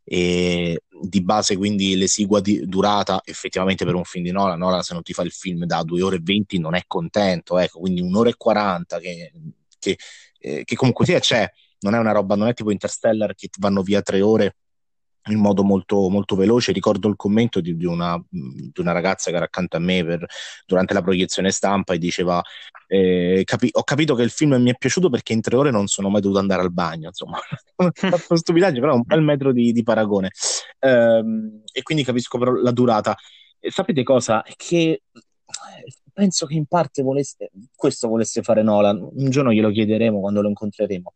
e 0.09 0.83
di 1.01 1.21
base 1.21 1.57
quindi 1.57 1.97
l'esigua 1.97 2.39
di 2.39 2.65
durata 2.65 3.21
effettivamente 3.25 3.83
per 3.83 3.93
un 3.93 4.05
film 4.05 4.23
di 4.23 4.31
Nolan, 4.31 4.57
Nolan 4.57 4.81
se 4.81 4.93
non 4.93 5.03
ti 5.03 5.11
fa 5.11 5.21
il 5.23 5.31
film 5.31 5.65
da 5.65 5.83
2 5.83 6.01
ore 6.01 6.15
e 6.15 6.21
20 6.23 6.59
non 6.59 6.75
è 6.75 6.83
contento, 6.87 7.57
ecco, 7.57 7.79
quindi 7.79 7.99
un'ora 7.99 8.29
e 8.29 8.35
40 8.37 8.99
che, 8.99 9.33
che, 9.77 9.97
eh, 10.39 10.63
che 10.63 10.75
comunque 10.77 11.05
sia 11.05 11.19
c'è, 11.19 11.51
non 11.79 11.93
è 11.93 11.97
una 11.99 12.13
roba, 12.13 12.35
non 12.35 12.47
è 12.47 12.53
tipo 12.53 12.71
Interstellar 12.71 13.35
che 13.35 13.49
vanno 13.59 13.81
via 13.81 14.01
tre 14.01 14.21
ore 14.21 14.55
in 15.27 15.39
modo 15.39 15.63
molto, 15.63 16.09
molto 16.09 16.35
veloce. 16.35 16.71
Ricordo 16.71 17.07
il 17.07 17.15
commento 17.15 17.61
di, 17.61 17.75
di, 17.75 17.85
una, 17.85 18.21
di, 18.29 18.71
una, 18.75 18.91
ragazza 18.91 19.29
che 19.29 19.35
era 19.35 19.45
accanto 19.45 19.77
a 19.77 19.79
me 19.79 20.03
per, 20.03 20.25
durante 20.65 20.93
la 20.93 21.01
proiezione 21.01 21.51
stampa 21.51 21.93
e 21.93 21.97
diceva: 21.97 22.41
eh, 22.87 23.41
capi- 23.45 23.69
Ho 23.73 23.83
capito 23.83 24.15
che 24.15 24.23
il 24.23 24.29
film 24.29 24.55
mi 24.55 24.71
è 24.71 24.77
piaciuto 24.77 25.09
perché 25.09 25.33
in 25.33 25.41
tre 25.41 25.55
ore 25.55 25.71
non 25.71 25.87
sono 25.87 26.09
mai 26.09 26.21
dovuto 26.21 26.39
andare 26.39 26.61
al 26.61 26.71
bagno. 26.71 27.07
Insomma, 27.07 27.37
fatto 27.93 28.35
stupidaggine, 28.35 28.79
però 28.79 28.95
un 28.95 29.03
bel 29.05 29.21
metro 29.21 29.51
di, 29.51 29.71
di 29.71 29.83
paragone. 29.83 30.31
Ehm, 30.79 31.61
e 31.71 31.81
quindi 31.83 32.03
capisco 32.03 32.37
però 32.37 32.51
la 32.53 32.71
durata. 32.71 33.15
E 33.59 33.71
sapete 33.71 34.03
cosa? 34.03 34.43
È 34.43 34.53
che 34.55 35.01
penso 36.13 36.45
che 36.45 36.55
in 36.55 36.65
parte 36.65 37.03
volesse, 37.03 37.51
questo 37.75 38.07
volesse 38.07 38.41
fare 38.41 38.63
Nolan. 38.63 38.97
Un 38.99 39.29
giorno 39.29 39.51
glielo 39.51 39.69
chiederemo 39.69 40.19
quando 40.19 40.41
lo 40.41 40.49
incontreremo. 40.49 41.13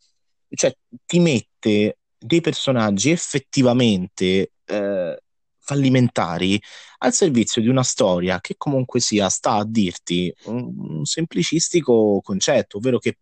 Cioè, 0.50 0.76
ti 1.06 1.20
mette 1.20 1.98
dei 2.24 2.40
personaggi 2.40 3.10
effettivamente 3.10 4.52
eh, 4.66 5.22
fallimentari 5.60 6.62
al 7.00 7.14
servizio 7.14 7.62
di 7.62 7.68
una 7.68 7.84
storia 7.84 8.40
che 8.40 8.56
comunque 8.58 9.00
sia 9.00 9.28
sta 9.30 9.54
a 9.54 9.66
dirti 9.66 10.34
un, 10.46 10.74
un 10.78 11.06
semplicistico 11.06 12.22
concetto, 12.24 12.78
ovvero 12.78 13.00
che 13.00 13.18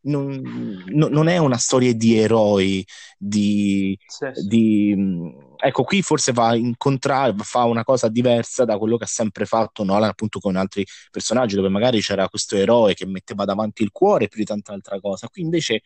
non, 0.00 0.84
no, 0.86 1.08
non, 1.08 1.28
è 1.28 1.36
una 1.38 1.58
storia 1.58 1.92
di 1.92 2.16
eroi, 2.16 2.84
di, 3.16 3.98
sì, 4.06 4.26
sì. 4.32 4.46
di, 4.46 4.96
ecco 5.56 5.82
qui 5.84 6.02
forse 6.02 6.32
va 6.32 6.54
in 6.54 6.74
contrario, 6.76 7.42
fa 7.42 7.64
una 7.64 7.84
cosa 7.84 8.08
diversa 8.08 8.64
da 8.64 8.78
quello 8.78 8.96
che 8.96 9.04
ha 9.04 9.08
sempre 9.08 9.44
fatto 9.44 9.84
Nolan 9.84 10.08
appunto 10.08 10.38
con 10.38 10.56
altri 10.56 10.86
personaggi 11.10 11.56
dove 11.56 11.68
magari 11.68 12.00
c'era 12.00 12.28
questo 12.28 12.56
eroe 12.56 12.94
che 12.94 13.06
metteva 13.06 13.44
davanti 13.44 13.82
il 13.82 13.90
cuore 13.90 14.28
più 14.28 14.38
di 14.38 14.46
tanta 14.46 14.72
altra 14.72 15.00
cosa, 15.00 15.28
qui 15.28 15.42
invece 15.42 15.82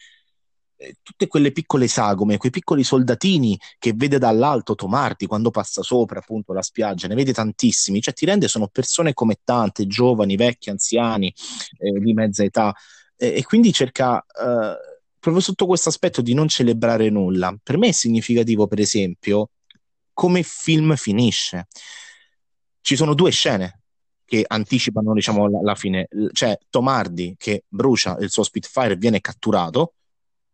eh, 0.82 0.96
tutte 1.02 1.28
quelle 1.28 1.52
piccole 1.52 1.86
sagome, 1.86 2.36
quei 2.38 2.50
piccoli 2.50 2.82
soldatini 2.82 3.58
che 3.78 3.92
vede 3.94 4.18
dall'alto 4.18 4.74
Tomardi 4.74 5.26
quando 5.26 5.50
passa 5.50 5.82
sopra 5.82 6.18
appunto 6.18 6.52
la 6.52 6.62
spiaggia, 6.62 7.06
ne 7.06 7.14
vede 7.14 7.32
tantissimi, 7.32 8.00
cioè 8.00 8.12
ti 8.14 8.26
rende 8.26 8.48
sono 8.48 8.66
persone 8.68 9.12
come 9.12 9.36
tante, 9.44 9.86
giovani, 9.86 10.36
vecchi, 10.36 10.70
anziani, 10.70 11.32
eh, 11.78 12.00
di 12.00 12.12
mezza 12.12 12.42
età, 12.42 12.74
eh, 13.16 13.34
e 13.36 13.44
quindi 13.44 13.72
cerca 13.72 14.18
eh, 14.18 14.76
proprio 15.18 15.40
sotto 15.40 15.66
questo 15.66 15.88
aspetto 15.88 16.20
di 16.20 16.34
non 16.34 16.48
celebrare 16.48 17.08
nulla. 17.08 17.56
Per 17.62 17.78
me 17.78 17.88
è 17.88 17.92
significativo, 17.92 18.66
per 18.66 18.80
esempio, 18.80 19.50
come 20.12 20.40
il 20.40 20.44
film 20.44 20.96
finisce. 20.96 21.68
Ci 22.80 22.96
sono 22.96 23.14
due 23.14 23.30
scene 23.30 23.82
che 24.24 24.44
anticipano, 24.44 25.12
diciamo, 25.12 25.48
la, 25.48 25.60
la 25.62 25.74
fine. 25.76 26.08
C'è 26.32 26.58
Tomardi 26.68 27.36
che 27.38 27.64
brucia 27.68 28.16
il 28.18 28.30
suo 28.30 28.42
Spitfire 28.42 28.94
e 28.94 28.96
viene 28.96 29.20
catturato, 29.20 29.94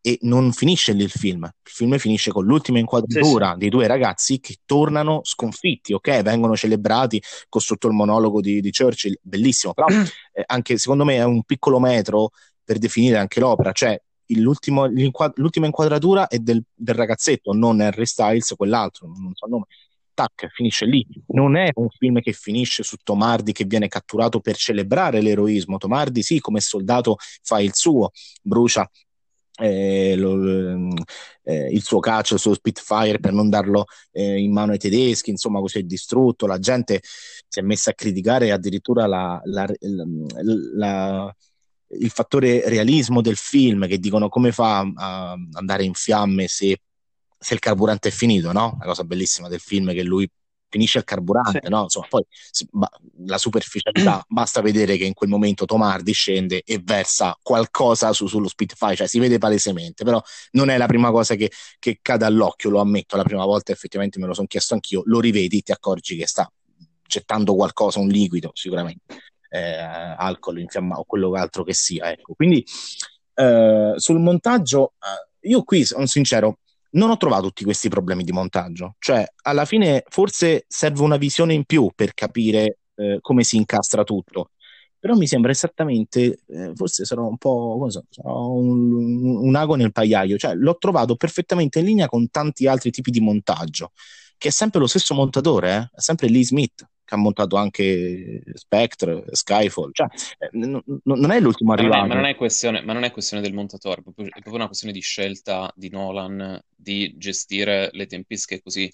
e 0.00 0.18
non 0.22 0.52
finisce 0.52 0.92
lì 0.92 1.02
il 1.02 1.10
film. 1.10 1.44
Il 1.44 1.70
film 1.70 1.98
finisce 1.98 2.30
con 2.30 2.44
l'ultima 2.44 2.78
inquadratura 2.78 3.46
sì, 3.46 3.52
sì. 3.52 3.58
dei 3.58 3.68
due 3.68 3.86
ragazzi 3.86 4.40
che 4.40 4.56
tornano 4.64 5.20
sconfitti, 5.22 5.92
ok? 5.92 6.22
Vengono 6.22 6.56
celebrati 6.56 7.22
con 7.48 7.60
sotto 7.60 7.88
il 7.88 7.94
monologo 7.94 8.40
di, 8.40 8.60
di 8.60 8.70
Churchill, 8.70 9.18
bellissimo, 9.20 9.74
però 9.74 9.86
eh, 9.88 10.44
anche 10.46 10.78
secondo 10.78 11.04
me 11.04 11.16
è 11.16 11.24
un 11.24 11.42
piccolo 11.42 11.78
metro 11.78 12.30
per 12.62 12.78
definire 12.78 13.16
anche 13.16 13.40
l'opera, 13.40 13.72
cioè 13.72 14.00
l'ultima 14.34 14.86
inquadratura 15.66 16.26
è 16.26 16.38
del, 16.38 16.62
del, 16.74 16.94
ragazzetto, 16.94 17.52
non 17.52 17.80
Harry 17.80 18.04
Styles, 18.04 18.52
quell'altro, 18.56 19.06
non 19.06 19.32
so 19.34 19.46
il 19.46 19.52
nome. 19.52 19.64
Tac, 20.12 20.48
finisce 20.52 20.84
lì. 20.84 21.06
Non 21.28 21.56
è 21.56 21.70
un 21.74 21.88
film 21.90 22.20
che 22.20 22.32
finisce 22.32 22.82
su 22.82 22.96
Tomardi 23.02 23.52
che 23.52 23.64
viene 23.64 23.86
catturato 23.86 24.40
per 24.40 24.56
celebrare 24.56 25.22
l'eroismo. 25.22 25.78
Tomardi, 25.78 26.22
sì, 26.22 26.40
come 26.40 26.60
soldato 26.60 27.18
fa 27.42 27.60
il 27.60 27.70
suo, 27.72 28.10
brucia 28.42 28.90
eh, 29.58 30.14
lo, 30.16 30.90
eh, 31.42 31.68
il 31.70 31.82
suo 31.82 31.98
calcio, 31.98 32.34
il 32.34 32.40
suo 32.40 32.54
Spitfire 32.54 33.18
per 33.18 33.32
non 33.32 33.48
darlo 33.48 33.86
eh, 34.12 34.38
in 34.38 34.52
mano 34.52 34.72
ai 34.72 34.78
tedeschi, 34.78 35.30
insomma 35.30 35.60
così 35.60 35.78
è 35.78 35.82
distrutto, 35.82 36.46
la 36.46 36.58
gente 36.58 37.00
si 37.02 37.58
è 37.58 37.62
messa 37.62 37.90
a 37.90 37.94
criticare 37.94 38.52
addirittura 38.52 39.06
la, 39.06 39.40
la, 39.44 39.66
la, 40.74 41.36
il 41.90 42.10
fattore 42.10 42.68
realismo 42.68 43.20
del 43.20 43.36
film, 43.36 43.86
che 43.86 43.98
dicono 43.98 44.28
come 44.28 44.52
fa 44.52 44.86
a 44.94 45.36
andare 45.52 45.84
in 45.84 45.94
fiamme 45.94 46.46
se, 46.46 46.80
se 47.38 47.54
il 47.54 47.60
carburante 47.60 48.08
è 48.08 48.12
finito, 48.12 48.52
no? 48.52 48.76
La 48.80 48.86
cosa 48.86 49.04
bellissima 49.04 49.48
del 49.48 49.60
film 49.60 49.90
è 49.90 49.94
che 49.94 50.02
lui 50.02 50.28
finisce 50.68 50.98
il 50.98 51.04
carburante, 51.04 51.60
sì. 51.62 51.70
no? 51.70 51.82
Insomma, 51.82 52.06
poi 52.08 52.24
la 53.26 53.38
superficialità, 53.38 54.24
basta 54.28 54.60
vedere 54.60 54.96
che 54.96 55.04
in 55.04 55.14
quel 55.14 55.30
momento 55.30 55.64
Tomardi 55.64 56.12
scende 56.12 56.62
e 56.64 56.80
versa 56.82 57.36
qualcosa 57.42 58.12
su, 58.12 58.26
sullo 58.26 58.48
Spitfire, 58.48 58.96
cioè 58.96 59.06
si 59.06 59.18
vede 59.18 59.38
palesemente, 59.38 60.04
però 60.04 60.20
non 60.52 60.68
è 60.68 60.76
la 60.76 60.86
prima 60.86 61.10
cosa 61.10 61.34
che, 61.34 61.50
che 61.78 61.98
cade 62.02 62.24
all'occhio, 62.24 62.70
lo 62.70 62.80
ammetto, 62.80 63.16
la 63.16 63.24
prima 63.24 63.44
volta 63.44 63.72
effettivamente 63.72 64.18
me 64.18 64.26
lo 64.26 64.34
sono 64.34 64.46
chiesto 64.46 64.74
anch'io, 64.74 65.02
lo 65.06 65.20
rivedi, 65.20 65.62
ti 65.62 65.72
accorgi 65.72 66.16
che 66.16 66.26
sta 66.26 66.50
gettando 67.06 67.54
qualcosa, 67.54 67.98
un 67.98 68.08
liquido 68.08 68.50
sicuramente, 68.52 69.16
eh, 69.50 69.72
alcol 69.72 70.60
infiammato, 70.60 71.04
quello 71.04 71.32
altro 71.34 71.64
che 71.64 71.74
sia, 71.74 72.10
ecco. 72.10 72.34
Quindi 72.34 72.64
eh, 73.34 73.94
sul 73.96 74.20
montaggio, 74.20 74.92
eh, 74.98 75.48
io 75.48 75.62
qui 75.64 75.84
sono 75.84 76.06
sincero, 76.06 76.58
non 76.90 77.10
ho 77.10 77.16
trovato 77.16 77.46
tutti 77.48 77.64
questi 77.64 77.88
problemi 77.88 78.24
di 78.24 78.32
montaggio. 78.32 78.94
Cioè, 78.98 79.24
alla 79.42 79.64
fine 79.64 80.04
forse 80.08 80.64
serve 80.68 81.02
una 81.02 81.16
visione 81.16 81.54
in 81.54 81.64
più 81.64 81.90
per 81.94 82.14
capire 82.14 82.78
eh, 82.94 83.18
come 83.20 83.44
si 83.44 83.56
incastra 83.56 84.04
tutto. 84.04 84.50
Però 84.98 85.14
mi 85.14 85.28
sembra 85.28 85.52
esattamente, 85.52 86.40
eh, 86.46 86.72
forse 86.74 87.04
sarò 87.04 87.26
un 87.26 87.36
po', 87.36 87.86
so, 87.88 88.04
sarò 88.10 88.48
un, 88.48 89.36
un 89.36 89.54
ago 89.54 89.76
nel 89.76 89.92
pagliaio, 89.92 90.36
cioè 90.36 90.54
l'ho 90.54 90.76
trovato 90.76 91.14
perfettamente 91.14 91.78
in 91.78 91.84
linea 91.84 92.08
con 92.08 92.28
tanti 92.30 92.66
altri 92.66 92.90
tipi 92.90 93.12
di 93.12 93.20
montaggio, 93.20 93.92
che 94.36 94.48
è 94.48 94.50
sempre 94.50 94.80
lo 94.80 94.88
stesso 94.88 95.14
montatore, 95.14 95.76
eh? 95.76 95.90
è 95.94 96.00
sempre 96.00 96.28
Lee 96.28 96.44
Smith 96.44 96.84
che 97.08 97.14
ha 97.14 97.18
montato 97.18 97.56
anche 97.56 98.42
Spectre, 98.52 99.24
Skyfall, 99.30 99.92
cioè 99.92 100.08
eh, 100.38 100.50
n- 100.52 100.78
n- 100.84 101.00
non 101.04 101.30
è 101.30 101.40
l'ultimo 101.40 101.72
arrivato. 101.72 102.06
Ma, 102.06 102.14
non 102.14 102.26
è 102.26 102.34
questione, 102.34 102.82
ma 102.82 102.92
non 102.92 103.04
è 103.04 103.10
questione 103.10 103.42
del 103.42 103.54
montatore, 103.54 104.00
è 104.00 104.02
proprio, 104.02 104.26
è 104.26 104.30
proprio 104.30 104.56
una 104.56 104.66
questione 104.66 104.92
di 104.92 105.00
scelta 105.00 105.72
di 105.74 105.88
Nolan 105.88 106.60
di 106.76 107.14
gestire 107.16 107.88
le 107.92 108.04
tempistiche 108.04 108.60
così. 108.60 108.90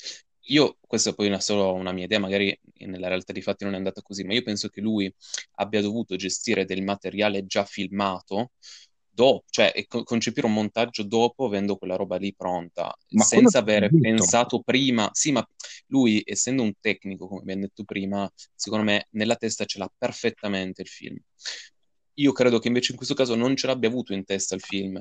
Io, 0.49 0.77
questa 0.87 1.11
è 1.11 1.15
poi 1.15 1.27
una, 1.27 1.41
solo 1.41 1.73
una 1.73 1.91
mia 1.91 2.05
idea, 2.05 2.21
magari 2.21 2.57
nella 2.87 3.09
realtà 3.09 3.33
di 3.33 3.43
fatti 3.43 3.65
non 3.65 3.75
è 3.75 3.79
andata 3.79 4.01
così, 4.01 4.23
ma 4.23 4.35
io 4.35 4.43
penso 4.43 4.69
che 4.69 4.81
lui 4.81 5.13
abbia 5.55 5.81
dovuto 5.81 6.15
gestire 6.15 6.65
del 6.65 6.83
materiale 6.83 7.47
già 7.47 7.65
filmato 7.65 8.53
dopo, 9.15 9.45
cioè 9.49 9.73
concepire 9.87 10.47
un 10.47 10.53
montaggio 10.53 11.05
dopo 11.05 11.47
avendo 11.47 11.77
quella 11.77 11.97
roba 11.97 12.17
lì 12.17 12.35
pronta, 12.35 12.95
ma 13.11 13.23
senza 13.23 13.59
avere 13.59 13.89
pensato 13.89 14.61
prima. 14.61 15.09
Sì, 15.13 15.31
ma 15.31 15.47
lui, 15.87 16.23
essendo 16.25 16.63
un 16.63 16.73
tecnico, 16.81 17.29
come 17.29 17.43
abbiamo 17.43 17.63
detto 17.63 17.85
prima, 17.85 18.31
secondo 18.55 18.85
me 18.85 19.07
nella 19.11 19.37
testa 19.37 19.65
ce 19.65 19.79
l'ha 19.79 19.91
perfettamente 19.97 20.83
il 20.83 20.89
film. 20.89 21.17
Io 22.15 22.33
credo 22.33 22.59
che 22.59 22.69
invece 22.69 22.93
in 22.93 22.97
questo 22.97 23.15
caso 23.15 23.35
non 23.35 23.57
ce 23.57 23.67
l'abbia 23.67 23.89
avuto 23.89 24.13
in 24.13 24.25
testa 24.25 24.55
il 24.55 24.61
film, 24.61 25.01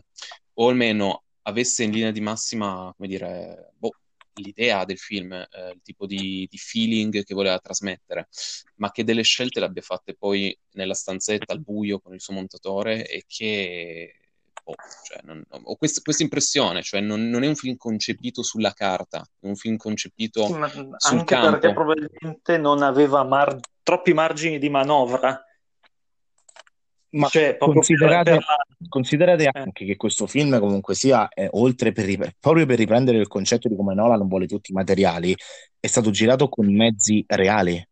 o 0.53 0.67
almeno 0.69 1.23
avesse 1.43 1.83
in 1.83 1.91
linea 1.91 2.11
di 2.11 2.21
massima, 2.21 2.93
come 2.95 3.07
dire, 3.07 3.73
boh, 3.77 3.95
l'idea 4.35 4.85
del 4.85 4.97
film, 4.97 5.31
eh, 5.33 5.47
il 5.73 5.81
tipo 5.83 6.05
di, 6.05 6.47
di, 6.49 6.57
feeling 6.57 7.23
che 7.23 7.33
voleva 7.33 7.59
trasmettere, 7.59 8.27
ma 8.75 8.91
che 8.91 9.03
delle 9.03 9.23
scelte 9.23 9.59
le 9.59 9.65
abbia 9.65 9.81
fatte 9.81 10.15
poi 10.15 10.57
nella 10.71 10.93
stanzetta 10.93 11.53
al 11.53 11.61
buio 11.61 11.99
con 11.99 12.13
il 12.13 12.21
suo 12.21 12.33
montatore 12.33 13.05
e 13.07 13.23
che 13.27 14.15
oh, 14.63 14.75
cioè, 15.03 15.19
non, 15.23 15.43
ho 15.49 15.75
questa, 15.75 16.01
questa 16.01 16.23
impressione, 16.23 16.81
cioè 16.81 17.01
non, 17.01 17.29
non, 17.29 17.43
è 17.43 17.47
un 17.47 17.55
film 17.55 17.75
concepito 17.77 18.43
sulla 18.43 18.71
carta, 18.71 19.19
è 19.39 19.45
un 19.45 19.55
film 19.55 19.77
concepito 19.77 20.45
sì, 20.45 20.53
sul 20.53 20.95
anche 21.17 21.35
campo. 21.35 21.51
perché 21.51 21.73
probabilmente 21.73 22.57
non 22.57 22.81
aveva 22.81 23.23
mar- 23.23 23.59
troppi 23.83 24.13
margini 24.13 24.57
di 24.59 24.69
manovra 24.69 25.43
ma 27.13 27.27
cioè, 27.27 27.57
considerate, 27.57 28.31
per, 28.31 28.45
considerate 28.89 29.43
eh. 29.43 29.49
anche 29.51 29.85
che 29.85 29.95
questo 29.95 30.27
film 30.27 30.59
comunque 30.59 30.95
sia, 30.95 31.27
eh, 31.29 31.47
oltre 31.51 31.91
per 31.91 32.33
proprio 32.39 32.65
per 32.65 32.77
riprendere 32.77 33.17
il 33.17 33.27
concetto 33.27 33.67
di 33.67 33.75
come 33.75 33.93
Nolan 33.93 34.27
vuole 34.27 34.47
tutti 34.47 34.71
i 34.71 34.73
materiali, 34.73 35.35
è 35.79 35.87
stato 35.87 36.11
girato 36.11 36.49
con 36.49 36.73
mezzi 36.73 37.23
reali. 37.27 37.85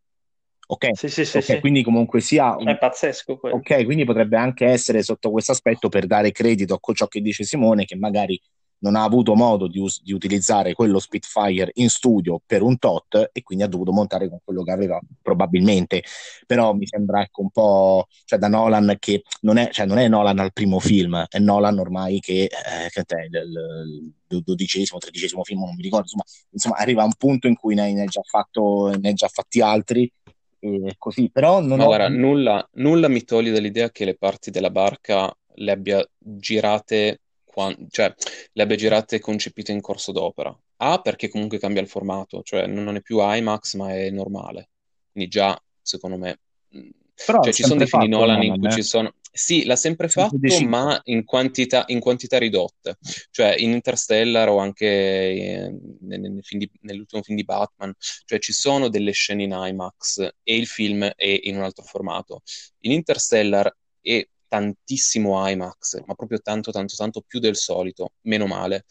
Ok, 0.68 0.98
sì, 0.98 1.10
sì, 1.10 1.26
sì, 1.26 1.38
okay 1.38 1.60
quindi 1.60 1.84
comunque 1.84 2.22
sia... 2.22 2.56
Un... 2.56 2.70
È 2.70 2.78
pazzesco 2.78 3.38
quello. 3.38 3.58
Ok, 3.58 3.84
quindi 3.84 4.06
potrebbe 4.06 4.38
anche 4.38 4.66
essere 4.66 5.04
sotto 5.04 5.30
questo 5.30 5.52
aspetto 5.52 5.90
per 5.90 6.08
dare 6.08 6.32
credito 6.32 6.76
a 6.76 6.94
ciò 6.94 7.08
che 7.08 7.20
dice 7.20 7.44
Simone, 7.44 7.84
che 7.84 7.98
magari 7.98 8.40
non 8.82 8.96
ha 8.96 9.04
avuto 9.04 9.36
modo 9.36 9.68
di, 9.68 9.80
us- 9.80 10.02
di, 10.02 10.14
utilizzare 10.14 10.74
quello 10.74 11.00
Spitfire 11.00 11.72
in 11.76 11.90
studio 11.90 12.42
per 12.46 12.62
un 12.62 12.78
tot 12.78 13.30
e 13.32 13.42
quindi 13.44 13.64
ha 13.64 13.68
dovuto 13.68 13.92
montare 13.92 14.30
con 14.30 14.40
quello 14.44 14.64
che 14.64 14.72
aveva 14.72 15.00
probabilmente. 15.22 16.04
Però 16.46 16.74
mi 16.74 16.86
sembra 16.86 17.22
ecco 17.22 17.42
un 17.42 17.50
po' 17.50 18.08
cioè 18.26 18.40
da 18.40 18.48
Nolan 18.48 18.96
che 19.00 19.24
non 19.42 19.58
è, 19.58 19.70
cioè, 19.72 19.86
non 19.86 19.98
è 19.98 20.08
Nolan 20.08 20.40
al 20.40 20.54
primo 20.54 20.80
film 20.80 21.26
è 21.30 21.40
Nolan 21.40 21.80
ormai 21.80 22.20
che, 22.20 22.44
eh, 22.44 22.90
che 22.90 23.02
è 23.06 23.24
il, 23.26 24.14
il 24.30 24.44
dodicesimo, 24.44 25.00
tredicesimo 25.00 25.44
film 25.44 25.62
non 25.62 25.76
mi 25.76 25.82
ricordo 25.82 26.06
insomma, 26.06 26.24
insomma 26.52 26.76
arriva 26.78 27.02
a 27.02 27.06
un 27.06 27.16
punto 27.18 27.48
in 27.48 27.56
cui 27.56 27.76
ne, 27.76 27.94
ne, 27.94 28.04
ha, 28.04 28.06
già 28.06 28.22
fatto, 28.24 28.96
ne 29.00 29.14
già 29.14 29.28
fatti 29.28 29.62
altri 29.62 30.12
e 30.60 30.96
così. 30.98 31.30
Però 31.30 31.60
non 31.60 31.78
Ma 31.78 31.84
ho... 31.84 31.88
guarda, 31.88 32.10
nulla, 32.10 32.68
nulla 32.74 33.08
mi 33.08 33.24
toglie 33.24 33.52
dall'idea 33.52 33.90
che 33.90 34.06
le 34.06 34.16
parti 34.16 34.52
della 34.52 34.70
barca 34.70 35.34
le 35.56 35.72
abbia 35.72 36.06
girate 36.18 37.20
quando, 37.52 37.86
cioè, 37.90 38.14
le 38.54 38.64
abbia 38.64 38.76
girate 38.76 39.20
concepite 39.20 39.72
in 39.72 39.82
corso 39.82 40.12
d'opera. 40.12 40.58
A, 40.78 41.00
perché 41.02 41.30
comunque 41.30 41.60
cambia 41.60 41.82
il 41.82 41.88
formato, 41.88 42.42
cioè 42.44 42.66
non 42.66 42.96
è 42.96 43.02
più 43.02 43.18
IMAX 43.20 43.76
ma 43.76 43.94
è 43.94 44.10
normale. 44.10 44.70
Quindi 45.12 45.30
già, 45.30 45.62
secondo 45.82 46.18
me... 46.18 46.40
Mm, 46.76 46.90
Però 47.26 47.42
cioè, 47.44 47.54
ci 47.54 47.64
sono 47.64 47.76
dei 47.76 47.88
film 47.88 48.10
Nolan 48.10 48.42
in 48.42 48.58
cui 48.58 48.68
eh. 48.68 48.72
ci 48.72 48.84
sono... 48.84 49.14
Sì, 49.34 49.64
l'ha 49.64 49.78
sempre 49.78 50.10
fatto, 50.10 50.38
ma 50.68 51.00
in 51.06 51.24
quantità, 51.24 51.86
in 51.88 52.00
quantità, 52.00 52.38
ridotte. 52.38 52.98
Cioè, 53.30 53.56
in 53.58 53.72
Interstellar 53.72 54.50
o 54.50 54.58
anche 54.58 54.86
eh, 54.88 55.78
nel, 56.02 56.20
nel 56.20 56.44
film 56.44 56.60
di, 56.60 56.70
nell'ultimo 56.82 57.22
film 57.22 57.38
di 57.38 57.46
Batman, 57.46 57.94
cioè 58.26 58.40
ci 58.40 58.52
sono 58.52 58.90
delle 58.90 59.12
scene 59.12 59.44
in 59.44 59.52
IMAX 59.54 60.28
e 60.44 60.56
il 60.56 60.68
film 60.68 61.06
è 61.16 61.40
in 61.44 61.56
un 61.56 61.64
altro 61.64 61.84
formato. 61.84 62.42
In 62.82 62.92
Interstellar 62.92 63.74
e 64.02 64.30
tantissimo 64.52 65.48
IMAX, 65.48 66.04
ma 66.06 66.14
proprio 66.14 66.42
tanto, 66.42 66.72
tanto, 66.72 66.94
tanto 66.98 67.24
più 67.26 67.40
del 67.40 67.56
solito, 67.56 68.16
meno 68.24 68.48
male. 68.48 68.84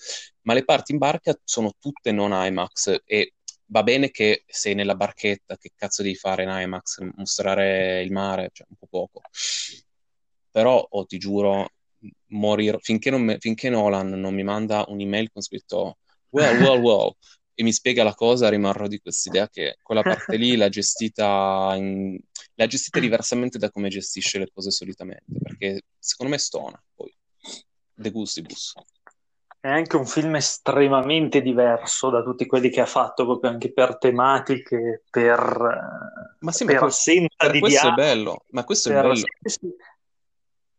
Ma 0.44 0.54
le 0.54 0.64
parti 0.64 0.92
in 0.92 0.98
barca 0.98 1.38
sono 1.44 1.74
tutte 1.78 2.12
non 2.12 2.30
IMAX 2.32 3.02
e 3.04 3.34
va 3.66 3.82
bene 3.82 4.10
che 4.10 4.44
sei 4.46 4.74
nella 4.74 4.94
barchetta, 4.94 5.58
che 5.58 5.72
cazzo 5.76 6.02
devi 6.02 6.14
fare 6.14 6.44
in 6.44 6.48
IMAX? 6.50 7.00
Mostrare 7.16 8.00
il 8.00 8.10
mare, 8.10 8.48
cioè 8.54 8.66
un 8.70 8.76
po' 8.78 8.86
poco. 8.88 9.20
Però, 10.50 10.86
oh, 10.88 11.04
ti 11.04 11.18
giuro, 11.18 11.68
morirò, 12.28 12.78
finché, 12.80 13.10
me, 13.10 13.36
finché 13.38 13.68
Nolan 13.68 14.08
non 14.18 14.32
mi 14.32 14.42
manda 14.42 14.86
un'email 14.88 15.30
con 15.30 15.42
scritto 15.42 15.98
well, 16.30 16.58
well, 16.58 16.80
well, 16.80 17.16
e 17.60 17.62
mi 17.62 17.72
spiega 17.72 18.02
la 18.02 18.14
cosa, 18.14 18.48
rimarrò 18.48 18.86
di 18.86 19.00
quest'idea 19.00 19.46
che 19.46 19.76
quella 19.82 20.00
parte 20.00 20.38
lì 20.38 20.56
l'ha 20.56 20.70
gestita, 20.70 21.74
in... 21.76 22.18
l'ha 22.54 22.66
gestita 22.66 22.98
diversamente 22.98 23.58
da 23.58 23.70
come 23.70 23.90
gestisce 23.90 24.38
le 24.38 24.48
cose 24.50 24.70
solitamente, 24.70 25.26
perché 25.42 25.82
secondo 25.98 26.32
me 26.32 26.38
stona 26.38 26.82
poi. 26.94 27.14
De 27.92 28.10
gustibus. 28.10 28.72
È 29.60 29.68
anche 29.68 29.96
un 29.96 30.06
film 30.06 30.36
estremamente 30.36 31.42
diverso 31.42 32.08
da 32.08 32.22
tutti 32.22 32.46
quelli 32.46 32.70
che 32.70 32.80
ha 32.80 32.86
fatto, 32.86 33.26
proprio 33.26 33.50
anche 33.50 33.74
per 33.74 33.98
tematiche, 33.98 35.02
per, 35.10 36.36
ma 36.38 36.52
sì, 36.52 36.64
per 36.64 36.80
ma 36.80 36.86
assenza 36.86 37.48
di 37.50 37.60
questo 37.60 37.92
dialogo. 37.92 38.00
è 38.00 38.04
bello, 38.04 38.44
ma 38.52 38.64
questo 38.64 38.88
per... 38.88 38.98
è 39.00 39.02
bello. 39.02 39.26
Sì, 39.42 39.70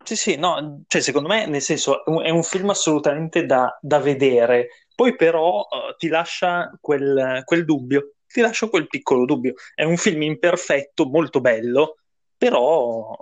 sì, 0.03 0.15
sì, 0.15 0.35
no, 0.35 0.81
cioè 0.87 0.99
secondo 0.99 1.27
me, 1.27 1.45
nel 1.45 1.61
senso, 1.61 2.03
è 2.23 2.31
un 2.31 2.41
film 2.41 2.71
assolutamente 2.71 3.45
da, 3.45 3.77
da 3.79 3.99
vedere, 3.99 4.69
poi 5.01 5.15
però 5.15 5.61
uh, 5.61 5.95
ti 5.97 6.09
lascia 6.09 6.71
quel, 6.79 7.41
quel 7.43 7.65
dubbio, 7.65 8.17
ti 8.27 8.39
lascia 8.39 8.69
quel 8.69 8.85
piccolo 8.85 9.25
dubbio. 9.25 9.55
È 9.73 9.83
un 9.83 9.97
film 9.97 10.21
imperfetto, 10.21 11.07
molto 11.07 11.41
bello, 11.41 11.95
però 12.37 13.17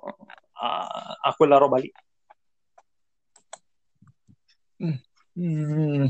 ha, 0.59 1.17
ha 1.21 1.33
quella 1.37 1.55
roba 1.55 1.77
lì. 1.77 1.89
Mm. 5.39 6.05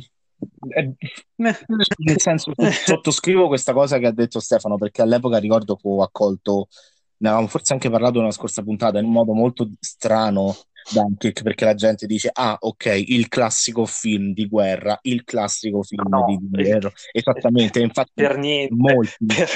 Eh, 0.70 0.96
nel 1.36 2.20
senso, 2.20 2.52
sottoscrivo 2.58 3.46
questa 3.46 3.72
cosa 3.72 4.00
che 4.00 4.08
ha 4.08 4.12
detto 4.12 4.40
Stefano 4.40 4.76
perché 4.76 5.04
all'epoca 5.04 5.38
ricordo 5.38 5.76
che 5.76 5.88
ho 5.88 6.02
accolto, 6.02 6.70
ne 7.18 7.28
avevamo 7.28 7.48
forse 7.48 7.74
anche 7.74 7.92
parlato 7.92 8.18
nella 8.18 8.32
scorsa 8.32 8.64
puntata, 8.64 8.98
in 8.98 9.06
un 9.06 9.12
modo 9.12 9.34
molto 9.34 9.70
strano 9.80 10.56
Dunkirk 10.92 11.44
perché 11.44 11.66
la 11.66 11.76
gente 11.76 12.06
dice 12.06 12.30
ah 12.32 12.58
ok 12.60 13.04
il 13.08 13.28
classico 13.28 13.86
film 13.86 14.34
di 14.34 14.48
guerra 14.48 14.98
il 15.04 15.24
classico 15.24 15.84
film 15.84 16.08
no, 16.08 16.26
di 16.26 16.38
guerra 16.42 16.92
esattamente 17.12 17.80
infatti 17.80 18.12
per 18.14 18.38
niente, 18.38 18.74
molti, 18.76 19.26
per... 19.26 19.50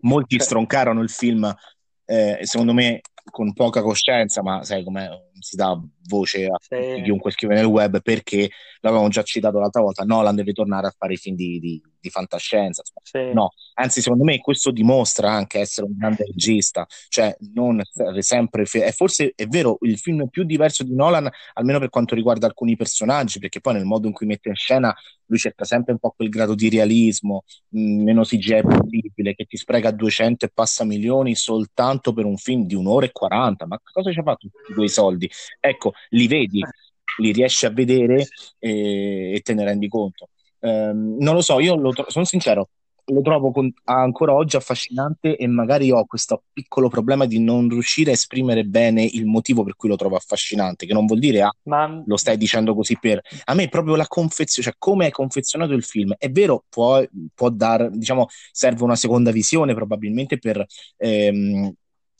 molti 0.00 0.38
stroncarono 0.40 1.00
il 1.02 1.10
film 1.10 1.52
eh, 2.04 2.38
secondo 2.42 2.72
me 2.72 3.00
con 3.30 3.52
poca 3.54 3.82
coscienza 3.82 4.42
ma 4.42 4.62
sai 4.64 4.84
come 4.84 5.30
si 5.38 5.56
dà 5.56 5.78
voce 6.08 6.46
a 6.46 6.56
sì. 6.60 7.02
chiunque 7.02 7.30
scrive 7.30 7.54
nel 7.54 7.64
web 7.64 8.02
perché 8.02 8.50
l'avevamo 8.80 9.08
già 9.08 9.22
citato 9.22 9.58
l'altra 9.58 9.80
volta 9.80 10.04
Nolan 10.04 10.34
deve 10.34 10.52
tornare 10.52 10.86
a 10.86 10.94
fare 10.96 11.14
i 11.14 11.16
film 11.16 11.34
di, 11.34 11.58
di, 11.58 11.82
di 12.04 12.10
fantascienza 12.10 12.82
sì. 13.02 13.32
no, 13.32 13.52
anzi 13.74 14.02
secondo 14.02 14.24
me 14.24 14.38
questo 14.38 14.70
dimostra 14.70 15.32
anche 15.32 15.58
essere 15.58 15.86
un 15.86 15.96
grande 15.96 16.24
regista 16.24 16.86
cioè 17.08 17.34
non 17.54 17.80
sempre 18.18 18.64
è 18.64 18.92
forse 18.92 19.32
è 19.34 19.46
vero 19.46 19.78
il 19.80 19.98
film 19.98 20.28
più 20.28 20.44
diverso 20.44 20.84
di 20.84 20.94
Nolan 20.94 21.30
almeno 21.54 21.78
per 21.78 21.88
quanto 21.88 22.14
riguarda 22.14 22.46
alcuni 22.46 22.76
personaggi 22.76 23.38
perché 23.38 23.60
poi 23.60 23.74
nel 23.74 23.84
modo 23.84 24.06
in 24.06 24.12
cui 24.12 24.26
mette 24.26 24.50
in 24.50 24.54
scena 24.54 24.94
lui 25.26 25.38
cerca 25.38 25.64
sempre 25.64 25.92
un 25.92 25.98
po' 25.98 26.12
quel 26.14 26.28
grado 26.28 26.54
di 26.54 26.68
realismo 26.68 27.44
mh, 27.68 28.02
meno 28.02 28.22
CGI 28.22 28.60
possibile 28.60 29.34
che 29.34 29.46
ti 29.46 29.56
spreca 29.56 29.90
200 29.90 30.44
e 30.44 30.50
passa 30.52 30.84
milioni 30.84 31.34
soltanto 31.34 32.12
per 32.12 32.26
un 32.26 32.36
film 32.36 32.66
di 32.66 32.74
un'ora 32.74 33.06
e 33.06 33.12
40 33.12 33.66
ma 33.66 33.80
cosa 33.82 34.12
ci 34.12 34.18
ha 34.18 34.22
fatto 34.22 34.48
tutti 34.50 34.74
quei 34.74 34.88
soldi 34.90 35.30
ecco 35.60 35.92
li 36.10 36.26
vedi, 36.26 36.60
li 37.20 37.32
riesci 37.32 37.66
a 37.66 37.70
vedere 37.70 38.26
e, 38.58 39.34
e 39.34 39.40
te 39.40 39.54
ne 39.54 39.64
rendi 39.64 39.88
conto. 39.88 40.28
Um, 40.64 41.16
non 41.18 41.34
lo 41.34 41.42
so, 41.42 41.60
io 41.60 41.76
tro- 41.92 42.06
sono 42.08 42.24
sincero, 42.24 42.70
lo 43.06 43.20
trovo 43.20 43.50
con- 43.50 43.70
ancora 43.84 44.32
oggi 44.32 44.56
affascinante 44.56 45.36
e 45.36 45.46
magari 45.46 45.90
ho 45.90 46.06
questo 46.06 46.44
piccolo 46.52 46.88
problema 46.88 47.26
di 47.26 47.38
non 47.38 47.68
riuscire 47.68 48.10
a 48.10 48.14
esprimere 48.14 48.64
bene 48.64 49.04
il 49.04 49.26
motivo 49.26 49.62
per 49.62 49.76
cui 49.76 49.90
lo 49.90 49.96
trovo 49.96 50.16
affascinante, 50.16 50.86
che 50.86 50.94
non 50.94 51.04
vuol 51.04 51.18
dire 51.18 51.42
ah, 51.42 51.54
Ma... 51.64 52.02
lo 52.06 52.16
stai 52.16 52.38
dicendo 52.38 52.74
così 52.74 52.96
per... 52.98 53.20
A 53.44 53.54
me 53.54 53.68
proprio 53.68 53.94
la 53.96 54.06
confezione, 54.06 54.68
cioè 54.68 54.76
come 54.78 55.08
è 55.08 55.10
confezionato 55.10 55.74
il 55.74 55.84
film, 55.84 56.14
è 56.16 56.30
vero, 56.30 56.64
può, 56.70 57.02
può 57.34 57.50
dare, 57.50 57.90
diciamo, 57.90 58.26
serve 58.50 58.84
una 58.84 58.96
seconda 58.96 59.30
visione 59.30 59.74
probabilmente 59.74 60.38
per... 60.38 60.64
Ehm, 60.96 61.74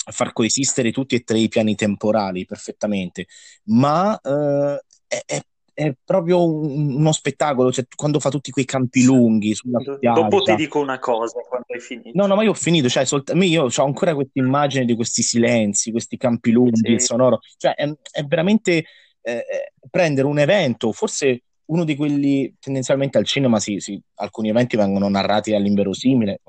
far 0.06 0.34
coesistere 0.34 0.92
tutti 0.92 1.14
e 1.14 1.20
tre 1.20 1.38
i 1.38 1.48
piani 1.48 1.74
temporali 1.74 2.44
perfettamente, 2.44 3.24
ma 3.68 4.18
eh, 4.20 4.84
è, 5.06 5.22
è, 5.24 5.40
è, 5.74 5.92
proprio 6.05 6.44
un, 6.44 6.94
uno 6.94 7.12
spettacolo, 7.12 7.72
cioè, 7.72 7.84
quando 7.94 8.20
fa 8.20 8.30
tutti 8.30 8.51
quei 8.51 8.64
campi 8.64 9.05
lunghi 9.05 9.55
sulla 9.55 9.80
spiaggia. 9.80 10.12
Dopo 10.12 10.42
ti 10.42 10.55
dico 10.55 10.80
una 10.80 10.98
cosa 10.98 11.40
quando 11.40 11.66
hai 11.68 11.80
finito. 11.80 12.10
No, 12.14 12.26
no, 12.26 12.36
ma 12.36 12.42
io 12.42 12.51
ho 12.51 12.55
finito, 12.55 12.88
cioè, 12.88 13.05
solt- 13.05 13.32
io 13.34 13.64
ho 13.64 13.84
ancora 13.84 14.14
questa 14.14 14.40
immagine 14.40 14.84
di 14.84 14.94
questi 14.94 15.22
silenzi, 15.22 15.90
questi 15.90 16.16
campi 16.16 16.52
lunghi, 16.52 16.80
sì. 16.86 16.92
il 16.92 17.01
sonoro, 17.01 17.40
cioè 17.59 17.74
è, 17.74 17.92
è 18.12 18.22
veramente 18.22 18.84
eh, 19.22 19.44
prendere 19.90 20.26
un 20.26 20.38
evento, 20.38 20.92
forse 20.92 21.42
uno 21.66 21.84
di 21.84 21.96
quelli 21.96 22.55
tendenzialmente 22.60 23.18
al 23.18 23.24
cinema, 23.24 23.59
sì, 23.59 23.80
sì, 23.80 24.01
alcuni 24.16 24.51
eventi 24.51 24.76
vengono 24.76 25.09
narrati 25.09 25.55
all'inverosimile, 25.55 26.40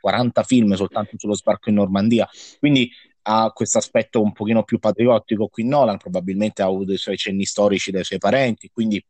40 0.00 0.42
film 0.42 0.74
soltanto 0.74 1.12
sullo 1.16 1.34
sbarco 1.34 1.68
in 1.68 1.76
Normandia, 1.76 2.28
quindi 2.58 2.90
ha 3.28 3.50
questo 3.52 3.78
aspetto 3.78 4.22
un 4.22 4.32
pochino 4.32 4.62
più 4.62 4.78
patriottico 4.78 5.48
qui 5.48 5.64
Nolan, 5.64 5.96
probabilmente 5.96 6.62
ha 6.62 6.66
avuto 6.66 6.92
i 6.92 6.96
suoi 6.96 7.16
cenni 7.16 7.44
storici 7.44 7.90
dai 7.90 8.04
suoi 8.04 8.18
parenti, 8.18 8.70
quindi 8.72 9.04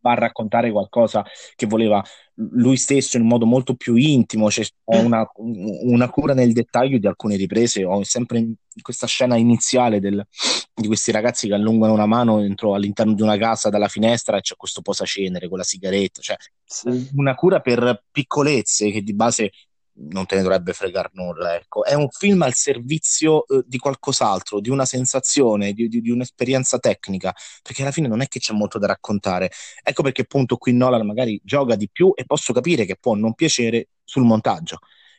va 0.00 0.12
a 0.12 0.14
raccontare 0.14 0.70
qualcosa 0.72 1.24
che 1.54 1.66
voleva 1.66 2.02
lui 2.34 2.76
stesso 2.76 3.16
in 3.16 3.22
un 3.24 3.28
modo 3.28 3.44
molto 3.44 3.74
più 3.74 3.94
intimo, 3.94 4.48
c'è 4.48 4.64
una, 4.84 5.24
una, 5.36 6.08
cura 6.08 6.32
nel 6.32 6.52
dettaglio 6.52 6.98
di 6.98 7.06
alcune 7.06 7.36
riprese, 7.36 7.84
ho 7.84 8.02
sempre 8.04 8.38
in 8.38 8.54
questa 8.80 9.06
scena 9.06 9.36
iniziale 9.36 10.00
del, 10.00 10.26
di 10.74 10.86
questi 10.86 11.12
ragazzi 11.12 11.46
che 11.46 11.54
allungano 11.54 11.92
una 11.92 12.06
mano 12.06 12.40
dentro, 12.40 12.74
all'interno 12.74 13.12
di 13.12 13.20
una 13.20 13.36
casa 13.36 13.68
dalla 13.68 13.88
finestra 13.88 14.38
e 14.38 14.40
c'è 14.40 14.56
questo 14.56 14.80
posacenere 14.80 15.46
con 15.48 15.58
la 15.58 15.64
sigaretta, 15.64 16.22
cioè 16.22 16.36
sì. 16.64 17.10
una 17.16 17.34
cura 17.34 17.60
per 17.60 18.02
piccolezze 18.10 18.90
che 18.90 19.02
di 19.02 19.12
base 19.12 19.50
non 19.94 20.26
te 20.26 20.36
ne 20.36 20.42
dovrebbe 20.42 20.72
fregare 20.72 21.10
nulla. 21.12 21.54
Ecco. 21.54 21.84
È 21.84 21.94
un 21.94 22.08
film 22.08 22.42
al 22.42 22.54
servizio 22.54 23.46
eh, 23.46 23.62
di 23.66 23.78
qualcos'altro, 23.78 24.60
di 24.60 24.70
una 24.70 24.84
sensazione, 24.84 25.72
di, 25.72 25.88
di, 25.88 26.00
di, 26.00 26.10
un'esperienza 26.10 26.78
tecnica, 26.78 27.34
perché 27.62 27.82
alla 27.82 27.90
fine 27.90 28.08
non 28.08 28.20
è 28.20 28.28
che 28.28 28.38
c'è 28.38 28.52
molto 28.52 28.78
da 28.78 28.86
raccontare. 28.86 29.50
Ecco 29.82 30.02
perché 30.02 30.22
appunto 30.22 30.56
qui 30.56 30.72
Nolan 30.72 31.06
magari 31.06 31.40
gioca 31.44 31.76
di 31.76 31.88
più 31.90 32.12
e 32.14 32.24
posso 32.24 32.52
capire 32.52 32.84
che 32.84 32.96
può 32.98 33.14
non 33.14 33.34
piacere 33.34 33.88
sul 34.04 34.24
montaggio, 34.24 34.78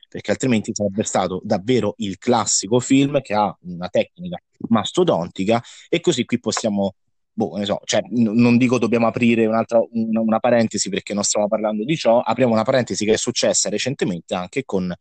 perché 0.09 0.31
altrimenti 0.31 0.71
sarebbe 0.73 1.03
stato 1.03 1.41
davvero 1.43 1.95
il 1.97 2.17
classico 2.17 2.79
film 2.79 3.21
che 3.21 3.33
ha 3.33 3.55
una 3.61 3.89
tecnica 3.89 4.37
mastodontica 4.69 5.61
e 5.89 5.99
così 5.99 6.25
qui 6.25 6.39
possiamo 6.39 6.95
boh, 7.34 7.57
ne 7.57 7.65
so, 7.65 7.80
cioè, 7.84 8.01
n- 8.10 8.34
non 8.34 8.57
dico 8.57 8.77
dobbiamo 8.77 9.07
aprire 9.07 9.45
un'altra, 9.45 9.81
una, 9.91 10.22
una, 10.22 10.39
parentesi 10.39 10.89
perché 10.89 11.14
non 11.14 11.23
stiamo 11.23 11.47
parlando 11.47 11.84
di 11.84 11.95
ciò, 11.95 12.19
apriamo 12.19 12.53
una 12.53 12.64
parentesi 12.64 13.05
che 13.05 13.14
è 13.14 13.18
successa 13.18 13.69
recentemente 13.69 14.35
anche 14.35 14.64
con 14.65 14.93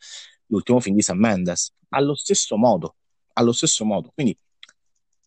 l'ultimo 0.47 0.81
film 0.81 0.97
di 0.97 1.03
Sam 1.03 1.19
Mendes, 1.19 1.73
allo 1.91 2.15
stesso 2.15 2.57
modo, 2.57 2.97
allo 3.35 3.53
stesso 3.53 3.85
modo, 3.85 4.11
quindi 4.15 4.37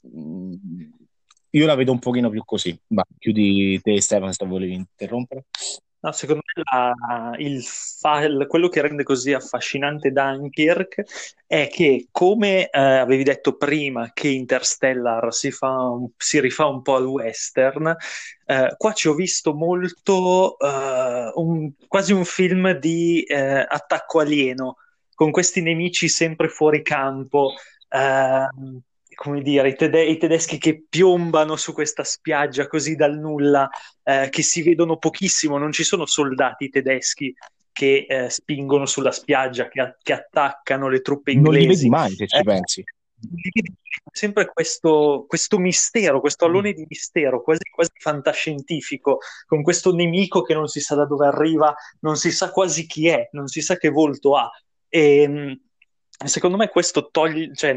mh, 0.02 0.19
mm, 0.19 0.91
io 1.52 1.65
la 1.65 1.76
vedo 1.76 1.91
un 1.91 1.99
pochino 1.99 2.30
più 2.30 2.44
così, 2.44 2.77
ma 2.88 3.03
chiudi 3.18 3.80
te 3.82 4.02
Stefano 4.02 4.32
se 4.32 4.45
volevi 4.45 4.73
interrompere. 4.73 5.45
No, 6.06 6.11
secondo 6.11 6.41
me 6.45 6.64
la, 6.72 7.34
il 7.40 7.64
file, 7.64 8.45
quello 8.45 8.68
che 8.68 8.80
rende 8.80 9.02
così 9.02 9.34
affascinante 9.34 10.11
Dunkirk 10.11 11.02
è 11.48 11.68
che, 11.68 12.10
come 12.11 12.69
eh, 12.69 12.80
avevi 12.80 13.23
detto 13.23 13.56
prima, 13.57 14.11
che 14.14 14.27
Interstellar 14.27 15.34
si, 15.34 15.49
fa, 15.49 15.90
si 16.15 16.40
rifà 16.40 16.68
un 16.68 16.84
po' 16.84 16.95
al 16.98 17.07
western, 17.07 17.95
eh, 18.45 18.76
qua 18.77 18.94
ci 18.94 19.07
ho 19.07 19.15
visto 19.15 19.56
molto 19.56 20.60
eh, 20.60 21.32
un, 21.34 21.72
quasi 21.88 22.14
un 22.14 22.23
film 22.26 22.73
di 22.73 23.23
eh, 23.23 23.65
attacco 23.68 24.19
alieno, 24.19 24.77
con 25.15 25.32
questi 25.32 25.61
nemici 25.61 26.07
sempre 26.07 26.49
fuori 26.49 26.84
campo. 26.84 27.53
Come 29.16 29.42
dire, 29.42 29.70
i, 29.70 29.76
tede- 29.76 30.06
i, 30.06 30.18
tedeschi 30.18 30.58
che 30.58 30.86
piombano 30.88 31.56
su 31.56 31.74
questa 31.74 32.04
spiaggia 32.04 32.68
così 32.68 32.96
dal 32.96 33.18
nulla, 33.18 33.68
eh, 34.04 34.28
che 34.30 34.44
si 34.44 34.62
vedono 34.62 34.98
pochissimo, 34.98 35.58
non 35.58 35.72
ci 35.72 35.84
sono 35.84 36.06
soldati 36.06 36.70
tedeschi 36.70 37.34
che 37.72 38.06
eh, 38.08 38.30
spingono 38.30 38.86
sulla 38.86 39.12
spiaggia, 39.12 39.68
che, 39.68 39.82
a- 39.82 39.98
che, 40.02 40.14
attaccano 40.14 40.88
le 40.88 41.02
truppe 41.02 41.32
inglesi. 41.32 41.58
Non 41.58 41.68
li 41.68 41.76
vedi 41.76 41.90
mai, 41.90 42.16
se 42.16 42.28
ci 42.28 42.38
eh, 42.38 42.44
pensi. 42.44 42.84
Sempre 44.12 44.46
questo, 44.46 45.26
questo, 45.28 45.58
mistero, 45.58 46.20
questo 46.20 46.46
allone 46.46 46.74
di 46.74 46.86
mistero, 46.88 47.42
quasi, 47.42 47.64
quasi 47.70 47.92
fantascientifico, 47.98 49.20
con 49.46 49.62
questo 49.62 49.94
nemico 49.94 50.42
che 50.42 50.54
non 50.54 50.68
si 50.68 50.80
sa 50.80 50.96
da 50.96 51.06
dove 51.06 51.28
arriva, 51.28 51.74
non 52.02 52.16
si 52.16 52.32
sa 52.32 52.52
quasi 52.52 52.86
chi 52.86 53.08
è, 53.08 53.28
non 53.32 53.48
si 53.48 53.62
sa 53.62 53.78
che 53.78 53.90
volto 53.90 54.36
ha. 54.38 54.50
E, 54.88 55.22
ehm, 55.22 55.60
secondo 56.24 56.58
me 56.58 56.70
questo 56.70 57.10
toglie, 57.10 57.54
cioè, 57.54 57.76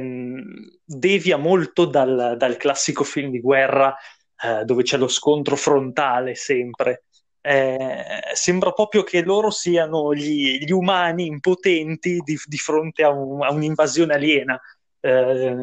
devia 0.85 1.37
molto 1.37 1.85
dal, 1.85 2.37
dal, 2.37 2.57
classico 2.57 3.05
film 3.05 3.31
di 3.31 3.41
guerra 3.41 3.97
eh, 4.41 4.65
dove 4.65 4.83
c'è 4.83 4.97
lo 4.97 5.09
scontro 5.09 5.57
frontale 5.57 6.35
sempre. 6.35 7.05
Eh, 7.41 8.21
sembra 8.35 8.73
proprio 8.73 9.03
che 9.03 9.23
loro 9.23 9.51
siano 9.51 10.13
gli, 10.15 10.59
gli 10.59 10.73
umani 10.73 11.27
impotenti 11.27 12.19
di, 12.23 12.37
di 12.45 12.57
fronte 12.59 13.05
a, 13.05 13.11
un, 13.11 13.43
a, 13.43 13.51
un'invasione 13.51 14.15
aliena 14.15 14.61
eh, 15.01 15.57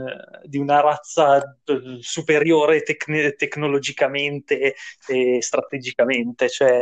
di 0.43 0.57
una 0.57 0.79
razza 0.79 1.57
eh, 1.65 1.97
superiore 1.99 2.81
tec- 2.83 3.35
tecnologicamente 3.35 4.75
e 5.07 5.41
strategicamente. 5.41 6.49
Cioè, 6.49 6.81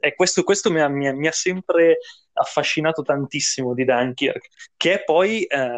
eh, 0.00 0.14
questo, 0.14 0.42
questo 0.42 0.70
mi, 0.70 0.80
ha, 0.80 0.88
mi, 0.88 1.08
ha, 1.08 1.14
mi, 1.14 1.26
ha, 1.26 1.32
sempre 1.32 1.98
affascinato 2.32 3.02
tantissimo 3.02 3.74
di 3.74 3.84
Dunkirk, 3.84 4.48
che 4.76 5.00
è 5.00 5.04
poi 5.04 5.44
eh, 5.44 5.70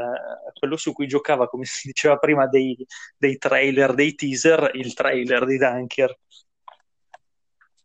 quello 0.58 0.76
su 0.76 0.92
cui 0.92 1.06
giocava, 1.06 1.48
come 1.48 1.64
si 1.64 1.88
diceva 1.88 2.16
prima, 2.16 2.46
dei, 2.46 2.76
dei 3.16 3.38
trailer, 3.38 3.94
dei 3.94 4.14
teaser, 4.14 4.70
il 4.74 4.94
trailer 4.94 5.44
di 5.44 5.56
Dunkirk. 5.56 6.18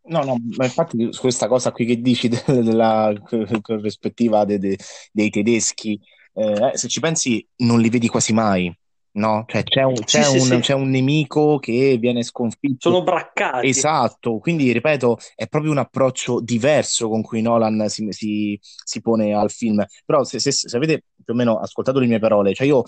No, 0.10 0.24
no, 0.24 0.38
ma 0.56 0.64
infatti 0.64 1.10
questa 1.20 1.48
cosa 1.48 1.72
qui 1.74 1.86
che 1.86 2.00
dici 2.00 2.30
della 2.48 3.14
corrispettiva 3.62 4.46
de, 4.46 4.58
de, 4.58 4.78
dei 5.12 5.30
tedeschi 5.30 6.00
eh, 6.38 6.78
se 6.78 6.88
ci 6.88 7.00
pensi 7.00 7.46
non 7.58 7.80
li 7.80 7.90
vedi 7.90 8.08
quasi 8.08 8.32
mai, 8.32 8.72
no? 9.14 9.44
Cioè 9.48 9.64
c'è 9.64 9.82
un, 9.82 9.96
c'è, 9.96 10.22
sì, 10.22 10.38
un, 10.38 10.44
sì, 10.44 10.60
c'è 10.60 10.74
un, 10.74 10.90
nemico 10.90 11.58
che 11.58 11.98
viene 12.00 12.22
sconfitto. 12.22 12.92
Sono 12.92 13.04
braccati. 13.04 13.68
Esatto, 13.68 14.38
quindi 14.38 14.72
ripeto, 14.72 15.18
è 15.36 15.48
proprio 15.48 15.72
un 15.72 15.80
approccio 15.80 16.40
diverso 16.40 17.10
con 17.10 17.24
cui 17.24 17.42
Nolan 17.42 17.90
si, 17.90 18.06
si, 18.12 18.60
si 18.62 19.02
pone 19.02 19.34
al 19.34 19.50
film. 19.50 19.84
Però 20.06 20.24
se, 20.24 20.40
se, 20.40 20.52
se, 20.52 20.78
avete 20.78 21.06
più 21.24 21.34
o 21.34 21.36
meno 21.36 21.58
ascoltato 21.58 21.98
le 22.00 22.06
mie 22.06 22.20
parole, 22.20 22.54
cioè 22.54 22.68
io 22.68 22.84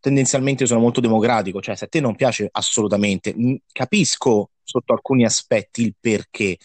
tendenzialmente 0.00 0.64
sono 0.64 0.80
molto 0.80 1.00
democratico, 1.00 1.60
cioè 1.60 1.76
se 1.76 1.84
a 1.84 1.88
te 1.88 2.00
non 2.00 2.14
piace 2.14 2.48
assolutamente, 2.50 3.34
capisco 3.72 4.52
sotto 4.62 4.94
alcuni 4.94 5.24
aspetti 5.24 5.82
il 5.82 5.94
perché, 6.00 6.56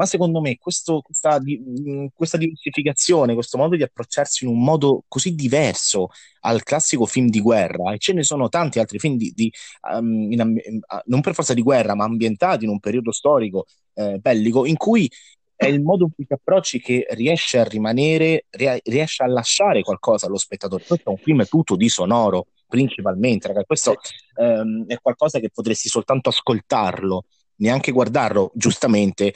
ma 0.00 0.06
secondo 0.06 0.40
me 0.40 0.56
questo, 0.56 1.02
questa, 1.02 1.38
questa, 2.14 2.38
diversificazione, 2.38 3.34
questo 3.34 3.58
modo 3.58 3.76
di 3.76 3.82
approcciarsi 3.82 4.44
in 4.44 4.50
un 4.50 4.64
modo 4.64 5.04
così 5.06 5.34
diverso 5.34 6.08
al 6.40 6.62
classico 6.62 7.04
film 7.04 7.28
di 7.28 7.38
guerra, 7.38 7.92
e 7.92 7.98
ce 7.98 8.14
ne 8.14 8.22
sono 8.22 8.48
tanti 8.48 8.78
altri 8.78 8.98
film 8.98 9.18
di, 9.18 9.30
di, 9.36 9.52
um, 9.92 10.32
in, 10.32 10.80
non 11.04 11.20
per 11.20 11.34
forza 11.34 11.52
di 11.52 11.60
guerra, 11.60 11.94
ma 11.94 12.04
ambientati 12.04 12.64
in 12.64 12.70
un 12.70 12.80
periodo 12.80 13.12
storico 13.12 13.66
eh, 13.92 14.16
bellico, 14.16 14.64
in 14.64 14.78
cui 14.78 15.06
è 15.54 15.66
il 15.66 15.82
modo 15.82 16.04
in 16.04 16.14
cui 16.14 16.24
ti 16.24 16.32
approcci 16.32 16.80
che 16.80 17.06
riesce 17.10 17.58
a 17.58 17.64
rimanere, 17.64 18.46
riesce 18.48 19.22
a 19.22 19.26
lasciare 19.26 19.82
qualcosa 19.82 20.24
allo 20.24 20.38
spettatore. 20.38 20.82
Questo 20.86 21.10
è 21.10 21.12
un 21.12 21.18
film 21.18 21.44
tutto 21.44 21.76
di 21.76 21.90
sonoro, 21.90 22.46
principalmente, 22.66 23.48
ragazzi. 23.48 23.66
Questo 23.66 23.96
ehm, 24.36 24.86
è 24.86 24.98
qualcosa 24.98 25.40
che 25.40 25.50
potresti 25.52 25.90
soltanto 25.90 26.30
ascoltarlo, 26.30 27.24
neanche 27.56 27.92
guardarlo, 27.92 28.50
giustamente 28.54 29.34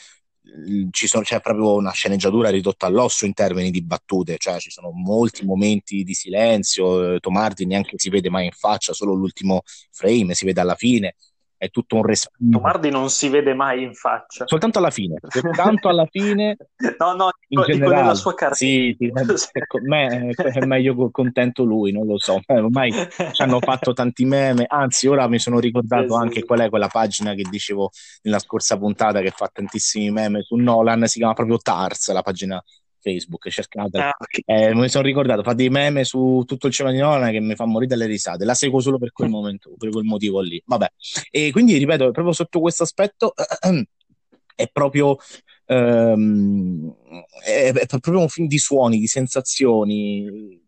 sono, 1.06 1.22
c'è 1.22 1.40
proprio 1.40 1.74
una 1.74 1.92
sceneggiatura 1.92 2.50
ridotta 2.50 2.86
all'osso 2.86 3.24
in 3.24 3.32
termini 3.32 3.70
di 3.70 3.82
battute, 3.82 4.36
cioè 4.38 4.58
ci 4.58 4.70
sono 4.70 4.90
molti 4.90 5.44
momenti 5.44 6.04
di 6.04 6.14
silenzio, 6.14 7.18
Tomardi 7.20 7.66
neanche 7.66 7.94
si 7.96 8.10
vede 8.10 8.30
mai 8.30 8.46
in 8.46 8.52
faccia, 8.52 8.92
solo 8.92 9.14
l'ultimo 9.14 9.62
frame 9.90 10.34
si 10.34 10.44
vede 10.44 10.60
alla 10.60 10.74
fine, 10.74 11.14
è 11.56 11.70
tutto 11.70 11.96
un 11.96 12.02
respiro. 12.04 12.50
Tomardi 12.50 12.90
non 12.90 13.10
si 13.10 13.28
vede 13.28 13.54
mai 13.54 13.82
in 13.82 13.94
faccia. 13.94 14.46
Soltanto 14.46 14.78
alla 14.78 14.90
fine, 14.90 15.18
soltanto 15.28 15.88
alla 15.88 16.06
fine. 16.10 16.56
no, 16.98 17.14
no, 17.14 17.24
in 17.48 17.60
dico, 17.60 17.64
generale, 17.64 18.02
nella 18.02 18.14
sua 18.14 18.34
carriera. 18.34 18.54
Sì, 18.54 18.96
ecco, 18.98 19.78
me, 19.82 20.30
è 20.30 20.64
meglio 20.64 21.10
contento 21.10 21.64
lui, 21.64 21.92
non 21.92 22.06
lo 22.06 22.18
so. 22.18 22.40
Ormai 22.46 22.92
ci 23.32 23.42
hanno 23.42 23.60
fatto 23.60 23.92
tanti 23.92 24.24
meme, 24.24 24.64
anzi 24.68 25.06
ora 25.06 25.28
mi 25.28 25.38
sono 25.38 25.58
ricordato 25.58 26.14
sì, 26.14 26.20
anche 26.20 26.44
qual 26.44 26.60
è 26.60 26.68
quella 26.68 26.88
pagina 26.88 27.34
che 27.34 27.44
dicevo 27.48 27.90
nella 28.22 28.38
scorsa 28.38 28.76
puntata 28.76 29.20
che 29.20 29.30
fa 29.30 29.48
tantissimi 29.52 30.10
meme 30.10 30.42
su 30.42 30.56
Nolan, 30.56 31.06
si 31.06 31.18
chiama 31.18 31.34
proprio 31.34 31.58
Tars, 31.58 32.12
la 32.12 32.22
pagina 32.22 32.62
Facebook, 33.04 33.48
cercate. 33.50 33.98
Ah, 33.98 34.16
eh, 34.46 34.74
mi 34.74 34.88
sono 34.88 35.04
ricordato, 35.04 35.42
fa 35.42 35.52
dei 35.52 35.68
meme 35.68 36.04
su 36.04 36.42
tutto 36.46 36.68
il 36.68 36.72
cinema 36.72 36.94
di 36.94 37.00
Nolan 37.00 37.30
che 37.30 37.40
mi 37.40 37.54
fa 37.54 37.66
morire 37.66 37.94
dalle 37.94 38.06
risate. 38.06 38.44
La 38.44 38.54
seguo 38.54 38.80
solo 38.80 38.98
per 38.98 39.12
quel 39.12 39.28
momento, 39.28 39.74
per 39.76 39.90
quel 39.90 40.04
motivo 40.04 40.40
lì. 40.40 40.62
Vabbè. 40.64 40.88
E 41.30 41.50
quindi, 41.52 41.76
ripeto, 41.76 42.10
proprio 42.10 42.32
sotto 42.32 42.60
questo 42.60 42.84
aspetto 42.84 43.34
è 44.56 44.68
proprio, 44.72 45.16
ehm, 45.66 46.94
è, 47.44 47.72
è 47.72 47.86
proprio 47.86 48.20
un 48.20 48.28
film 48.28 48.46
di 48.46 48.58
suoni, 48.58 48.98
di 48.98 49.06
sensazioni. 49.06 50.58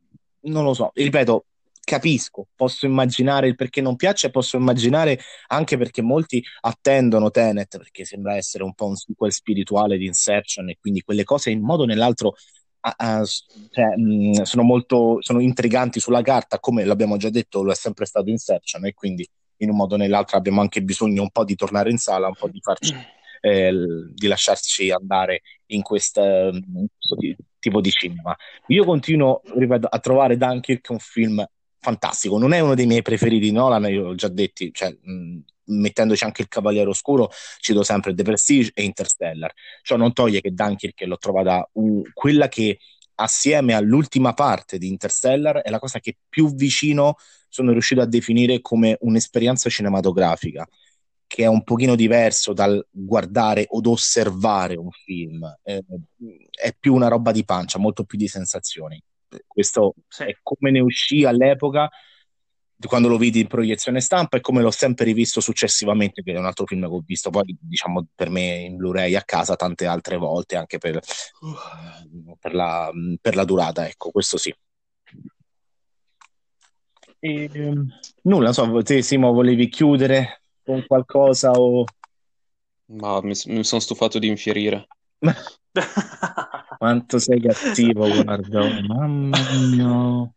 Non 0.42 0.64
lo 0.64 0.74
so, 0.74 0.90
ripeto, 0.92 1.46
capisco, 1.86 2.48
posso 2.56 2.84
immaginare 2.84 3.46
il 3.46 3.54
perché 3.54 3.80
non 3.80 3.94
piace, 3.94 4.30
posso 4.30 4.56
immaginare 4.56 5.20
anche 5.46 5.76
perché 5.76 6.02
molti 6.02 6.42
attendono 6.62 7.30
Tenet, 7.30 7.78
perché 7.78 8.04
sembra 8.04 8.34
essere 8.34 8.64
un 8.64 8.74
po' 8.74 8.86
un 8.86 8.96
sequel 8.96 9.32
spirituale 9.32 9.96
di 9.96 10.06
Inception 10.06 10.68
e 10.68 10.78
quindi 10.80 11.02
quelle 11.02 11.22
cose 11.22 11.50
in 11.50 11.62
modo 11.62 11.84
o 11.84 11.86
nell'altro 11.86 12.34
uh, 12.80 13.24
cioè, 13.70 13.96
mh, 13.96 14.42
sono 14.42 14.64
molto 14.64 15.18
sono 15.20 15.38
intriganti 15.38 16.00
sulla 16.00 16.22
carta, 16.22 16.58
come 16.58 16.84
l'abbiamo 16.84 17.16
già 17.18 17.30
detto, 17.30 17.62
lo 17.62 17.70
è 17.70 17.76
sempre 17.76 18.04
stato 18.04 18.30
Inception 18.30 18.84
e 18.84 18.92
quindi 18.92 19.24
in 19.58 19.70
un 19.70 19.76
modo 19.76 19.94
o 19.94 19.98
nell'altro 19.98 20.36
abbiamo 20.36 20.60
anche 20.62 20.82
bisogno 20.82 21.22
un 21.22 21.30
po' 21.30 21.44
di 21.44 21.54
tornare 21.54 21.90
in 21.90 21.98
sala, 21.98 22.26
un 22.26 22.34
po' 22.34 22.48
di 22.48 22.60
farci 22.60 22.94
eh, 23.40 23.72
di 24.12 24.26
lasciarci 24.26 24.90
andare 24.90 25.42
in, 25.66 25.82
questa, 25.82 26.48
in 26.48 26.86
questo 26.98 27.16
tipo 27.60 27.80
di 27.80 27.90
cinema. 27.90 28.36
Io 28.66 28.84
continuo, 28.84 29.40
ripeto, 29.44 29.86
a 29.86 29.98
trovare 30.00 30.36
Dunkirk 30.36 30.90
un 30.90 30.98
film 30.98 31.46
fantastico. 31.86 32.38
Non 32.38 32.52
è 32.52 32.58
uno 32.58 32.74
dei 32.74 32.86
miei 32.86 33.02
preferiti 33.02 33.52
Nolan, 33.52 33.84
io 33.84 34.02
l'ho 34.02 34.14
già 34.16 34.28
detto, 34.28 34.64
cioè, 34.72 34.90
mh, 34.90 35.38
mettendoci 35.66 36.24
anche 36.24 36.42
il 36.42 36.48
Cavaliere 36.48 36.88
Oscuro, 36.88 37.30
cito 37.60 37.84
sempre 37.84 38.12
The 38.12 38.24
Prestige 38.24 38.72
e 38.74 38.82
Interstellar. 38.82 39.52
Ciò 39.82 39.96
non 39.96 40.12
toglie 40.12 40.40
che 40.40 40.52
Dunkirk 40.52 41.00
l'ho 41.02 41.16
trovata 41.16 41.68
uh, 41.72 42.02
quella 42.12 42.48
che 42.48 42.78
assieme 43.18 43.74
all'ultima 43.74 44.34
parte 44.34 44.78
di 44.78 44.88
Interstellar 44.88 45.62
è 45.62 45.70
la 45.70 45.78
cosa 45.78 46.00
che 46.00 46.16
più 46.28 46.52
vicino 46.54 47.14
sono 47.48 47.70
riuscito 47.72 48.00
a 48.00 48.06
definire 48.06 48.60
come 48.60 48.96
un'esperienza 49.00 49.70
cinematografica 49.70 50.68
che 51.28 51.42
è 51.42 51.46
un 51.46 51.64
pochino 51.64 51.96
diverso 51.96 52.52
dal 52.52 52.84
guardare 52.90 53.66
od 53.70 53.86
osservare 53.86 54.76
un 54.76 54.90
film, 54.90 55.42
eh, 55.64 55.82
è 56.50 56.72
più 56.78 56.94
una 56.94 57.08
roba 57.08 57.32
di 57.32 57.44
pancia, 57.44 57.78
molto 57.80 58.04
più 58.04 58.16
di 58.16 58.28
sensazioni. 58.28 59.02
Questo 59.46 59.94
sì. 60.08 60.24
è 60.24 60.38
come 60.42 60.70
ne 60.70 60.80
uscì 60.80 61.24
all'epoca 61.24 61.88
quando 62.86 63.08
lo 63.08 63.16
vidi 63.16 63.40
in 63.40 63.46
proiezione 63.46 64.00
stampa 64.00 64.36
e 64.36 64.40
come 64.40 64.60
l'ho 64.60 64.70
sempre 64.70 65.06
rivisto 65.06 65.40
successivamente, 65.40 66.22
che 66.22 66.32
è 66.32 66.38
un 66.38 66.44
altro 66.44 66.66
film 66.66 66.82
che 66.82 66.94
ho 66.94 67.02
visto 67.04 67.30
poi, 67.30 67.56
diciamo, 67.58 68.06
per 68.14 68.28
me 68.28 68.56
in 68.56 68.76
Blu-ray 68.76 69.14
a 69.14 69.22
casa 69.22 69.56
tante 69.56 69.86
altre 69.86 70.16
volte, 70.16 70.56
anche 70.56 70.76
per, 70.78 71.00
per, 72.38 72.54
la, 72.54 72.90
per 73.20 73.34
la, 73.34 73.44
durata, 73.44 73.88
ecco, 73.88 74.10
questo 74.10 74.36
sì. 74.36 74.54
E, 77.18 77.50
nulla, 78.22 78.52
so, 78.52 78.82
te 78.82 79.00
Simo 79.00 79.32
volevi 79.32 79.68
chiudere 79.68 80.42
con 80.62 80.84
qualcosa 80.86 81.52
o... 81.52 81.84
Ma 82.88 83.20
mi, 83.22 83.32
mi 83.46 83.64
sono 83.64 83.80
stufato 83.80 84.18
di 84.18 84.28
infierire. 84.28 84.86
Quanto 86.78 87.18
sei 87.18 87.40
cattivo, 87.40 88.06
guarda, 88.22 88.60
oh, 88.62 88.80
mamma 88.86 89.38
mia. 89.70 90.30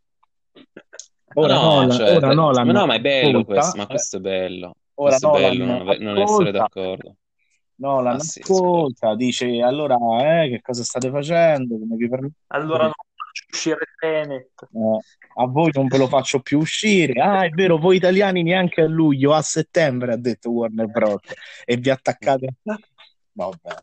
Ora 1.34 1.54
no, 1.54 1.62
Nolan, 1.62 1.92
cioè, 1.92 2.16
ora 2.16 2.34
Nolan 2.34 2.68
no, 2.68 2.86
ma 2.86 2.96
è 2.96 3.02
bello 3.02 3.40
ascolta, 3.40 3.54
questo, 3.54 3.78
ma 3.78 3.88
questo 3.88 4.18
è 4.18 4.20
bello. 4.20 4.76
Ora 4.96 5.10
questo 5.10 5.28
Nolan, 5.28 5.44
è 5.44 5.58
bello 5.58 5.66
non, 5.66 6.14
non 6.14 6.18
essere 6.18 6.52
d'accordo. 6.52 7.16
Nolan 7.76 8.16
ah, 8.16 8.20
sì, 8.20 8.42
ascolta, 8.42 9.16
dice 9.16 9.62
allora 9.62 9.96
eh, 10.22 10.50
che 10.50 10.62
cosa 10.62 10.84
state 10.84 11.10
facendo? 11.10 11.78
Come 11.78 11.96
vi 11.96 12.10
permette? 12.10 12.36
Allora 12.48 12.84
non 12.84 12.92
faccio 12.92 13.46
uscire 13.52 13.78
Tenet. 13.98 14.68
Eh, 14.74 15.00
a 15.42 15.46
voi 15.46 15.70
non 15.74 15.88
ve 15.88 15.98
lo 15.98 16.08
faccio 16.08 16.40
più 16.42 16.60
uscire. 16.60 17.22
Ah, 17.22 17.46
è 17.46 17.50
vero, 17.50 17.78
voi 17.78 17.96
italiani 17.96 18.44
neanche 18.44 18.82
a 18.82 18.88
luglio, 18.88 19.34
a 19.34 19.42
settembre, 19.42 20.14
ha 20.14 20.18
detto 20.18 20.50
Warner 20.50 20.88
Bros. 20.88 21.22
E 21.64 21.78
vi 21.78 21.90
attaccate. 21.90 22.56
Vabbè, 23.32 23.76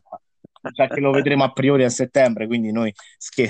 cioè 0.73 0.87
che 0.87 0.99
lo 0.99 1.11
vedremo 1.11 1.43
a 1.43 1.51
priori 1.51 1.83
a 1.83 1.89
settembre, 1.89 2.47
quindi 2.47 2.71
noi 2.71 2.93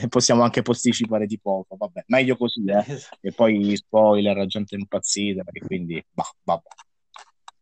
possiamo 0.10 0.44
anche 0.44 0.62
posticipare 0.62 1.26
di 1.26 1.40
poco. 1.40 1.76
Vabbè, 1.78 2.04
meglio 2.08 2.38
così, 2.38 2.64
eh? 2.66 2.84
E 3.22 3.32
poi 3.32 3.76
spoiler, 3.76 4.46
gente 4.46 4.76
impazzita, 4.76 5.44
e 5.52 5.60
quindi 5.60 6.04
bah, 6.12 6.32
vabbè. 6.44 6.68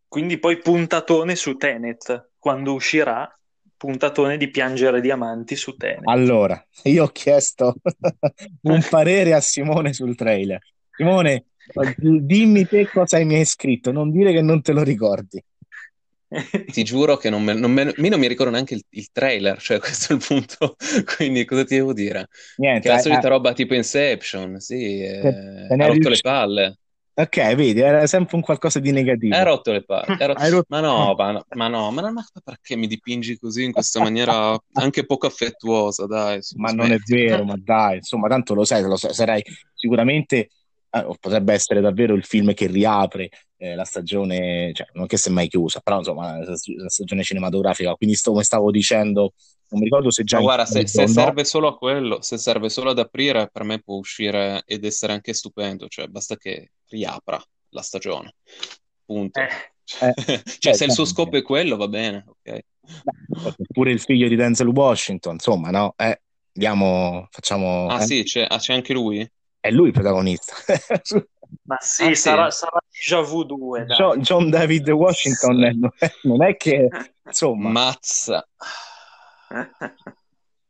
Quindi 0.08 0.38
poi 0.38 0.58
puntatone 0.58 1.34
su 1.34 1.56
Tenet, 1.56 2.30
quando 2.38 2.72
uscirà, 2.72 3.30
puntatone 3.76 4.36
di 4.36 4.50
Piangere 4.50 5.00
Diamanti 5.00 5.56
su 5.56 5.76
Tenet. 5.76 6.06
Allora, 6.08 6.64
io 6.84 7.04
ho 7.04 7.08
chiesto 7.08 7.74
un 8.62 8.86
parere 8.88 9.34
a 9.34 9.40
Simone 9.40 9.92
sul 9.92 10.14
trailer. 10.14 10.60
Simone, 10.90 11.46
dimmi 11.96 12.66
te 12.66 12.88
cosa 12.88 13.22
mi 13.24 13.34
hai 13.34 13.44
scritto, 13.44 13.92
non 13.92 14.10
dire 14.10 14.32
che 14.32 14.42
non 14.42 14.62
te 14.62 14.72
lo 14.72 14.82
ricordi. 14.82 15.42
Ti 16.72 16.82
giuro 16.82 17.16
che 17.16 17.30
non 17.30 17.42
me, 17.42 17.54
non 17.54 17.70
me, 17.70 17.92
non 17.96 18.18
mi 18.18 18.26
ricordo 18.26 18.52
neanche 18.52 18.74
il, 18.74 18.82
il, 18.90 19.10
trailer, 19.12 19.60
cioè 19.60 19.78
questo 19.80 20.12
è 20.12 20.16
il 20.16 20.24
punto, 20.26 20.76
quindi 21.16 21.44
cosa 21.44 21.64
ti 21.64 21.76
devo 21.76 21.92
dire? 21.92 22.28
Niente, 22.56 22.88
che 22.88 22.88
è 22.88 22.96
la 22.96 23.02
solita 23.02 23.26
eh, 23.26 23.30
roba 23.30 23.52
tipo 23.52 23.74
Inception, 23.74 24.58
sì, 24.58 25.00
eh, 25.02 25.66
ha 25.68 25.86
rotto 25.86 26.08
le 26.08 26.18
palle. 26.20 26.78
Ok, 27.18 27.54
vedi, 27.54 27.80
era 27.80 28.06
sempre 28.06 28.36
un 28.36 28.42
qualcosa 28.42 28.78
di 28.78 28.92
negativo. 28.92 29.34
Hai 29.34 29.42
rotto 29.42 29.72
le 29.72 29.82
palle. 29.82 30.04
Rotto... 30.50 30.66
Ma, 30.68 30.80
no, 30.80 31.14
ma, 31.16 31.30
no, 31.30 31.44
ma 31.54 31.68
no, 31.68 31.90
ma, 31.90 32.02
no, 32.02 32.12
ma 32.12 32.22
perché 32.44 32.76
mi 32.76 32.86
dipingi 32.86 33.38
così 33.38 33.64
in 33.64 33.72
questa 33.72 34.00
maniera 34.02 34.54
anche 34.74 35.06
poco 35.06 35.26
affettuosa, 35.26 36.04
dai. 36.06 36.40
Ma 36.56 36.72
non 36.72 36.92
è 36.92 36.98
vero, 37.06 37.42
ma 37.44 37.54
dai, 37.56 37.96
insomma, 37.96 38.28
tanto 38.28 38.52
lo 38.52 38.66
sai, 38.66 38.82
lo 38.82 38.96
sai 38.96 39.14
sarai 39.14 39.42
sicuramente 39.74 40.36
eh, 40.36 40.50
potrebbe 41.20 41.52
essere 41.52 41.80
davvero 41.80 42.14
il 42.14 42.24
film 42.24 42.54
che 42.54 42.66
riapre 42.66 43.28
eh, 43.56 43.74
la 43.74 43.84
stagione, 43.84 44.72
cioè 44.72 44.86
non 44.92 45.06
che 45.06 45.16
si 45.16 45.28
è 45.28 45.32
mai 45.32 45.48
chiusa, 45.48 45.80
però 45.80 45.98
insomma 45.98 46.38
la, 46.38 46.44
la 46.46 46.88
stagione 46.88 47.22
cinematografica. 47.22 47.94
Quindi 47.94 48.16
sto, 48.16 48.30
come 48.30 48.44
stavo 48.44 48.70
dicendo, 48.70 49.32
non 49.68 49.80
mi 49.80 49.84
ricordo 49.84 50.10
se 50.10 50.24
già. 50.24 50.36
Ma 50.36 50.42
guarda, 50.42 50.66
se, 50.66 50.86
se 50.86 51.06
serve 51.06 51.44
solo 51.44 51.68
a 51.68 51.76
quello, 51.76 52.20
se 52.20 52.38
serve 52.38 52.68
solo 52.68 52.90
ad 52.90 52.98
aprire, 52.98 53.48
per 53.52 53.64
me 53.64 53.80
può 53.80 53.96
uscire 53.96 54.62
ed 54.66 54.84
essere 54.84 55.12
anche 55.12 55.32
stupendo, 55.32 55.88
cioè 55.88 56.06
basta 56.06 56.36
che 56.36 56.72
riapra 56.88 57.42
la 57.70 57.82
stagione. 57.82 58.34
Punto. 59.04 59.40
Eh. 59.40 59.48
cioè, 59.86 60.14
cioè 60.58 60.74
se 60.74 60.84
il 60.84 60.92
suo 60.92 61.04
scopo 61.04 61.36
è 61.36 61.42
quello, 61.42 61.76
va 61.76 61.88
bene, 61.88 62.24
ok. 62.26 62.60
Pure 63.72 63.92
il 63.92 64.00
figlio 64.00 64.28
di 64.28 64.36
Denzel 64.36 64.68
Washington, 64.68 65.34
insomma, 65.34 65.70
no? 65.70 65.94
Eh, 65.96 66.20
andiamo, 66.54 67.28
facciamo. 67.30 67.86
Ah, 67.88 68.02
eh? 68.02 68.06
sì, 68.06 68.22
c'è, 68.24 68.46
ah, 68.48 68.58
c'è 68.58 68.74
anche 68.74 68.92
lui? 68.92 69.28
È 69.66 69.70
lui 69.72 69.88
il 69.88 69.92
protagonista. 69.92 70.54
Ma 71.62 71.76
sì, 71.80 72.04
ah, 72.04 72.14
sarà, 72.14 72.50
sì. 72.50 72.58
sarà 72.58 72.78
déjà 72.88 73.20
vu 73.20 73.44
2. 73.44 73.86
John, 73.86 74.20
John, 74.20 74.50
David 74.50 74.88
Washington 74.90 75.90
sì. 75.96 76.10
non 76.28 76.44
è 76.44 76.56
che 76.56 76.88
insomma. 77.24 77.70
Mazza. 77.70 78.48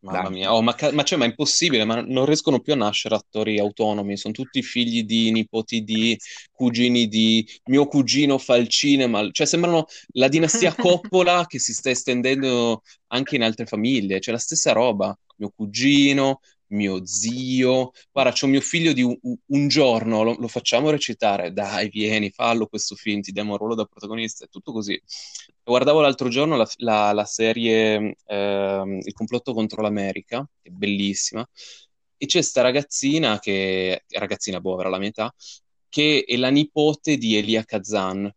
Mamma 0.01 0.31
mia, 0.31 0.55
oh, 0.55 0.62
ma, 0.62 0.74
ma, 0.93 1.02
cioè, 1.02 1.18
ma, 1.18 1.24
è 1.24 1.28
impossibile, 1.28 1.85
ma 1.85 2.01
non 2.01 2.27
riescono 2.27 2.60
più 2.60 2.73
a 2.73 2.77
nascere 2.77 3.16
attori 3.16 3.59
autonomi, 3.59 4.16
sono 4.16 4.32
tutti 4.32 4.62
figli 4.62 5.02
di, 5.02 5.32
nipoti 5.32 5.82
di, 5.82 6.16
cugini 6.52 7.09
di, 7.09 7.44
mio 7.64 7.86
cugino 7.86 8.39
fa 8.39 8.56
il 8.56 8.68
cinema, 8.68 9.28
cioè 9.32 9.47
sembrano 9.47 9.86
la 10.12 10.28
dinastia 10.28 10.74
Coppola 10.78 11.47
che 11.47 11.59
si 11.59 11.73
sta 11.73 11.90
estendendo 11.90 12.82
anche 13.09 13.35
in 13.35 13.43
altre 13.43 13.66
famiglie, 13.66 14.20
cioè 14.20 14.35
la 14.35 14.40
stessa 14.40 14.73
roba, 14.73 15.16
mio 15.36 15.51
cugino, 15.55 16.40
mio 16.68 17.05
zio, 17.06 17.93
guarda, 18.12 18.32
c'è 18.32 18.44
un 18.44 18.51
mio 18.52 18.60
figlio 18.60 18.93
di 18.93 19.02
un, 19.02 19.16
un 19.22 19.68
giorno, 19.68 20.22
lo, 20.22 20.36
lo, 20.38 20.48
facciamo 20.48 20.90
recitare, 20.90 21.52
dai, 21.52 21.88
vieni, 21.88 22.30
fallo 22.30 22.66
questo 22.66 22.94
film, 22.94 23.20
ti 23.20 23.32
diamo 23.32 23.52
un 23.52 23.59
ruolo 23.59 23.74
da 23.74 23.84
protagonista, 23.84 24.44
è 24.44 24.48
tutto 24.48 24.72
così. 24.72 25.01
Guardavo 25.62 26.01
l'altro 26.01 26.28
giorno 26.28 26.56
la, 26.56 26.68
la, 26.78 27.12
la 27.12 27.24
serie 27.24 28.16
eh, 28.24 29.01
Il 29.05 29.12
complotto 29.12 29.52
contro 29.52 29.82
l'America, 29.82 30.48
che 30.62 30.68
è 30.68 30.72
bellissima, 30.72 31.47
e 32.16 32.26
c'è 32.26 32.43
sta 32.43 32.62
ragazzina 32.62 33.38
che, 33.38 34.05
ragazzina, 34.09 34.60
boh, 34.60 34.74
avrà 34.74 34.88
la 34.88 34.98
mia 34.98 35.09
età, 35.09 35.34
che 35.88 36.24
è 36.26 36.36
la 36.36 36.51
nipote 36.51 37.16
di 37.16 37.36
Elia 37.36 37.64
Kazan. 37.64 38.30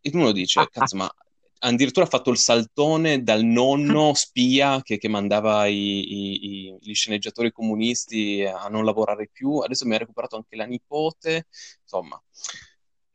E 0.00 0.10
uno 0.12 0.32
dice, 0.32 0.60
ah, 0.60 0.68
cazzo, 0.68 0.96
ma 0.96 1.14
addirittura 1.60 2.04
ha 2.06 2.08
fatto 2.08 2.30
il 2.30 2.38
saltone 2.38 3.22
dal 3.22 3.42
nonno 3.42 4.14
spia 4.14 4.82
che, 4.82 4.98
che 4.98 5.08
mandava 5.08 5.66
i, 5.66 5.74
i, 5.74 6.44
i, 6.44 6.76
gli 6.80 6.94
sceneggiatori 6.94 7.52
comunisti 7.52 8.44
a 8.44 8.68
non 8.68 8.84
lavorare 8.84 9.28
più, 9.32 9.58
adesso 9.58 9.86
mi 9.86 9.94
ha 9.94 9.98
recuperato 9.98 10.36
anche 10.36 10.56
la 10.56 10.66
nipote, 10.66 11.46
insomma. 11.82 12.20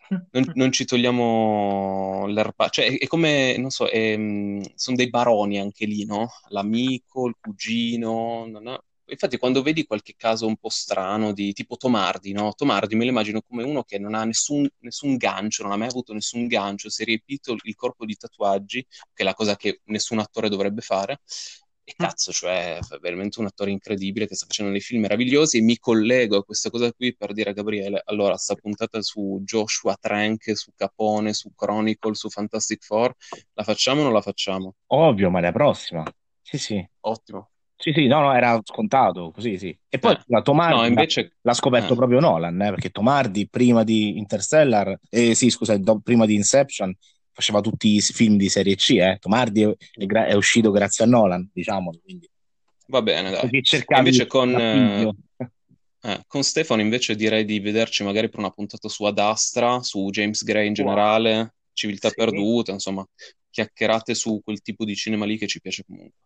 Non, 0.09 0.29
non 0.55 0.71
ci 0.71 0.85
togliamo 0.85 2.25
l'erba, 2.27 2.69
cioè 2.69 2.85
è, 2.85 2.97
è 2.97 3.07
come, 3.07 3.57
non 3.57 3.69
so, 3.69 3.87
è, 3.87 4.15
sono 4.75 4.95
dei 4.95 5.09
baroni 5.09 5.59
anche 5.59 5.85
lì, 5.85 6.05
no? 6.05 6.29
L'amico, 6.47 7.27
il 7.27 7.35
cugino, 7.39 8.47
no? 8.47 8.83
Infatti 9.09 9.37
quando 9.37 9.61
vedi 9.61 9.85
qualche 9.85 10.13
caso 10.15 10.45
un 10.45 10.57
po' 10.57 10.69
strano 10.69 11.33
di 11.33 11.53
tipo 11.53 11.77
Tomardi, 11.77 12.31
no? 12.31 12.53
Tomardi 12.53 12.95
me 12.95 13.03
lo 13.03 13.09
immagino 13.09 13.41
come 13.41 13.63
uno 13.63 13.83
che 13.83 13.99
non 13.99 14.13
ha 14.13 14.23
nessun, 14.23 14.67
nessun 14.79 15.17
gancio, 15.17 15.63
non 15.63 15.71
ha 15.71 15.77
mai 15.77 15.87
avuto 15.87 16.13
nessun 16.13 16.47
gancio, 16.47 16.89
si 16.89 17.01
è 17.01 17.05
riempito 17.05 17.55
il 17.61 17.75
corpo 17.75 18.05
di 18.05 18.15
tatuaggi, 18.15 18.85
che 19.13 19.23
è 19.23 19.23
la 19.23 19.33
cosa 19.33 19.55
che 19.55 19.81
nessun 19.85 20.19
attore 20.19 20.49
dovrebbe 20.49 20.81
fare. 20.81 21.19
E 21.83 21.93
mm. 21.93 22.05
cazzo, 22.05 22.31
cioè, 22.31 22.77
è 22.77 22.97
veramente 22.99 23.39
un 23.39 23.47
attore 23.47 23.71
incredibile 23.71 24.27
che 24.27 24.35
sta 24.35 24.45
facendo 24.45 24.71
dei 24.71 24.79
film 24.79 25.01
meravigliosi 25.01 25.57
e 25.57 25.61
mi 25.61 25.77
collego 25.79 26.37
a 26.37 26.43
questa 26.43 26.69
cosa 26.69 26.91
qui 26.93 27.15
per 27.15 27.33
dire 27.33 27.49
a 27.49 27.53
Gabriele, 27.53 28.01
allora, 28.05 28.37
sta 28.37 28.53
puntata 28.53 29.01
su 29.01 29.41
Joshua 29.43 29.97
Trank, 29.99 30.55
su 30.55 30.71
Capone, 30.75 31.33
su 31.33 31.51
Chronicle, 31.55 32.13
su 32.13 32.29
Fantastic 32.29 32.83
Four, 32.83 33.15
la 33.53 33.63
facciamo 33.63 34.01
o 34.01 34.03
non 34.03 34.13
la 34.13 34.21
facciamo? 34.21 34.75
Ovvio, 34.87 35.31
ma 35.31 35.39
la 35.39 35.51
prossima. 35.51 36.03
Sì, 36.41 36.57
sì. 36.59 36.89
Ottimo. 37.01 37.49
Sì, 37.81 37.93
sì, 37.93 38.07
no, 38.07 38.19
no, 38.19 38.33
era 38.33 38.59
scontato, 38.61 39.31
così, 39.31 39.57
sì. 39.57 39.77
E 39.87 39.99
poi 39.99 40.13
Eh. 40.13 40.19
la 40.27 40.41
Tomardi 40.41 40.73
No, 40.75 40.81
l'ha- 40.81 40.87
invece... 40.87 41.37
l'ha 41.41 41.53
scoperto 41.53 41.93
eh. 41.93 41.95
proprio 41.95 42.19
Nolan, 42.19 42.61
eh, 42.61 42.69
perché 42.71 42.89
Tomardi 42.89 43.47
prima 43.47 43.83
di 43.85 44.17
Interstellar, 44.17 44.99
eh, 45.09 45.33
sì, 45.33 45.49
scusa, 45.49 45.77
do- 45.77 46.01
prima 46.03 46.25
di 46.25 46.33
Inception 46.35 46.93
faceva 47.31 47.61
tutti 47.61 47.95
i 47.95 48.01
film 48.01 48.35
di 48.35 48.49
serie 48.49 48.75
C, 48.75 48.89
eh. 48.97 49.17
Tomardi 49.19 49.61
è, 49.61 49.67
è 49.93 50.05
è 50.25 50.33
uscito 50.33 50.71
grazie 50.71 51.05
a 51.05 51.07
Nolan, 51.07 51.49
diciamo, 51.53 51.91
quindi 52.03 52.29
Va 52.87 53.01
bene, 53.01 53.29
dai. 53.31 53.49
invece 53.97 54.27
con, 54.27 54.51
l'appiglio. 54.51 55.15
eh, 56.01 56.21
con 56.27 56.43
Stefano 56.43 56.81
invece 56.81 57.15
direi 57.15 57.45
di 57.45 57.59
vederci 57.61 58.03
magari 58.03 58.27
per 58.29 58.39
una 58.39 58.49
puntata 58.51 58.89
su 58.89 59.05
Ad 59.05 59.19
Astra, 59.19 59.81
su 59.83 60.09
James 60.09 60.43
Gray 60.43 60.67
in 60.67 60.73
generale, 60.73 61.53
Civiltà 61.71 62.09
Sì. 62.09 62.15
Perduta, 62.15 62.73
insomma, 62.73 63.05
chiacchierate 63.49 64.15
su 64.15 64.41
quel 64.43 64.61
tipo 64.61 64.83
di 64.83 64.95
cinema 64.95 65.25
lì 65.25 65.37
che 65.37 65.47
ci 65.47 65.61
piace 65.61 65.83
comunque. 65.85 66.17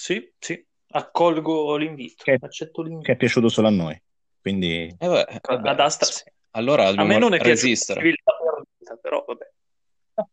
Sì, 0.00 0.32
sì, 0.38 0.64
accolgo 0.92 1.76
l'invito, 1.76 2.24
Che- 2.24 2.38
accetto 2.40 2.82
che 2.82 2.88
l'invito. 2.88 3.12
è 3.12 3.16
piaciuto 3.16 3.50
solo 3.50 3.66
a 3.66 3.70
noi, 3.70 4.02
quindi 4.40 4.86
Eh 4.98 5.06
beh, 5.08 5.26
eh 5.28 5.58
beh, 5.58 5.68
Ad 5.68 5.78
Astra, 5.80 6.06
sì. 6.06 6.22
allora 6.52 6.86
A 6.88 7.04
me 7.04 7.18
non 7.18 7.34
è 7.34 7.38
resistere. 7.38 8.00
Perduta, 8.00 8.96
però 8.98 9.22
vabbè. 9.26 9.50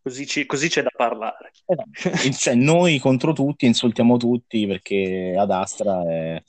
Così, 0.01 0.25
ci- 0.25 0.45
così 0.45 0.69
c'è 0.69 0.83
da 0.83 0.89
parlare. 0.95 1.51
E 1.65 2.31
cioè, 2.31 2.55
noi 2.55 2.97
contro 2.99 3.33
tutti 3.33 3.65
insultiamo 3.65 4.15
tutti 4.15 4.65
perché 4.67 5.35
Ad 5.37 5.51
Astra 5.51 6.01
è, 6.09 6.41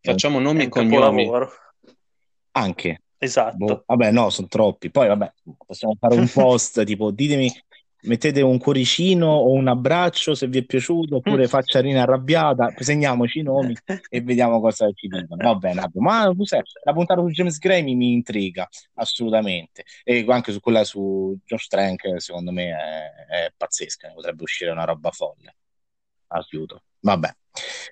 Facciamo 0.00 0.38
È 0.38 0.42
nomi 0.42 0.62
e 0.62 0.68
cognomi. 0.68 1.24
capolavoro. 1.24 1.50
anche 2.52 3.02
Esatto. 3.18 3.56
Boh, 3.56 3.82
vabbè, 3.84 4.12
no, 4.12 4.30
sono 4.30 4.46
troppi. 4.46 4.90
Poi, 4.90 5.08
vabbè, 5.08 5.32
possiamo 5.66 5.96
fare 5.98 6.14
un 6.14 6.28
post 6.32 6.84
tipo 6.84 7.10
ditemi, 7.10 7.52
mettete 8.02 8.40
un 8.40 8.58
cuoricino 8.58 9.26
o 9.26 9.52
un 9.52 9.68
abbraccio 9.68 10.34
se 10.34 10.46
vi 10.46 10.58
è 10.58 10.64
piaciuto, 10.64 11.16
oppure 11.16 11.46
facciarina 11.48 12.02
arrabbiata, 12.02 12.72
segniamoci 12.78 13.40
i 13.40 13.42
nomi 13.42 13.76
e 14.08 14.20
vediamo 14.20 14.60
cosa 14.60 14.90
ci 14.92 15.08
dicono. 15.08 15.42
Va 15.42 15.54
bene, 15.54 15.90
ma 15.94 16.24
la 16.24 16.92
puntata 16.92 17.20
su 17.20 17.28
James 17.28 17.58
Gray 17.58 17.82
mi, 17.82 17.94
mi 17.94 18.12
intriga 18.12 18.68
assolutamente. 18.94 19.84
E 20.04 20.24
anche 20.28 20.52
su 20.52 20.60
quella 20.60 20.84
su 20.84 21.36
Josh 21.44 21.66
Trank, 21.68 22.20
secondo 22.20 22.52
me 22.52 22.70
è, 22.70 23.44
è 23.44 23.52
pazzesca, 23.56 24.12
potrebbe 24.14 24.42
uscire 24.42 24.70
una 24.70 24.84
roba 24.84 25.10
folle. 25.10 25.54
Aiuto. 26.28 26.82
Vabbè. 27.00 27.28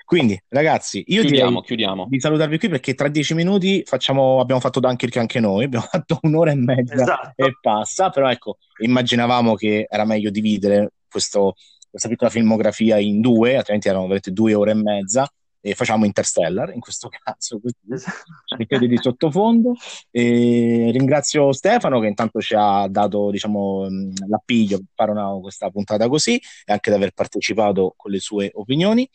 Quindi, 0.04 0.40
ragazzi, 0.48 1.02
io 1.08 1.20
Chiudiamo, 1.22 1.48
direi 1.50 1.62
chiudiamo. 1.64 2.06
di 2.08 2.20
salutarvi 2.20 2.58
qui 2.58 2.68
perché 2.68 2.94
tra 2.94 3.08
dieci 3.08 3.34
minuti 3.34 3.82
facciamo, 3.84 4.40
abbiamo 4.40 4.60
fatto 4.60 4.80
Dunkirk 4.80 5.16
anche 5.16 5.40
noi, 5.40 5.64
abbiamo 5.64 5.84
fatto 5.90 6.18
un'ora 6.22 6.52
e 6.52 6.54
mezza 6.54 6.94
Esatto. 6.94 7.44
e 7.44 7.52
passa, 7.60 8.08
però 8.10 8.30
ecco, 8.30 8.58
immaginavamo 8.82 9.54
che 9.54 9.86
era 9.90 10.04
meglio 10.04 10.30
dividere 10.30 10.92
questo- 11.10 11.54
questa 11.90 12.08
piccola 12.08 12.30
filmografia 12.30 12.98
in 12.98 13.20
due, 13.20 13.56
altrimenti 13.56 13.88
erano 13.88 14.02
veramente 14.04 14.30
due 14.32 14.54
ore 14.54 14.70
e 14.70 14.74
mezza, 14.74 15.28
e 15.60 15.74
facciamo 15.74 16.04
Interstellar 16.04 16.72
in 16.74 16.80
questo 16.80 17.08
caso, 17.22 17.60
così 17.60 17.74
Esatto. 17.90 18.78
di 18.86 18.96
sottofondo. 18.96 19.74
E 20.10 20.90
ringrazio 20.92 21.52
Stefano 21.52 22.00
che 22.00 22.06
intanto 22.06 22.40
ci 22.40 22.54
ha 22.56 22.86
dato 22.88 23.30
diciamo, 23.30 23.86
mh, 23.88 24.28
l'appiglio 24.28 24.78
per 24.78 24.86
fare 24.94 25.10
una- 25.10 25.38
questa 25.40 25.70
puntata 25.70 26.08
così 26.08 26.36
e 26.64 26.72
anche 26.72 26.90
di 26.90 26.96
aver 26.96 27.12
partecipato 27.12 27.94
con 27.96 28.10
le 28.10 28.18
sue 28.20 28.50
opinioni. 28.54 29.08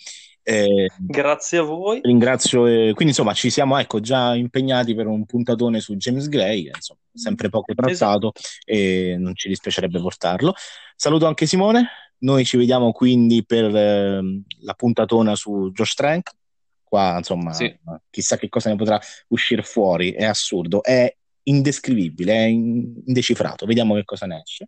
Eh, 0.46 0.90
Grazie 1.00 1.60
a 1.60 1.62
voi. 1.62 2.02
ringrazio, 2.04 2.68
eh, 2.68 2.92
quindi 2.94 3.14
insomma 3.14 3.34
ci 3.34 3.50
siamo 3.50 3.78
ecco, 3.78 4.02
già 4.02 4.36
impegnati 4.36 4.94
per 4.94 5.08
un 5.08 5.26
puntatone 5.26 5.80
su 5.80 5.96
James 5.96 6.28
Gray, 6.28 6.68
insomma, 6.68 7.00
sempre 7.14 7.48
poco 7.48 7.74
trattato 7.74 8.34
e 8.66 9.16
non 9.18 9.36
ci 9.36 9.48
dispiacerebbe 9.48 10.02
portarlo. 10.02 10.54
Saluto 10.98 11.28
anche 11.28 11.46
Simone, 11.46 11.88
noi 12.24 12.46
ci 12.46 12.58
vediamo 12.58 12.92
quindi 12.92 13.46
per 13.46 13.76
ehm, 13.76 14.44
la 14.62 14.74
puntatona 14.74 15.36
su 15.36 15.72
Josh 15.72 15.94
Trank. 15.94 16.32
Qua 16.84 17.18
insomma, 17.18 17.54
Sì. 17.54 17.76
chissà 18.10 18.38
che 18.38 18.50
cosa 18.50 18.70
ne 18.70 18.76
potrà 18.76 19.00
uscire 19.30 19.64
fuori, 19.64 20.12
è 20.12 20.26
assurdo, 20.26 20.84
è 20.84 21.14
indescrivibile, 21.44 22.34
è 22.34 22.46
in- 22.46 23.02
indecifrato, 23.06 23.66
vediamo 23.66 23.96
che 23.96 24.04
cosa 24.04 24.26
ne 24.26 24.42
esce. 24.44 24.68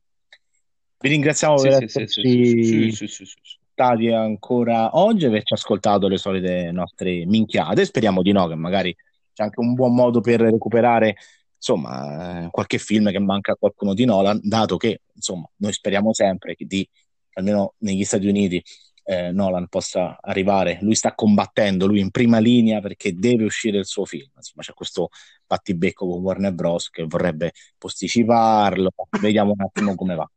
Vi 0.98 1.10
ringraziamo 1.10 1.58
Sì, 1.58 1.68
per 1.70 1.78
sì, 1.78 1.84
esserci 1.86 2.92
sì, 2.92 3.26
stati 3.72 4.10
ancora 4.10 4.98
oggi, 4.98 5.26
averci 5.26 5.54
ascoltato 5.54 6.08
le 6.08 6.18
solite 6.18 6.72
nostre 6.72 7.26
minchiate. 7.26 7.86
Speriamo 7.86 8.22
di 8.22 8.32
no, 8.32 8.48
che 8.48 8.56
magari 8.56 8.96
c'è 9.34 9.44
anche 9.44 9.60
un 9.60 9.74
buon 9.74 9.94
modo 9.94 10.22
per 10.22 10.40
recuperare 10.40 11.16
insomma 11.56 12.46
eh, 12.46 12.50
qualche 12.50 12.78
film 12.80 13.12
che 13.12 13.20
manca 13.20 13.52
a 13.52 13.56
qualcuno 13.56 13.94
di 13.94 14.06
Nolan, 14.06 14.40
dato 14.42 14.78
che 14.78 15.02
insomma 15.14 15.48
noi 15.58 15.74
speriamo 15.74 16.14
sempre 16.14 16.56
di, 16.58 16.88
almeno 17.36 17.76
negli 17.80 18.04
Stati 18.04 18.28
Uniti 18.28 18.62
eh, 19.06 19.32
Nolan 19.32 19.68
possa 19.68 20.18
arrivare. 20.20 20.80
Lui 20.82 20.96
sta 20.96 21.14
combattendo, 21.14 21.86
lui 21.86 22.00
in 22.00 22.12
prima 22.12 22.40
linea 22.40 22.82
perché 22.82 23.14
deve 23.14 23.46
uscire 23.46 23.78
il 23.78 23.86
suo 23.86 24.06
film. 24.06 24.32
Insomma, 24.36 24.64
c'è 24.64 24.74
questo 24.74 25.10
battibecco 25.46 26.08
con 26.08 26.22
Warner 26.22 26.54
Bros. 26.54 26.90
che 26.90 27.04
vorrebbe 27.04 27.54
posticiparlo. 27.78 28.92
Vediamo 29.22 29.52
un 29.52 29.62
attimo 29.62 29.96
come 29.96 30.16
va. 30.16 30.30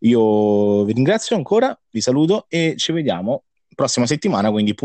Io 0.00 0.84
vi 0.84 0.92
ringrazio 0.92 1.36
ancora, 1.36 1.78
vi 1.90 2.00
saluto 2.00 2.46
e 2.48 2.74
ci 2.76 2.92
vediamo 2.92 3.44
prossima 3.80 4.06
settimana, 4.06 4.50
quindi 4.50 4.74